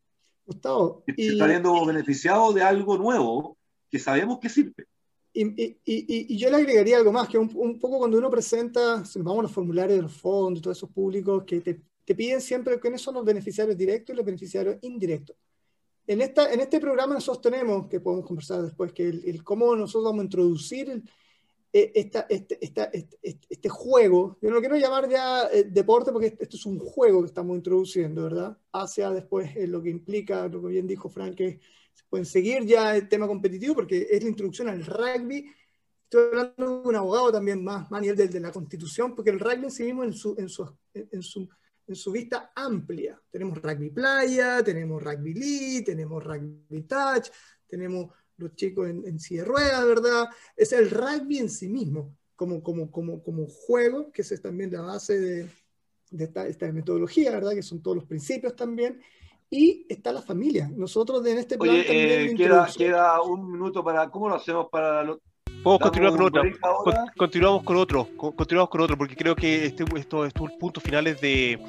Gustavo, 0.45 1.03
y, 1.07 1.13
se 1.13 1.31
está 1.33 1.47
viendo 1.47 1.85
beneficiado 1.85 2.53
de 2.53 2.63
algo 2.63 2.97
nuevo 2.97 3.57
que 3.89 3.99
sabemos 3.99 4.39
que 4.39 4.49
sirve. 4.49 4.85
Y, 5.31 6.37
yo 6.37 6.49
le 6.49 6.57
agregaría 6.57 6.97
algo 6.97 7.11
más, 7.11 7.27
que 7.27 7.37
un, 7.37 7.79
poco 7.79 7.99
cuando 7.99 8.17
uno 8.17 8.29
presenta, 8.29 9.03
vamos 9.15 9.39
a 9.39 9.43
los 9.43 9.51
formularios 9.51 9.97
de 9.97 10.03
los 10.03 10.13
fondos, 10.13 10.61
todos 10.61 10.77
esos 10.77 10.89
públicos 10.89 11.43
que 11.45 11.61
te, 11.61 12.15
piden 12.15 12.41
siempre 12.41 12.79
quiénes 12.79 13.01
son 13.01 13.13
los 13.15 13.25
beneficiarios 13.25 13.77
directos 13.77 14.13
y 14.13 14.17
los 14.17 14.25
beneficiarios 14.25 14.77
indirectos. 14.81 15.35
En, 16.07 16.21
esta, 16.21 16.51
en 16.51 16.59
este 16.59 16.79
programa 16.79 17.13
nosotros 17.13 17.41
tenemos, 17.41 17.87
que 17.87 17.99
podemos 17.99 18.25
conversar 18.25 18.63
después, 18.63 18.91
que 18.93 19.07
el, 19.07 19.43
cómo 19.43 19.75
nosotros 19.75 20.05
vamos 20.05 20.21
a 20.21 20.23
introducir 20.23 21.03
e, 21.71 21.91
esta, 21.93 22.25
este, 22.27 22.57
este, 22.59 22.89
este, 23.21 23.69
juego, 23.69 24.39
yo 24.41 24.49
no 24.49 24.55
lo 24.55 24.59
quiero 24.59 24.75
llamar 24.77 25.07
ya 25.07 25.43
eh, 25.53 25.65
deporte 25.65 26.11
porque 26.11 26.35
esto 26.39 26.57
es 26.57 26.65
un 26.65 26.79
juego 26.79 27.21
que 27.21 27.27
estamos 27.27 27.55
introduciendo, 27.55 28.23
¿verdad? 28.23 28.57
Hacia 28.73 29.11
después 29.11 29.55
eh, 29.55 29.67
lo 29.67 29.83
que 29.83 29.91
implica, 29.91 30.47
lo 30.47 30.63
que 30.63 30.69
bien 30.69 30.87
dijo 30.87 31.09
Frank, 31.09 31.35
que 31.35 31.59
pueden 32.09 32.25
seguir 32.25 32.65
ya 32.65 32.95
el 32.95 33.07
tema 33.07 33.27
competitivo 33.27 33.75
porque 33.75 34.07
es 34.09 34.23
la 34.23 34.29
introducción 34.29 34.67
al 34.67 34.85
rugby. 34.85 35.51
Estoy 36.03 36.27
hablando 36.27 36.81
de 36.81 36.87
un 36.87 36.95
abogado 36.95 37.31
también 37.31 37.63
más, 37.63 37.89
más 37.91 37.99
a 37.99 38.01
nivel 38.01 38.17
de, 38.17 38.27
de, 38.27 38.39
la 38.39 38.51
constitución, 38.51 39.15
porque 39.15 39.29
el 39.29 39.39
rugby 39.39 39.65
en 39.65 39.71
sí 39.71 39.83
mismo 39.83 40.03
en 40.03 40.13
su, 40.13 40.35
en 40.37 40.49
su, 40.49 40.75
en 40.93 41.21
su, 41.21 41.47
en 41.87 41.95
su 41.95 42.11
vista 42.11 42.51
amplia. 42.55 43.21
Tenemos 43.29 43.61
rugby 43.61 43.91
playa, 43.91 44.63
tenemos 44.63 45.03
rugby 45.03 45.33
league, 45.35 45.83
tenemos 45.83 46.23
rugby 46.23 46.81
touch, 46.83 47.29
tenemos 47.67 48.11
los 48.37 48.55
chicos 48.55 48.89
en, 48.89 49.05
en 49.05 49.19
silla 49.19 49.43
de 49.43 49.47
ruedas, 49.47 49.85
¿verdad? 49.85 50.29
Es 50.55 50.71
el 50.73 50.89
rugby 50.89 51.37
en 51.37 51.49
sí 51.49 51.69
mismo, 51.69 52.17
como, 52.35 52.63
como, 52.63 52.89
como, 52.89 53.21
como 53.21 53.47
juego, 53.47 54.11
que 54.11 54.23
es 54.23 54.41
también 54.41 54.71
la 54.71 54.81
base 54.81 55.19
de, 55.19 55.49
de 56.09 56.23
esta, 56.23 56.47
esta 56.47 56.71
metodología, 56.71 57.31
¿verdad? 57.31 57.53
Que 57.53 57.61
son 57.61 57.83
todos 57.83 57.97
los 57.97 58.05
principios 58.05 58.55
también 58.55 58.99
y 59.49 59.85
está 59.89 60.11
la 60.11 60.21
familia. 60.21 60.69
Nosotros 60.75 61.25
en 61.25 61.37
este 61.37 61.57
plan 61.57 61.75
también 61.75 62.31
eh, 62.31 62.35
queda, 62.35 62.67
queda, 62.75 63.21
un 63.21 63.51
minuto 63.51 63.83
para. 63.83 64.09
¿Cómo 64.09 64.29
lo 64.29 64.35
hacemos 64.35 64.67
para 64.69 65.03
los 65.03 65.19
Podemos 65.63 65.81
continuar 65.81 66.11
con 66.13 66.21
otro. 66.21 66.43
continuamos 67.17 67.63
con 67.63 67.77
otro. 67.77 68.07
continuamos 68.15 68.69
con 68.69 68.81
otro, 68.81 68.97
porque 68.97 69.15
creo 69.15 69.35
que 69.35 69.65
este, 69.65 69.83
estos, 69.97 70.31
puntos 70.57 70.81
finales 70.81 71.19
de, 71.19 71.59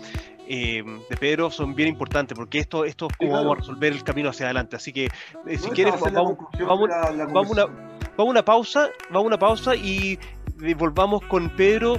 eh, 0.46 0.84
de 1.08 1.16
Pedro 1.16 1.50
son 1.50 1.74
bien 1.74 1.88
importantes, 1.88 2.36
porque 2.36 2.60
esto, 2.60 2.84
esto 2.84 3.08
es 3.10 3.16
cómo 3.16 3.32
vamos 3.32 3.56
a 3.56 3.60
resolver 3.60 3.92
el 3.92 4.04
camino 4.04 4.28
hacia 4.28 4.46
adelante. 4.46 4.76
Así 4.76 4.92
que, 4.92 5.06
eh, 5.46 5.58
si 5.58 5.70
quieres, 5.70 5.98
vamos, 5.98 6.36
vamos, 6.60 6.88
vamos, 7.32 7.50
una, 7.50 7.66
vamos 8.16 8.30
una 8.30 8.44
pausa, 8.44 8.90
vamos 9.10 9.26
una 9.26 9.38
pausa 9.38 9.74
y 9.74 10.18
volvamos 10.76 11.22
con 11.22 11.50
Pedro 11.56 11.96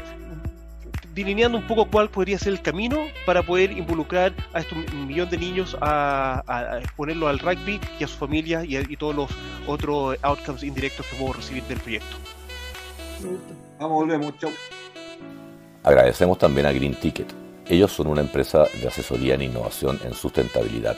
delineando 1.13 1.57
un 1.57 1.67
poco 1.67 1.85
cuál 1.85 2.09
podría 2.09 2.37
ser 2.37 2.53
el 2.53 2.61
camino 2.61 2.97
para 3.25 3.43
poder 3.43 3.71
involucrar 3.71 4.33
a 4.53 4.59
estos 4.59 4.77
millón 4.93 5.29
de 5.29 5.37
niños 5.37 5.77
a, 5.81 6.79
exponerlo 6.81 7.27
al 7.27 7.39
rugby 7.39 7.79
y 7.99 8.03
a 8.03 8.07
sus 8.07 8.17
familias 8.17 8.65
y, 8.67 8.95
todos 8.97 9.15
los 9.15 9.31
otros 9.67 10.17
outcomes 10.21 10.63
indirectos 10.63 11.05
que 11.07 11.15
podemos 11.15 11.37
recibir 11.37 11.63
del 11.63 11.79
proyecto. 11.79 12.17
Vamos, 13.79 13.97
volvemos, 13.97 14.37
chao. 14.37 14.51
Agradecemos 15.83 16.37
también 16.37 16.67
a 16.67 16.71
Green 16.71 16.93
Ticket. 16.95 17.33
Ellos 17.67 17.91
son 17.91 18.07
una 18.07 18.21
empresa 18.21 18.65
de 18.81 18.87
asesoría 18.87 19.35
en 19.35 19.43
innovación 19.43 19.99
en 20.05 20.13
sustentabilidad 20.13 20.97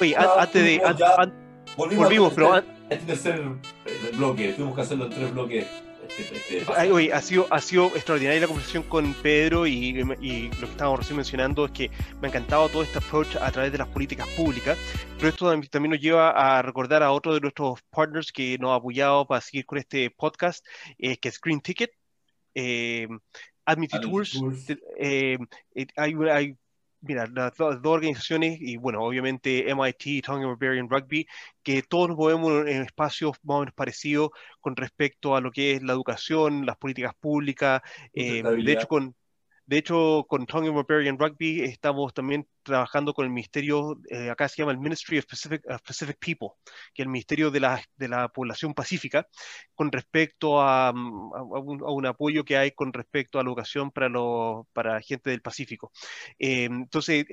Oye, 0.00 0.16
antes 0.16 0.62
de. 0.62 0.80
volvimos, 1.76 2.32
pero. 2.34 2.62
Este 2.90 3.06
tercer, 3.06 3.42
tres 3.82 4.16
bloques, 4.16 4.56
tuvimos 4.56 4.74
que 4.74 4.80
hacerlo 4.82 5.06
en 5.06 5.10
tres 5.10 5.32
bloques. 5.32 5.66
Este, 6.18 6.58
este 6.58 7.12
ha, 7.12 7.20
sido, 7.22 7.46
ha 7.50 7.60
sido 7.60 7.86
extraordinaria 7.86 8.42
la 8.42 8.46
conversación 8.46 8.82
con 8.84 9.14
Pedro 9.14 9.66
y, 9.66 9.94
lo 9.94 10.16
que 10.16 10.50
estábamos 10.64 11.00
recién 11.00 11.16
mencionando 11.16 11.64
es 11.64 11.72
que 11.72 11.90
me 12.20 12.28
ha 12.28 12.30
encantado 12.30 12.68
todo 12.68 12.82
este 12.82 12.98
approach 12.98 13.36
a 13.36 13.50
través 13.50 13.72
de 13.72 13.78
las 13.78 13.88
políticas 13.88 14.28
públicas, 14.28 14.78
pero 15.16 15.28
esto 15.28 15.50
también 15.70 15.92
nos 15.92 16.00
lleva 16.00 16.30
a 16.30 16.60
recordar 16.60 17.02
a 17.02 17.10
otro 17.10 17.32
de 17.32 17.40
nuestros 17.40 17.80
partners 17.90 18.30
que 18.32 18.58
nos 18.58 18.72
ha 18.72 18.74
apoyado 18.74 19.26
para 19.26 19.40
seguir 19.40 19.64
con 19.64 19.78
este 19.78 20.10
podcast, 20.10 20.64
eh, 20.98 21.16
que 21.16 21.30
es 21.30 21.40
Green 21.40 21.60
Ticket. 21.60 21.90
Eh, 22.54 23.08
Admity 23.66 24.00
Tours, 24.00 24.40
eh, 24.98 25.38
eh, 25.74 25.86
hay, 25.96 26.14
hay 26.30 26.56
mira, 27.04 27.26
las 27.26 27.56
dos, 27.56 27.78
organizaciones, 27.84 28.58
y 28.60 28.76
bueno, 28.76 29.02
obviamente 29.02 29.70
MIT, 29.70 30.24
Tongue 30.24 30.46
Barbarian 30.46 30.88
Rugby, 30.88 31.26
que 31.62 31.82
todos 31.82 32.08
nos 32.08 32.16
movemos 32.16 32.66
en 32.66 32.82
espacios 32.82 33.36
más 33.42 33.56
o 33.56 33.60
menos 33.60 33.74
parecidos 33.74 34.30
con 34.60 34.76
respecto 34.76 35.36
a 35.36 35.40
lo 35.40 35.50
que 35.50 35.72
es 35.72 35.82
la 35.82 35.92
educación, 35.92 36.66
las 36.66 36.76
políticas 36.76 37.14
públicas, 37.14 37.82
eh, 38.12 38.42
de 38.42 38.72
hecho 38.72 38.88
con... 38.88 39.14
De 39.66 39.78
hecho, 39.78 40.26
con 40.28 40.44
Tongue 40.44 40.68
Barbarian 40.68 41.18
Rugby 41.18 41.62
estamos 41.62 42.12
también 42.12 42.46
trabajando 42.64 43.14
con 43.14 43.26
el 43.26 43.30
ministerio, 43.30 44.00
eh, 44.10 44.30
acá 44.30 44.48
se 44.48 44.56
llama 44.56 44.72
el 44.72 44.78
Ministry 44.78 45.18
of 45.18 45.26
Pacific, 45.26 45.62
Pacific, 45.86 46.18
People, 46.18 46.48
que 46.92 47.02
es 47.02 47.06
el 47.06 47.08
ministerio 47.08 47.50
de 47.50 47.60
la, 47.60 47.82
de 47.96 48.08
la 48.08 48.28
población 48.28 48.74
pacífica, 48.74 49.28
con 49.74 49.92
respecto 49.92 50.60
a, 50.60 50.92
mm, 50.92 51.34
a, 51.34 51.42
un, 51.92 52.06
apoyo 52.06 52.44
que 52.44 52.56
hay 52.56 52.72
con 52.72 52.92
respecto 52.92 53.38
a 53.38 53.42
la 53.42 53.48
educación 53.50 53.90
para, 53.90 54.08
los, 54.08 54.66
para 54.72 55.00
gente 55.02 55.30
del 55.30 55.42
Pacífico. 55.42 55.92
Eh, 56.38 56.64
entonces, 56.64 57.26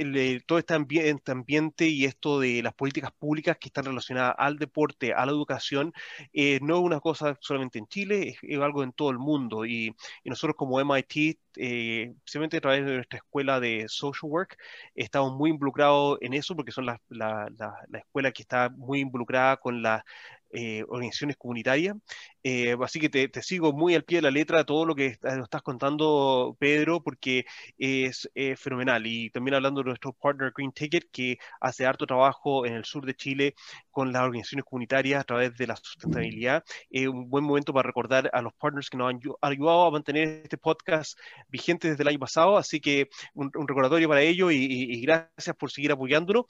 todo 0.45 0.59
este 0.59 0.73
ambiente, 0.73 1.31
ambiente, 1.31 1.87
y 1.87 2.05
esto 2.05 2.39
de 2.39 2.61
las 2.61 2.73
políticas 2.73 3.11
públicas 3.11 3.57
que 3.59 3.69
están 3.69 3.85
relacionadas 3.85 4.35
al 4.37 4.57
deporte, 4.57 5.13
a 5.13 5.25
la 5.25 5.31
educación, 5.31 5.93
eh, 6.33 6.59
no 6.61 6.77
es 6.77 6.81
una 6.83 6.99
cosa 6.99 7.37
solamente 7.39 7.79
en 7.79 7.87
Chile, 7.87 8.35
es, 8.41 8.59
algo 8.59 8.83
en 8.83 8.91
todo 8.93 9.09
el 9.11 9.17
mundo. 9.19 9.65
Y, 9.65 9.95
y 10.23 10.29
nosotros 10.29 10.55
como 10.57 10.79
MIT, 10.79 11.39
especialmente 11.55 12.57
a 12.57 12.61
través 12.61 12.85
de 12.85 12.95
nuestra 12.95 13.17
escuela 13.17 13.59
de 13.59 13.85
social 13.87 14.29
work, 14.31 14.57
estamos 14.95 15.20
muy 15.29 15.51
involucrados 15.51 16.17
en 16.21 16.33
eso 16.33 16.55
porque 16.55 16.71
son 16.71 16.85
la, 16.85 16.99
la, 17.09 17.47
la, 17.57 17.99
escuela 17.99 18.31
que 18.31 18.41
está 18.41 18.69
muy 18.69 18.99
involucrada 19.01 19.57
con 19.57 19.81
la 19.81 20.03
eh, 20.53 20.83
organizaciones 20.87 21.37
comunitarias. 21.37 21.95
Eh, 22.43 22.75
así 22.81 22.99
que 22.99 23.09
te, 23.09 23.27
te, 23.27 23.43
sigo 23.43 23.71
muy 23.71 23.95
al 23.95 24.03
pie 24.03 24.17
de 24.17 24.23
la 24.23 24.31
letra 24.31 24.65
todo 24.65 24.85
lo 24.85 24.95
que 24.95 25.17
nos 25.21 25.43
estás 25.43 25.61
contando, 25.61 26.55
Pedro, 26.59 27.03
porque 27.03 27.45
es 27.77 28.29
fenomenal. 28.57 29.05
Y 29.05 29.29
también 29.29 29.55
hablando 29.55 29.81
de 29.81 29.89
nuestro 29.89 30.13
partner 30.13 30.51
Green 30.55 30.71
Ticket, 30.71 31.09
que 31.11 31.37
hace 31.59 31.85
harto 31.85 32.05
trabajo 32.05 32.65
en 32.65 32.73
el 32.73 32.85
sur 32.85 33.05
de 33.05 33.15
Chile 33.15 33.55
con 33.91 34.11
las 34.11 34.23
organizaciones 34.23 34.65
comunitarias 34.65 35.21
a 35.21 35.23
través 35.23 35.55
de 35.57 35.67
la 35.67 35.75
sustentabilidad. 35.75 36.63
Un 36.91 37.29
buen 37.29 37.43
momento 37.43 37.73
para 37.73 37.87
recordar 37.87 38.29
a 38.33 38.41
los 38.41 38.53
partners 38.53 38.89
que 38.89 38.97
nos 38.97 39.09
han 39.09 39.19
ayudado 39.41 39.85
a 39.85 39.91
mantener 39.91 40.41
este 40.43 40.57
podcast 40.57 41.17
vigente 41.49 41.89
desde 41.89 42.03
el 42.03 42.09
año 42.09 42.19
pasado. 42.19 42.57
Así 42.57 42.79
que 42.79 43.09
un, 43.33 43.51
recordatorio 43.67 44.07
para 44.09 44.21
ello 44.21 44.51
y, 44.51 45.01
gracias 45.01 45.55
por 45.55 45.71
seguir 45.71 45.91
apoyándonos. 45.91 46.45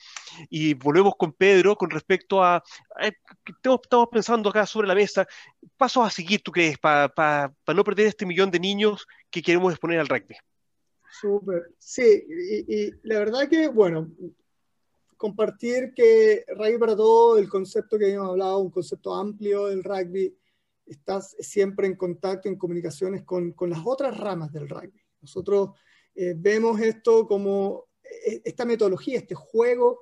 Y 0.50 0.74
volvemos 0.74 1.14
con 1.18 1.34
Pedro 1.34 1.76
con 1.76 1.90
respecto 1.90 2.44
a... 2.44 2.64
Eh, 3.02 3.12
estamos 3.92 4.08
pensando 4.08 4.50
acá 4.50 4.66
sobre 4.66 4.88
la 4.88 4.96
mesa, 4.96 5.28
pasos 5.76 6.08
a 6.08 6.10
seguir, 6.10 6.42
¿tú 6.42 6.50
crees, 6.50 6.78
para 6.78 7.54
no 7.76 7.84
perder 7.84 8.08
este 8.08 8.26
millón 8.26 8.50
de 8.50 8.58
niños 8.58 9.06
que 9.30 9.42
queremos 9.42 9.74
exponer 9.74 10.00
al 10.00 10.08
rugby? 10.08 10.38
Súper, 11.20 11.76
sí, 11.78 12.24
y, 12.70 12.90
la 13.04 13.20
verdad 13.20 13.50
que, 13.50 13.68
bueno, 13.68 14.10
compartir 15.18 15.94
que 15.94 16.46
Rugby 16.48 16.78
para 16.78 16.96
todo, 16.96 17.38
el 17.38 17.50
concepto 17.50 18.00
que 18.00 18.14
hemos 18.14 18.30
hablado, 18.30 18.60
un 18.60 18.72
concepto 18.72 19.14
amplio 19.14 19.66
del 19.68 19.84
rugby, 19.84 20.34
estás 20.86 21.36
siempre 21.40 21.86
en 21.86 21.98
contacto, 21.98 22.48
en 22.48 22.56
comunicaciones 22.56 23.24
con, 23.24 23.52
con 23.52 23.70
las 23.70 23.82
otras 23.84 24.18
ramas 24.18 24.54
del 24.54 24.70
rugby. 24.70 25.04
Nosotros 25.20 25.72
eh, 26.16 26.34
vemos 26.38 26.80
esto 26.80 27.28
como 27.28 27.88
eh, 28.04 28.42
esta 28.46 28.64
metodología, 28.64 29.18
este 29.18 29.36
juego 29.36 30.00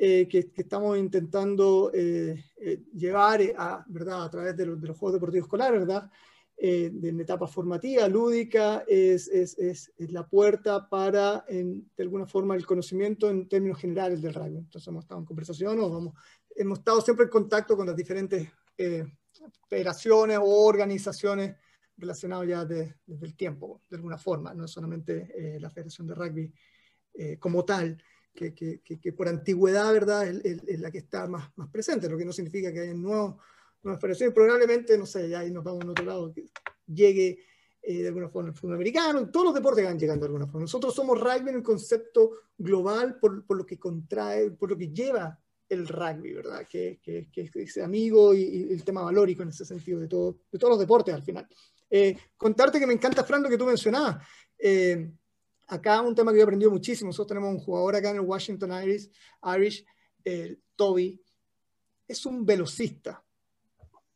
eh, 0.00 0.28
que, 0.28 0.52
estamos 0.54 0.96
intentando 0.96 1.90
eh, 1.92 2.44
eh, 2.56 2.84
llevar 2.94 3.40
a, 3.56 3.84
¿verdad? 3.88 4.22
a 4.22 4.30
través 4.30 4.56
de, 4.56 4.64
los, 4.64 4.78
Juegos 4.96 5.14
Deportivos 5.14 5.46
Escolares, 5.46 5.80
¿verdad? 5.80 6.08
de 6.56 7.10
una 7.12 7.22
etapa 7.22 7.46
formativa, 7.46 8.08
lúdica, 8.08 8.84
es, 8.88 9.28
es, 9.28 9.56
es, 9.58 9.92
la 10.10 10.26
puerta 10.26 10.88
para, 10.88 11.44
de 11.48 11.84
alguna 12.02 12.26
forma, 12.26 12.56
el 12.56 12.66
conocimiento 12.66 13.30
en 13.30 13.48
términos 13.48 13.78
generales 13.78 14.20
del 14.20 14.34
rugby. 14.34 14.58
Entonces 14.58 14.88
hemos 14.88 15.04
estado 15.04 15.20
en 15.20 15.26
conversación, 15.26 15.78
o 15.78 15.88
vamos, 15.88 16.14
hemos 16.56 16.80
estado 16.80 17.00
siempre 17.00 17.26
en 17.26 17.30
contacto 17.30 17.76
con 17.76 17.86
las 17.86 17.94
diferentes 17.94 18.48
federaciones 19.68 20.38
o 20.38 20.66
organizaciones 20.66 21.54
relacionadas 21.96 22.48
ya 22.48 22.64
desde 22.64 22.96
el 23.06 23.36
tiempo, 23.36 23.82
de 23.88 23.96
alguna 23.96 24.18
forma, 24.18 24.52
no 24.52 24.66
solamente 24.66 25.58
la 25.60 25.70
Federación 25.70 26.08
de 26.08 26.14
Rugby 26.14 26.52
como 27.38 27.64
tal 27.64 27.96
que, 28.38 28.80
que, 29.00 29.12
por 29.12 29.28
antigüedad, 29.28 29.92
¿verdad?, 29.92 30.28
es, 30.28 30.80
la 30.80 30.90
que 30.90 30.98
está 30.98 31.26
más, 31.26 31.50
más 31.56 31.68
presente, 31.68 32.08
lo 32.08 32.16
que 32.16 32.24
no 32.24 32.32
significa 32.32 32.72
que 32.72 32.80
haya 32.80 32.94
nuevos, 32.94 33.36
nuevas 33.82 33.98
operaciones. 33.98 34.34
Probablemente, 34.34 34.96
no 34.96 35.06
sé, 35.06 35.28
ya 35.28 35.40
ahí 35.40 35.50
nos 35.50 35.64
vamos 35.64 35.84
a 35.84 35.90
otro 35.90 36.04
lado, 36.04 36.32
que 36.32 36.46
llegue 36.86 37.40
eh, 37.82 38.02
de 38.02 38.08
alguna 38.08 38.28
forma 38.28 38.50
el 38.50 38.54
fútbol 38.54 38.74
americano, 38.74 39.28
todos 39.30 39.46
los 39.46 39.54
deportes 39.54 39.84
van 39.84 39.98
llegando 39.98 40.24
de 40.24 40.28
alguna 40.28 40.46
forma. 40.46 40.62
Nosotros 40.62 40.94
somos 40.94 41.20
rugby 41.20 41.50
en 41.50 41.56
el 41.56 41.62
concepto 41.62 42.32
global 42.56 43.18
por, 43.18 43.44
por 43.44 43.56
lo 43.56 43.66
que 43.66 43.78
contrae, 43.78 44.50
por 44.52 44.70
lo 44.70 44.76
que 44.76 44.88
lleva 44.88 45.38
el 45.68 45.86
rugby, 45.86 46.32
¿verdad? 46.32 46.66
Que, 46.68 46.98
que, 47.02 47.28
que 47.30 47.50
es 47.54 47.78
amigo 47.78 48.34
y, 48.34 48.68
el 48.70 48.84
tema 48.84 49.02
valórico 49.02 49.42
en 49.42 49.50
ese 49.50 49.64
sentido 49.64 50.00
de, 50.00 50.08
todo, 50.08 50.38
de 50.50 50.58
todos 50.58 50.72
los 50.72 50.80
deportes 50.80 51.14
al 51.14 51.22
final. 51.22 51.46
Eh, 51.90 52.16
contarte 52.36 52.78
que 52.78 52.86
me 52.86 52.94
encanta, 52.94 53.24
Fran, 53.24 53.42
lo 53.42 53.48
que 53.48 53.58
tú 53.58 53.66
mencionabas. 53.66 54.26
Eh, 54.58 55.10
acá 55.68 56.00
un 56.00 56.14
tema 56.14 56.32
que 56.32 56.38
yo 56.38 56.42
he 56.42 56.44
aprendido 56.44 56.70
muchísimo. 56.70 57.08
Nosotros 57.08 57.28
tenemos 57.28 57.54
un 57.54 57.60
jugador 57.60 57.96
acá 57.96 58.10
en 58.10 58.16
el 58.16 58.22
Washington 58.22 58.72
Irish, 58.82 59.10
Irish 59.56 59.86
Toby. 60.76 61.20
Es 62.06 62.26
un 62.26 62.44
velocista. 62.44 63.22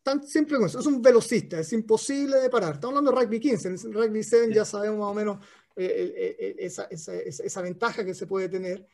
Tan 0.03 0.27
simple 0.27 0.57
como 0.57 0.67
eso. 0.67 0.81
Es 0.81 0.87
un 0.87 1.01
velocista. 1.01 1.61
Es 1.61 1.73
imposible 1.73 2.41
de 2.41 2.51
parar. 2.51 2.75
Estamos 2.75 2.97
hablando 2.97 3.13
de 3.13 3.25
rugby 3.25 3.39
15. 3.39 3.69
En 3.69 3.75
el 3.75 3.95
rugby 3.95 4.23
7 4.23 4.53
ya 4.53 4.65
sabemos 4.65 4.99
más 4.99 5.09
o 5.11 5.15
menos 5.15 5.39
eh, 5.77 5.85
eh, 5.87 6.37
eh, 6.39 6.57
esa, 6.59 6.85
esa, 6.85 7.15
esa, 7.15 7.63
ventaja 7.63 8.05
que 8.05 8.15
se 8.15 8.27
puede 8.27 8.49
tener. 8.49 8.87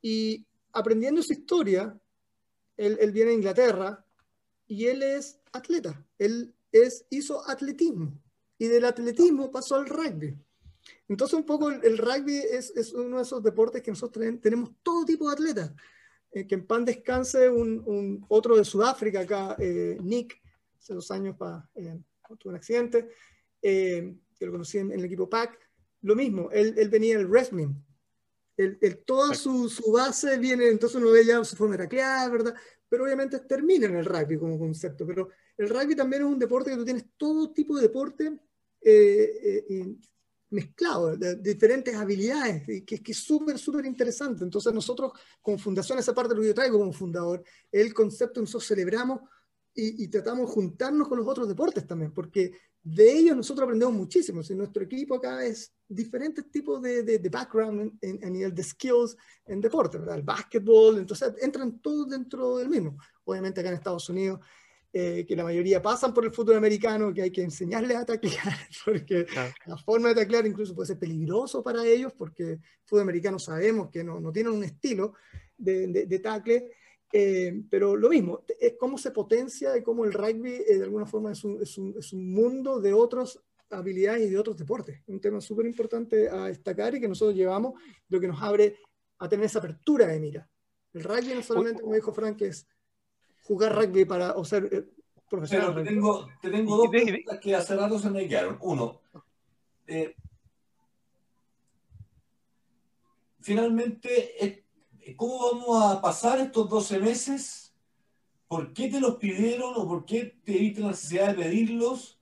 Y 0.00 0.46
aprendiendo 0.72 1.22
su 1.22 1.32
historia, 1.32 1.98
él, 2.76 2.96
él 3.00 3.12
viene 3.12 3.32
a 3.32 3.34
Inglaterra 3.34 4.04
y 4.66 4.86
él 4.86 5.02
es 5.02 5.38
atleta. 5.52 6.04
Él 6.18 6.54
es, 6.72 7.04
hizo 7.10 7.46
atletismo. 7.48 8.18
Y 8.56 8.66
del 8.68 8.84
atletismo 8.86 9.50
pasó 9.50 9.76
al 9.76 9.86
rugby. 9.86 10.36
Entonces, 11.08 11.34
un 11.38 11.44
poco 11.44 11.70
el, 11.70 11.98
rugby 11.98 12.36
es, 12.36 12.70
es, 12.76 12.92
uno 12.92 13.18
de 13.18 13.22
esos 13.22 13.42
deportes 13.42 13.82
que 13.82 13.90
nosotros 13.90 14.24
tenemos 14.40 14.70
todo 14.82 15.04
tipo 15.04 15.28
de 15.28 15.34
atletas. 15.34 15.72
Eh, 16.34 16.46
que 16.46 16.56
en 16.56 16.66
pan 16.66 16.84
descanse 16.84 17.48
un, 17.48 17.80
un 17.86 18.24
otro 18.28 18.56
de 18.56 18.64
Sudáfrica 18.64 19.20
acá, 19.20 19.54
eh, 19.58 19.96
Nick, 20.02 20.40
hace 20.76 20.94
dos 20.94 21.08
años 21.12 21.36
pa, 21.36 21.70
eh, 21.76 21.96
tuvo 22.38 22.50
un 22.50 22.56
accidente, 22.56 23.08
que 23.62 24.46
lo 24.46 24.52
conocí 24.52 24.78
en, 24.78 24.90
el 24.90 25.04
equipo 25.04 25.30
PAC. 25.30 25.58
Lo 26.02 26.16
mismo, 26.16 26.50
él, 26.50 26.74
él 26.76 26.88
venía 26.88 27.16
del 27.16 27.28
wrestling. 27.28 27.72
El, 28.56 28.78
toda 29.04 29.34
su, 29.34 29.68
su, 29.68 29.92
base 29.92 30.38
viene, 30.38 30.68
entonces 30.68 31.00
uno 31.00 31.10
ve 31.10 31.24
ya 31.24 31.42
su 31.44 31.56
forma 31.56 31.76
de 31.76 31.84
taclear, 31.84 32.30
¿verdad? 32.30 32.54
Pero 32.88 33.04
obviamente 33.04 33.40
termina 33.40 33.86
en 33.86 33.96
el 33.96 34.04
rugby 34.04 34.36
como 34.36 34.58
concepto. 34.58 35.06
Pero 35.06 35.28
el 35.56 35.68
rugby 35.68 35.96
también 35.96 36.22
es 36.22 36.28
un 36.28 36.38
deporte 36.38 36.70
que 36.70 36.76
tú 36.76 36.84
tienes 36.84 37.06
todo 37.16 37.52
tipo 37.52 37.76
de 37.76 37.82
deporte 37.82 38.38
eh, 38.80 39.96
mezclado, 40.54 41.16
de, 41.16 41.36
diferentes 41.36 41.94
habilidades, 41.94 42.62
que, 42.86 43.02
que 43.02 43.12
es 43.12 43.18
súper, 43.18 43.58
súper 43.58 43.84
interesante. 43.84 44.44
Entonces 44.44 44.72
nosotros, 44.72 45.12
como 45.42 45.58
fundación, 45.58 45.98
esa 45.98 46.14
parte 46.14 46.34
lo 46.34 46.40
que 46.40 46.48
yo 46.48 46.54
traigo 46.54 46.78
como 46.78 46.92
fundador, 46.92 47.42
el 47.70 47.92
concepto 47.92 48.40
nosotros 48.40 48.66
celebramos 48.66 49.20
y, 49.76 50.08
tratamos 50.08 50.48
de 50.48 50.54
juntarnos 50.54 51.08
con 51.08 51.18
los 51.18 51.26
otros 51.26 51.48
deportes 51.48 51.86
también, 51.86 52.12
porque 52.12 52.52
de 52.82 53.12
ellos 53.12 53.36
nosotros 53.36 53.64
aprendemos 53.64 53.94
muchísimo. 53.94 54.42
Si 54.42 54.54
nuestro 54.54 54.84
equipo 54.84 55.16
acá 55.16 55.44
es 55.44 55.72
diferentes 55.88 56.48
tipos 56.50 56.80
de, 56.80 57.02
de, 57.02 57.28
background 57.28 57.98
en, 58.00 58.24
a 58.24 58.30
nivel 58.30 58.54
de 58.54 58.62
skills 58.62 59.16
en 59.46 59.60
deporte, 59.60 59.98
¿verdad? 59.98 60.16
El 60.16 60.22
básquetbol, 60.22 60.98
entonces 60.98 61.34
entran 61.40 61.80
todos 61.80 62.08
dentro 62.08 62.58
del 62.58 62.68
mismo. 62.68 62.96
Obviamente 63.24 63.60
acá 63.60 63.70
en 63.70 63.76
Estados 63.76 64.08
Unidos 64.08 64.40
eh, 64.96 65.26
que 65.26 65.34
la 65.34 65.42
mayoría 65.42 65.82
pasan 65.82 66.14
por 66.14 66.24
el 66.24 66.30
fútbol 66.30 66.54
americano, 66.54 67.12
que 67.12 67.22
hay 67.22 67.32
que 67.32 67.42
enseñarles 67.42 67.96
a 67.96 68.06
taclear, 68.06 68.54
porque 68.84 69.26
la 69.66 69.76
forma 69.76 70.10
de 70.10 70.14
taclear 70.14 70.46
incluso 70.46 70.72
puede 70.72 70.86
ser 70.86 71.00
peligroso 71.00 71.64
para 71.64 71.84
ellos, 71.84 72.12
porque 72.12 72.44
el 72.44 72.60
fútbol 72.84 73.02
americano 73.02 73.40
sabemos 73.40 73.90
que 73.90 74.04
no, 74.04 74.20
no 74.20 74.30
tienen 74.30 74.52
un 74.52 74.62
estilo 74.62 75.14
de, 75.58 75.88
de, 75.88 76.18
tackle, 76.20 76.70
eh, 77.12 77.60
pero 77.68 77.96
lo 77.96 78.08
mismo, 78.08 78.44
es 78.60 78.74
cómo 78.78 78.96
se 78.96 79.10
potencia 79.10 79.76
y 79.76 79.82
cómo 79.82 80.04
el 80.04 80.12
rugby 80.12 80.62
eh, 80.64 80.78
de 80.78 80.84
alguna 80.84 81.06
forma 81.06 81.32
es 81.32 81.42
un, 81.42 81.60
es, 81.60 81.76
un, 81.76 81.96
es 81.98 82.12
un, 82.12 82.32
mundo 82.32 82.80
de 82.80 82.92
otras 82.92 83.36
habilidades 83.70 84.28
y 84.28 84.30
de 84.30 84.38
otros 84.38 84.56
deportes. 84.56 85.02
Un 85.08 85.20
tema 85.20 85.40
súper 85.40 85.66
importante 85.66 86.28
a 86.28 86.46
destacar 86.46 86.94
y 86.94 87.00
que 87.00 87.08
nosotros 87.08 87.36
llevamos, 87.36 87.74
lo 88.10 88.20
que 88.20 88.28
nos 88.28 88.40
abre 88.40 88.76
a 89.18 89.28
tener 89.28 89.46
esa 89.46 89.58
apertura 89.58 90.06
de 90.06 90.20
mira. 90.20 90.48
El 90.92 91.02
rugby 91.02 91.34
no 91.34 91.42
solamente, 91.42 91.82
como 91.82 91.96
dijo 91.96 92.12
Frank, 92.12 92.40
es 92.42 92.64
jugar 93.44 93.74
rugby 93.74 94.04
para, 94.04 94.32
o 94.32 94.44
ser, 94.44 94.68
eh, 94.72 94.84
Pero 95.30 95.74
te 95.74 95.84
tengo, 95.84 96.28
te 96.40 96.50
tengo 96.50 96.76
dos 96.76 96.88
preguntas 96.88 97.38
que 97.40 97.54
hace 97.54 97.76
rato 97.76 97.98
se 97.98 98.10
me 98.10 98.26
quedaron. 98.26 98.58
Uno, 98.60 99.00
eh, 99.86 100.14
finalmente, 103.40 104.44
eh, 104.44 104.64
¿cómo 105.16 105.52
vamos 105.52 105.84
a 105.84 106.00
pasar 106.00 106.40
estos 106.40 106.68
12 106.68 106.98
meses? 106.98 107.74
¿Por 108.48 108.72
qué 108.72 108.88
te 108.88 109.00
los 109.00 109.16
pidieron 109.16 109.74
o 109.76 109.86
por 109.86 110.04
qué 110.04 110.36
te 110.44 110.52
viste 110.52 110.80
la 110.80 110.88
necesidad 110.88 111.28
de 111.28 111.42
pedirlos? 111.42 112.18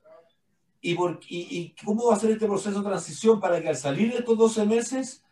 ¿Y, 0.81 0.95
por, 0.97 1.21
y, 1.29 1.77
cómo 1.85 2.09
va 2.09 2.17
a 2.17 2.19
ser 2.19 2.33
este 2.33 2.47
proceso 2.47 2.79
de 2.79 2.89
transición 2.89 3.39
para 3.39 3.63
que 3.63 3.69
al 3.69 3.77
salir 3.77 4.11
de 4.13 4.19
estos 4.19 4.37
12 4.37 4.67
meses 4.67 5.23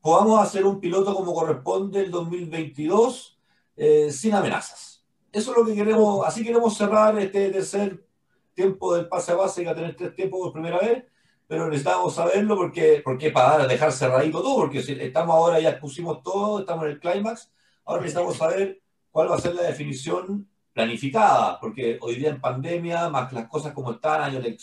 podamos 0.00 0.40
hacer 0.40 0.64
un 0.64 0.80
piloto 0.80 1.14
como 1.14 1.34
corresponde 1.34 2.00
el 2.00 2.10
2022 2.10 3.38
eh, 3.76 4.10
sin 4.10 4.32
amenazas? 4.32 4.93
Eso 5.34 5.50
es 5.50 5.56
lo 5.56 5.66
que 5.66 5.74
queremos, 5.74 6.24
así 6.24 6.44
queremos 6.44 6.76
cerrar 6.76 7.18
este 7.18 7.50
tercer 7.50 8.06
tiempo 8.54 8.94
del 8.94 9.08
pase 9.08 9.32
a 9.32 9.34
base, 9.34 9.64
que 9.64 9.74
tener 9.74 9.96
tres 9.96 10.14
tiempos 10.14 10.38
por 10.38 10.52
primera 10.52 10.78
vez, 10.78 11.02
pero 11.48 11.66
necesitamos 11.66 12.14
saberlo 12.14 12.56
porque, 12.56 13.02
porque 13.04 13.32
para 13.32 13.66
dejar 13.66 13.90
cerradito 13.90 14.40
todo, 14.40 14.54
porque 14.58 14.80
si 14.80 14.92
estamos 14.92 15.34
ahora, 15.34 15.58
ya 15.58 15.80
pusimos 15.80 16.22
todo, 16.22 16.60
estamos 16.60 16.84
en 16.84 16.90
el 16.92 17.00
clímax, 17.00 17.50
ahora 17.84 18.02
necesitamos 18.02 18.36
saber 18.36 18.80
cuál 19.10 19.28
va 19.28 19.34
a 19.34 19.40
ser 19.40 19.56
la 19.56 19.64
definición 19.64 20.48
planificada, 20.72 21.58
porque 21.58 21.98
hoy 22.00 22.14
día 22.14 22.30
en 22.30 22.40
pandemia, 22.40 23.08
más 23.08 23.32
las 23.32 23.48
cosas 23.48 23.72
como 23.72 23.90
están, 23.90 24.22
años 24.22 24.44
de 24.44 24.56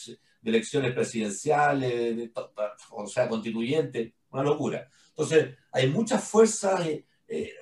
elecciones 0.46 0.94
presidenciales, 0.94 2.32
o 2.92 3.08
sea, 3.08 3.28
constituyentes, 3.28 4.14
una 4.32 4.44
locura. 4.44 4.88
Entonces, 5.10 5.58
hay 5.74 5.90
muchas 5.90 6.24
fuerzas 6.24 6.80
eh, 6.88 7.06
eh, 7.28 7.54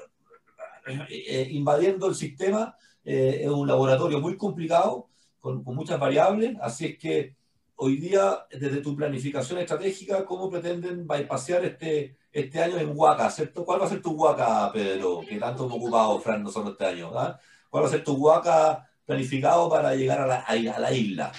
eh, 1.09 1.47
invadiendo 1.51 2.07
el 2.07 2.13
sistema, 2.13 2.75
es 3.13 3.49
un 3.49 3.67
laboratorio 3.67 4.19
muy 4.19 4.37
complicado, 4.37 5.09
con, 5.39 5.63
con 5.63 5.75
muchas 5.75 5.99
variables, 5.99 6.57
así 6.61 6.85
es 6.85 6.97
que 6.97 7.35
hoy 7.81 7.97
día, 7.97 8.45
desde 8.51 8.81
tu 8.81 8.95
planificación 8.95 9.59
estratégica, 9.59 10.25
¿cómo 10.25 10.49
pretenden 10.49 11.07
bypassear 11.07 11.63
este, 11.63 12.17
este 12.31 12.59
año 12.59 12.77
en 12.77 12.91
Huaca? 12.93 13.29
¿cierto? 13.29 13.63
¿Cuál 13.63 13.81
va 13.81 13.85
a 13.85 13.89
ser 13.89 14.01
tu 14.01 14.11
Huaca, 14.11 14.69
Pedro, 14.73 15.21
que 15.27 15.37
tanto 15.37 15.65
hemos 15.65 15.77
ocupado, 15.77 16.19
Fran, 16.19 16.43
nosotros 16.43 16.73
este 16.73 16.85
año? 16.85 17.17
¿ah? 17.17 17.39
¿Cuál 17.69 17.83
va 17.83 17.87
a 17.87 17.91
ser 17.91 18.03
tu 18.03 18.15
Huaca 18.15 18.85
planificado 19.05 19.69
para 19.69 19.95
llegar 19.95 20.19
a 20.19 20.27
la, 20.27 20.39
a 20.41 20.79
la 20.79 20.93
isla? 20.93 21.31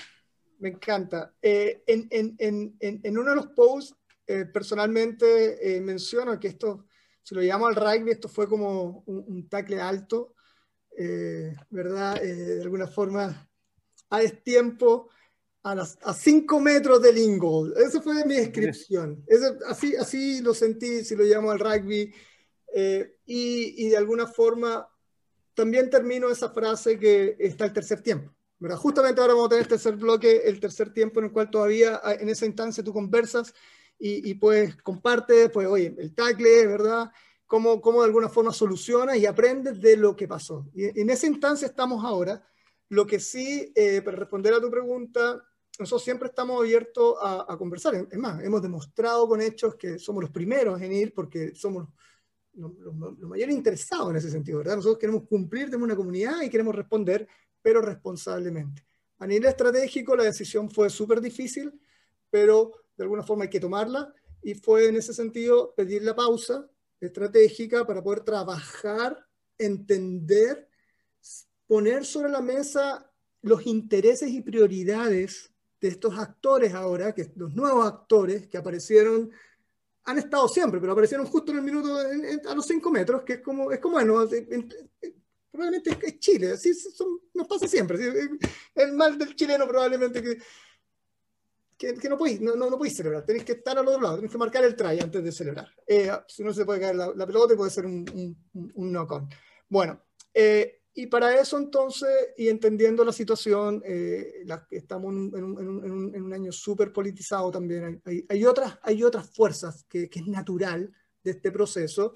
Me 0.58 0.70
encanta. 0.70 1.34
Eh, 1.42 1.82
en, 1.86 2.08
en, 2.10 2.34
en, 2.38 3.00
en, 3.02 3.18
uno 3.18 3.30
de 3.30 3.36
los 3.36 3.48
posts, 3.48 3.94
eh, 4.26 4.46
personalmente 4.46 5.76
eh, 5.76 5.80
menciono 5.82 6.40
que 6.40 6.48
esto, 6.48 6.86
si 7.22 7.34
lo 7.34 7.42
llamo 7.42 7.66
al 7.66 7.76
rugby, 7.76 8.12
esto 8.12 8.28
fue 8.28 8.48
como 8.48 9.02
un, 9.04 9.24
un 9.28 9.48
tackle 9.48 9.80
alto, 9.80 10.34
¿verdad? 11.70 12.20
de 12.20 12.62
alguna 12.62 12.86
forma, 12.86 13.48
a 14.10 14.18
destiempo 14.20 15.08
a, 15.62 15.74
las, 15.74 15.98
a 16.02 16.14
cinco 16.14 16.60
metros 16.60 17.02
del 17.02 17.18
ingold. 17.18 17.76
Esa 17.78 18.00
fue 18.00 18.24
mi 18.24 18.36
descripción. 18.36 19.24
así, 19.66 19.94
así 19.96 20.40
lo 20.40 20.54
sentí, 20.54 21.04
si 21.04 21.16
lo 21.16 21.24
llamo 21.24 21.50
al 21.50 21.58
rugby. 21.58 22.12
Eh, 22.74 23.16
y, 23.26 23.86
y, 23.86 23.88
de 23.88 23.96
alguna 23.96 24.28
forma 24.28 24.88
también 25.54 25.90
termino 25.90 26.30
esa 26.30 26.50
frase 26.50 26.98
que 26.98 27.36
está 27.38 27.64
el 27.64 27.72
tercer 27.72 28.00
tiempo. 28.00 28.32
¿verdad? 28.58 28.76
Justamente 28.76 29.20
ahora 29.20 29.34
vamos 29.34 29.46
a 29.46 29.50
tener 29.50 29.62
el 29.64 29.68
tercer 29.68 29.96
bloque, 29.96 30.42
el 30.44 30.60
tercer 30.60 30.92
tiempo 30.92 31.18
en 31.18 31.26
el 31.26 31.32
cual 31.32 31.50
todavía 31.50 32.00
ah, 32.02 32.14
en 32.14 32.28
esa 32.28 32.46
instancia 32.46 32.84
tú 32.84 32.92
conversas 32.92 33.54
y, 33.98 34.30
y 34.30 34.34
pues 34.34 34.76
compartes, 34.76 35.50
pues 35.50 35.66
oye, 35.66 35.94
el 35.98 36.14
tackle, 36.14 36.66
¿verdad? 36.66 37.10
Cómo, 37.50 37.80
cómo 37.80 38.02
de 38.02 38.06
alguna 38.06 38.28
forma 38.28 38.52
solucionas 38.52 39.16
y 39.16 39.26
aprendes 39.26 39.80
de 39.80 39.96
lo 39.96 40.14
que 40.14 40.28
pasó. 40.28 40.70
Y 40.72 41.00
en 41.00 41.10
esa 41.10 41.26
instancia 41.26 41.66
estamos 41.66 42.04
ahora. 42.04 42.46
Lo 42.90 43.04
que 43.04 43.18
sí, 43.18 43.72
eh, 43.74 44.02
para 44.02 44.18
responder 44.18 44.54
a 44.54 44.60
tu 44.60 44.70
pregunta, 44.70 45.42
nosotros 45.76 46.04
siempre 46.04 46.28
estamos 46.28 46.60
abiertos 46.60 47.16
a, 47.20 47.56
conversar. 47.58 48.06
Es 48.08 48.18
más, 48.18 48.40
hemos 48.44 48.62
demostrado 48.62 49.26
con 49.26 49.40
hechos 49.40 49.74
que 49.74 49.98
somos 49.98 50.22
los 50.22 50.30
primeros 50.30 50.80
en 50.80 50.92
ir 50.92 51.12
porque 51.12 51.52
somos 51.56 51.88
los, 52.52 52.72
mayores 53.18 53.56
interesados 53.56 54.10
en 54.10 54.16
ese 54.18 54.30
sentido, 54.30 54.58
¿verdad? 54.58 54.76
Nosotros 54.76 55.00
queremos 55.00 55.24
cumplir, 55.24 55.64
tenemos 55.64 55.86
una 55.86 55.96
comunidad 55.96 56.42
y 56.42 56.50
queremos 56.50 56.72
responder, 56.72 57.26
pero 57.60 57.82
responsablemente. 57.82 58.86
A 59.18 59.26
nivel 59.26 59.46
estratégico, 59.46 60.14
la 60.14 60.22
decisión 60.22 60.70
fue 60.70 60.88
súper 60.88 61.20
difícil, 61.20 61.72
pero 62.30 62.70
de 62.96 63.02
alguna 63.02 63.24
forma 63.24 63.42
hay 63.42 63.50
que 63.50 63.58
tomarla 63.58 64.14
y 64.40 64.54
fue 64.54 64.86
en 64.86 64.94
ese 64.94 65.12
sentido 65.12 65.74
pedir 65.74 66.04
la 66.04 66.14
pausa 66.14 66.70
estratégica 67.00 67.86
para 67.86 68.02
poder 68.02 68.20
trabajar, 68.20 69.26
entender, 69.58 70.68
poner 71.66 72.04
sobre 72.04 72.30
la 72.30 72.40
mesa 72.40 73.10
los 73.42 73.66
intereses 73.66 74.30
y 74.30 74.42
prioridades 74.42 75.50
de 75.80 75.88
estos 75.88 76.18
actores 76.18 76.74
ahora, 76.74 77.14
que 77.14 77.32
los 77.36 77.54
nuevos 77.54 77.86
actores 77.86 78.46
que 78.48 78.58
aparecieron, 78.58 79.30
han 80.04 80.18
estado 80.18 80.48
siempre, 80.48 80.80
pero 80.80 80.92
aparecieron 80.92 81.26
justo 81.26 81.52
en 81.52 81.58
el 81.58 81.64
minuto, 81.64 81.96
a 81.96 82.54
los 82.54 82.66
cinco 82.66 82.90
metros, 82.90 83.22
que 83.22 83.34
es 83.34 83.40
como, 83.40 83.70
es 83.72 83.78
como 83.78 83.94
bueno, 83.94 84.26
probablemente 85.50 85.98
es 86.06 86.18
Chile, 86.18 86.52
así 86.52 86.72
nos 87.34 87.46
pasa 87.46 87.66
siempre. 87.66 87.98
El 88.74 88.92
mal 88.92 89.16
del 89.18 89.34
chileno 89.34 89.66
probablemente 89.66 90.22
que, 90.22 90.38
que, 91.80 92.08
no 92.10 92.18
podéis 92.18 92.42
no, 92.42 92.54
no, 92.56 92.84
celebrar, 92.84 93.24
tenéis 93.24 93.44
que 93.44 93.52
estar 93.52 93.78
al 93.78 93.88
otro 93.88 94.02
lado, 94.02 94.16
tenéis 94.16 94.32
que 94.32 94.38
marcar 94.38 94.62
el 94.64 94.76
try 94.76 95.00
antes 95.00 95.24
de 95.24 95.32
celebrar. 95.32 95.68
Eh, 95.86 96.10
si 96.28 96.44
no 96.44 96.52
se 96.52 96.66
puede 96.66 96.78
caer 96.78 96.96
la, 96.96 97.26
pelota 97.26 97.54
y 97.54 97.56
puede 97.56 97.70
ser 97.70 97.86
un, 97.86 98.04
un, 98.52 98.72
un 98.74 98.92
knock-on. 98.92 99.26
Bueno, 99.66 100.02
eh, 100.34 100.82
y 100.92 101.06
para 101.06 101.40
eso 101.40 101.56
entonces, 101.56 102.10
y 102.36 102.48
entendiendo 102.48 103.02
la 103.02 103.12
situación, 103.12 103.82
eh, 103.86 104.42
la, 104.44 104.66
estamos 104.70 105.10
en, 105.14 105.42
un, 105.42 106.14
en, 106.14 106.22
un, 106.22 106.34
año 106.34 106.52
súper 106.52 106.92
politizado 106.92 107.50
también, 107.50 108.02
hay, 108.04 108.26
hay, 108.28 108.44
otras, 108.44 108.78
hay 108.82 109.02
otras 109.02 109.30
fuerzas 109.30 109.86
que, 109.88 110.10
que, 110.10 110.18
es 110.18 110.26
natural 110.26 110.92
de 111.24 111.30
este 111.30 111.50
proceso, 111.50 112.12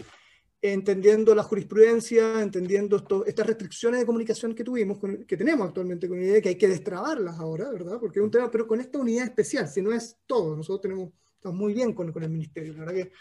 entendiendo 0.72 1.34
la 1.34 1.42
jurisprudencia, 1.42 2.40
entendiendo 2.40 2.96
esto, 2.96 3.26
estas 3.26 3.46
restricciones 3.46 4.00
de 4.00 4.06
comunicación 4.06 4.54
que 4.54 4.64
tuvimos, 4.64 4.98
que 5.26 5.36
tenemos 5.36 5.68
actualmente 5.68 6.08
con 6.08 6.18
la 6.18 6.24
idea 6.24 6.40
que 6.40 6.48
hay 6.48 6.56
que 6.56 6.68
destrabarlas 6.68 7.38
ahora, 7.38 7.70
¿verdad? 7.70 7.98
Porque 8.00 8.18
es 8.18 8.24
un 8.24 8.30
tema, 8.30 8.50
pero 8.50 8.66
con 8.66 8.80
esta 8.80 8.98
unidad 8.98 9.26
especial, 9.26 9.68
si 9.68 9.82
no 9.82 9.92
es 9.92 10.16
todo, 10.26 10.56
nosotros 10.56 10.80
tenemos, 10.80 11.12
estamos 11.34 11.58
muy 11.58 11.74
bien 11.74 11.92
con, 11.92 12.10
con 12.10 12.22
el 12.22 12.30
ministerio, 12.30 12.72
la 12.72 12.80
verdad 12.80 12.94
que 12.94 13.12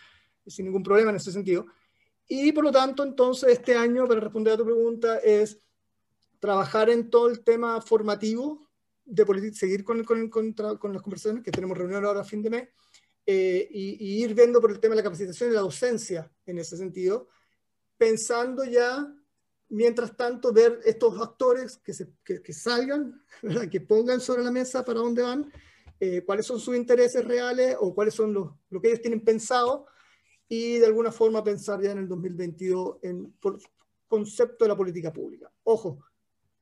sin 0.49 0.65
ningún 0.65 0.83
problema 0.83 1.09
en 1.09 1.17
ese 1.17 1.33
sentido. 1.33 1.65
Y 2.29 2.53
por 2.53 2.63
lo 2.63 2.71
tanto, 2.71 3.03
entonces, 3.03 3.49
este 3.49 3.75
año, 3.75 4.07
para 4.07 4.21
responder 4.21 4.53
a 4.53 4.57
tu 4.57 4.63
pregunta, 4.63 5.17
es 5.17 5.59
trabajar 6.39 6.89
en 6.89 7.09
todo 7.09 7.27
el 7.27 7.43
tema 7.43 7.81
formativo 7.81 8.69
de 9.03 9.51
seguir 9.53 9.83
con, 9.83 10.01
con, 10.05 10.29
con, 10.29 10.53
con, 10.53 10.93
las 10.93 11.01
conversaciones, 11.01 11.43
que 11.43 11.51
tenemos 11.51 11.77
reunión 11.77 12.05
ahora 12.05 12.21
a 12.21 12.23
fin 12.23 12.41
de 12.41 12.49
mes, 12.49 12.69
eh, 13.25 13.67
y, 13.71 14.23
ir 14.23 14.33
viendo 14.33 14.59
por 14.59 14.71
el 14.71 14.79
tema 14.79 14.95
de 14.95 14.97
la 14.97 15.03
capacitación 15.03 15.49
y 15.49 15.53
la 15.53 15.61
docencia 15.61 16.29
en 16.45 16.59
ese 16.59 16.75
sentido, 16.75 17.29
pensando 17.97 18.65
ya, 18.65 19.13
mientras 19.69 20.15
tanto, 20.17 20.51
ver 20.51 20.79
estos 20.83 21.19
actores 21.21 21.77
que, 21.77 21.93
se, 21.93 22.09
que, 22.23 22.53
salgan, 22.53 23.23
que 23.71 23.81
pongan 23.81 24.19
sobre 24.19 24.43
la 24.43 24.51
mesa 24.51 24.83
para 24.83 24.99
dónde 24.99 25.21
van, 25.21 25.51
eh, 25.99 26.23
cuáles 26.25 26.45
son 26.45 26.59
sus 26.59 26.75
intereses 26.75 27.23
reales 27.23 27.77
o 27.79 27.95
cuáles 27.95 28.13
son 28.13 28.33
los, 28.33 28.51
lo 28.69 28.81
que 28.81 28.89
ellos 28.89 29.01
tienen 29.01 29.23
pensado 29.23 29.85
y 30.49 30.77
de 30.77 30.85
alguna 30.85 31.11
forma 31.11 31.43
pensar 31.43 31.81
ya 31.81 31.91
en 31.91 31.99
el 31.99 32.07
2022 32.07 32.97
en 33.03 33.33
el 33.41 33.57
concepto 34.07 34.65
de 34.65 34.69
la 34.69 34.75
política 34.75 35.13
pública. 35.13 35.49
Ojo, 35.63 35.99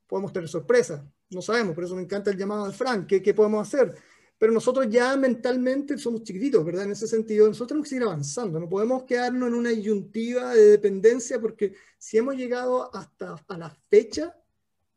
podemos 0.05 0.31
tener 0.31 0.47
sorpresas, 0.47 1.03
no 1.31 1.41
sabemos, 1.41 1.73
por 1.73 1.83
eso 1.83 1.95
me 1.95 2.03
encanta 2.03 2.29
el 2.29 2.37
llamado 2.37 2.67
de 2.67 2.73
Frank, 2.73 3.07
¿qué, 3.07 3.21
¿qué, 3.21 3.33
podemos 3.33 3.67
hacer? 3.67 3.95
Pero 4.41 4.53
nosotros 4.53 4.87
ya 4.89 5.15
mentalmente 5.17 5.99
somos 5.99 6.23
chiquititos, 6.23 6.65
¿verdad? 6.65 6.85
En 6.85 6.93
ese 6.93 7.05
sentido, 7.05 7.47
nosotros 7.47 7.67
tenemos 7.67 7.85
que 7.85 7.89
seguir 7.89 8.07
avanzando, 8.07 8.59
no 8.59 8.67
podemos 8.67 9.03
quedarnos 9.03 9.49
en 9.49 9.53
una 9.53 9.69
disyuntiva 9.69 10.55
de 10.55 10.65
dependencia 10.65 11.39
porque 11.39 11.75
si 11.99 12.17
hemos 12.17 12.35
llegado 12.35 12.89
hasta 12.95 13.35
a 13.47 13.57
la 13.59 13.69
fecha 13.69 14.35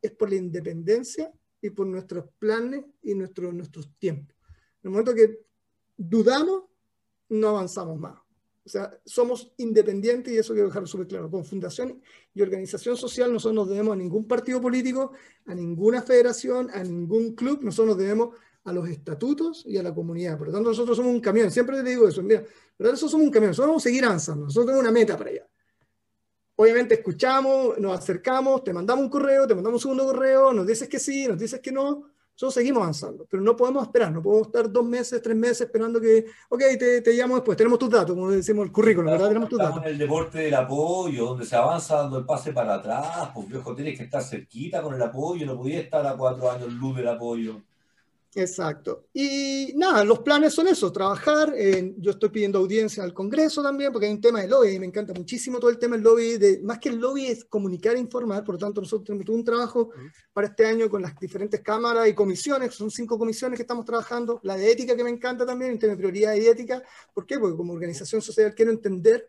es 0.01 0.09
por 0.13 0.31
la 0.31 0.37
independencia 0.37 1.31
y 1.61 1.69
por 1.69 1.85
nuestros 1.85 2.25
planes 2.39 2.85
y 3.03 3.13
nuestros 3.13 3.53
nuestros 3.53 3.93
tiempos. 3.99 4.35
En 4.81 4.87
el 4.87 4.89
momento 4.89 5.13
que 5.13 5.41
dudamos, 5.95 6.63
no 7.29 7.49
avanzamos 7.49 7.99
más. 7.99 8.17
O 8.65 8.69
sea, 8.69 8.99
somos 9.05 9.53
independientes 9.57 10.33
y 10.33 10.39
eso 10.39 10.53
quiero 10.53 10.69
dejarlo 10.69 10.87
súper 10.87 11.05
claro. 11.05 11.29
Con 11.29 11.45
fundación 11.45 12.01
y 12.33 12.41
organización 12.41 12.97
social 12.97 13.31
nosotros 13.31 13.53
no 13.53 13.61
nos 13.61 13.69
debemos 13.69 13.93
a 13.93 13.97
ningún 13.97 14.27
partido 14.27 14.59
político, 14.59 15.11
a 15.45 15.53
ninguna 15.53 16.01
federación, 16.01 16.71
a 16.73 16.83
ningún 16.83 17.35
club. 17.35 17.61
Nosotros 17.61 17.89
nos 17.89 17.97
debemos 17.99 18.29
a 18.65 18.73
los 18.73 18.89
estatutos 18.89 19.63
y 19.65 19.77
a 19.77 19.83
la 19.83 19.93
comunidad. 19.93 20.37
Por 20.37 20.47
lo 20.47 20.53
tanto, 20.53 20.69
nosotros 20.69 20.97
somos 20.97 21.13
un 21.13 21.21
camión. 21.21 21.49
Siempre 21.51 21.77
te 21.77 21.89
digo 21.89 22.07
eso. 22.07 22.21
Mira, 22.21 22.41
¿verdad? 22.77 22.91
Nosotros 22.93 23.11
somos 23.11 23.25
un 23.27 23.31
camión. 23.31 23.51
Nosotros 23.51 23.69
vamos 23.69 23.83
a 23.83 23.87
seguir 23.89 24.03
avanzando. 24.05 24.45
Nosotros 24.45 24.65
tenemos 24.65 24.83
una 24.83 24.91
meta 24.91 25.17
para 25.17 25.29
allá. 25.29 25.47
Obviamente 26.57 26.95
escuchamos, 26.95 27.77
nos 27.77 27.97
acercamos, 27.97 28.63
te 28.63 28.73
mandamos 28.73 29.03
un 29.03 29.09
correo, 29.09 29.45
te 29.45 29.53
mandamos 29.53 29.85
un 29.85 29.91
segundo 29.91 30.13
correo, 30.13 30.53
nos 30.53 30.65
dices 30.65 30.87
que 30.87 30.99
sí, 30.99 31.27
nos 31.27 31.37
dices 31.37 31.59
que 31.59 31.69
no, 31.69 32.05
nosotros 32.31 32.53
seguimos 32.53 32.81
avanzando, 32.81 33.27
pero 33.29 33.43
no 33.43 33.57
podemos 33.57 33.83
esperar, 33.83 34.09
no 34.13 34.21
podemos 34.21 34.47
estar 34.47 34.71
dos 34.71 34.85
meses, 34.85 35.21
tres 35.21 35.35
meses 35.35 35.61
esperando 35.61 35.99
que, 35.99 36.25
ok, 36.47 36.61
te, 36.79 37.01
te 37.01 37.13
llamo 37.13 37.35
después, 37.35 37.57
tenemos 37.57 37.77
tus 37.77 37.89
datos, 37.89 38.15
como 38.15 38.31
decimos 38.31 38.67
el 38.67 38.71
currículum, 38.71 39.11
¿verdad? 39.11 39.27
Tenemos 39.27 39.49
tus 39.49 39.59
datos. 39.59 39.83
En 39.83 39.89
el 39.89 39.97
deporte 39.97 40.39
del 40.39 40.53
apoyo, 40.53 41.25
donde 41.25 41.45
se 41.45 41.57
avanza 41.57 41.97
dando 41.97 42.19
el 42.19 42.25
pase 42.25 42.53
para 42.53 42.75
atrás, 42.75 43.31
pues 43.33 43.49
viejo, 43.49 43.75
tienes 43.75 43.97
que 43.97 44.05
estar 44.05 44.23
cerquita 44.23 44.81
con 44.81 44.93
el 44.93 45.01
apoyo, 45.01 45.45
no 45.45 45.57
podías 45.57 45.83
estar 45.83 46.07
a 46.07 46.15
cuatro 46.15 46.49
años 46.49 46.71
luz 46.71 46.95
del 46.95 47.09
apoyo. 47.09 47.61
Exacto. 48.37 49.07
Y 49.13 49.71
nada, 49.77 50.03
los 50.03 50.19
planes 50.19 50.53
son 50.53 50.67
eso, 50.67 50.91
trabajar. 50.91 51.53
yo 51.97 52.11
estoy 52.11 52.29
pidiendo 52.29 52.59
audiencia 52.59 53.01
al 53.01 53.13
Congreso 53.13 53.63
también, 53.63 53.93
porque 53.93 54.07
hay 54.07 54.11
un 54.11 54.19
tema 54.19 54.41
de 54.41 54.49
lobby, 54.49 54.71
y 54.71 54.79
me 54.79 54.87
encanta 54.87 55.13
muchísimo 55.13 55.57
todo 55.57 55.69
el 55.69 55.79
tema 55.79 55.95
del 55.95 56.03
lobby. 56.03 56.37
De, 56.37 56.59
más 56.61 56.79
que 56.79 56.89
el 56.89 56.97
lobby 56.97 57.27
es 57.27 57.45
comunicar 57.45 57.95
e 57.95 57.99
informar, 57.99 58.43
por 58.43 58.55
lo 58.55 58.59
tanto 58.59 58.81
nosotros 58.81 59.05
tenemos 59.05 59.29
un 59.29 59.45
trabajo 59.45 59.89
para 60.33 60.47
este 60.47 60.65
año 60.65 60.89
con 60.89 61.01
las 61.01 61.17
diferentes 61.17 61.61
cámaras 61.61 62.09
y 62.09 62.13
comisiones, 62.13 62.75
son 62.75 62.91
cinco 62.91 63.17
comisiones 63.17 63.57
que 63.57 63.63
estamos 63.63 63.85
trabajando. 63.85 64.41
La 64.43 64.57
de 64.57 64.69
ética 64.69 64.97
que 64.97 65.03
me 65.05 65.11
encanta 65.11 65.45
también, 65.45 65.71
un 65.71 65.79
tema 65.79 65.91
de 65.91 65.97
prioridad 65.97 66.35
y 66.35 66.45
ética. 66.45 66.83
¿Por 67.13 67.25
qué? 67.25 67.39
Porque 67.39 67.55
como 67.55 67.71
organización 67.71 68.21
social 68.21 68.53
quiero 68.53 68.71
entender 68.71 69.25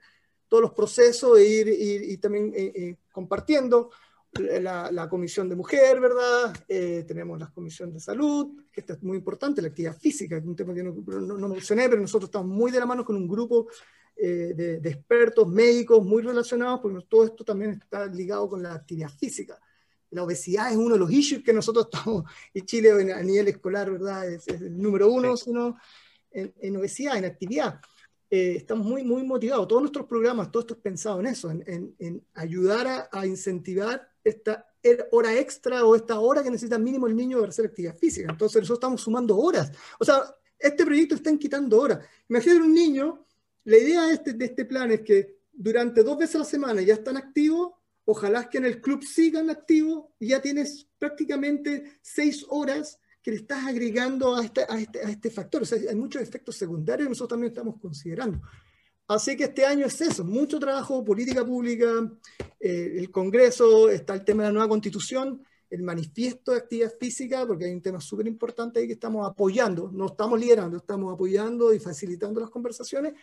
todos 0.49 0.63
los 0.63 0.73
procesos 0.73 1.39
e 1.39 1.45
ir, 1.45 1.69
y 1.69 2.17
también 2.19 2.53
eh, 2.57 2.73
eh, 2.75 2.97
compartiendo 3.13 3.91
la, 4.39 5.09
comisión 5.09 5.49
de 5.49 5.57
mujer, 5.57 6.01
¿verdad? 6.01 6.55
Eh, 6.69 7.05
tenemos 7.07 7.39
la 7.39 7.51
comisión 7.51 7.93
de 7.93 8.01
salud, 8.01 8.65
que 8.73 8.85
es 8.87 9.03
muy 9.03 9.19
importante, 9.19 9.63
la 9.63 9.69
actividad 9.69 9.97
física, 9.97 10.41
un 10.45 10.57
tema 10.57 10.75
que 10.75 10.83
no, 10.83 10.93
no, 10.93 11.49
mencioné, 11.49 11.89
pero 11.89 12.01
nosotros 12.01 12.29
estamos 12.29 12.49
muy 12.49 12.71
de 12.71 12.81
la 12.81 12.87
mano 12.87 13.05
con 13.05 13.17
un 13.17 13.29
grupo 13.29 13.69
eh, 14.19 14.55
de, 14.55 14.89
expertos 14.89 15.47
médicos 15.47 16.03
muy 16.03 16.23
relacionados, 16.23 16.81
porque 16.81 17.05
todo 17.07 17.25
esto 17.27 17.45
también 17.45 17.73
está 17.73 18.07
ligado 18.07 18.49
con 18.49 18.63
la 18.63 18.73
actividad 18.73 19.11
física. 19.11 19.61
La 20.11 20.23
obesidad 20.23 20.71
es 20.71 20.77
uno 20.79 20.95
de 20.95 21.01
los 21.01 21.13
issues 21.13 21.43
que 21.43 21.53
nosotros 21.53 21.89
estamos 21.93 22.25
en 22.55 22.65
Chile 22.65 23.13
a 23.13 23.23
nivel 23.23 23.49
escolar, 23.49 23.91
¿verdad? 23.91 24.27
Es, 24.27 24.49
el 24.49 24.79
número 24.79 25.11
uno, 25.13 25.37
sino 25.37 25.77
en, 26.31 26.77
obesidad, 26.77 27.19
en 27.19 27.27
actividad. 27.27 27.79
Eh, 28.31 28.55
estamos 28.57 28.87
muy, 28.87 29.05
muy 29.05 29.23
motivados. 29.23 29.69
Todos 29.69 29.83
nuestros 29.83 30.07
programas, 30.07 30.51
todo 30.51 30.63
esto 30.63 30.75
es 30.75 30.81
pensado 30.81 31.21
en 31.21 31.27
eso, 31.27 31.51
en, 31.51 31.95
en 31.99 32.27
ayudar 32.35 32.87
a, 32.87 33.09
a, 33.13 33.27
incentivar 33.27 34.09
esta 34.29 34.67
hora 35.11 35.35
extra 35.35 35.85
o 35.85 35.97
esta 35.97 36.19
hora 36.21 36.43
que 36.43 36.51
necesita 36.51 36.79
mínimo 36.79 37.07
el 37.07 37.17
niño 37.17 37.39
para 37.39 37.51
hacer 37.51 37.67
actividad 37.67 37.97
física. 37.97 38.31
Entonces 38.31 38.61
nosotros 38.63 38.79
estamos 38.79 39.01
sumando 39.01 39.37
horas. 39.37 39.73
O 39.99 40.05
sea, 40.05 40.23
este 40.59 40.85
proyecto 40.85 41.15
está 41.15 41.37
quitando 41.37 41.81
horas. 41.81 42.05
Imagínate 42.29 42.61
un 42.63 42.75
niño, 42.75 43.27
la 43.65 43.79
idea 43.79 44.07
de 44.07 44.15
este, 44.15 44.33
de 44.33 44.45
este 44.45 44.65
plan 44.65 44.91
es 44.93 45.03
que 45.03 45.39
durante 45.53 46.03
dos 46.03 46.19
veces 46.19 46.37
a 46.37 46.41
la 46.41 46.45
semana 46.45 46.83
ya 46.83 46.95
están 46.95 47.17
activos, 47.17 47.73
ojalá 48.05 48.49
que 48.49 48.59
en 48.59 48.67
el 48.67 48.81
club 48.81 49.03
sigan 49.03 49.51
activos 49.51 50.07
ya 50.21 50.41
tienes 50.41 50.87
prácticamente 50.99 51.99
seis 52.01 52.45
horas 52.49 52.99
que 53.23 53.33
le 53.33 53.39
estás 53.39 53.67
agregando 53.67 54.37
a 54.37 54.45
este, 54.45 54.65
a 54.69 54.79
este, 54.79 55.01
a 55.01 55.11
este 55.11 55.31
factor. 55.31 55.63
O 55.63 55.65
sea, 55.65 55.79
hay 55.89 55.97
muchos 55.97 56.23
efectos 56.23 56.57
secundarios 56.57 57.07
que 57.07 57.11
nosotros 57.11 57.31
también 57.31 57.53
estamos 57.53 57.81
considerando. 57.81 58.41
Así 59.09 59.37
que 59.37 59.45
este 59.45 59.65
año 59.65 59.87
es 59.87 60.01
eso, 60.01 60.25
mucho 60.25 60.59
trabajo, 60.59 61.05
política 61.05 61.45
pública, 61.45 61.87
eh, 62.59 62.95
el 62.97 63.11
Congreso, 63.11 63.89
está 63.89 64.15
el 64.15 64.25
tema 64.25 64.43
de 64.43 64.49
la 64.49 64.53
nueva 64.53 64.69
constitución, 64.69 65.45
el 65.71 65.83
manifiesto 65.83 66.51
de 66.51 66.59
actividad 66.59 66.93
física, 66.99 67.47
porque 67.47 67.67
hay 67.67 67.73
un 67.73 67.83
tema 67.83 68.01
súper 68.01 68.27
importante 68.27 68.81
ahí 68.81 68.87
que 68.89 68.95
estamos 68.95 69.25
apoyando, 69.29 69.91
no 69.93 70.07
estamos 70.07 70.41
liderando, 70.41 70.79
estamos 70.79 71.15
apoyando 71.15 71.73
y 71.73 71.79
facilitando 71.79 72.41
las 72.41 72.51
conversaciones, 72.51 73.15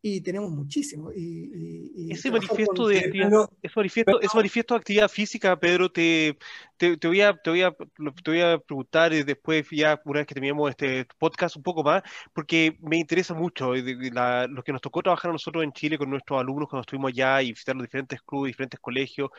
y 0.00 0.20
tenemos 0.20 0.50
muchísimo. 0.50 1.10
Y, 1.12 2.12
ese, 2.12 2.30
manifiesto 2.30 2.86
de 2.86 2.98
actividad, 2.98 3.48
ese, 3.62 3.80
manifiesto, 4.34 4.74
de 4.74 4.78
actividad 4.78 5.08
física, 5.08 5.58
Pedro, 5.58 5.90
te, 5.90 6.38
te, 6.76 6.96
voy 7.04 7.20
a, 7.20 7.34
te, 7.34 7.50
voy 7.50 7.62
a, 7.62 7.72
te 7.72 8.30
voy 8.30 8.40
a 8.40 8.58
preguntar 8.58 9.12
después, 9.12 9.66
ya 9.70 10.00
una 10.04 10.20
vez 10.20 10.26
que 10.26 10.34
terminemos 10.34 10.70
este 10.70 11.06
podcast, 11.18 11.56
un 11.56 11.62
poco 11.62 11.82
más, 11.82 12.02
porque 12.32 12.76
me 12.80 12.96
interesa 12.96 13.34
mucho 13.34 13.74
lo 13.74 14.62
que 14.62 14.72
nos 14.72 14.80
tocó 14.80 15.02
trabajar 15.02 15.30
a 15.30 15.32
nosotros 15.32 15.64
en 15.64 15.72
Chile 15.72 15.98
con 15.98 16.10
nuestros 16.10 16.40
alumnos 16.40 16.68
cuando 16.68 16.82
estuvimos 16.82 17.10
allá 17.10 17.42
y 17.42 17.48
visitar 17.48 17.74
los 17.74 17.84
diferentes 17.84 18.22
clubes, 18.22 18.50
diferentes 18.50 18.80
colegios 18.80 19.30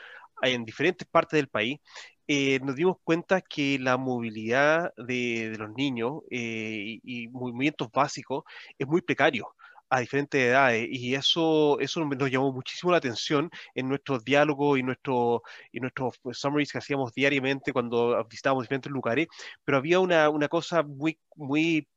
en 0.41 0.65
diferentes 0.65 1.07
partes 1.07 1.37
del 1.37 1.47
país. 1.47 1.79
Eh, 2.27 2.59
nos 2.59 2.75
dimos 2.75 2.97
cuenta 3.03 3.41
que 3.41 3.79
la 3.79 3.97
movilidad 3.97 4.93
de, 4.97 5.49
de 5.49 5.57
los 5.57 5.71
niños 5.71 6.21
eh, 6.29 6.99
y, 7.03 7.23
y 7.23 7.27
movimientos 7.29 7.89
básicos 7.91 8.43
es 8.77 8.85
muy 8.85 9.01
precario 9.01 9.47
a 9.89 9.99
diferentes 9.99 10.41
edades 10.41 10.87
y 10.89 11.15
eso, 11.15 11.79
eso 11.79 12.03
nos 12.05 12.31
llamó 12.31 12.51
muchísimo 12.51 12.91
la 12.91 12.97
atención 12.97 13.49
en 13.75 13.89
nuestros 13.89 14.23
diálogos 14.23 14.79
y, 14.79 14.83
nuestro, 14.83 15.41
y 15.71 15.79
nuestros 15.79 16.17
pues, 16.21 16.37
summaries 16.37 16.71
que 16.71 16.77
hacíamos 16.77 17.13
diariamente 17.13 17.73
cuando 17.73 18.23
visitábamos 18.29 18.63
diferentes 18.65 18.91
lugares, 18.91 19.27
pero 19.63 19.77
había 19.77 19.99
una, 19.99 20.29
una 20.29 20.47
cosa 20.47 20.83
muy, 20.83 21.19
muy 21.35 21.87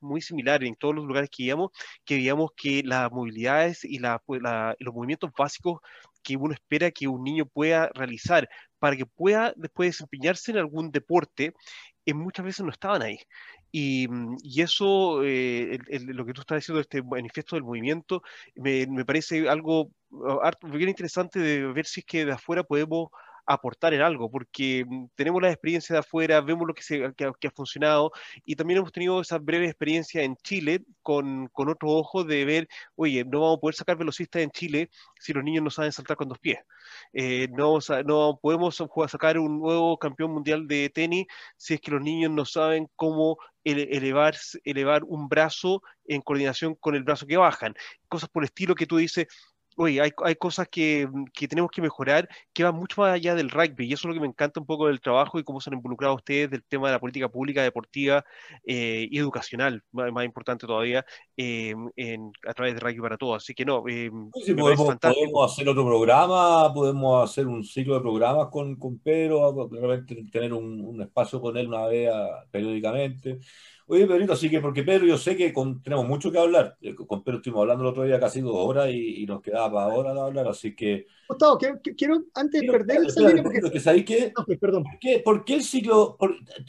muy 0.00 0.20
similar 0.20 0.62
en 0.64 0.76
todos 0.76 0.94
los 0.94 1.04
lugares 1.04 1.30
que 1.30 1.44
íbamos, 1.44 1.70
que 2.04 2.16
veíamos 2.16 2.50
que 2.56 2.82
las 2.84 3.10
movilidades 3.10 3.84
y 3.84 3.98
la, 3.98 4.20
pues, 4.20 4.40
los 4.78 4.94
movimientos 4.94 5.30
básicos 5.36 5.80
que 6.22 6.36
uno 6.36 6.54
espera 6.54 6.90
que 6.90 7.08
un 7.08 7.24
niño 7.24 7.46
pueda 7.46 7.90
realizar 7.94 8.48
para 8.78 8.96
que 8.96 9.06
pueda 9.06 9.52
después 9.56 9.90
desempeñarse 9.90 10.52
en 10.52 10.58
algún 10.58 10.90
deporte, 10.90 11.54
eh, 12.10 12.14
muchas 12.14 12.44
veces 12.44 12.64
no 12.64 12.70
estaban 12.70 13.02
ahí. 13.02 13.18
Y, 13.70 14.08
mm, 14.08 14.36
y 14.42 14.62
eso, 14.62 15.22
eh, 15.24 15.78
lo 16.06 16.24
que 16.24 16.32
tú 16.32 16.40
estás 16.40 16.58
diciendo, 16.58 16.80
este 16.80 17.02
manifiesto 17.02 17.56
del 17.56 17.64
movimiento, 17.64 18.22
me, 18.56 18.86
me 18.86 19.04
parece 19.04 19.48
algo 19.48 19.90
bien 20.62 20.88
interesante 20.88 21.38
de 21.38 21.66
ver 21.72 21.86
si 21.86 22.00
es 22.00 22.06
que 22.06 22.24
de 22.24 22.32
afuera 22.32 22.64
podemos 22.64 23.08
aportar 23.48 23.94
en 23.94 24.02
algo, 24.02 24.30
porque 24.30 24.84
mm, 24.86 25.06
tenemos 25.14 25.42
la 25.42 25.50
experiencia 25.50 25.94
de 25.94 26.00
afuera, 26.00 26.40
vemos 26.40 26.66
lo 26.68 26.74
que, 26.74 26.82
se, 26.82 27.04
ha 27.04 27.50
funcionado 27.54 28.12
y 28.44 28.54
también 28.56 28.78
hemos 28.78 28.92
tenido 28.92 29.20
esa 29.20 29.38
breve 29.38 29.66
experiencia 29.66 30.22
en 30.22 30.36
Chile 30.36 30.84
con, 31.02 31.48
con 31.48 31.68
otro 31.68 31.88
ojo 31.90 32.24
de 32.24 32.44
ver, 32.44 32.68
oye, 32.94 33.24
no 33.24 33.40
vamos 33.40 33.56
a 33.58 33.60
poder 33.60 33.74
sacar 33.74 33.96
velocistas 33.96 34.42
en 34.42 34.50
Chile 34.50 34.90
si 35.18 35.32
los 35.32 35.42
niños 35.42 35.64
no 35.64 35.70
saben 35.70 35.92
saltar 35.92 36.16
con 36.16 36.28
dos 36.28 36.38
pies. 36.38 36.58
Eh, 37.12 37.48
no, 37.52 37.78
no 38.04 38.38
podemos 38.40 38.82
sacar 39.08 39.38
un 39.38 39.58
nuevo 39.60 39.98
campeón 39.98 40.32
mundial 40.32 40.66
de 40.68 40.90
tenis 40.90 41.26
si 41.56 41.74
es 41.74 41.80
que 41.80 41.90
los 41.90 42.02
niños 42.02 42.30
no 42.30 42.44
saben 42.44 42.88
cómo 42.96 43.38
elevar, 43.64 44.36
elevar 44.64 45.04
un 45.04 45.28
brazo 45.28 45.82
en 46.06 46.22
coordinación 46.22 46.74
con 46.74 46.94
el 46.94 47.04
brazo 47.04 47.26
que 47.26 47.36
bajan. 47.36 47.74
Cosas 48.08 48.28
por 48.28 48.42
el 48.42 48.46
estilo 48.46 48.74
que 48.74 48.86
tú 48.86 48.96
dices, 48.96 49.26
oye, 49.78 50.00
hay, 50.00 50.10
hay 50.24 50.34
cosas 50.34 50.68
que, 50.68 51.08
que, 51.32 51.46
tenemos 51.46 51.70
que 51.70 51.80
mejorar 51.80 52.28
que 52.52 52.64
van 52.64 52.74
mucho 52.74 53.00
más 53.00 53.14
allá 53.14 53.34
del 53.34 53.48
rugby 53.48 53.86
y 53.86 53.92
eso 53.92 54.08
es 54.08 54.08
lo 54.08 54.14
que 54.14 54.20
me 54.20 54.26
encanta 54.26 54.60
un 54.60 54.66
poco 54.66 54.88
del 54.88 55.00
trabajo 55.00 55.38
y 55.38 55.44
cómo 55.44 55.60
se 55.60 55.70
han 55.70 55.74
involucrado 55.76 56.16
ustedes 56.16 56.50
del 56.50 56.64
tema 56.64 56.88
de 56.88 56.94
la 56.94 57.00
política 57.00 57.28
pública, 57.28 57.62
deportiva 57.62 58.24
eh, 58.66 59.06
y 59.08 59.18
educacional, 59.18 59.82
más, 59.92 60.24
importante 60.24 60.66
todavía, 60.66 61.04
eh, 61.36 61.74
en, 61.96 62.32
a 62.46 62.54
través 62.54 62.74
de 62.74 62.80
Rugby 62.80 63.00
para 63.00 63.16
Todos. 63.16 63.44
Así 63.44 63.54
que 63.54 63.64
no, 63.64 63.84
eh, 63.88 64.10
podemos, 64.32 64.96
podemos, 64.96 65.52
hacer 65.52 65.68
otro 65.68 65.86
programa, 65.86 66.74
podemos 66.74 67.30
hacer 67.30 67.46
un 67.46 67.62
ciclo 67.62 67.94
de 67.94 68.00
programas 68.00 68.48
con, 68.48 68.74
con 68.76 68.98
Pedro, 68.98 69.70
tener 70.32 70.52
un, 70.52 70.80
un, 70.84 71.02
espacio 71.02 71.40
con 71.40 71.56
él 71.56 71.68
una 71.68 71.86
vez 71.86 72.10
periódicamente. 72.50 73.38
Oye, 73.90 74.06
Pedrito, 74.06 74.34
así 74.34 74.50
que 74.50 74.60
porque 74.60 74.82
Pedro, 74.82 75.06
yo 75.06 75.16
sé 75.16 75.34
que 75.34 75.50
tenemos 75.82 76.06
mucho 76.06 76.30
que 76.30 76.38
hablar. 76.38 76.76
Eh, 76.82 76.94
con 76.94 77.24
Pedro 77.24 77.38
estuvimos 77.38 77.62
hablando 77.62 77.84
el 77.84 77.90
otro 77.90 78.04
día 78.04 78.20
casi 78.20 78.42
dos 78.42 78.54
horas 78.54 78.90
y, 78.90 79.24
nos 79.24 79.40
quedaba 79.40 79.72
para 79.72 79.84
ahora 79.86 80.12
de 80.12 80.20
hablar, 80.20 80.46
así 80.46 80.76
que. 80.76 81.06
Gustavo, 81.26 81.58
quiero, 81.96 82.22
antes 82.34 82.60
de 82.60 82.66
perder 82.70 83.06
esa 83.06 83.20
línea. 83.22 83.42
Porque... 83.42 83.80
¿Sabéis 83.80 84.04
qué? 84.04 84.32
perdón. 84.60 84.84
¿Por 85.24 85.42
qué, 85.42 85.54
el 85.54 85.62
ciclo.? 85.62 86.18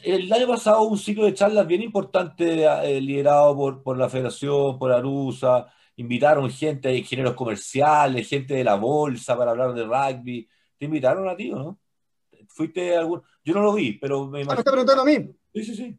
el 0.02 0.32
año 0.32 0.46
pasado 0.46 0.82
un 0.84 0.96
ciclo 0.96 1.26
de 1.26 1.34
charlas 1.34 1.66
bien 1.66 1.82
importante 1.82 2.64
eh, 2.64 3.00
liderado 3.02 3.54
por, 3.54 3.82
por 3.82 3.98
la 3.98 4.08
Federación, 4.08 4.78
por 4.78 4.90
Arusa. 4.90 5.66
Invitaron 5.96 6.48
gente, 6.48 6.88
de 6.88 6.96
ingenieros 6.96 7.34
comerciales, 7.34 8.26
gente 8.26 8.54
de 8.54 8.64
la 8.64 8.76
bolsa 8.76 9.36
para 9.36 9.50
hablar 9.50 9.74
de 9.74 9.84
rugby. 9.84 10.48
¿Te 10.78 10.86
invitaron 10.86 11.28
a 11.28 11.36
ti 11.36 11.50
no? 11.50 11.78
¿Fuiste 12.48 12.96
algún.? 12.96 13.20
Yo 13.44 13.52
no 13.52 13.60
lo 13.60 13.74
vi, 13.74 13.92
pero 13.98 14.26
me 14.26 14.40
imagino. 14.40 14.52
Ah, 14.52 14.54
me 14.54 14.60
está 14.60 14.70
preguntando 14.72 15.02
a 15.02 15.04
mí. 15.04 15.30
Sí, 15.52 15.64
sí, 15.64 15.74
sí. 15.74 15.98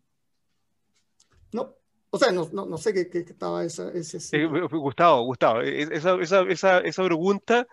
O 2.13 2.17
sea, 2.17 2.31
no, 2.31 2.49
no, 2.51 2.65
no 2.65 2.77
sé 2.77 2.93
qué, 2.93 3.09
qué, 3.09 3.19
estaba 3.19 3.63
esa, 3.63 3.89
ese... 3.91 4.17
Eh, 4.37 4.45
Gustavo, 4.45 5.23
Gustavo, 5.23 5.61
e, 5.61 5.83
esa, 5.83 6.15
esa, 6.21 6.41
esa, 6.41 6.79
esa 6.79 7.05
pregunta 7.05 7.65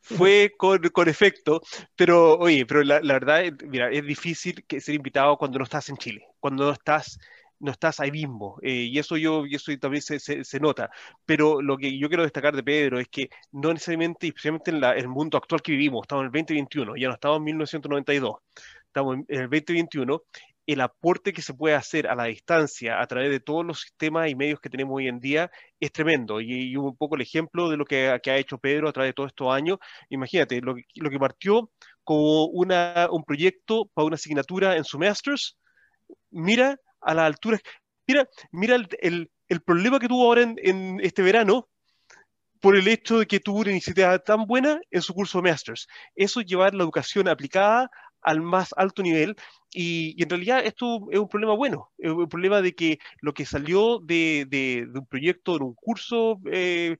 fue 0.00 0.52
con, 0.56 0.80
con, 0.88 1.08
efecto, 1.08 1.60
pero 1.94 2.38
oye, 2.38 2.64
pero 2.64 2.82
la, 2.82 3.00
la, 3.00 3.14
verdad, 3.14 3.42
mira, 3.68 3.90
es 3.90 4.04
difícil 4.04 4.64
que 4.66 4.80
ser 4.80 4.94
invitado 4.94 5.36
cuando 5.36 5.58
no 5.58 5.64
estás 5.64 5.90
en 5.90 5.98
Chile, 5.98 6.26
cuando 6.40 6.64
no 6.64 6.72
estás 6.72 7.18
no 7.62 7.70
estás 7.70 8.00
ahí 8.00 8.10
mismo, 8.10 8.58
eh, 8.60 8.88
y 8.90 8.98
eso 8.98 9.16
yo, 9.16 9.46
y 9.46 9.54
eso 9.54 9.70
también 9.78 10.02
se, 10.02 10.18
se, 10.18 10.42
se, 10.42 10.58
nota, 10.58 10.90
pero 11.24 11.62
lo 11.62 11.76
que 11.76 11.96
yo 11.96 12.08
quiero 12.08 12.24
destacar 12.24 12.56
de 12.56 12.62
Pedro 12.64 12.98
es 12.98 13.06
que 13.08 13.30
no 13.52 13.72
necesariamente, 13.72 14.26
especialmente 14.26 14.72
en, 14.72 14.80
la, 14.80 14.92
el 14.94 15.06
mundo 15.06 15.38
actual 15.38 15.62
que 15.62 15.70
vivimos, 15.70 16.02
estamos 16.02 16.22
en 16.22 16.26
el 16.26 16.32
2021, 16.32 16.96
ya 16.96 17.06
no 17.06 17.14
estamos 17.14 17.38
en 17.38 17.44
1992, 17.44 18.36
estamos 18.84 19.14
en 19.14 19.24
el 19.28 19.48
2021, 19.48 20.22
el 20.66 20.80
aporte 20.80 21.32
que 21.32 21.42
se 21.42 21.54
puede 21.54 21.74
hacer 21.74 22.06
a 22.06 22.14
la 22.14 22.24
distancia 22.24 23.00
a 23.00 23.06
través 23.06 23.30
de 23.30 23.40
todos 23.40 23.64
los 23.64 23.80
sistemas 23.80 24.30
y 24.30 24.34
medios 24.34 24.60
que 24.60 24.70
tenemos 24.70 24.96
hoy 24.96 25.08
en 25.08 25.18
día 25.18 25.50
es 25.80 25.92
tremendo. 25.92 26.40
Y, 26.40 26.76
un 26.76 26.96
poco 26.96 27.16
el 27.16 27.22
ejemplo 27.22 27.68
de 27.68 27.76
lo 27.76 27.84
que, 27.84 28.08
ha 28.08 28.36
hecho 28.36 28.58
Pedro 28.58 28.88
a 28.88 28.92
través 28.92 29.10
de 29.10 29.14
todos 29.14 29.30
estos 29.30 29.52
años. 29.52 29.78
Imagínate, 30.08 30.60
lo 30.60 30.74
que, 30.74 31.18
partió 31.18 31.70
como 32.04 32.46
un 32.46 33.24
proyecto 33.26 33.90
para 33.94 34.06
una 34.06 34.14
asignatura 34.14 34.76
en 34.76 34.84
su 34.84 34.98
Masters, 34.98 35.58
mira 36.30 36.78
a 37.00 37.14
las 37.14 37.26
alturas, 37.26 37.60
mira, 38.06 38.28
mira 38.52 38.76
el, 39.00 39.30
problema 39.64 39.98
que 39.98 40.08
tuvo 40.08 40.26
ahora 40.26 40.42
en, 40.42 41.00
este 41.02 41.22
verano 41.22 41.68
por 42.60 42.76
el 42.76 42.86
hecho 42.86 43.18
de 43.18 43.26
que 43.26 43.40
tuvo 43.40 43.60
una 43.60 43.72
iniciativa 43.72 44.18
tan 44.20 44.46
buena 44.46 44.80
en 44.90 45.02
su 45.02 45.12
curso 45.14 45.42
de 45.42 45.50
Masters. 45.50 45.88
Eso 46.14 46.40
es 46.40 46.46
llevar 46.46 46.74
la 46.74 46.84
educación 46.84 47.28
aplicada 47.28 47.90
al 48.22 48.40
más 48.40 48.74
alto 48.76 49.02
nivel 49.02 49.36
y, 49.72 50.22
en 50.22 50.28
realidad 50.28 50.64
esto 50.64 51.08
es 51.10 51.18
un 51.18 51.28
problema 51.28 51.54
bueno, 51.54 51.90
es 51.98 52.10
un 52.10 52.28
problema 52.28 52.60
de 52.60 52.74
que 52.74 52.98
lo 53.20 53.32
que 53.32 53.46
salió 53.46 53.98
de, 53.98 54.86
un 54.94 55.06
proyecto, 55.06 55.58
de 55.58 55.64
un 55.64 55.74
curso, 55.74 56.40
eh, 56.50 56.98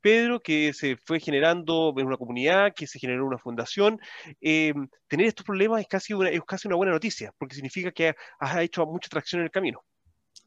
Pedro, 0.00 0.40
que 0.40 0.72
se 0.72 0.96
fue 0.96 1.20
generando 1.20 1.94
en 1.96 2.06
una 2.06 2.16
comunidad, 2.16 2.74
que 2.74 2.86
se 2.86 2.98
generó 2.98 3.26
una 3.26 3.38
fundación, 3.38 3.98
eh, 4.40 4.72
tener 5.08 5.26
estos 5.26 5.46
problemas 5.46 5.80
es 5.80 5.88
casi, 5.88 6.12
una, 6.12 6.30
es 6.30 6.40
casi 6.46 6.68
una 6.68 6.76
buena 6.76 6.92
noticia, 6.92 7.32
porque 7.38 7.54
significa 7.54 7.92
que 7.92 8.14
has 8.38 8.56
hecho 8.58 8.86
mucha 8.86 9.08
tracción 9.08 9.40
en 9.40 9.46
el 9.46 9.50
camino. 9.50 9.84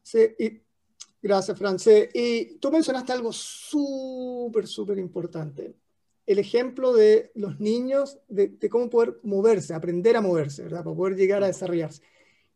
Sí, 0.02 0.28
y 0.38 0.62
gracias, 1.22 1.58
France. 1.58 2.10
Y 2.12 2.58
tú 2.58 2.70
mencionaste 2.70 3.12
algo 3.12 3.32
súper, 3.32 4.66
súper 4.66 4.98
importante 4.98 5.74
el 6.26 6.40
ejemplo 6.40 6.92
de 6.92 7.30
los 7.34 7.60
niños, 7.60 8.18
de, 8.28 8.58
cómo 8.68 8.90
poder 8.90 9.20
moverse, 9.22 9.72
aprender 9.74 10.16
a 10.16 10.20
moverse, 10.20 10.64
¿verdad? 10.64 10.82
Para 10.82 10.96
poder 10.96 11.16
llegar 11.16 11.42
a 11.42 11.46
desarrollarse. 11.46 12.02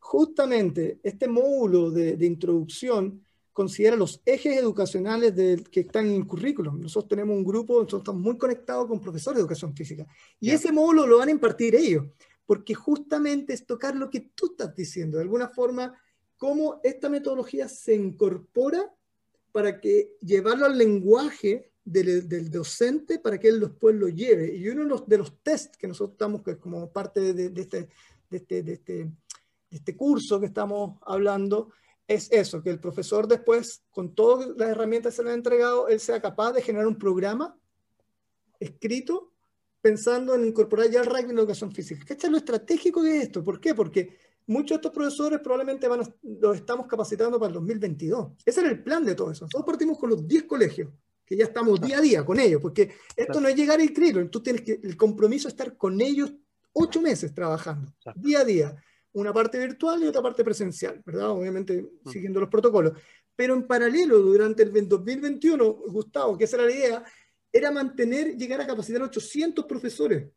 Justamente 0.01 0.98
este 1.02 1.28
módulo 1.28 1.90
de, 1.90 2.26
introducción 2.26 3.24
considera 3.52 3.97
los 3.97 4.20
ejes 4.24 4.56
educacionales 4.56 5.34
que 5.70 5.80
están 5.80 6.06
en 6.06 6.14
el 6.14 6.26
currículum. 6.26 6.80
Nosotros 6.80 7.09
tenemos 7.09 7.36
un 7.36 7.44
grupo, 7.44 7.74
nosotros 7.74 8.01
estamos 8.01 8.22
muy 8.22 8.36
conectados 8.36 8.88
con 8.88 9.01
profesores 9.01 9.36
de 9.36 9.42
educación 9.42 9.74
física. 9.74 10.06
Y 10.40 10.51
ese 10.51 10.72
módulo 10.72 11.06
lo 11.06 11.18
van 11.18 11.28
a 11.28 11.32
impartir 11.32 11.74
ellos, 11.76 12.06
porque 12.47 12.74
justamente 12.74 13.52
es 13.52 13.66
tocar 13.66 13.94
lo 13.94 14.10
que 14.10 14.30
tú 14.34 14.47
estás 14.47 14.74
diciendo, 14.74 15.18
de 15.18 15.24
alguna 15.24 15.48
forma, 15.48 15.94
cómo 16.36 16.80
esta 16.82 17.09
metodología 17.09 17.68
se 17.68 17.94
incorpora 17.94 18.92
para 19.52 19.80
que 19.80 20.16
llevarlo 20.20 20.66
al 20.66 20.78
lenguaje 20.78 21.69
del, 21.85 22.51
docente 22.51 23.19
para 23.19 23.39
que 23.39 23.48
él 23.48 23.61
después 23.61 23.94
lo 23.94 24.09
lleve. 24.09 24.55
Y 24.55 24.69
uno 24.69 24.82
de 24.82 24.89
los, 24.89 25.09
de 25.09 25.19
los 25.19 25.43
tests 25.43 25.77
que 25.77 25.89
nosotros 25.89 26.12
estamos, 26.12 26.43
que 26.43 26.59
como 26.59 26.90
parte 26.93 27.32
de, 27.32 27.51
de, 27.51 27.61
este, 27.61 27.89
de, 28.28 28.36
este, 28.36 28.62
de, 28.62 28.73
este, 28.74 28.93
de 29.05 29.77
este 29.77 29.97
curso 29.97 30.40
que 30.40 30.47
estamos 30.47 30.98
hablando, 31.02 31.73
es 32.07 32.28
eso, 32.32 32.62
que 32.62 32.70
el 32.70 32.81
profesor 32.81 33.28
después, 33.28 33.85
con 33.90 34.15
todas 34.15 34.48
las 34.57 34.70
herramientas 34.70 35.12
que 35.12 35.16
se 35.19 35.23
le 35.23 35.31
han 35.31 35.36
entregado, 35.36 35.89
él 35.89 36.01
sea 36.01 36.20
capaz 36.20 36.52
de 36.52 36.62
generar 36.62 36.89
un 36.89 36.98
programa 36.98 37.57
escrito 38.59 39.32
pensando 39.81 40.35
en 40.35 40.44
incorporar 40.44 40.90
ya 40.90 41.01
el 41.01 41.07
rugby 41.07 41.31
en 41.31 41.36
la 41.36 41.43
educación 41.43 41.73
física. 41.73 42.05
¿Qué 42.05 42.15
es 42.15 42.31
lo 42.31 42.36
estratégico 42.36 43.02
de 43.02 43.19
esto? 43.19 43.43
¿Por 43.43 43.61
qué? 43.61 43.74
Porque 43.74 44.19
muchos 44.47 44.70
de 44.70 44.74
estos 44.77 44.93
profesores 44.93 45.39
probablemente 45.39 45.89
van 45.89 46.02
los 46.23 46.57
estamos 46.57 46.86
capacitando 46.86 47.39
para 47.39 47.48
el 47.48 47.55
2022. 47.55 48.32
Ese 48.44 48.61
era 48.61 48.70
el 48.70 48.82
plan 48.82 49.05
de 49.05 49.15
todo 49.15 49.31
eso. 49.31 49.44
Nosotros 49.44 49.65
partimos 49.65 49.98
con 49.98 50.11
los 50.11 50.27
10 50.27 50.44
colegios 50.44 50.90
que 51.31 51.36
ya 51.36 51.44
estamos 51.44 51.81
día 51.81 51.98
a 51.98 52.01
día 52.01 52.24
con 52.24 52.40
ellos, 52.40 52.61
porque 52.61 52.90
esto 53.15 53.40
no 53.40 53.47
es 53.47 53.55
llegar 53.55 53.81
y 53.81 53.94
crédito, 53.94 54.28
tú 54.28 54.43
tienes 54.43 54.62
que, 54.62 54.81
el 54.82 54.97
compromiso 54.97 55.47
es 55.47 55.55
estar 55.55 55.77
con 55.77 56.01
ellos 56.01 56.32
ocho 56.73 57.01
meses 57.01 57.32
trabajando, 57.32 57.94
día 58.16 58.40
a 58.40 58.44
día, 58.44 58.77
una 59.12 59.32
parte 59.32 59.57
virtual 59.57 60.02
y 60.02 60.07
otra 60.09 60.23
parte 60.23 60.43
presencial, 60.43 61.01
¿verdad? 61.07 61.31
Obviamente 61.31 61.82
mm. 62.02 62.11
siguiendo 62.11 62.40
los 62.40 62.48
protocolos. 62.48 62.94
Pero 63.36 63.55
en 63.55 63.65
paralelo, 63.65 64.19
durante 64.19 64.65
el 64.65 64.89
2021, 64.89 65.73
Gustavo, 65.86 66.36
que 66.36 66.44
esa 66.44 66.57
era 66.57 66.66
la 66.66 66.73
idea, 66.73 67.05
era 67.52 67.70
mantener, 67.70 68.36
llegar 68.36 68.61
a 68.61 68.66
capacitar 68.66 69.01
800 69.01 69.65
profesores 69.66 70.28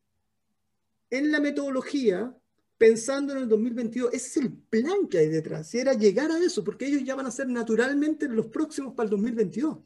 en 1.09 1.31
la 1.31 1.39
metodología, 1.39 2.31
pensando 2.77 3.33
en 3.33 3.39
el 3.39 3.49
2022. 3.49 4.13
Ese 4.13 4.27
es 4.27 4.37
el 4.45 4.53
plan 4.53 5.07
que 5.09 5.17
hay 5.17 5.27
detrás, 5.29 5.73
y 5.73 5.79
era 5.79 5.93
llegar 5.95 6.29
a 6.29 6.37
eso, 6.37 6.63
porque 6.63 6.85
ellos 6.85 7.03
ya 7.03 7.15
van 7.15 7.25
a 7.25 7.31
ser 7.31 7.47
naturalmente 7.47 8.29
los 8.29 8.45
próximos 8.45 8.93
para 8.93 9.05
el 9.05 9.09
2022. 9.09 9.79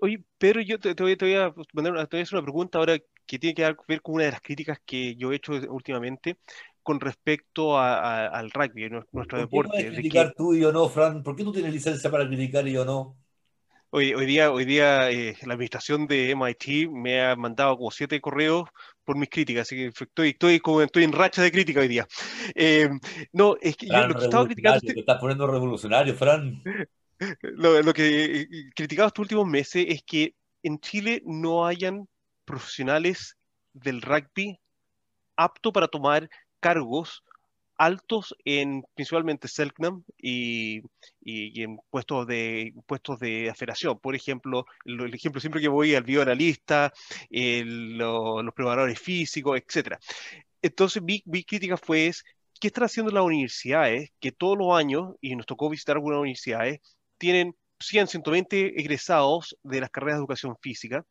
Oye, 0.00 0.22
pero 0.38 0.60
yo 0.60 0.78
te, 0.78 0.94
voy, 0.94 1.34
a 1.34 1.52
mandar 1.72 1.92
una, 1.92 2.02
hacer 2.02 2.28
una 2.32 2.42
pregunta 2.42 2.78
ahora 2.78 2.98
que 3.26 3.38
tiene 3.38 3.54
que 3.54 3.74
ver 3.86 4.02
con 4.02 4.16
una 4.16 4.24
de 4.24 4.32
las 4.32 4.40
críticas 4.40 4.78
que 4.84 5.14
yo 5.16 5.32
he 5.32 5.36
hecho 5.36 5.52
últimamente 5.68 6.38
con 6.82 6.98
respecto 6.98 7.78
al 7.78 8.50
rugby, 8.50 8.88
nuestro 9.12 9.38
deporte. 9.38 9.70
¿Por 9.70 9.76
qué 9.76 9.88
criticar 9.88 10.34
tú 10.36 10.54
y 10.54 10.60
yo 10.60 10.72
no, 10.72 10.88
Fran? 10.88 11.22
¿Por 11.22 11.36
qué 11.36 11.44
tú 11.44 11.52
tienes 11.52 11.72
licencia 11.72 12.10
para 12.10 12.26
criticar 12.26 12.66
y 12.66 12.72
yo 12.72 12.84
no? 12.84 13.16
Hoy, 13.92 14.14
hoy 14.14 14.24
día, 14.24 14.52
hoy 14.52 14.64
día 14.64 15.10
eh, 15.10 15.36
la 15.42 15.54
administración 15.54 16.06
de 16.06 16.30
MIT 16.30 16.88
me 16.90 17.22
ha 17.22 17.34
mandado 17.34 17.76
como 17.76 17.90
siete 17.90 18.20
correos 18.20 18.68
por 19.04 19.16
mis 19.16 19.28
críticas, 19.28 19.62
así 19.62 19.76
que 19.76 19.86
estoy, 19.86 20.28
estoy, 20.30 20.60
como, 20.60 20.80
estoy 20.80 21.02
en 21.02 21.12
racha 21.12 21.42
de 21.42 21.50
crítica 21.50 21.80
hoy 21.80 21.88
día. 21.88 22.06
Eh, 22.54 22.88
no, 23.32 23.56
es 23.60 23.76
que 23.76 23.86
yo 23.86 24.06
lo 24.06 24.14
que 24.14 24.24
estaba 24.24 24.44
criticando... 24.44 24.80
Te 24.80 25.00
estás 25.00 25.18
poniendo 25.20 25.46
revolucionario, 25.46 26.14
Fran. 26.14 26.62
lo, 27.42 27.92
que 27.92 28.40
he 28.42 28.70
criticado 28.74 29.08
estos 29.08 29.22
últimos 29.22 29.46
meses 29.46 29.84
es 29.88 30.02
que 30.02 30.34
en 30.62 30.78
Chile 30.80 31.22
no 31.24 31.66
hayan 31.66 32.08
profesionales 32.44 33.36
del 33.72 34.02
rugby 34.02 34.58
apto 35.36 35.72
para 35.72 35.88
tomar 35.88 36.28
cargos 36.60 37.22
altos 37.76 38.34
en 38.44 38.82
principalmente 38.94 39.48
Selknam 39.48 40.04
y, 40.18 40.82
en 41.24 41.78
puestos 41.88 42.26
de 42.26 42.74
puestos 42.86 43.18
de 43.18 43.48
aferación. 43.48 43.98
Por 43.98 44.14
ejemplo, 44.14 44.66
el, 44.84 45.14
ejemplo 45.14 45.40
siempre 45.40 45.62
que 45.62 45.68
voy 45.68 45.94
al 45.94 46.02
bioanalista, 46.04 46.92
los 47.30 48.54
preparadores 48.54 49.00
físicos, 49.00 49.58
etc. 49.58 49.96
Entonces 50.60 51.02
mi, 51.02 51.22
mi 51.24 51.42
crítica 51.42 51.78
fue 51.78 52.08
es, 52.08 52.22
¿qué 52.60 52.66
están 52.66 52.84
haciendo 52.84 53.12
las 53.12 53.24
universidades 53.24 54.10
que 54.20 54.32
todos 54.32 54.58
los 54.58 54.76
años, 54.76 55.14
y 55.22 55.34
nos 55.34 55.46
tocó 55.46 55.70
visitar 55.70 55.96
algunas 55.96 56.20
universidades, 56.20 56.80
tienen 57.20 57.54
100, 57.78 58.08
120 58.08 58.80
egresados 58.80 59.56
de 59.62 59.80
las 59.80 59.90
carreras 59.90 60.16
de 60.16 60.20
educación 60.22 60.56
física. 60.60 61.04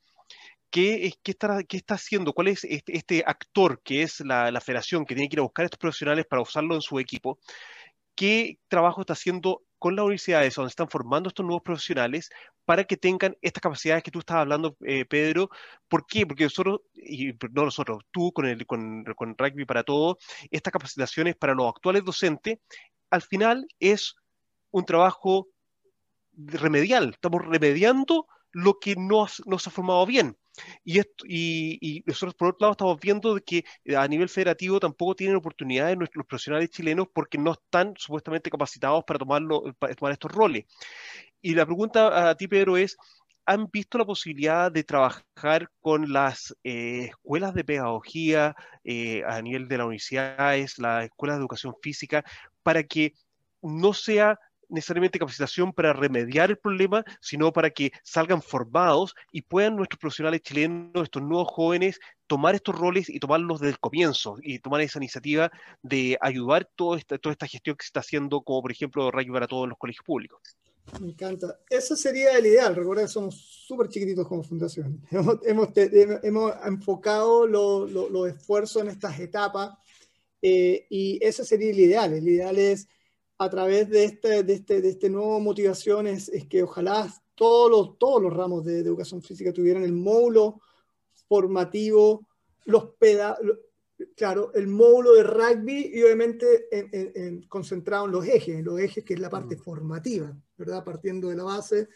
¿Qué, 0.71 1.13
qué, 1.23 1.31
está, 1.31 1.63
qué 1.63 1.77
está 1.77 1.95
haciendo? 1.95 2.33
¿Cuál 2.33 2.49
es 2.49 2.63
este, 2.63 2.97
este 2.97 3.23
actor 3.25 3.81
que 3.83 4.03
es 4.03 4.19
la, 4.21 4.51
la, 4.51 4.61
federación 4.61 5.05
que 5.05 5.15
tiene 5.15 5.29
que 5.29 5.35
ir 5.35 5.39
a 5.39 5.43
buscar 5.43 5.63
a 5.63 5.67
estos 5.67 5.79
profesionales 5.79 6.25
para 6.29 6.41
usarlo 6.41 6.75
en 6.75 6.81
su 6.81 6.99
equipo? 6.99 7.39
¿Qué 8.15 8.59
trabajo 8.67 9.01
está 9.01 9.13
haciendo 9.13 9.63
con 9.79 9.95
las 9.95 10.03
universidades 10.03 10.55
donde 10.55 10.69
están 10.69 10.89
formando 10.89 11.29
estos 11.29 11.45
nuevos 11.45 11.63
profesionales 11.63 12.29
para 12.65 12.83
que 12.83 12.97
tengan 12.97 13.35
estas 13.41 13.61
capacidades 13.61 14.03
que 14.03 14.11
tú 14.11 14.19
estabas 14.19 14.41
hablando, 14.41 14.77
eh, 14.85 15.05
Pedro? 15.05 15.49
¿Por 15.87 16.05
qué? 16.05 16.27
Porque 16.27 16.43
nosotros, 16.43 16.81
y 16.93 17.33
no 17.51 17.65
nosotros, 17.65 18.03
tú 18.11 18.31
con, 18.33 18.45
el, 18.45 18.65
con, 18.67 19.03
con 19.15 19.35
Rugby 19.37 19.65
para 19.65 19.83
Todo, 19.83 20.17
estas 20.51 20.73
capacitaciones 20.73 21.35
para 21.35 21.53
los 21.55 21.69
actuales 21.69 22.03
docentes, 22.03 22.59
al 23.09 23.21
final 23.21 23.65
es 23.79 24.15
un 24.71 24.85
trabajo 24.85 25.47
remedial, 26.47 27.11
estamos 27.13 27.45
remediando 27.45 28.27
lo 28.51 28.79
que 28.79 28.95
no, 28.95 29.27
no 29.45 29.59
se 29.59 29.69
ha 29.69 29.73
formado 29.73 30.05
bien. 30.05 30.37
Y, 30.83 30.99
esto, 30.99 31.25
y, 31.27 32.03
nosotros, 32.05 32.35
por 32.35 32.49
otro 32.49 32.65
lado, 32.65 32.71
estamos 32.73 32.99
viendo 32.99 33.37
que 33.45 33.63
eh, 33.85 33.95
a 33.95 34.07
nivel 34.07 34.29
federativo 34.29 34.79
tampoco 34.79 35.15
tienen 35.15 35.37
oportunidades 35.37 35.97
nuestros 35.97 36.25
profesionales 36.25 36.69
chilenos 36.69 37.07
porque 37.13 37.37
no 37.37 37.53
están 37.53 37.93
supuestamente 37.97 38.49
capacitados 38.49 39.03
para, 39.05 39.19
tomarlo, 39.19 39.73
para 39.77 39.95
tomar 39.95 40.13
estos 40.13 40.31
roles. 40.31 40.65
Y 41.41 41.55
la 41.55 41.65
pregunta 41.65 42.29
a 42.29 42.35
ti, 42.35 42.47
Pedro, 42.47 42.75
es, 42.77 42.97
¿han 43.45 43.69
visto 43.71 43.97
la 43.97 44.05
posibilidad 44.05 44.71
de 44.71 44.83
trabajar 44.83 45.69
con 45.79 46.11
las 46.11 46.55
eh, 46.63 47.05
escuelas 47.09 47.53
de 47.53 47.63
pedagogía 47.63 48.55
eh, 48.83 49.23
a 49.25 49.41
nivel 49.41 49.67
de 49.67 49.77
las 49.77 49.85
universidades, 49.85 50.77
las 50.79 51.05
escuelas 51.05 51.37
de 51.37 51.41
educación 51.41 51.73
física, 51.81 52.23
para 52.63 52.83
que 52.83 53.13
no 53.61 53.93
sea 53.93 54.39
necesariamente 54.69 55.19
capacitación 55.19 55.73
para 55.73 55.93
remediar 55.93 56.49
el 56.51 56.57
problema, 56.57 57.03
sino 57.21 57.51
para 57.51 57.69
que 57.69 57.91
salgan 58.03 58.41
formados 58.41 59.15
y 59.31 59.41
puedan 59.41 59.75
nuestros 59.75 59.99
profesionales 59.99 60.41
chilenos, 60.41 61.03
estos 61.03 61.21
nuevos 61.21 61.47
jóvenes, 61.49 61.99
tomar 62.27 62.55
estos 62.55 62.77
roles 62.77 63.09
y 63.09 63.19
tomarlos 63.19 63.59
desde 63.59 63.71
el 63.73 63.79
comienzo 63.79 64.37
y 64.41 64.59
tomar 64.59 64.81
esa 64.81 64.99
iniciativa 64.99 65.51
de 65.81 66.17
ayudar 66.21 66.69
toda 66.75 66.97
esta, 66.97 67.17
toda 67.17 67.33
esta 67.33 67.47
gestión 67.47 67.75
que 67.75 67.83
se 67.83 67.87
está 67.87 67.99
haciendo, 68.01 68.41
como 68.41 68.61
por 68.61 68.71
ejemplo 68.71 69.11
Rayo 69.11 69.33
para 69.33 69.47
todos 69.47 69.67
los 69.67 69.77
colegios 69.77 70.05
públicos. 70.05 70.39
Me 70.99 71.09
encanta. 71.09 71.59
Eso 71.69 71.95
sería 71.95 72.37
el 72.37 72.45
ideal. 72.45 72.75
Recuerda 72.75 73.03
que 73.03 73.09
somos 73.09 73.35
súper 73.35 73.89
chiquititos 73.89 74.27
como 74.27 74.43
fundación. 74.43 75.01
Hemos, 75.11 75.69
hemos, 75.75 76.53
enfocado 76.65 77.45
los 77.45 78.27
esfuerzos 78.27 78.81
en 78.81 78.89
estas 78.89 79.19
etapas 79.19 79.71
eh, 80.41 80.87
y 80.89 81.19
ese 81.21 81.45
sería 81.45 81.69
el 81.69 81.79
ideal. 81.79 82.13
El 82.13 82.27
ideal 82.27 82.57
es 82.57 82.87
a 83.39 83.49
través 83.49 83.89
de 83.89 84.03
este, 84.03 84.43
de 84.43 84.53
este, 84.53 84.81
de 84.81 84.89
este 84.89 85.09
nuevo 85.09 85.39
motivación 85.39 86.07
es, 86.07 86.29
que 86.49 86.63
ojalá 86.63 87.11
todos 87.35 87.71
los, 87.71 87.97
todos 87.97 88.21
los 88.21 88.33
ramos 88.33 88.65
de, 88.65 88.79
educación 88.79 89.21
física 89.21 89.53
tuvieran 89.53 89.83
el 89.83 89.93
módulo 89.93 90.61
formativo, 91.27 92.27
los 92.65 92.91
peda 92.99 93.37
claro, 94.15 94.53
el 94.53 94.67
módulo 94.67 95.13
de 95.13 95.23
rugby 95.23 95.91
y 95.93 96.03
obviamente 96.03 96.67
en, 96.71 97.43
concentrado 97.43 98.05
en 98.05 98.11
los 98.11 98.25
ejes, 98.25 98.55
en 98.55 98.65
los 98.65 98.79
ejes 98.79 99.03
que 99.03 99.13
es 99.13 99.19
la 99.19 99.29
parte 99.29 99.55
mm. 99.55 99.59
formativa, 99.59 100.37
¿verdad? 100.57 100.83
Partiendo 100.83 101.29
de 101.29 101.35
la 101.35 101.43
base 101.43 101.87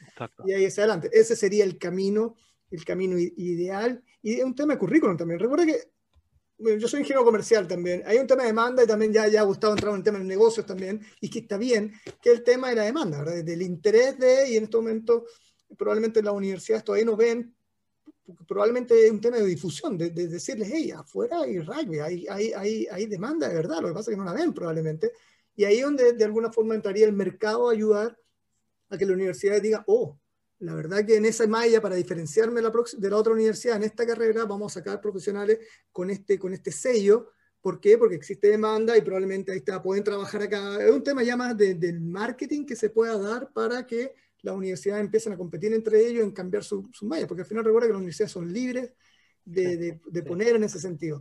y 0.46 0.54
ahí 0.54 0.66
hacia 0.66 0.84
adelante. 0.84 1.10
Ese 1.12 1.36
sería 1.36 1.66
el 1.66 1.78
camino, 1.78 2.36
el 2.72 2.84
camino 2.86 3.18
ideal 3.18 4.02
y 4.22 4.42
un 4.42 4.56
tema 4.56 4.74
de 4.74 4.80
currículum 4.80 5.18
también. 5.18 5.40
Recuerda 5.40 5.66
que 5.66 5.93
yo 6.80 6.88
soy 6.88 7.02
ingeniero 7.02 7.26
comercial 7.26 7.68
también, 7.68 8.04
hay 8.06 8.18
un 8.18 8.28
tema 8.28 8.44
de 8.44 8.48
demanda 8.48 8.84
y 8.84 8.88
también 8.88 9.14
ya, 9.14 9.28
ya 9.28 9.42
ha 9.42 9.44
gustado 9.44 9.74
entrar 9.74 9.92
en 9.92 9.98
el 9.98 10.04
tema 10.04 10.20
de 10.20 10.26
negocios 10.26 10.66
también, 10.66 11.02
y 11.20 11.30
que 11.30 11.40
está 11.40 11.58
bien, 11.58 11.94
que 12.22 12.32
el 12.32 12.44
tema 12.44 12.70
de 12.70 12.76
la 12.76 12.84
demanda, 12.84 13.20
¿verdad? 13.20 13.44
del 13.44 13.62
interés 13.62 14.18
de, 14.18 14.50
y 14.50 14.58
en 14.58 14.66
este 14.66 14.78
momento 14.78 15.26
probablemente 15.78 16.22
las 16.22 16.34
universidades 16.34 16.84
todavía 16.84 17.06
no 17.06 17.16
ven, 17.16 17.56
probablemente 18.48 19.06
es 19.06 19.12
un 19.12 19.22
tema 19.22 19.38
de 19.38 19.46
difusión, 19.46 19.98
de, 19.98 20.10
decirles, 20.10 20.70
hey, 20.72 20.92
afuera 20.92 21.42
hay 21.42 21.60
rugby, 21.60 22.00
hay, 22.00 22.26
hay, 22.30 22.54
hay, 22.54 22.88
hay, 22.90 23.06
demanda 23.08 23.48
de 23.50 23.56
verdad, 23.56 23.82
lo 23.82 23.90
que 23.90 23.94
pasa 23.94 24.12
es 24.12 24.16
que 24.16 24.24
no 24.24 24.26
la 24.26 24.34
ven 24.34 24.54
probablemente, 24.54 25.12
y 25.56 25.66
ahí 25.66 25.82
donde 25.82 26.14
de 26.14 26.26
alguna 26.26 26.52
forma 26.52 26.76
entraría 26.76 27.06
el 27.06 27.14
mercado 27.14 27.70
a 27.70 27.74
ayudar 27.74 28.18
a 28.90 28.98
que 28.98 29.06
la 29.06 29.14
universidad 29.14 29.62
diga, 29.62 29.84
oh, 29.88 30.18
la 30.64 30.74
verdad 30.76 31.06
que 31.06 31.18
en 31.18 31.26
esa 31.26 31.46
malla, 31.46 31.82
para 31.82 31.96
diferenciarme 31.96 32.62
de 32.62 33.10
la 33.10 33.18
otra 33.18 33.34
universidad, 33.34 33.76
en 33.76 33.84
esta 33.84 34.06
carrera 34.06 34.46
vamos 34.46 34.72
a 34.72 34.80
sacar 34.80 35.02
profesionales 35.02 35.60
con 35.92 36.10
este, 36.10 36.40
con 36.40 36.54
este 36.54 36.72
sello. 36.72 37.32
¿Por 37.60 37.82
qué? 37.82 37.98
Porque 37.98 38.16
existe 38.16 38.48
demanda 38.48 38.98
y 38.98 39.02
probablemente 39.02 39.52
ahí 39.52 39.58
está, 39.58 39.82
pueden 39.84 40.06
trabajar 40.06 40.42
acá. 40.42 40.82
Es 40.82 40.92
un 40.92 41.04
tema 41.04 41.22
ya 41.22 41.36
más 41.36 41.58
del 41.58 42.00
marketing 42.00 42.66
que 42.66 42.78
se 42.78 42.90
pueda 42.90 43.18
dar 43.18 43.52
para 43.52 43.86
que 43.86 44.14
las 44.42 44.56
universidades 44.56 45.04
empiecen 45.04 45.34
a 45.34 45.38
competir 45.38 45.74
entre 45.74 46.06
ellos 46.06 46.24
en 46.24 46.32
cambiar 46.32 46.64
su, 46.64 46.90
su 46.94 47.06
malla, 47.06 47.28
porque 47.28 47.42
al 47.42 47.48
final 47.48 47.66
recuerda 47.66 47.88
que 47.88 47.94
las 47.94 48.00
universidades 48.00 48.32
son 48.32 48.52
libres 48.52 48.94
de, 49.44 50.00
de, 50.06 50.24
poner 50.24 50.56
en 50.56 50.64
ese 50.64 50.80
sentido. 50.80 51.20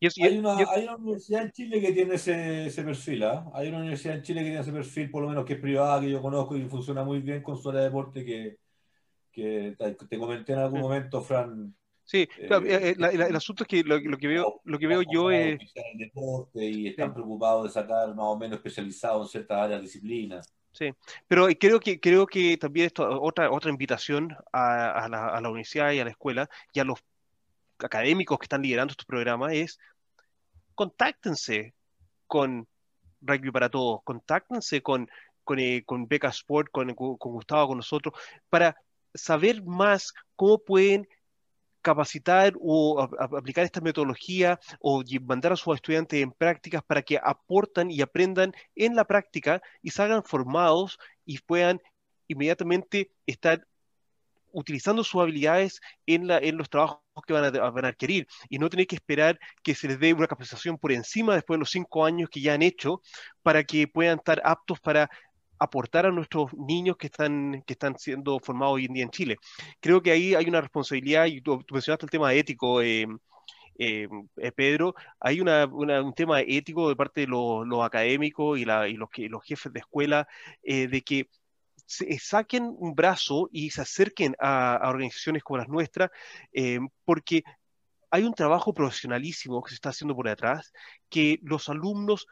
hay, 0.00 0.38
una, 0.38 0.56
hay, 0.56 0.84
una, 0.84 0.96
universidad 0.96 1.42
en 1.42 1.52
Chile 1.52 1.80
que 1.82 1.92
tiene 1.92 2.14
ese, 2.14 2.66
ese 2.66 2.82
perfil, 2.82 3.24
¿ah? 3.24 3.50
Hay 3.52 3.68
una 3.68 3.78
universidad 3.78 4.16
en 4.16 4.22
Chile 4.22 4.40
que 4.40 4.46
tiene 4.46 4.60
ese 4.60 4.72
perfil, 4.72 5.10
por 5.10 5.22
lo 5.22 5.28
menos 5.28 5.44
que 5.44 5.54
es 5.54 5.60
privada, 5.60 6.00
que 6.00 6.10
yo 6.10 6.22
conozco 6.22 6.56
y 6.56 6.64
funciona 6.66 7.04
muy 7.04 7.20
bien 7.20 7.42
con 7.42 7.58
su 7.58 7.68
área 7.68 7.82
de 7.82 7.88
deporte, 7.88 8.24
que, 8.24 8.58
que 9.30 9.76
te 10.08 10.18
comenté 10.18 10.52
en 10.52 10.58
algún 10.60 10.80
momento, 10.80 11.20
Fran. 11.22 11.74
Sí, 12.10 12.28
eh, 12.38 12.48
eh, 12.64 12.96
el 12.98 13.36
asunto 13.36 13.62
es 13.62 13.68
que 13.68 13.84
lo, 13.84 14.18
que 14.18 14.26
veo, 14.26 14.60
lo 14.64 14.78
que 14.80 14.88
veo 14.88 15.02
yo 15.02 15.30
es... 15.30 15.60
deporte 15.96 16.64
y 16.64 16.88
están 16.88 17.14
preocupados 17.14 17.62
de 17.62 17.70
sacar 17.70 18.08
más 18.08 18.26
o 18.26 18.36
menos 18.36 18.56
especializados 18.56 19.28
en 19.28 19.30
ciertas 19.30 19.58
áreas 19.58 19.78
de 19.78 19.86
disciplina. 19.86 20.40
Sí, 20.72 20.92
pero 21.28 21.46
creo 21.58 21.78
que, 21.78 22.00
creo 22.00 22.26
que 22.26 22.56
también 22.56 22.86
esto, 22.86 23.22
otra, 23.22 23.52
otra 23.52 23.70
invitación 23.70 24.36
a, 24.52 25.08
la, 25.08 25.28
a, 25.28 25.40
la, 25.40 25.48
universidad 25.50 25.92
y 25.92 26.00
a 26.00 26.04
la 26.04 26.10
escuela 26.10 26.50
y 26.72 26.80
a 26.80 26.84
los 26.84 26.98
académicos 27.78 28.40
que 28.40 28.46
están 28.46 28.62
liderando 28.62 28.90
estos 28.90 29.06
programas 29.06 29.52
es 29.52 29.78
contáctense 30.74 31.74
con 32.26 32.66
Rugby 33.20 33.52
para 33.52 33.68
Todos, 33.68 34.00
contáctense 34.02 34.82
con, 34.82 35.08
con, 35.44 35.60
eh, 35.60 35.84
con 35.86 36.08
Beca 36.08 36.28
Sport, 36.28 36.72
con, 36.72 36.92
con 36.94 37.16
Gustavo, 37.18 37.68
con 37.68 37.76
nosotros, 37.76 38.14
para 38.48 38.76
saber 39.14 39.62
más 39.62 40.12
cómo 40.36 40.58
pueden 40.58 41.08
capacitar 41.82 42.52
o 42.60 43.00
aplicar 43.18 43.64
esta 43.64 43.80
metodología 43.80 44.60
o 44.80 45.02
mandar 45.22 45.52
a 45.52 45.56
sus 45.56 45.74
estudiantes 45.74 46.22
en 46.22 46.32
prácticas 46.32 46.82
para 46.82 47.02
que 47.02 47.18
aportan 47.22 47.90
y 47.90 48.02
aprendan 48.02 48.52
en 48.74 48.94
la 48.94 49.04
práctica 49.04 49.62
y 49.82 49.90
salgan 49.90 50.22
formados 50.22 50.98
y 51.24 51.38
puedan 51.38 51.80
inmediatamente 52.28 53.12
estar 53.26 53.66
utilizando 54.52 55.04
sus 55.04 55.20
habilidades 55.20 55.80
en, 56.06 56.26
los 56.56 56.68
trabajos 56.68 57.00
que 57.26 57.32
van 57.32 57.44
a, 57.44 57.70
van 57.70 57.84
a, 57.84 57.88
adquirir. 57.88 58.26
Y 58.48 58.58
no 58.58 58.68
tener 58.68 58.86
que 58.86 58.96
esperar 58.96 59.38
que 59.62 59.74
se 59.74 59.88
les 59.88 59.98
dé 59.98 60.12
una 60.12 60.26
capacitación 60.26 60.76
por 60.76 60.92
encima 60.92 61.34
después 61.34 61.56
de 61.56 61.60
los 61.60 61.70
cinco 61.70 62.04
años 62.04 62.28
que 62.30 62.40
ya 62.40 62.54
han 62.54 62.62
hecho 62.62 63.00
para 63.42 63.64
que 63.64 63.86
puedan 63.86 64.18
estar 64.18 64.40
aptos 64.44 64.80
para 64.80 65.08
aportar 65.60 66.06
a 66.06 66.10
nuestros 66.10 66.52
niños 66.54 66.96
que 66.96 67.06
están, 67.06 67.62
que 67.66 67.74
están 67.74 67.96
siendo 67.98 68.40
formados 68.40 68.76
hoy 68.76 68.86
en 68.86 68.94
día 68.94 69.04
en 69.04 69.10
Chile. 69.10 69.36
Creo 69.78 70.02
que 70.02 70.10
ahí 70.10 70.34
hay 70.34 70.46
una 70.46 70.62
responsabilidad, 70.62 71.26
y 71.26 71.42
tú, 71.42 71.62
mencionaste 71.70 72.06
el 72.06 72.10
tema 72.10 72.32
ético, 72.32 72.80
eh, 72.80 73.06
eh, 73.78 74.08
eh, 74.38 74.52
Pedro, 74.52 74.94
hay 75.20 75.40
una, 75.40 75.66
un 75.66 76.14
tema 76.14 76.40
ético 76.40 76.88
de 76.88 76.96
parte 76.96 77.20
de 77.22 77.26
los, 77.26 77.66
académicos 77.84 78.58
y, 78.58 78.64
la, 78.64 78.88
y 78.88 78.94
los, 78.94 79.10
los 79.16 79.44
jefes 79.44 79.72
de 79.72 79.80
escuela 79.80 80.26
de 80.62 81.02
que 81.02 81.28
saquen 82.18 82.74
un 82.78 82.94
brazo 82.94 83.48
y 83.52 83.70
se 83.70 83.82
acerquen 83.82 84.36
a, 84.38 84.76
a 84.76 84.88
organizaciones 84.88 85.42
como 85.42 85.58
las 85.58 85.68
nuestras, 85.68 86.10
porque 87.04 87.42
hay 88.10 88.24
un 88.24 88.34
trabajo 88.34 88.72
profesionalísimo 88.72 89.62
que 89.62 89.70
se 89.70 89.74
está 89.74 89.90
haciendo 89.90 90.14
por 90.14 90.28
detrás, 90.28 90.72
que 91.08 91.38
los 91.42 91.68
alumnos 91.68 92.26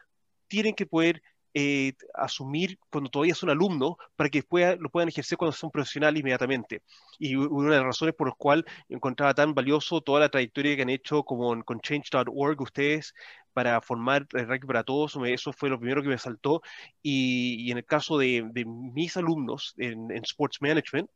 tienen 0.47 0.75
que 0.75 0.85
poder 0.85 1.21
eh, 1.53 1.93
asumir 2.13 2.77
cuando 2.91 3.09
todavía 3.09 3.35
son 3.35 3.49
alumnos 3.49 3.95
para 4.15 4.29
que 4.29 4.39
después 4.39 4.77
lo 4.79 4.89
puedan 4.89 5.09
ejercer 5.09 5.37
cuando 5.37 5.53
son 5.53 5.71
profesionales 5.71 6.19
inmediatamente. 6.19 6.83
Y 7.17 7.35
una 7.35 7.71
de 7.71 7.77
las 7.77 7.85
razones 7.85 8.15
por 8.15 8.27
las 8.27 8.37
cuales 8.37 8.65
encontraba 8.87 9.33
tan 9.33 9.53
valioso 9.53 10.01
toda 10.01 10.19
la 10.19 10.29
trayectoria 10.29 10.75
que 10.75 10.81
han 10.83 10.89
hecho 10.89 11.23
como 11.23 11.63
con 11.63 11.79
change.org 11.81 12.61
ustedes 12.61 13.13
para 13.53 13.81
formar 13.81 14.27
el 14.33 14.47
rugby 14.47 14.67
para 14.67 14.83
todos, 14.83 15.17
eso 15.25 15.51
fue 15.51 15.69
lo 15.69 15.79
primero 15.79 16.01
que 16.01 16.09
me 16.09 16.17
saltó. 16.17 16.61
Y, 17.01 17.71
en 17.71 17.77
el 17.79 17.85
caso 17.85 18.17
de, 18.17 18.43
mis 18.65 19.17
alumnos 19.17 19.73
en, 19.77 20.11
Sports 20.23 20.61
Management, 20.61 21.09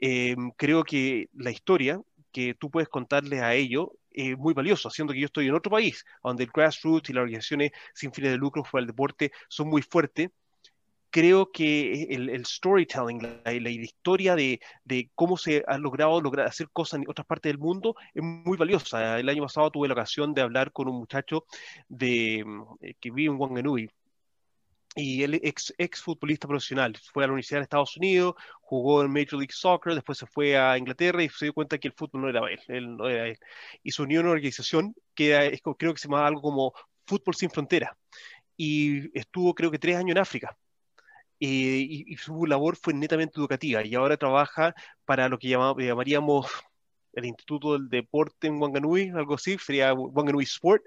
eh, 0.00 0.36
creo 0.56 0.84
que 0.84 1.28
la 1.34 1.50
historia 1.50 2.00
que 2.32 2.54
tú 2.54 2.70
puedes 2.70 2.88
contarles 2.88 3.42
a 3.42 3.54
ellos 3.54 3.88
eh, 4.14 4.36
muy 4.36 4.54
valioso, 4.54 4.88
haciendo 4.88 5.12
que 5.12 5.20
yo 5.20 5.26
estoy 5.26 5.48
en 5.48 5.54
otro 5.54 5.72
país, 5.72 6.04
donde 6.22 6.44
el 6.44 6.50
grassroots 6.54 7.10
y 7.10 7.12
las 7.12 7.22
organizaciones 7.22 7.72
sin 7.94 8.12
fines 8.12 8.30
de 8.30 8.38
lucro 8.38 8.62
para 8.62 8.80
el 8.80 8.86
deporte 8.86 9.32
son 9.48 9.68
muy 9.68 9.82
fuertes. 9.82 10.30
Creo 11.10 11.52
que 11.52 12.04
el, 12.10 12.44
storytelling, 12.44 13.22
la, 13.22 13.40
la, 13.44 13.70
historia 13.70 14.34
de, 14.34 14.60
de, 14.84 15.10
cómo 15.14 15.36
se 15.36 15.62
ha 15.68 15.78
logrado 15.78 16.20
lograr 16.20 16.46
hacer 16.46 16.68
cosas 16.72 17.00
en 17.00 17.08
otras 17.08 17.26
partes 17.26 17.50
del 17.50 17.58
mundo 17.58 17.94
es 18.14 18.22
muy 18.22 18.56
valiosa. 18.56 19.20
El 19.20 19.28
año 19.28 19.42
pasado 19.42 19.70
tuve 19.70 19.86
la 19.86 19.94
ocasión 19.94 20.34
de 20.34 20.42
hablar 20.42 20.72
con 20.72 20.88
un 20.88 20.96
muchacho 20.96 21.44
de, 21.88 22.44
eh, 22.80 22.94
que 23.00 23.10
vive 23.12 23.32
en 23.32 23.40
Wanganui, 23.40 23.90
y 24.94 25.22
él 25.22 25.40
ex, 25.42 25.74
ex 25.78 26.00
futbolista 26.02 26.46
profesional. 26.46 26.96
Fue 27.12 27.24
a 27.24 27.26
la 27.26 27.32
Universidad 27.32 27.60
de 27.60 27.64
Estados 27.64 27.96
Unidos, 27.96 28.34
jugó 28.60 29.02
en 29.02 29.10
Major 29.10 29.34
League 29.34 29.52
Soccer, 29.52 29.94
después 29.94 30.18
se 30.18 30.26
fue 30.26 30.56
a 30.56 30.78
Inglaterra 30.78 31.22
y 31.22 31.28
se 31.28 31.46
dio 31.46 31.52
cuenta 31.54 31.78
que 31.78 31.88
el 31.88 31.94
fútbol 31.94 32.22
no 32.22 32.28
era 32.28 32.40
él, 32.50 32.60
él 32.68 32.96
no 32.96 33.08
era 33.08 33.28
él. 33.28 33.38
Y 33.82 33.90
se 33.92 34.02
unió 34.02 34.20
a 34.20 34.22
una 34.22 34.32
organización 34.32 34.94
que 35.14 35.60
creo 35.78 35.94
que 35.94 36.00
se 36.00 36.08
llamaba 36.08 36.26
algo 36.28 36.42
como 36.42 36.72
Fútbol 37.06 37.34
Sin 37.34 37.50
Fronteras. 37.50 37.90
Y 38.56 39.16
estuvo 39.18 39.54
creo 39.54 39.70
que 39.70 39.78
tres 39.78 39.96
años 39.96 40.12
en 40.12 40.18
África. 40.18 40.56
y, 41.38 42.16
su 42.16 42.46
labor 42.46 42.76
fue 42.76 42.94
netamente 42.94 43.38
educativa 43.38 43.84
y 43.84 43.94
ahora 43.94 44.16
trabaja 44.16 44.74
para 45.04 45.28
lo 45.28 45.38
que 45.38 45.48
llamaríamos 45.48 46.46
el 47.16 47.26
Instituto 47.26 47.74
del 47.74 47.88
Deporte 47.88 48.46
en 48.46 48.60
Wanganui, 48.60 49.10
algo 49.10 49.34
así, 49.34 49.56
sería 49.58 49.94
Wanganui 49.94 50.44
Sport, 50.44 50.82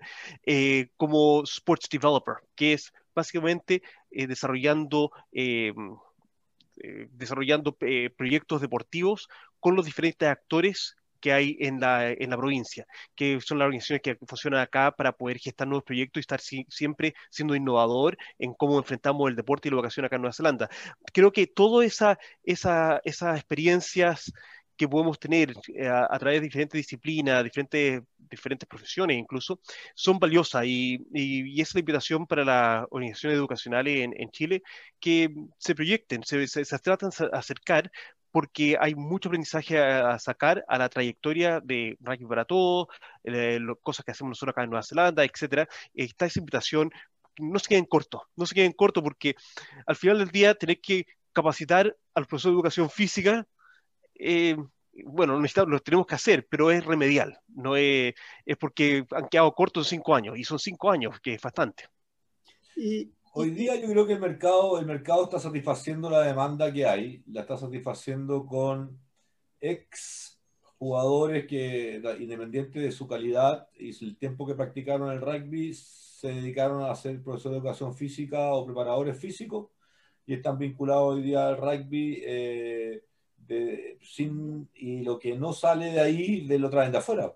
eh, 0.45 0.89
como 0.97 1.43
Sports 1.43 1.87
Developer, 1.89 2.35
que 2.55 2.73
es 2.73 2.91
básicamente 3.17 3.81
eh, 4.11 4.27
desarrollando, 4.27 5.11
eh, 5.31 5.73
eh, 6.77 7.07
desarrollando 7.11 7.75
proyectos 8.15 8.61
deportivos 8.61 9.27
con 9.59 9.75
los 9.75 9.85
diferentes 9.85 10.29
actores 10.29 10.95
que 11.19 11.33
hay 11.33 11.57
en 11.59 11.79
la, 11.79 12.11
en 12.11 12.29
la 12.29 12.37
provincia, 12.37 12.85
que 13.15 13.41
son 13.41 13.57
las 13.57 13.65
organizaciones 13.65 14.03
que 14.03 14.15
funcionan 14.27 14.61
acá 14.61 14.91
para 14.91 15.13
poder 15.13 15.39
gestar 15.39 15.67
nuevos 15.67 15.83
proyectos 15.83 16.19
y 16.19 16.21
estar 16.21 16.39
siempre 16.39 17.15
siendo 17.31 17.55
innovador 17.55 18.19
en 18.37 18.53
cómo 18.53 18.77
enfrentamos 18.77 19.27
el 19.27 19.35
deporte 19.35 19.67
y 19.67 19.71
la 19.71 19.77
educación 19.77 20.05
acá 20.05 20.17
en 20.17 20.21
Nueva 20.21 20.33
Zelanda. 20.33 20.69
Creo 21.11 21.31
que 21.31 21.47
todas 21.47 21.87
esa, 21.87 22.19
esa, 22.43 23.01
esas 23.03 23.35
experiencias 23.35 24.31
que 24.77 24.87
podemos 24.87 25.19
tener 25.19 25.53
eh, 25.75 25.87
a, 25.87 26.17
través 26.19 26.39
de 26.39 26.47
diferentes 26.47 26.77
disciplinas, 26.77 27.43
diferentes, 27.43 28.01
diferentes 28.17 28.67
profesiones 28.67 29.17
incluso, 29.17 29.59
son 29.95 30.19
valiosas 30.19 30.65
y, 30.65 31.05
y, 31.13 31.59
es 31.61 31.73
la 31.73 31.79
invitación 31.79 32.27
para 32.27 32.45
las 32.45 32.85
organizaciones 32.91 33.37
educacionales 33.37 34.01
en, 34.01 34.13
en 34.15 34.29
Chile 34.29 34.63
que 34.99 35.33
se 35.57 35.75
proyecten, 35.75 36.23
se, 36.23 36.47
se, 36.47 36.63
se 36.63 36.79
tratan 36.79 37.09
de 37.09 37.29
acercar 37.33 37.91
porque 38.31 38.77
hay 38.79 38.93
mucho 38.93 39.29
aprendizaje 39.29 39.79
a, 39.79 40.19
sacar 40.19 40.63
a 40.67 40.77
la 40.77 40.89
trayectoria 40.89 41.59
de 41.59 41.97
Rugby 42.01 42.25
para 42.27 42.45
Todos, 42.45 42.87
eh, 43.23 43.59
cosas 43.81 44.05
que 44.05 44.11
hacemos 44.11 44.29
nosotros 44.31 44.53
acá 44.53 44.63
en 44.63 44.69
Nueva 44.69 44.83
Zelanda, 44.83 45.23
etcétera. 45.23 45.67
Está 45.95 46.27
esa 46.27 46.39
invitación, 46.39 46.91
no 47.39 47.57
se 47.57 47.69
queden 47.69 47.85
cortos, 47.85 48.21
no 48.35 48.45
se 48.45 48.53
queden 48.53 48.73
cortos 48.73 49.03
porque 49.03 49.35
al 49.87 49.95
final 49.95 50.19
del 50.19 50.29
día 50.29 50.53
tenés 50.53 50.79
que 50.83 51.07
capacitar 51.33 51.95
al 52.13 52.25
profesor 52.27 52.51
de 52.51 52.55
educación 52.57 52.89
física 52.91 53.47
eh, 54.19 54.57
bueno, 55.05 55.39
lo 55.39 55.79
tenemos 55.79 56.07
que 56.07 56.15
hacer, 56.15 56.47
pero 56.49 56.71
es 56.71 56.85
remedial, 56.85 57.39
no 57.47 57.75
es, 57.75 58.13
es 58.45 58.57
porque 58.57 59.05
han 59.11 59.27
quedado 59.29 59.53
cortos 59.53 59.87
cinco 59.87 60.15
años, 60.15 60.37
y 60.37 60.43
son 60.43 60.59
cinco 60.59 60.91
años, 60.91 61.19
que 61.21 61.35
es 61.35 61.41
bastante. 61.41 61.85
Y, 62.75 63.11
Hoy 63.39 63.51
día 63.51 63.75
yo 63.75 63.87
creo 63.87 64.07
que 64.07 64.13
el 64.13 64.19
mercado, 64.19 64.79
el 64.79 64.87
mercado 64.87 65.25
está 65.25 65.37
satisfaciendo 65.37 66.09
la 66.09 66.21
demanda 66.21 66.73
que 66.73 66.87
hay, 66.87 67.23
la 67.27 67.41
está 67.41 67.55
satisfaciendo 67.55 68.47
con 68.47 68.99
ex 69.61 70.41
jugadores 70.79 71.45
que, 71.45 72.01
independiente 72.19 72.79
de 72.79 72.91
su 72.91 73.07
calidad 73.07 73.67
y 73.75 73.89
el 74.03 74.17
tiempo 74.17 74.47
que 74.47 74.55
practicaron 74.55 75.11
el 75.11 75.21
rugby, 75.21 75.71
se 75.75 76.29
dedicaron 76.29 76.81
a 76.81 76.95
ser 76.95 77.21
profesor 77.21 77.51
de 77.51 77.59
educación 77.59 77.93
física 77.93 78.53
o 78.53 78.65
preparadores 78.65 79.19
físicos 79.19 79.69
y 80.25 80.33
están 80.33 80.57
vinculados 80.57 81.13
hoy 81.13 81.21
día 81.21 81.47
al 81.47 81.57
rugby. 81.57 82.23
Eh, 82.25 83.03
sin, 84.01 84.69
y 84.75 85.01
lo 85.01 85.19
que 85.19 85.35
no 85.35 85.53
sale 85.53 85.91
de 85.91 85.99
ahí 85.99 86.47
de 86.47 86.59
lo 86.59 86.69
traen 86.69 86.91
de 86.91 86.99
afuera. 86.99 87.33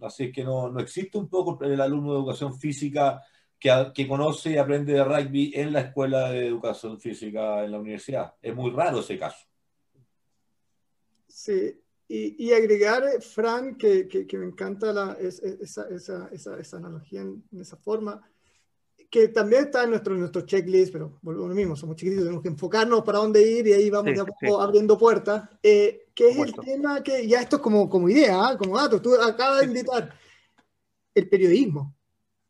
Así 0.00 0.32
que 0.32 0.44
no, 0.44 0.70
no 0.70 0.80
existe 0.80 1.18
un 1.18 1.28
poco 1.28 1.62
el 1.64 1.80
alumno 1.80 2.12
de 2.12 2.18
educación 2.18 2.58
física 2.58 3.22
que, 3.58 3.92
que, 3.94 4.08
conoce 4.08 4.50
y 4.50 4.56
aprende 4.58 4.92
de 4.92 5.04
rugby 5.04 5.52
en 5.54 5.72
la 5.72 5.80
escuela 5.80 6.30
de 6.30 6.46
educación 6.46 7.00
física 7.00 7.64
en 7.64 7.72
la 7.72 7.78
universidad. 7.78 8.34
Es 8.42 8.54
muy 8.54 8.70
raro 8.70 9.00
ese 9.00 9.18
caso. 9.18 9.46
Sí, 11.28 11.80
y, 12.06 12.44
y 12.44 12.52
agregar, 12.52 13.02
Fran, 13.22 13.76
que, 13.76 14.06
que, 14.06 14.38
me 14.38 14.46
encanta 14.46 14.92
la, 14.92 15.12
esa, 15.14 15.88
esa, 15.88 16.28
esa, 16.28 16.58
esa, 16.60 16.76
analogía 16.76 17.22
en, 17.22 17.42
esa 17.58 17.76
forma, 17.76 18.20
que 19.14 19.28
también 19.28 19.66
está 19.66 19.84
en 19.84 19.90
nuestro, 19.90 20.16
nuestro 20.16 20.42
checklist, 20.42 20.92
pero 20.92 21.20
volvemos 21.22 21.48
lo 21.48 21.54
mismo, 21.54 21.76
somos 21.76 21.94
chiquititos, 21.94 22.24
tenemos 22.24 22.42
que 22.42 22.48
enfocarnos 22.48 23.04
para 23.04 23.18
dónde 23.18 23.48
ir 23.48 23.64
y 23.64 23.72
ahí 23.72 23.88
vamos 23.88 24.12
de 24.12 24.20
a 24.20 24.24
poco 24.24 24.60
abriendo 24.60 24.98
puertas, 24.98 25.48
eh, 25.62 26.08
que 26.12 26.30
es 26.30 26.36
el 26.36 26.52
tema 26.52 27.00
que, 27.00 27.24
ya 27.28 27.40
esto 27.40 27.56
es 27.56 27.62
como, 27.62 27.88
como 27.88 28.08
idea, 28.08 28.44
¿ah? 28.44 28.58
como 28.58 28.76
dato, 28.76 29.00
tú 29.00 29.14
acabas 29.14 29.60
de 29.60 29.66
invitar, 29.66 30.18
el 31.14 31.28
periodismo. 31.28 31.94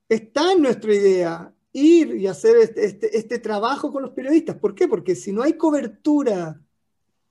Está 0.09 0.53
en 0.53 0.63
nuestra 0.63 0.95
idea 0.95 1.55
ir 1.75 2.17
y 2.17 2.27
hacer 2.27 2.57
este, 2.57 2.87
este, 2.87 3.15
este 3.15 3.39
trabajo 3.41 3.93
con 3.93 4.01
los 4.01 4.13
periodistas. 4.13 4.57
¿Por 4.57 4.75
qué? 4.75 4.89
Porque 4.89 5.15
si 5.15 5.33
no 5.33 5.43
hay 5.43 5.59
cobertura 5.59 6.59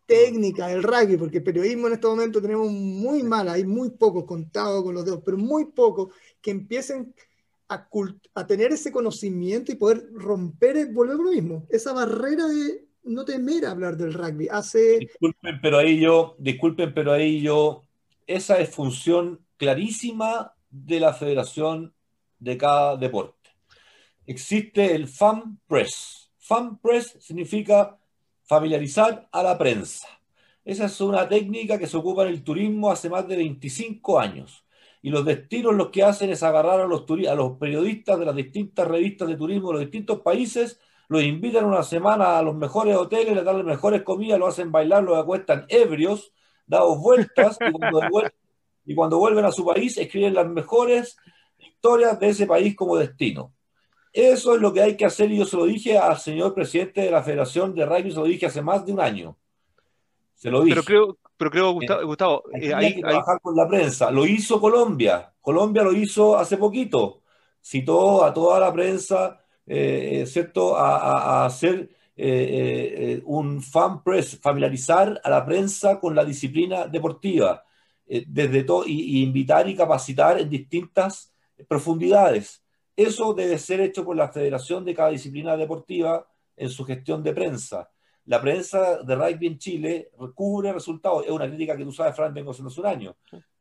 técnica 0.05 0.68
del 0.68 0.84
rugby, 0.84 1.18
porque 1.18 1.38
el 1.38 1.43
periodismo 1.43 1.88
en 1.88 1.93
este 1.93 2.05
momento 2.05 2.39
tenemos 2.39 2.69
muy 2.69 3.23
mal, 3.23 3.49
hay 3.49 3.65
muy 3.65 3.89
pocos 3.89 4.26
contados 4.26 4.84
con 4.84 4.93
los 4.93 5.03
dedos, 5.03 5.23
pero 5.26 5.38
muy 5.38 5.65
pocos 5.65 6.14
que 6.39 6.51
empiecen 6.51 7.15
a, 7.69 7.88
a 8.35 8.48
tener 8.48 8.72
ese 8.72 8.91
conocimiento 8.91 9.72
y 9.72 9.76
poder 9.76 10.10
romper, 10.14 10.91
volver 10.91 11.18
lo 11.18 11.31
mismo, 11.31 11.68
esa 11.69 11.94
barrera 11.94 12.48
de 12.48 12.88
no 13.03 13.26
temer 13.26 13.65
hablar 13.65 13.98
del 13.98 14.14
rugby. 14.14 14.48
Hace... 14.49 14.99
Disculpen, 14.99 15.60
pero 15.61 15.77
ahí 15.77 15.99
yo, 15.99 16.35
disculpen, 16.40 16.94
pero 16.94 17.11
ahí 17.11 17.41
yo, 17.41 17.84
esa 18.27 18.60
es 18.60 18.69
función 18.69 19.45
clarísima 19.57 20.53
de 20.69 20.99
la 20.99 21.14
federación 21.14 21.94
de 22.40 22.57
cada 22.57 22.98
deporte. 22.98 23.49
Existe 24.26 24.95
el 24.95 25.07
Fan 25.07 25.60
Press. 25.68 26.31
Fan 26.38 26.77
Press 26.77 27.18
significa 27.19 27.98
familiarizar 28.44 29.27
a 29.31 29.44
la 29.44 29.57
prensa. 29.57 30.07
Esa 30.65 30.85
es 30.85 31.02
una 31.02 31.27
técnica 31.27 31.77
que 31.77 31.88
se 31.88 31.98
ocupa 31.98 32.23
en 32.23 32.30
el 32.30 32.44
turismo 32.44 32.90
hace 32.90 33.10
más 33.10 33.27
de 33.27 33.35
25 33.35 34.19
años. 34.19 34.62
Y 35.03 35.09
los 35.09 35.25
destinos 35.25 35.75
lo 35.75 35.91
que 35.91 36.01
hacen 36.01 36.30
es 36.30 36.43
agarrar 36.43 36.80
a 36.80 36.88
los, 36.88 37.03
a 37.30 37.35
los 37.35 37.57
periodistas 37.57 38.17
de 38.17 38.25
las 38.25 38.35
distintas 38.35 38.88
revistas 38.88 39.27
de 39.27 39.35
turismo 39.35 39.67
de 39.67 39.73
los 39.73 39.81
distintos 39.81 40.21
países, 40.21 40.80
los 41.09 41.21
invitan 41.21 41.65
una 41.65 41.84
semana 41.84 42.39
a 42.39 42.41
los 42.41 42.55
mejores 42.55 42.95
hoteles, 42.95 43.35
les 43.35 43.43
dan 43.43 43.57
las 43.57 43.65
mejores 43.65 44.01
comidas, 44.03 44.39
lo 44.39 44.47
hacen 44.47 44.71
bailar, 44.71 45.03
los 45.03 45.19
acuestan 45.19 45.65
ebrios, 45.67 46.31
dados 46.65 46.97
vueltas, 46.99 47.57
y 47.59 47.71
cuando, 47.73 47.99
y 48.85 48.95
cuando 48.95 49.17
vuelven 49.19 49.43
a 49.43 49.51
su 49.51 49.65
país 49.65 49.97
escriben 49.97 50.35
las 50.35 50.47
mejores 50.47 51.17
historias 51.57 52.17
de 52.17 52.30
ese 52.30 52.47
país 52.47 52.73
como 52.73 52.95
destino. 52.95 53.53
Eso 54.13 54.55
es 54.55 54.61
lo 54.61 54.71
que 54.71 54.84
hay 54.84 54.95
que 54.95 55.05
hacer 55.05 55.30
y 55.31 55.38
yo 55.38 55.45
se 55.45 55.57
lo 55.57 55.65
dije 55.65 55.97
al 55.97 56.17
señor 56.17 56.53
presidente 56.53 57.01
de 57.01 57.11
la 57.11 57.23
Federación 57.23 57.75
de 57.75 57.85
Rugby, 57.85 58.11
se 58.11 58.17
lo 58.19 58.23
dije 58.23 58.45
hace 58.45 58.61
más 58.61 58.85
de 58.85 58.93
un 58.93 59.01
año. 59.01 59.38
Se 60.44 60.52
lo 60.52 60.61
dije. 60.61 60.76
Pero 60.76 60.84
creo, 60.84 61.18
pero 61.38 61.52
creo 61.52 61.72
Gustavo, 61.72 62.44
eh, 62.53 62.74
hay, 62.74 62.95
que 62.95 63.02
trabajar 63.02 63.40
con 63.40 63.56
la 63.56 63.65
prensa. 63.65 64.11
Lo 64.11 64.26
hizo 64.26 64.60
Colombia. 64.60 65.34
Colombia 65.40 65.84
lo 65.84 65.94
hizo 65.94 66.36
hace 66.36 66.57
poquito. 66.57 67.22
Citó 67.61 68.26
a 68.26 68.34
toda 68.34 68.60
la 68.60 68.74
prensa, 68.74 69.40
eh, 69.65 70.20
eh, 70.20 70.26
¿cierto?, 70.26 70.76
a, 70.76 71.45
hacer 71.45 71.90
un 73.24 73.61
fan 73.61 74.03
press, 74.03 74.38
familiarizar 74.41 75.22
a 75.24 75.30
la 75.30 75.45
prensa 75.45 75.98
con 75.98 76.14
la 76.14 76.26
disciplina 76.26 76.88
deportiva, 76.88 77.64
desde 78.06 78.65
todo, 78.65 78.84
y 78.86 79.24
invitar 79.24 79.70
y 79.70 79.78
capacitar 79.78 80.41
en 80.41 80.49
distintas 80.49 81.34
profundidades. 81.70 82.61
Eso 82.98 83.34
debe 83.34 83.57
ser 83.57 83.80
hecho 83.80 84.03
por 84.03 84.18
la 84.18 84.28
federación 84.28 84.84
de 84.84 84.94
cada 84.94 85.10
disciplina 85.10 85.56
deportiva 85.56 86.28
en 86.57 86.70
su 86.70 86.84
gestión 86.84 87.24
de 87.24 87.32
prensa. 87.32 87.93
La 88.25 88.41
prensa 88.41 89.03
de 89.03 89.15
rugby 89.15 89.47
en 89.47 89.57
Chile 89.57 90.11
cubre 90.33 90.71
resultados. 90.71 91.25
Es 91.25 91.31
una 91.31 91.47
crítica 91.47 91.75
que 91.75 91.83
tú 91.83 91.91
sabes, 91.91 92.15
Fran, 92.15 92.33
vengo 92.33 92.51
haciendo 92.51 92.69
hace 92.69 92.79
un 92.79 92.87
año. 92.87 93.15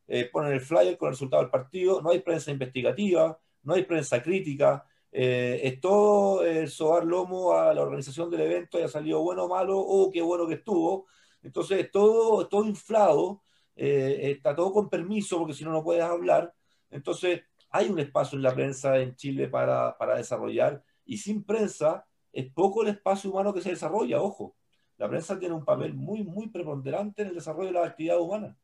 Eh, 0.07 0.29
ponen 0.33 0.53
el 0.53 0.61
flyer 0.61 0.97
con 0.97 1.09
el 1.09 1.15
resultado 1.15 1.43
del 1.43 1.51
partido, 1.51 2.01
no 2.03 2.11
hay 2.11 2.21
prensa 2.21 2.51
investigativa, 2.51 3.39
no 3.63 3.75
hay 3.75 3.85
prensa 3.85 4.23
crítica, 4.23 4.85
eh, 5.11 5.61
es 5.63 5.81
todo 5.81 6.45
el 6.45 6.69
sobar 6.69 7.05
lomo 7.05 7.53
a 7.53 7.75
la 7.75 7.83
organización 7.83 8.31
del 8.31 8.43
evento, 8.43 8.79
haya 8.79 8.89
salido 8.89 9.23
bueno 9.23 9.45
o 9.45 9.49
malo, 9.49 9.79
o 9.79 10.11
qué 10.11 10.23
bueno 10.23 10.47
que 10.47 10.55
estuvo. 10.55 11.07
Entonces, 11.43 11.91
todo, 11.91 12.49
todo 12.49 12.65
inflado, 12.65 13.43
eh, 13.77 14.33
está 14.37 14.55
todo 14.55 14.73
con 14.73 14.89
permiso, 14.89 15.39
porque 15.39 15.55
si 15.55 15.65
no, 15.65 15.73
no 15.73 15.83
puedes 15.83 16.03
hablar. 16.03 16.55
Entonces, 16.91 17.43
hay 17.71 17.89
un 17.89 17.99
espacio 17.99 18.37
en 18.37 18.43
la 18.43 18.55
prensa 18.55 18.99
en 18.99 19.17
Chile 19.17 19.49
para, 19.49 19.97
desarrollar 20.17 20.83
y 21.05 21.17
sin 21.19 21.43
prensa 21.45 22.07
es 22.33 22.53
poco 22.53 22.83
el 22.83 22.89
espacio 22.89 23.31
humano 23.31 23.53
que 23.53 23.61
se 23.61 23.71
desarrolla, 23.71 24.21
ojo. 24.21 24.57
La 24.99 25.09
prensa 25.09 25.39
tiene 25.39 25.55
un 25.55 25.65
papel 25.65 25.95
muy, 25.95 26.23
muy 26.23 26.49
preponderante 26.49 27.23
en 27.23 27.29
el 27.29 27.35
desarrollo 27.35 27.69
de 27.69 27.73
la 27.73 27.87
actividad 27.87 28.21
humana. 28.21 28.57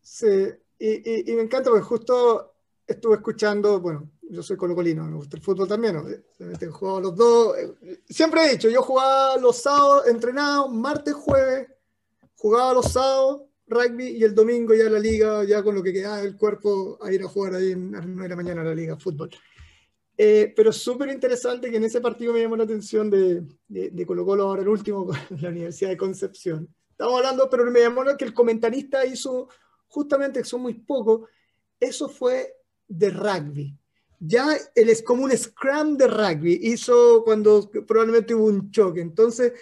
Sí, 0.00 0.26
y, 0.78 1.32
me 1.34 1.42
encanta 1.42 1.70
porque 1.70 1.84
justo 1.84 2.54
estuve 2.86 3.16
escuchando, 3.16 3.80
bueno, 3.80 4.10
yo 4.22 4.42
soy 4.42 4.56
colocolino, 4.56 5.04
me 5.04 5.16
gusta 5.16 5.36
el 5.36 5.42
fútbol 5.42 5.68
también, 5.68 5.96
he 6.38 6.66
jugado 6.66 7.00
los 7.00 7.16
dos. 7.16 7.56
Siempre 8.08 8.44
he 8.44 8.52
dicho, 8.52 8.68
yo 8.68 8.82
jugaba 8.82 9.36
los 9.38 9.62
sábados, 9.62 10.06
entrenado 10.06 10.68
martes, 10.68 11.14
jueves, 11.14 11.68
jugaba 12.36 12.74
los 12.74 12.92
sábados, 12.92 13.42
rugby 13.66 14.08
y 14.08 14.24
el 14.24 14.34
domingo 14.34 14.74
ya 14.74 14.90
la 14.90 14.98
liga, 14.98 15.44
ya 15.44 15.62
con 15.62 15.74
lo 15.74 15.82
que 15.82 15.92
queda 15.92 16.20
el 16.20 16.36
cuerpo 16.36 16.98
a 17.02 17.12
ir 17.12 17.22
a 17.22 17.28
jugar 17.28 17.54
ahí 17.54 17.72
en, 17.72 17.92
las 17.92 18.06
9 18.06 18.22
de 18.22 18.28
la 18.28 18.36
mañana 18.36 18.60
a 18.60 18.64
la 18.64 18.74
liga, 18.74 18.96
fútbol. 18.96 19.30
Eh, 20.16 20.52
pero 20.54 20.72
súper 20.72 21.08
interesante 21.10 21.70
que 21.70 21.76
en 21.76 21.84
ese 21.84 22.00
partido 22.00 22.32
me 22.32 22.40
llamó 22.40 22.56
la 22.56 22.64
atención 22.64 23.10
de, 23.10 23.42
de, 23.66 24.06
Colo 24.06 24.24
Colo, 24.24 24.44
ahora 24.44 24.62
el 24.62 24.68
último, 24.68 25.08
la 25.40 25.48
Universidad 25.48 25.90
de 25.90 25.96
Concepción. 25.96 26.68
Estamos 26.90 27.16
hablando, 27.16 27.50
pero 27.50 27.68
me 27.70 27.80
llamó 27.80 28.04
que 28.16 28.24
el 28.24 28.32
comentarista 28.32 29.04
hizo, 29.04 29.48
justamente, 29.88 30.40
que 30.40 30.44
son 30.44 30.62
muy 30.62 30.74
pocos, 30.74 31.28
eso 31.80 32.08
fue 32.08 32.54
de 32.86 33.10
rugby. 33.10 33.76
Ya 34.20 34.56
él 34.74 34.88
es 34.88 35.02
como 35.02 35.24
un 35.24 35.36
scrum 35.36 35.96
de 35.96 36.06
rugby, 36.06 36.60
hizo 36.62 37.24
cuando 37.24 37.68
probablemente 37.86 38.34
hubo 38.34 38.46
un 38.46 38.70
choque. 38.70 39.00
Entonces, 39.00 39.52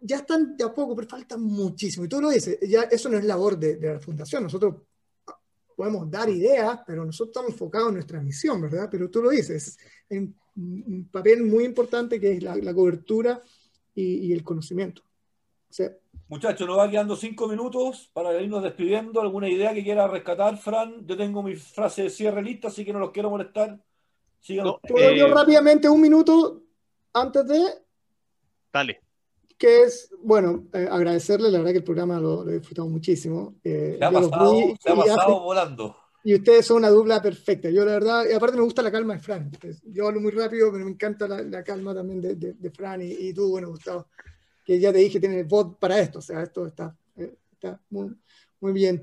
ya 0.00 0.16
están 0.16 0.56
de 0.56 0.64
a 0.64 0.74
poco, 0.74 0.94
pero 0.94 1.08
falta 1.08 1.38
muchísimo. 1.38 2.04
Y 2.04 2.08
tú 2.08 2.20
lo 2.20 2.30
dices, 2.30 2.58
ya 2.68 2.82
eso 2.82 3.08
no 3.08 3.16
es 3.16 3.24
labor 3.24 3.58
de, 3.58 3.78
la 3.80 4.00
fundación. 4.00 4.42
Nosotros 4.42 4.74
podemos 5.76 6.10
dar 6.10 6.28
ideas, 6.28 6.80
pero 6.86 7.04
nosotros 7.04 7.30
estamos 7.30 7.52
enfocados 7.52 7.88
en 7.88 7.94
nuestra 7.94 8.20
misión, 8.20 8.60
¿verdad? 8.60 8.88
Pero 8.90 9.10
tú 9.10 9.22
lo 9.22 9.30
dices, 9.30 9.78
es 10.08 10.28
un 10.56 11.08
papel 11.10 11.42
muy 11.42 11.64
importante 11.64 12.20
que 12.20 12.32
es 12.32 12.42
la, 12.42 12.74
cobertura 12.74 13.40
y, 13.94 14.32
el 14.32 14.42
conocimiento. 14.42 15.02
Muchachos, 16.28 16.66
nos 16.66 16.78
va 16.78 16.90
quedando 16.90 17.16
cinco 17.16 17.48
minutos 17.48 18.10
para 18.12 18.40
irnos 18.40 18.62
despidiendo. 18.62 19.20
¿Alguna 19.20 19.48
idea 19.48 19.74
que 19.74 19.82
quiera 19.82 20.08
rescatar, 20.08 20.56
Fran? 20.56 21.06
Yo 21.06 21.16
tengo 21.16 21.42
mi 21.42 21.56
frase 21.56 22.04
de 22.04 22.10
cierre 22.10 22.42
lista, 22.42 22.68
así 22.68 22.84
que 22.84 22.92
no 22.92 22.98
los 22.98 23.10
quiero 23.10 23.30
molestar. 23.30 23.78
Sigan. 24.40 24.66
Eh, 24.96 25.26
rápidamente 25.28 25.88
un 25.88 26.00
minuto 26.00 26.62
antes 27.12 27.46
de... 27.46 27.60
Dale 28.72 29.03
que 29.64 29.82
es, 29.84 30.10
bueno, 30.20 30.66
eh, 30.74 30.86
agradecerle, 30.90 31.50
la 31.50 31.56
verdad 31.56 31.72
que 31.72 31.78
el 31.78 31.84
programa 31.84 32.20
lo, 32.20 32.46
he 32.46 32.58
disfrutado 32.58 32.86
muchísimo. 32.86 33.54
Eh, 33.64 33.96
se 33.98 34.04
ha 34.04 34.10
pasado, 34.10 34.76
se 34.78 34.92
ha 34.92 34.94
pasado 34.94 35.40
volando. 35.40 35.96
Y 36.22 36.34
ustedes 36.34 36.66
son 36.66 36.78
una 36.78 36.90
dupla 36.90 37.22
perfecta. 37.22 37.70
Yo 37.70 37.82
la 37.86 37.92
verdad, 37.92 38.24
y 38.30 38.34
aparte 38.34 38.58
me 38.58 38.62
gusta 38.62 38.82
la 38.82 38.92
calma 38.92 39.14
de 39.14 39.20
Fran. 39.20 39.50
Yo 39.84 40.06
hablo 40.06 40.20
muy 40.20 40.32
rápido, 40.32 40.70
pero 40.70 40.84
me 40.84 40.90
encanta 40.90 41.26
la, 41.26 41.64
calma 41.64 41.94
también 41.94 42.20
de, 42.20 42.34
de, 42.34 42.70
Fran 42.72 43.00
y, 43.00 43.32
tú, 43.32 43.48
bueno, 43.48 43.70
Gustavo, 43.70 44.08
que 44.62 44.78
ya 44.78 44.92
te 44.92 44.98
dije, 44.98 45.18
tienes 45.18 45.48
voz 45.48 45.78
para 45.80 45.98
esto. 45.98 46.18
O 46.18 46.22
sea, 46.22 46.42
esto 46.42 46.66
está, 46.66 46.94
eh, 47.16 47.34
está 47.52 47.80
muy, 47.88 48.10
muy 48.60 48.72
bien. 48.74 49.02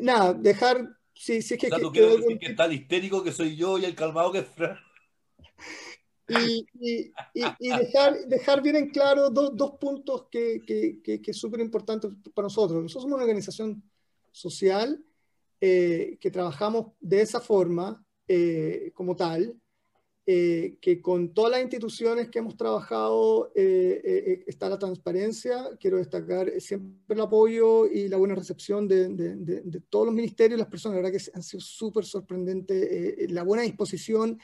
nada, 0.00 0.34
dejar, 0.34 0.88
si, 1.14 1.40
si 1.40 1.54
es 1.54 1.60
que... 1.60 1.68
O 1.68 1.70
sea, 1.70 1.78
tú 1.78 1.92
quieres 1.92 2.16
decir 2.16 2.36
que 2.40 2.46
está 2.46 2.64
el 2.64 2.72
histérico 2.72 3.22
que 3.22 3.30
soy 3.30 3.54
yo 3.54 3.78
y 3.78 3.84
el 3.84 3.94
calmado 3.94 4.32
que 4.32 4.40
es 4.40 4.48
Fran 4.48 4.76
y, 6.28 6.66
y, 7.34 7.68
dejar, 7.68 8.26
dejar, 8.26 8.62
bien 8.62 8.76
en 8.76 8.90
claro 8.90 9.30
dos, 9.30 9.56
dos 9.56 9.72
puntos 9.80 10.26
que, 10.30 10.60
que, 10.66 11.00
que, 11.02 11.20
que 11.20 11.30
es 11.30 11.36
súper 11.36 11.60
importante 11.60 12.08
para 12.34 12.46
nosotros. 12.46 12.82
Nosotros 12.82 13.02
somos 13.02 13.16
una 13.16 13.24
organización 13.24 13.82
social 14.30 15.04
eh, 15.60 16.18
que 16.20 16.30
trabajamos 16.30 16.92
de 17.00 17.20
esa 17.20 17.40
forma, 17.40 18.04
eh, 18.26 18.90
como 18.94 19.14
tal, 19.14 19.56
eh, 20.24 20.76
que 20.80 21.02
con 21.02 21.34
todas 21.34 21.52
las 21.52 21.62
instituciones 21.62 22.28
que 22.28 22.38
hemos 22.38 22.56
trabajado 22.56 23.52
eh, 23.54 24.44
está 24.46 24.68
la 24.68 24.78
transparencia. 24.78 25.70
Quiero 25.78 25.98
destacar 25.98 26.50
siempre 26.60 27.14
el 27.14 27.20
apoyo 27.20 27.86
y 27.86 28.08
la 28.08 28.16
buena 28.16 28.34
recepción 28.34 28.88
de, 28.88 29.08
de, 29.08 29.36
de, 29.36 29.80
todos 29.88 30.06
los 30.06 30.14
ministerios 30.14 30.58
y 30.58 30.60
las 30.62 30.70
personas. 30.70 30.96
La 30.96 31.02
verdad 31.02 31.18
que 31.18 31.30
han 31.32 31.42
sido 31.42 31.60
súper 31.60 32.04
sorprendente 32.04 33.26
la 33.28 33.42
buena 33.42 33.64
disposición 33.64 34.38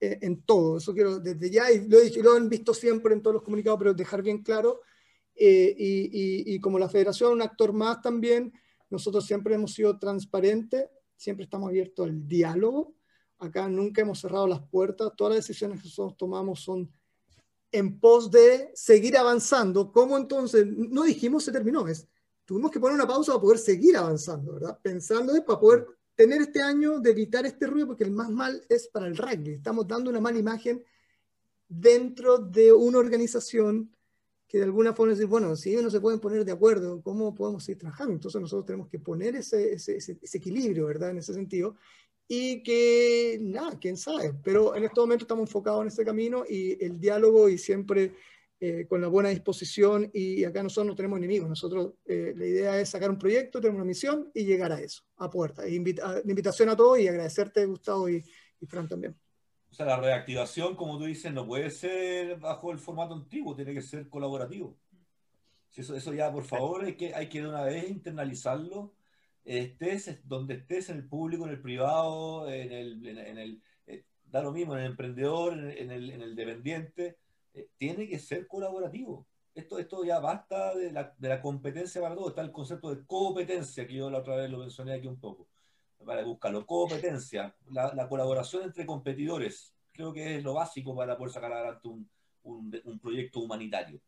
eh, 0.00 0.18
en 0.22 0.42
todo. 0.42 0.78
Eso 0.78 0.94
quiero 0.94 1.18
desde 1.18 1.50
ya, 1.50 1.70
y 1.72 1.88
lo, 1.88 1.98
lo 2.22 2.36
han 2.36 2.48
visto 2.48 2.72
siempre 2.72 3.14
en 3.14 3.22
todos 3.22 3.34
los 3.34 3.42
comunicados, 3.42 3.78
pero 3.78 3.94
dejar 3.94 4.22
bien 4.22 4.42
claro. 4.42 4.80
Eh, 5.40 5.74
y, 5.78 6.60
como 6.60 6.78
la 6.78 6.88
federación, 6.88 7.32
un 7.32 7.42
actor 7.42 7.72
más 7.72 8.02
también, 8.02 8.52
nosotros 8.90 9.24
siempre 9.24 9.54
hemos 9.54 9.72
sido 9.72 9.98
transparentes, 9.98 10.86
siempre 11.16 11.44
estamos 11.44 11.68
abiertos 11.68 12.06
al 12.06 12.26
diálogo. 12.26 12.94
Acá 13.38 13.68
nunca 13.68 14.02
hemos 14.02 14.20
cerrado 14.20 14.48
las 14.48 14.60
puertas. 14.68 15.12
Todas 15.16 15.34
las 15.34 15.46
decisiones 15.46 15.80
que 15.80 15.88
nosotros 15.88 16.16
tomamos 16.16 16.60
son 16.60 16.90
en 17.70 18.00
pos 18.00 18.30
de 18.30 18.70
seguir 18.74 19.16
avanzando. 19.16 19.92
¿Cómo 19.92 20.16
entonces? 20.16 20.66
No 20.66 21.04
dijimos 21.04 21.44
se 21.44 21.52
terminó, 21.52 21.86
es, 21.86 22.08
tuvimos 22.44 22.70
que 22.70 22.80
poner 22.80 22.94
una 22.94 23.06
pausa 23.06 23.32
para 23.32 23.42
poder 23.42 23.58
seguir 23.58 23.96
avanzando, 23.96 24.54
¿verdad? 24.54 24.78
Pensando 24.82 25.34
es 25.34 25.42
para 25.42 25.60
poder 25.60 25.86
tener 26.18 26.42
este 26.42 26.60
año 26.60 26.98
de 26.98 27.12
evitar 27.12 27.46
este 27.46 27.68
ruido, 27.68 27.86
porque 27.86 28.02
el 28.02 28.10
más 28.10 28.28
mal 28.28 28.60
es 28.68 28.88
para 28.88 29.06
el 29.06 29.16
rugby. 29.16 29.52
Estamos 29.52 29.86
dando 29.86 30.10
una 30.10 30.20
mala 30.20 30.36
imagen 30.36 30.82
dentro 31.68 32.38
de 32.38 32.72
una 32.72 32.98
organización 32.98 33.94
que 34.48 34.58
de 34.58 34.64
alguna 34.64 34.92
forma 34.92 35.12
dice, 35.12 35.26
bueno, 35.26 35.54
si 35.54 35.70
ellos 35.70 35.84
no 35.84 35.90
se 35.90 36.00
pueden 36.00 36.18
poner 36.18 36.44
de 36.44 36.50
acuerdo, 36.50 37.00
¿cómo 37.02 37.32
podemos 37.36 37.62
seguir 37.62 37.78
trabajando? 37.78 38.14
Entonces 38.14 38.40
nosotros 38.40 38.66
tenemos 38.66 38.88
que 38.88 38.98
poner 38.98 39.36
ese, 39.36 39.74
ese, 39.74 39.96
ese, 39.96 40.18
equilibrio, 40.38 40.86
¿verdad? 40.86 41.10
En 41.10 41.18
ese 41.18 41.32
sentido. 41.32 41.76
Y 42.26 42.64
que, 42.64 43.38
nada, 43.40 43.78
quién 43.78 43.96
sabe, 43.96 44.34
pero 44.42 44.74
en 44.74 44.82
este 44.82 44.98
momento 44.98 45.22
estamos 45.22 45.48
enfocados 45.48 45.82
en 45.82 45.86
este 45.86 46.04
camino 46.04 46.42
y 46.48 46.84
el 46.84 46.98
diálogo 46.98 47.48
y 47.48 47.58
siempre 47.58 48.16
eh, 48.60 48.86
con 48.88 49.00
la 49.00 49.06
buena 49.06 49.28
disposición 49.28 50.10
y 50.12 50.42
acá 50.44 50.62
nosotros 50.64 50.88
no 50.88 50.96
tenemos 50.96 51.18
enemigos, 51.18 51.48
nosotros 51.48 51.94
eh, 52.04 52.32
la 52.36 52.44
idea 52.44 52.80
es 52.80 52.88
sacar 52.88 53.08
un 53.08 53.18
proyecto, 53.18 53.60
tenemos 53.60 53.76
una 53.76 53.86
misión 53.86 54.32
y 54.34 54.44
llegar 54.44 54.72
a 54.72 54.80
eso, 54.80 55.04
a 55.16 55.30
puerta. 55.30 55.64
E 55.64 55.74
invita, 55.74 56.20
invitación 56.24 56.68
a 56.68 56.76
todos 56.76 56.98
y 56.98 57.06
agradecerte 57.06 57.64
Gustavo 57.66 58.08
y, 58.08 58.24
y 58.60 58.66
Fran 58.66 58.88
también. 58.88 59.16
O 59.70 59.74
sea, 59.74 59.86
la 59.86 60.00
reactivación, 60.00 60.74
como 60.74 60.98
tú 60.98 61.04
dices, 61.04 61.32
no 61.32 61.46
puede 61.46 61.70
ser 61.70 62.38
bajo 62.40 62.72
el 62.72 62.78
formato 62.78 63.14
antiguo, 63.14 63.54
tiene 63.54 63.74
que 63.74 63.82
ser 63.82 64.08
colaborativo. 64.08 64.76
Eso, 65.76 65.94
eso 65.94 66.12
ya, 66.12 66.32
por 66.32 66.44
favor, 66.44 66.84
hay 66.84 66.96
que, 66.96 67.14
hay 67.14 67.28
que 67.28 67.42
de 67.42 67.48
una 67.48 67.62
vez 67.62 67.88
internalizarlo. 67.88 68.94
Estés 69.44 70.20
donde 70.24 70.54
estés, 70.54 70.88
en 70.90 70.96
el 70.96 71.08
público, 71.08 71.44
en 71.44 71.50
el 71.50 71.60
privado, 71.60 72.50
en 72.50 72.72
el, 72.72 73.06
en, 73.06 73.38
el 73.38 73.62
eh, 73.86 74.04
da 74.24 74.42
lo 74.42 74.50
mismo, 74.50 74.74
en 74.74 74.80
el 74.80 74.86
emprendedor, 74.86 75.52
en 75.52 75.92
el, 75.92 76.10
en 76.10 76.22
el 76.22 76.34
dependiente, 76.34 77.18
eh, 77.54 77.68
tiene 77.76 78.08
que 78.08 78.18
ser 78.18 78.46
colaborativo. 78.46 79.26
Esto, 79.54 79.78
esto 79.78 80.04
ya 80.04 80.20
basta 80.20 80.74
de 80.74 80.92
la, 80.92 81.14
de 81.18 81.28
la 81.28 81.40
competencia 81.40 82.00
para 82.00 82.14
todo. 82.14 82.28
Está 82.28 82.42
el 82.42 82.52
concepto 82.52 82.94
de 82.94 83.04
competencia, 83.06 83.86
que 83.86 83.94
yo 83.94 84.10
la 84.10 84.18
otra 84.18 84.36
vez 84.36 84.50
lo 84.50 84.58
mencioné 84.58 84.92
aquí 84.92 85.08
un 85.08 85.18
poco 85.18 85.48
para 86.04 86.24
buscarlo. 86.24 86.64
Competencia, 86.66 87.54
la, 87.70 87.92
la, 87.94 88.08
colaboración 88.08 88.62
entre 88.62 88.86
competidores, 88.86 89.74
creo 89.92 90.12
que 90.12 90.36
es 90.36 90.44
lo 90.44 90.54
básico 90.54 90.94
para 90.94 91.16
poder 91.16 91.32
sacar 91.32 91.52
adelante 91.52 91.88
un, 91.88 92.08
un, 92.44 92.80
un, 92.84 92.98
proyecto 93.00 93.40
humanitario. 93.40 94.00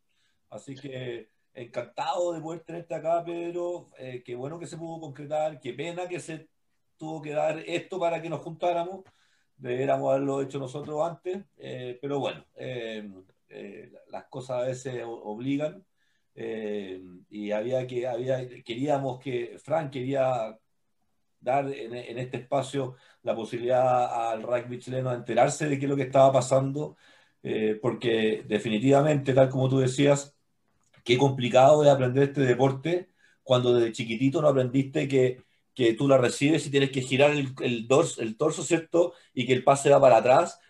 Así 0.49 0.75
que 0.75 1.31
encantado 1.55 2.33
de 2.33 2.41
poder 2.41 2.61
tenerte 2.61 2.95
acá, 2.95 3.25
Pedro. 3.25 3.91
Eh, 3.99 4.23
qué 4.25 4.35
bueno 4.35 4.59
que 4.59 4.67
se 4.67 4.77
pudo 4.77 5.01
concretar, 5.01 5.61
qué 5.61 5.73
pena 5.73 6.09
que 6.09 6.21
se 6.21 6.49
tuvo 6.97 7.21
que 7.23 7.33
dar 7.33 7.59
esto 7.61 7.99
para 7.99 8.21
que 8.23 8.31
nos 8.31 8.41
juntáramos. 8.41 9.05
Deberíamos 9.61 10.11
haberlo 10.11 10.41
hecho 10.41 10.59
nosotros 10.59 11.07
antes, 11.07 11.45
eh, 11.59 11.99
pero 12.01 12.19
bueno, 12.19 12.47
eh, 12.57 13.07
eh 13.51 13.93
las 14.11 14.25
cosas 14.25 14.63
a 14.63 14.67
veces 14.67 15.03
obligan. 15.07 15.85
Eh, 16.35 17.03
y 17.29 17.51
había 17.51 17.87
que, 17.87 18.07
había, 18.07 18.49
queríamos 18.65 19.21
que, 19.21 19.59
Frank 19.63 19.91
quería 19.91 20.59
dar 21.41 21.67
en, 21.73 22.19
este 22.19 22.39
espacio 22.39 22.97
la 23.23 23.35
posibilidad 23.35 24.31
al 24.33 24.43
rugby 24.43 24.79
chileno 24.79 25.11
de 25.11 25.17
enterarse 25.17 25.69
de 25.69 25.79
qué 25.79 25.85
es 25.87 25.91
lo 25.91 25.97
que 25.97 26.05
estaba 26.05 26.33
pasando, 26.33 26.97
porque 27.83 28.45
definitivamente, 28.49 29.35
tal 29.35 29.51
como 29.51 29.69
tú 29.69 29.79
decías, 29.79 30.37
qué 31.05 31.19
complicado 31.19 31.85
es 31.85 31.91
aprender 31.91 32.25
este 32.25 32.43
deporte 32.43 33.11
cuando 33.43 33.75
desde 33.75 33.93
chiquitito 33.93 34.43
no 34.43 34.49
aprendiste 34.49 35.09
que, 35.09 35.43
que 35.81 35.95
tú 35.95 36.07
la 36.09 36.19
recibes 36.19 36.67
y 36.67 36.71
tienes 36.71 36.91
que 36.91 37.01
girar 37.01 37.31
el, 37.31 37.55
el, 37.63 37.89
el 38.19 38.37
torso, 38.37 38.63
¿cierto? 38.63 39.15
Y 39.33 39.47
que 39.47 39.55
el 39.55 39.65
pase 39.65 39.89
va 39.89 39.99
para 40.01 40.19
atrás. 40.19 40.61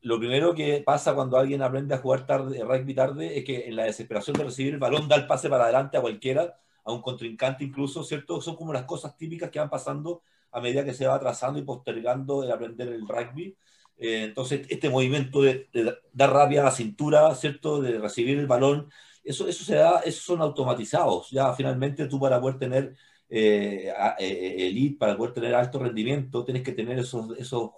Lo 0.00 0.18
primero 0.18 0.54
que 0.56 0.82
pasa 0.84 1.14
cuando 1.14 1.38
alguien 1.38 1.62
aprende 1.62 1.94
a 1.94 1.98
jugar 1.98 2.26
tarde, 2.26 2.64
rugby 2.64 2.94
tarde 2.94 3.38
es 3.38 3.44
que 3.44 3.68
en 3.68 3.76
la 3.76 3.84
desesperación 3.84 4.36
de 4.36 4.44
recibir 4.44 4.74
el 4.74 4.80
balón 4.80 5.06
da 5.08 5.14
el 5.14 5.28
pase 5.28 5.48
para 5.48 5.64
adelante 5.64 5.96
a 5.96 6.00
cualquiera 6.00 6.58
a 6.84 6.92
un 6.92 7.00
contrincante 7.00 7.62
incluso, 7.62 8.02
¿cierto? 8.02 8.40
Son 8.40 8.56
como 8.56 8.72
las 8.72 8.84
cosas 8.84 9.16
típicas 9.16 9.50
que 9.50 9.60
van 9.60 9.70
pasando 9.70 10.22
a 10.50 10.60
medida 10.60 10.84
que 10.84 10.94
se 10.94 11.06
va 11.06 11.14
atrasando 11.14 11.60
y 11.60 11.62
postergando 11.62 12.42
el 12.42 12.50
aprender 12.50 12.88
el 12.88 13.06
rugby. 13.06 13.56
Eh, 13.98 14.24
entonces, 14.24 14.66
este 14.68 14.90
movimiento 14.90 15.42
de, 15.42 15.68
dar 16.12 16.32
rabia 16.32 16.62
a 16.62 16.64
la 16.64 16.70
cintura, 16.72 17.32
¿cierto? 17.36 17.80
De 17.80 17.98
recibir 17.98 18.38
el 18.38 18.48
balón, 18.48 18.90
eso, 19.22 19.46
eso 19.48 19.64
se 19.64 19.76
da, 19.76 20.00
esos 20.00 20.24
son 20.24 20.40
automatizados. 20.40 21.30
Ya 21.30 21.52
finalmente 21.54 22.06
tú 22.08 22.18
para 22.18 22.40
poder 22.40 22.58
tener 22.58 22.96
eh, 23.28 23.92
eh 24.18 24.66
elite, 24.68 24.98
para 24.98 25.16
poder 25.16 25.34
tener 25.34 25.54
alto 25.54 25.78
rendimiento, 25.78 26.44
tienes 26.44 26.62
que 26.62 26.72
tener 26.72 26.98
esos, 26.98 27.36
esos, 27.38 27.70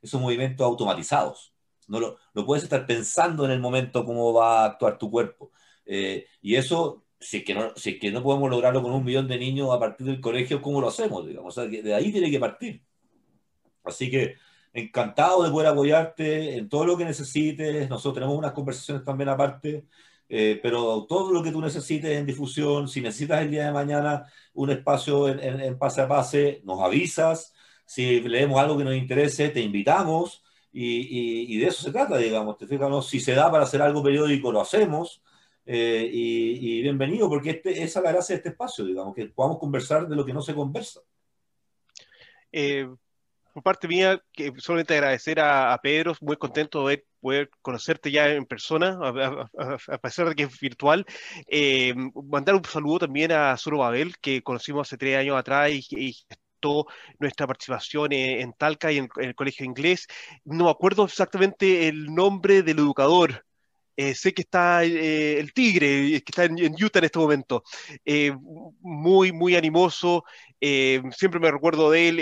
esos 0.00 0.20
movimientos 0.20 0.64
automatizados. 0.64 1.54
No 1.88 2.00
lo, 2.00 2.16
lo, 2.32 2.46
puedes 2.46 2.64
estar 2.64 2.86
pensando 2.86 3.44
en 3.44 3.50
el 3.50 3.60
momento 3.60 4.04
cómo 4.04 4.32
va 4.32 4.62
a 4.62 4.66
actuar 4.66 4.98
tu 4.98 5.10
cuerpo. 5.10 5.50
Eh, 5.84 6.26
y 6.40 6.54
eso 6.54 7.04
si 7.22 7.38
es, 7.38 7.44
que 7.44 7.54
no, 7.54 7.72
si 7.76 7.98
que 7.98 8.10
no 8.10 8.22
podemos 8.22 8.50
lograrlo 8.50 8.82
con 8.82 8.92
un 8.92 9.04
millón 9.04 9.28
de 9.28 9.38
niños 9.38 9.70
a 9.72 9.78
partir 9.78 10.06
del 10.06 10.20
colegio, 10.20 10.60
¿cómo 10.60 10.80
lo 10.80 10.88
hacemos? 10.88 11.26
Digamos? 11.26 11.56
O 11.56 11.60
sea, 11.60 11.70
de 11.70 11.94
ahí 11.94 12.12
tiene 12.12 12.30
que 12.30 12.40
partir. 12.40 12.82
Así 13.84 14.10
que 14.10 14.36
encantado 14.72 15.44
de 15.44 15.50
poder 15.50 15.68
apoyarte 15.68 16.56
en 16.56 16.68
todo 16.68 16.84
lo 16.86 16.96
que 16.96 17.04
necesites. 17.04 17.88
Nosotros 17.88 18.14
tenemos 18.14 18.36
unas 18.36 18.52
conversaciones 18.52 19.04
también 19.04 19.28
aparte, 19.28 19.86
eh, 20.34 20.58
pero 20.62 21.04
todo 21.06 21.30
lo 21.30 21.42
que 21.42 21.52
tú 21.52 21.60
necesites 21.60 22.10
en 22.16 22.24
difusión, 22.24 22.88
si 22.88 23.02
necesitas 23.02 23.42
el 23.42 23.50
día 23.50 23.66
de 23.66 23.72
mañana 23.72 24.24
un 24.54 24.70
espacio 24.70 25.28
en, 25.28 25.60
en, 25.60 25.78
pase 25.78 26.00
a 26.00 26.08
pase, 26.08 26.62
nos 26.64 26.80
avisas. 26.80 27.52
Si 27.84 28.18
leemos 28.22 28.58
algo 28.58 28.78
que 28.78 28.84
nos 28.84 28.94
interese, 28.94 29.50
te 29.50 29.60
invitamos. 29.60 30.42
Y, 30.72 31.54
y, 31.54 31.58
de 31.58 31.66
eso 31.66 31.82
se 31.82 31.92
trata, 31.92 32.16
digamos. 32.16 32.56
Te 32.56 32.66
fijas, 32.66 33.06
si 33.06 33.20
se 33.20 33.34
da 33.34 33.50
para 33.50 33.64
hacer 33.64 33.82
algo 33.82 34.02
periódico, 34.02 34.50
lo 34.50 34.62
hacemos. 34.62 35.22
Eh, 35.66 36.08
y, 36.10 36.80
bienvenido, 36.80 37.28
porque 37.28 37.50
este, 37.50 37.82
esa 37.82 37.98
es 37.98 38.04
la 38.06 38.12
gracia 38.12 38.34
de 38.34 38.38
este 38.38 38.48
espacio, 38.48 38.86
digamos, 38.86 39.14
que 39.14 39.26
podamos 39.26 39.58
conversar 39.58 40.08
de 40.08 40.16
lo 40.16 40.24
que 40.24 40.32
no 40.32 40.40
se 40.40 40.54
conversa. 40.54 41.00
Eh, 42.50 42.88
por 43.52 43.62
parte 43.62 43.86
mía, 43.86 44.24
que 44.32 44.50
solamente 44.56 44.94
agradecer 44.94 45.40
a, 45.40 45.78
Pedro, 45.82 46.14
muy 46.22 46.38
contento 46.38 46.88
de 46.88 47.04
poder 47.22 47.50
conocerte 47.62 48.10
ya 48.10 48.28
en 48.28 48.44
persona, 48.44 48.98
a, 49.00 49.98
pesar 49.98 50.28
de 50.28 50.34
que 50.34 50.42
es 50.44 50.60
virtual. 50.60 51.06
Eh, 51.48 51.94
mandar 52.24 52.56
un 52.56 52.64
saludo 52.64 53.00
también 53.00 53.32
a 53.32 53.56
Suro 53.56 53.78
Babel, 53.78 54.18
que 54.18 54.42
conocimos 54.42 54.88
hace 54.88 54.98
tres 54.98 55.16
años 55.18 55.38
atrás 55.38 55.70
y, 55.70 55.86
y 55.90 56.16
nuestra 57.18 57.46
participación 57.46 58.12
en, 58.12 58.52
Talca 58.52 58.92
y 58.92 58.98
en, 58.98 59.08
el 59.16 59.34
colegio 59.34 59.66
inglés. 59.66 60.06
No 60.44 60.64
me 60.64 60.70
acuerdo 60.70 61.04
exactamente 61.04 61.88
el 61.88 62.06
nombre 62.14 62.62
del 62.62 62.78
educador, 62.78 63.44
eh, 63.96 64.14
sé 64.14 64.32
que 64.32 64.42
está 64.42 64.84
eh, 64.84 65.38
el 65.38 65.52
Tigre, 65.52 66.22
que 66.22 66.24
está 66.26 66.44
en, 66.44 66.74
Utah 66.82 66.98
en 67.00 67.04
este 67.04 67.18
momento. 67.18 67.62
Eh, 68.04 68.32
muy, 68.80 69.32
muy 69.32 69.54
animoso. 69.56 70.24
siempre 70.60 71.40
me 71.40 71.50
recuerdo 71.50 71.90
de 71.90 72.08
él. 72.08 72.18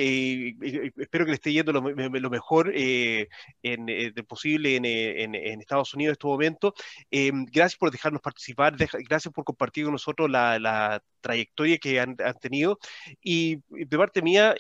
espero 0.97 1.25
que 1.25 1.31
le 1.31 1.35
esté 1.37 1.53
yendo 1.53 1.73
lo, 1.73 2.31
mejor 2.31 2.73
en, 2.75 4.15
posible 4.27 4.77
en, 4.77 5.35
Estados 5.61 5.95
Unidos 5.95 6.11
en 6.11 6.13
este 6.13 6.27
momento. 6.27 6.75
gracias 7.11 7.77
por 7.77 7.91
dejarnos 7.91 8.23
participar. 8.23 8.77
gracias 8.77 9.33
por 9.33 9.45
compartir 9.45 9.85
con 9.85 9.93
nosotros 9.93 10.31
la, 10.31 11.03
trayectoria 11.21 11.79
que 11.79 12.01
han, 12.01 12.17
han, 12.25 12.39
tenido. 12.39 12.79
Y 13.23 13.59
de 13.69 13.99
parte 13.99 14.23
mía, 14.23 14.55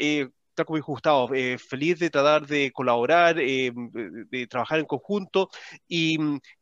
como 0.64 0.76
dijo 0.76 0.92
Gustavo, 0.92 1.34
eh, 1.34 1.58
feliz 1.58 1.98
de 1.98 2.10
tratar 2.10 2.46
de 2.46 2.70
colaborar, 2.72 3.38
eh, 3.40 3.72
de, 3.74 4.46
trabajar 4.46 4.78
en 4.78 4.86
conjunto 4.86 5.48
y, 5.88 6.18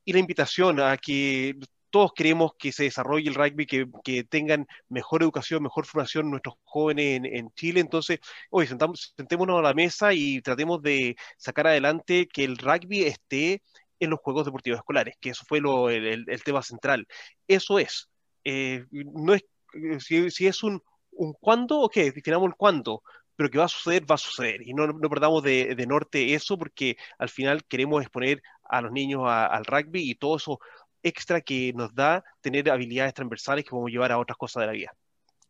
la 0.06 0.19
invitación 0.19 0.81
a 0.81 0.97
que 0.97 1.55
todos 1.90 2.12
queremos 2.15 2.52
que 2.59 2.73
se 2.73 2.85
desarrolle 2.85 3.28
el 3.28 3.35
rugby, 3.35 3.66
que, 3.66 4.24
tengan 4.24 4.66
mejor 4.89 5.23
educación, 5.23 5.62
mejor 5.62 5.86
formación 5.86 6.31
nuestros 6.31 6.56
jóvenes 6.65 7.20
en, 7.24 7.51
Chile. 7.55 7.81
Entonces, 7.81 8.20
hoy 8.51 8.66
sentémonos 9.16 9.59
a 9.59 9.62
la 9.62 9.74
mesa 9.74 10.12
y 10.12 10.40
tratemos 10.43 10.82
de 10.82 11.16
sacar 11.36 11.66
adelante 11.66 12.28
que 12.28 12.44
el 12.44 12.59
rugby 12.59 13.05
esté 13.05 13.62
en 14.01 14.10
los 14.10 14.20
Juegos 14.20 14.44
Deportivos 14.44 14.78
Escolares, 14.78 15.16
que 15.20 15.31
eso 15.31 15.44
fue 15.47 15.60
lo, 15.60 15.90
el, 15.90 16.27
tema 16.44 16.62
central. 16.62 17.06
Eso 17.47 17.78
es. 17.78 18.09
Eh, 18.44 18.85
no 18.93 19.35
es 19.35 19.44
si, 20.01 20.47
es 20.47 20.62
un, 20.62 20.82
un 21.12 21.35
cuándo, 21.35 21.81
ok, 21.81 21.94
definamos 21.97 22.48
el 22.48 22.56
cuándo, 22.56 23.02
pero 23.39 23.51
que 23.51 23.59
va 23.59 23.66
a 23.66 23.69
suceder, 23.69 24.02
va 24.10 24.16
a 24.16 24.19
suceder. 24.19 24.66
Y 24.66 24.74
no, 24.74 24.89
no 24.89 25.09
perdamos 25.09 25.44
de, 25.44 25.77
de, 25.77 25.86
norte 25.86 26.35
eso 26.35 26.59
porque 26.59 26.97
al 27.19 27.28
final 27.28 27.65
queremos 27.65 28.02
exponer 28.02 28.43
a 28.65 28.82
los 28.82 28.90
niños 28.90 29.23
al 29.27 29.65
rugby 29.65 30.10
y 30.10 30.16
todo 30.16 30.39
eso 30.39 30.59
extra 31.05 31.40
que 31.40 31.73
nos 31.73 31.94
da 31.94 32.24
tener 32.40 32.69
habilidades 32.69 33.15
transversales 33.15 33.65
que 33.65 33.70
podemos 33.70 33.93
llevar 33.93 34.10
a 34.10 34.19
otras 34.19 34.36
cosas 34.36 34.62
de 34.62 34.66
la 34.66 34.73
vida. 34.73 34.93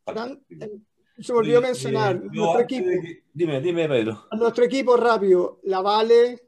Eh, 0.06 0.80
se 1.18 1.32
me 1.32 1.38
olvidó 1.38 1.62
mencionar, 1.62 2.16
eh, 2.16 2.28
nuestro 2.30 2.60
equipo, 2.60 2.88
dime, 3.32 3.60
dime 3.62 3.88
Pedro. 3.88 4.28
Nuestro 4.32 4.64
equipo 4.64 4.94
rápido, 4.98 5.58
La 5.62 5.80
Vale, 5.80 6.42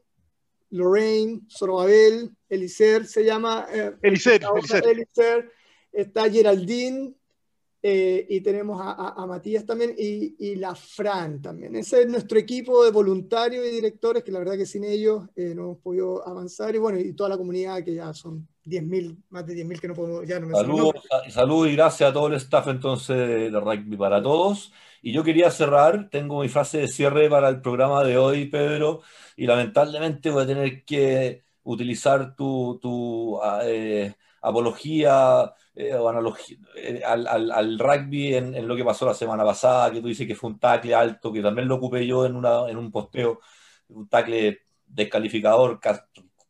Lorraine, 0.69 1.41
Sorobabel, 1.47 2.29
Elicer, 2.49 3.07
se 3.07 3.25
llama... 3.25 3.65
Eh, 3.73 3.95
Elicer, 4.03 4.43
Elicer. 4.85 5.51
está 5.91 6.29
Geraldine, 6.29 7.15
Eh, 7.83 8.27
y 8.29 8.41
tenemos 8.41 8.79
a, 8.79 9.25
Matías 9.25 9.65
también 9.65 9.95
y, 9.97 10.55
la 10.55 10.75
Fran 10.75 11.41
también. 11.41 11.75
Ese 11.75 12.01
es 12.01 12.07
nuestro 12.07 12.37
equipo 12.37 12.83
de 12.85 12.91
voluntarios 12.91 13.65
y 13.65 13.71
directores, 13.71 14.23
que 14.23 14.31
la 14.31 14.39
verdad 14.39 14.55
que 14.55 14.67
sin 14.67 14.83
ellos 14.83 15.27
eh, 15.35 15.53
no 15.55 15.63
hemos 15.63 15.77
podido 15.79 16.27
avanzar. 16.27 16.75
Y 16.75 16.77
bueno, 16.77 16.99
y 16.99 17.13
toda 17.13 17.29
la 17.29 17.37
comunidad, 17.37 17.83
que 17.83 17.95
ya 17.95 18.13
son 18.13 18.47
10.000, 18.65 19.17
más 19.29 19.47
de 19.47 19.55
10.000 19.55 19.79
que 19.79 19.87
no 19.87 19.95
podemos, 19.95 20.27
ya 20.27 20.39
no 20.39 20.55
Saludos, 20.55 20.93
saludos 21.29 21.69
y 21.69 21.75
gracias 21.75 22.09
a 22.11 22.13
todo 22.13 22.27
el 22.27 22.35
staff 22.35 22.67
entonces 22.67 23.17
de 23.17 23.59
Rugby 23.59 23.97
para 23.97 24.21
Todos. 24.21 24.71
Y 25.01 25.11
yo 25.11 25.23
quería 25.23 25.49
cerrar, 25.49 26.09
tengo 26.11 26.41
mi 26.41 26.49
frase 26.49 26.77
de 26.77 26.87
cierre 26.87 27.27
para 27.29 27.49
el 27.49 27.61
programa 27.61 28.03
de 28.03 28.19
hoy, 28.19 28.45
Pedro, 28.45 29.01
y 29.35 29.47
lamentablemente 29.47 30.29
voy 30.29 30.43
a 30.43 30.47
tener 30.47 30.85
que 30.85 31.43
utilizar 31.63 32.35
tu, 32.35 32.77
tu 32.79 33.39
eh, 33.63 34.13
apología 34.41 35.53
eh, 35.75 35.93
o 35.93 36.09
analogía 36.09 36.57
eh, 36.75 37.01
al, 37.05 37.27
al, 37.27 37.79
rugby 37.79 38.35
en, 38.35 38.67
lo 38.67 38.75
que 38.75 38.83
pasó 38.83 39.05
la 39.05 39.13
semana 39.13 39.43
pasada, 39.45 39.91
que 39.91 40.01
tú 40.01 40.07
dices 40.07 40.27
que 40.27 40.35
fue 40.35 40.49
un 40.49 40.59
tackle 40.59 40.95
alto, 40.95 41.31
que 41.31 41.41
también 41.41 41.67
lo 41.67 41.75
ocupé 41.75 42.05
yo 42.05 42.25
en, 42.25 42.35
una, 42.35 42.67
en 42.69 42.77
un 42.77 42.91
posteo, 42.91 43.39
un 43.89 44.09
tackle 44.09 44.61
descalificador, 44.85 45.79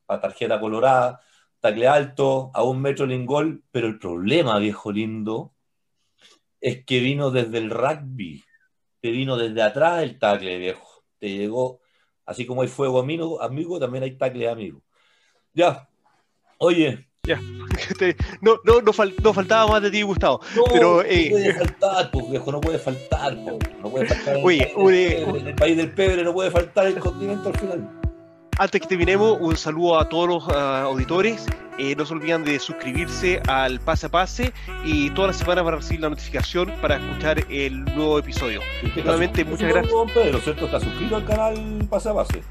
a 0.07 0.19
tarjeta 0.19 0.59
colorada, 0.59 1.19
tackle 1.59 1.87
alto, 1.87 2.51
a 2.53 2.63
un 2.63 2.81
metro 2.81 3.09
en 3.09 3.25
gol, 3.25 3.63
pero 3.71 3.87
el 3.87 3.99
problema, 3.99 4.57
viejo 4.59 4.91
lindo, 4.91 5.53
es 6.61 6.85
que 6.85 6.99
vino 6.99 7.31
desde 7.31 7.57
el 7.57 7.69
rugby, 7.69 8.43
te 9.01 9.11
vino 9.11 9.37
desde 9.37 9.61
atrás 9.63 10.03
el 10.03 10.19
tackle, 10.19 10.57
viejo, 10.57 11.03
te 11.19 11.29
llegó, 11.29 11.81
así 12.25 12.45
como 12.45 12.61
hay 12.61 12.67
fuego 12.67 12.99
amigo, 12.99 13.41
amigo 13.41 13.79
también 13.79 14.03
hay 14.03 14.17
tackle 14.17 14.49
amigo. 14.49 14.83
Ya, 15.53 15.89
oye. 16.59 17.10
Ya, 17.23 17.39
no, 18.41 18.59
no, 18.63 18.81
no, 18.81 18.93
faltaba 19.33 19.67
más 19.67 19.83
de 19.83 19.91
ti, 19.91 20.01
Gustavo. 20.01 20.41
No, 20.55 20.63
pero, 20.73 21.03
eh... 21.03 21.29
no 21.29 21.37
puede 21.37 21.53
faltar, 21.53 22.11
pues, 22.11 22.29
viejo, 22.31 22.51
no 22.51 22.61
puede 22.61 22.79
faltar, 22.79 23.37
no 23.37 23.89
puede 23.91 24.07
faltar. 24.07 24.37
Oye, 24.43 25.21
en 25.21 25.47
el 25.47 25.55
país 25.55 25.77
del 25.77 25.91
pebre 25.91 26.23
no 26.23 26.33
puede 26.33 26.49
faltar 26.49 26.87
el 26.87 26.97
continente 26.97 27.49
al 27.49 27.59
final. 27.59 27.89
Antes 28.57 28.81
que 28.81 28.87
terminemos, 28.87 29.37
un 29.39 29.55
saludo 29.55 29.99
a 29.99 30.09
todos 30.09 30.27
los 30.27 30.49
ah, 30.49 30.81
auditores. 30.81 31.45
Eh, 31.77 31.95
no 31.95 32.07
se 32.07 32.13
olviden 32.13 32.43
de 32.43 32.57
suscribirse 32.57 33.39
al 33.47 33.79
Pase 33.79 34.07
a 34.07 34.09
Pase 34.09 34.51
y 34.83 35.11
todas 35.11 35.29
las 35.29 35.37
semanas 35.37 35.63
van 35.63 35.75
a 35.75 35.77
recibir 35.77 36.01
la 36.01 36.09
notificación 36.09 36.71
para 36.81 36.97
escuchar 36.97 37.45
el 37.51 37.85
nuevo 37.85 38.17
episodio. 38.17 38.61
Nuevamente, 38.95 39.45
muchas 39.45 39.69
gracias. 39.69 39.93
Pedro, 40.13 40.39
¿cierto? 40.39 40.65
¿Está 40.65 40.79
suscrito 40.79 41.15
al 41.15 41.25
canal 41.25 41.87
Pase 41.87 42.09
a 42.09 42.13
Pase? 42.15 42.41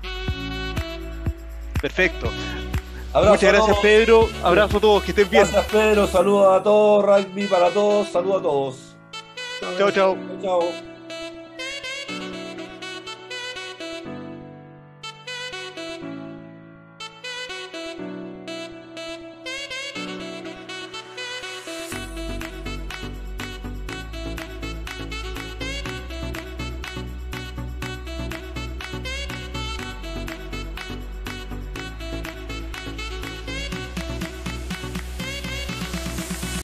Perfecto. 1.80 2.30
Muchas 3.14 3.52
gracias, 3.52 3.78
Pedro. 3.78 4.28
Abrazo 4.42 4.78
a 4.78 4.80
todos, 4.80 5.02
que 5.02 5.10
estén 5.10 5.28
bien. 5.28 5.42
Gracias, 5.42 5.66
Pedro. 5.66 6.06
Saludos 6.06 6.60
a 6.60 6.62
todos, 6.62 7.04
rugby 7.04 7.46
para 7.46 7.70
todos. 7.70 8.08
Saludos 8.08 8.38
a 8.38 8.42
todos. 8.42 8.76
Chao, 9.78 9.90
chao. 9.90 10.16
Chao. 10.40 10.89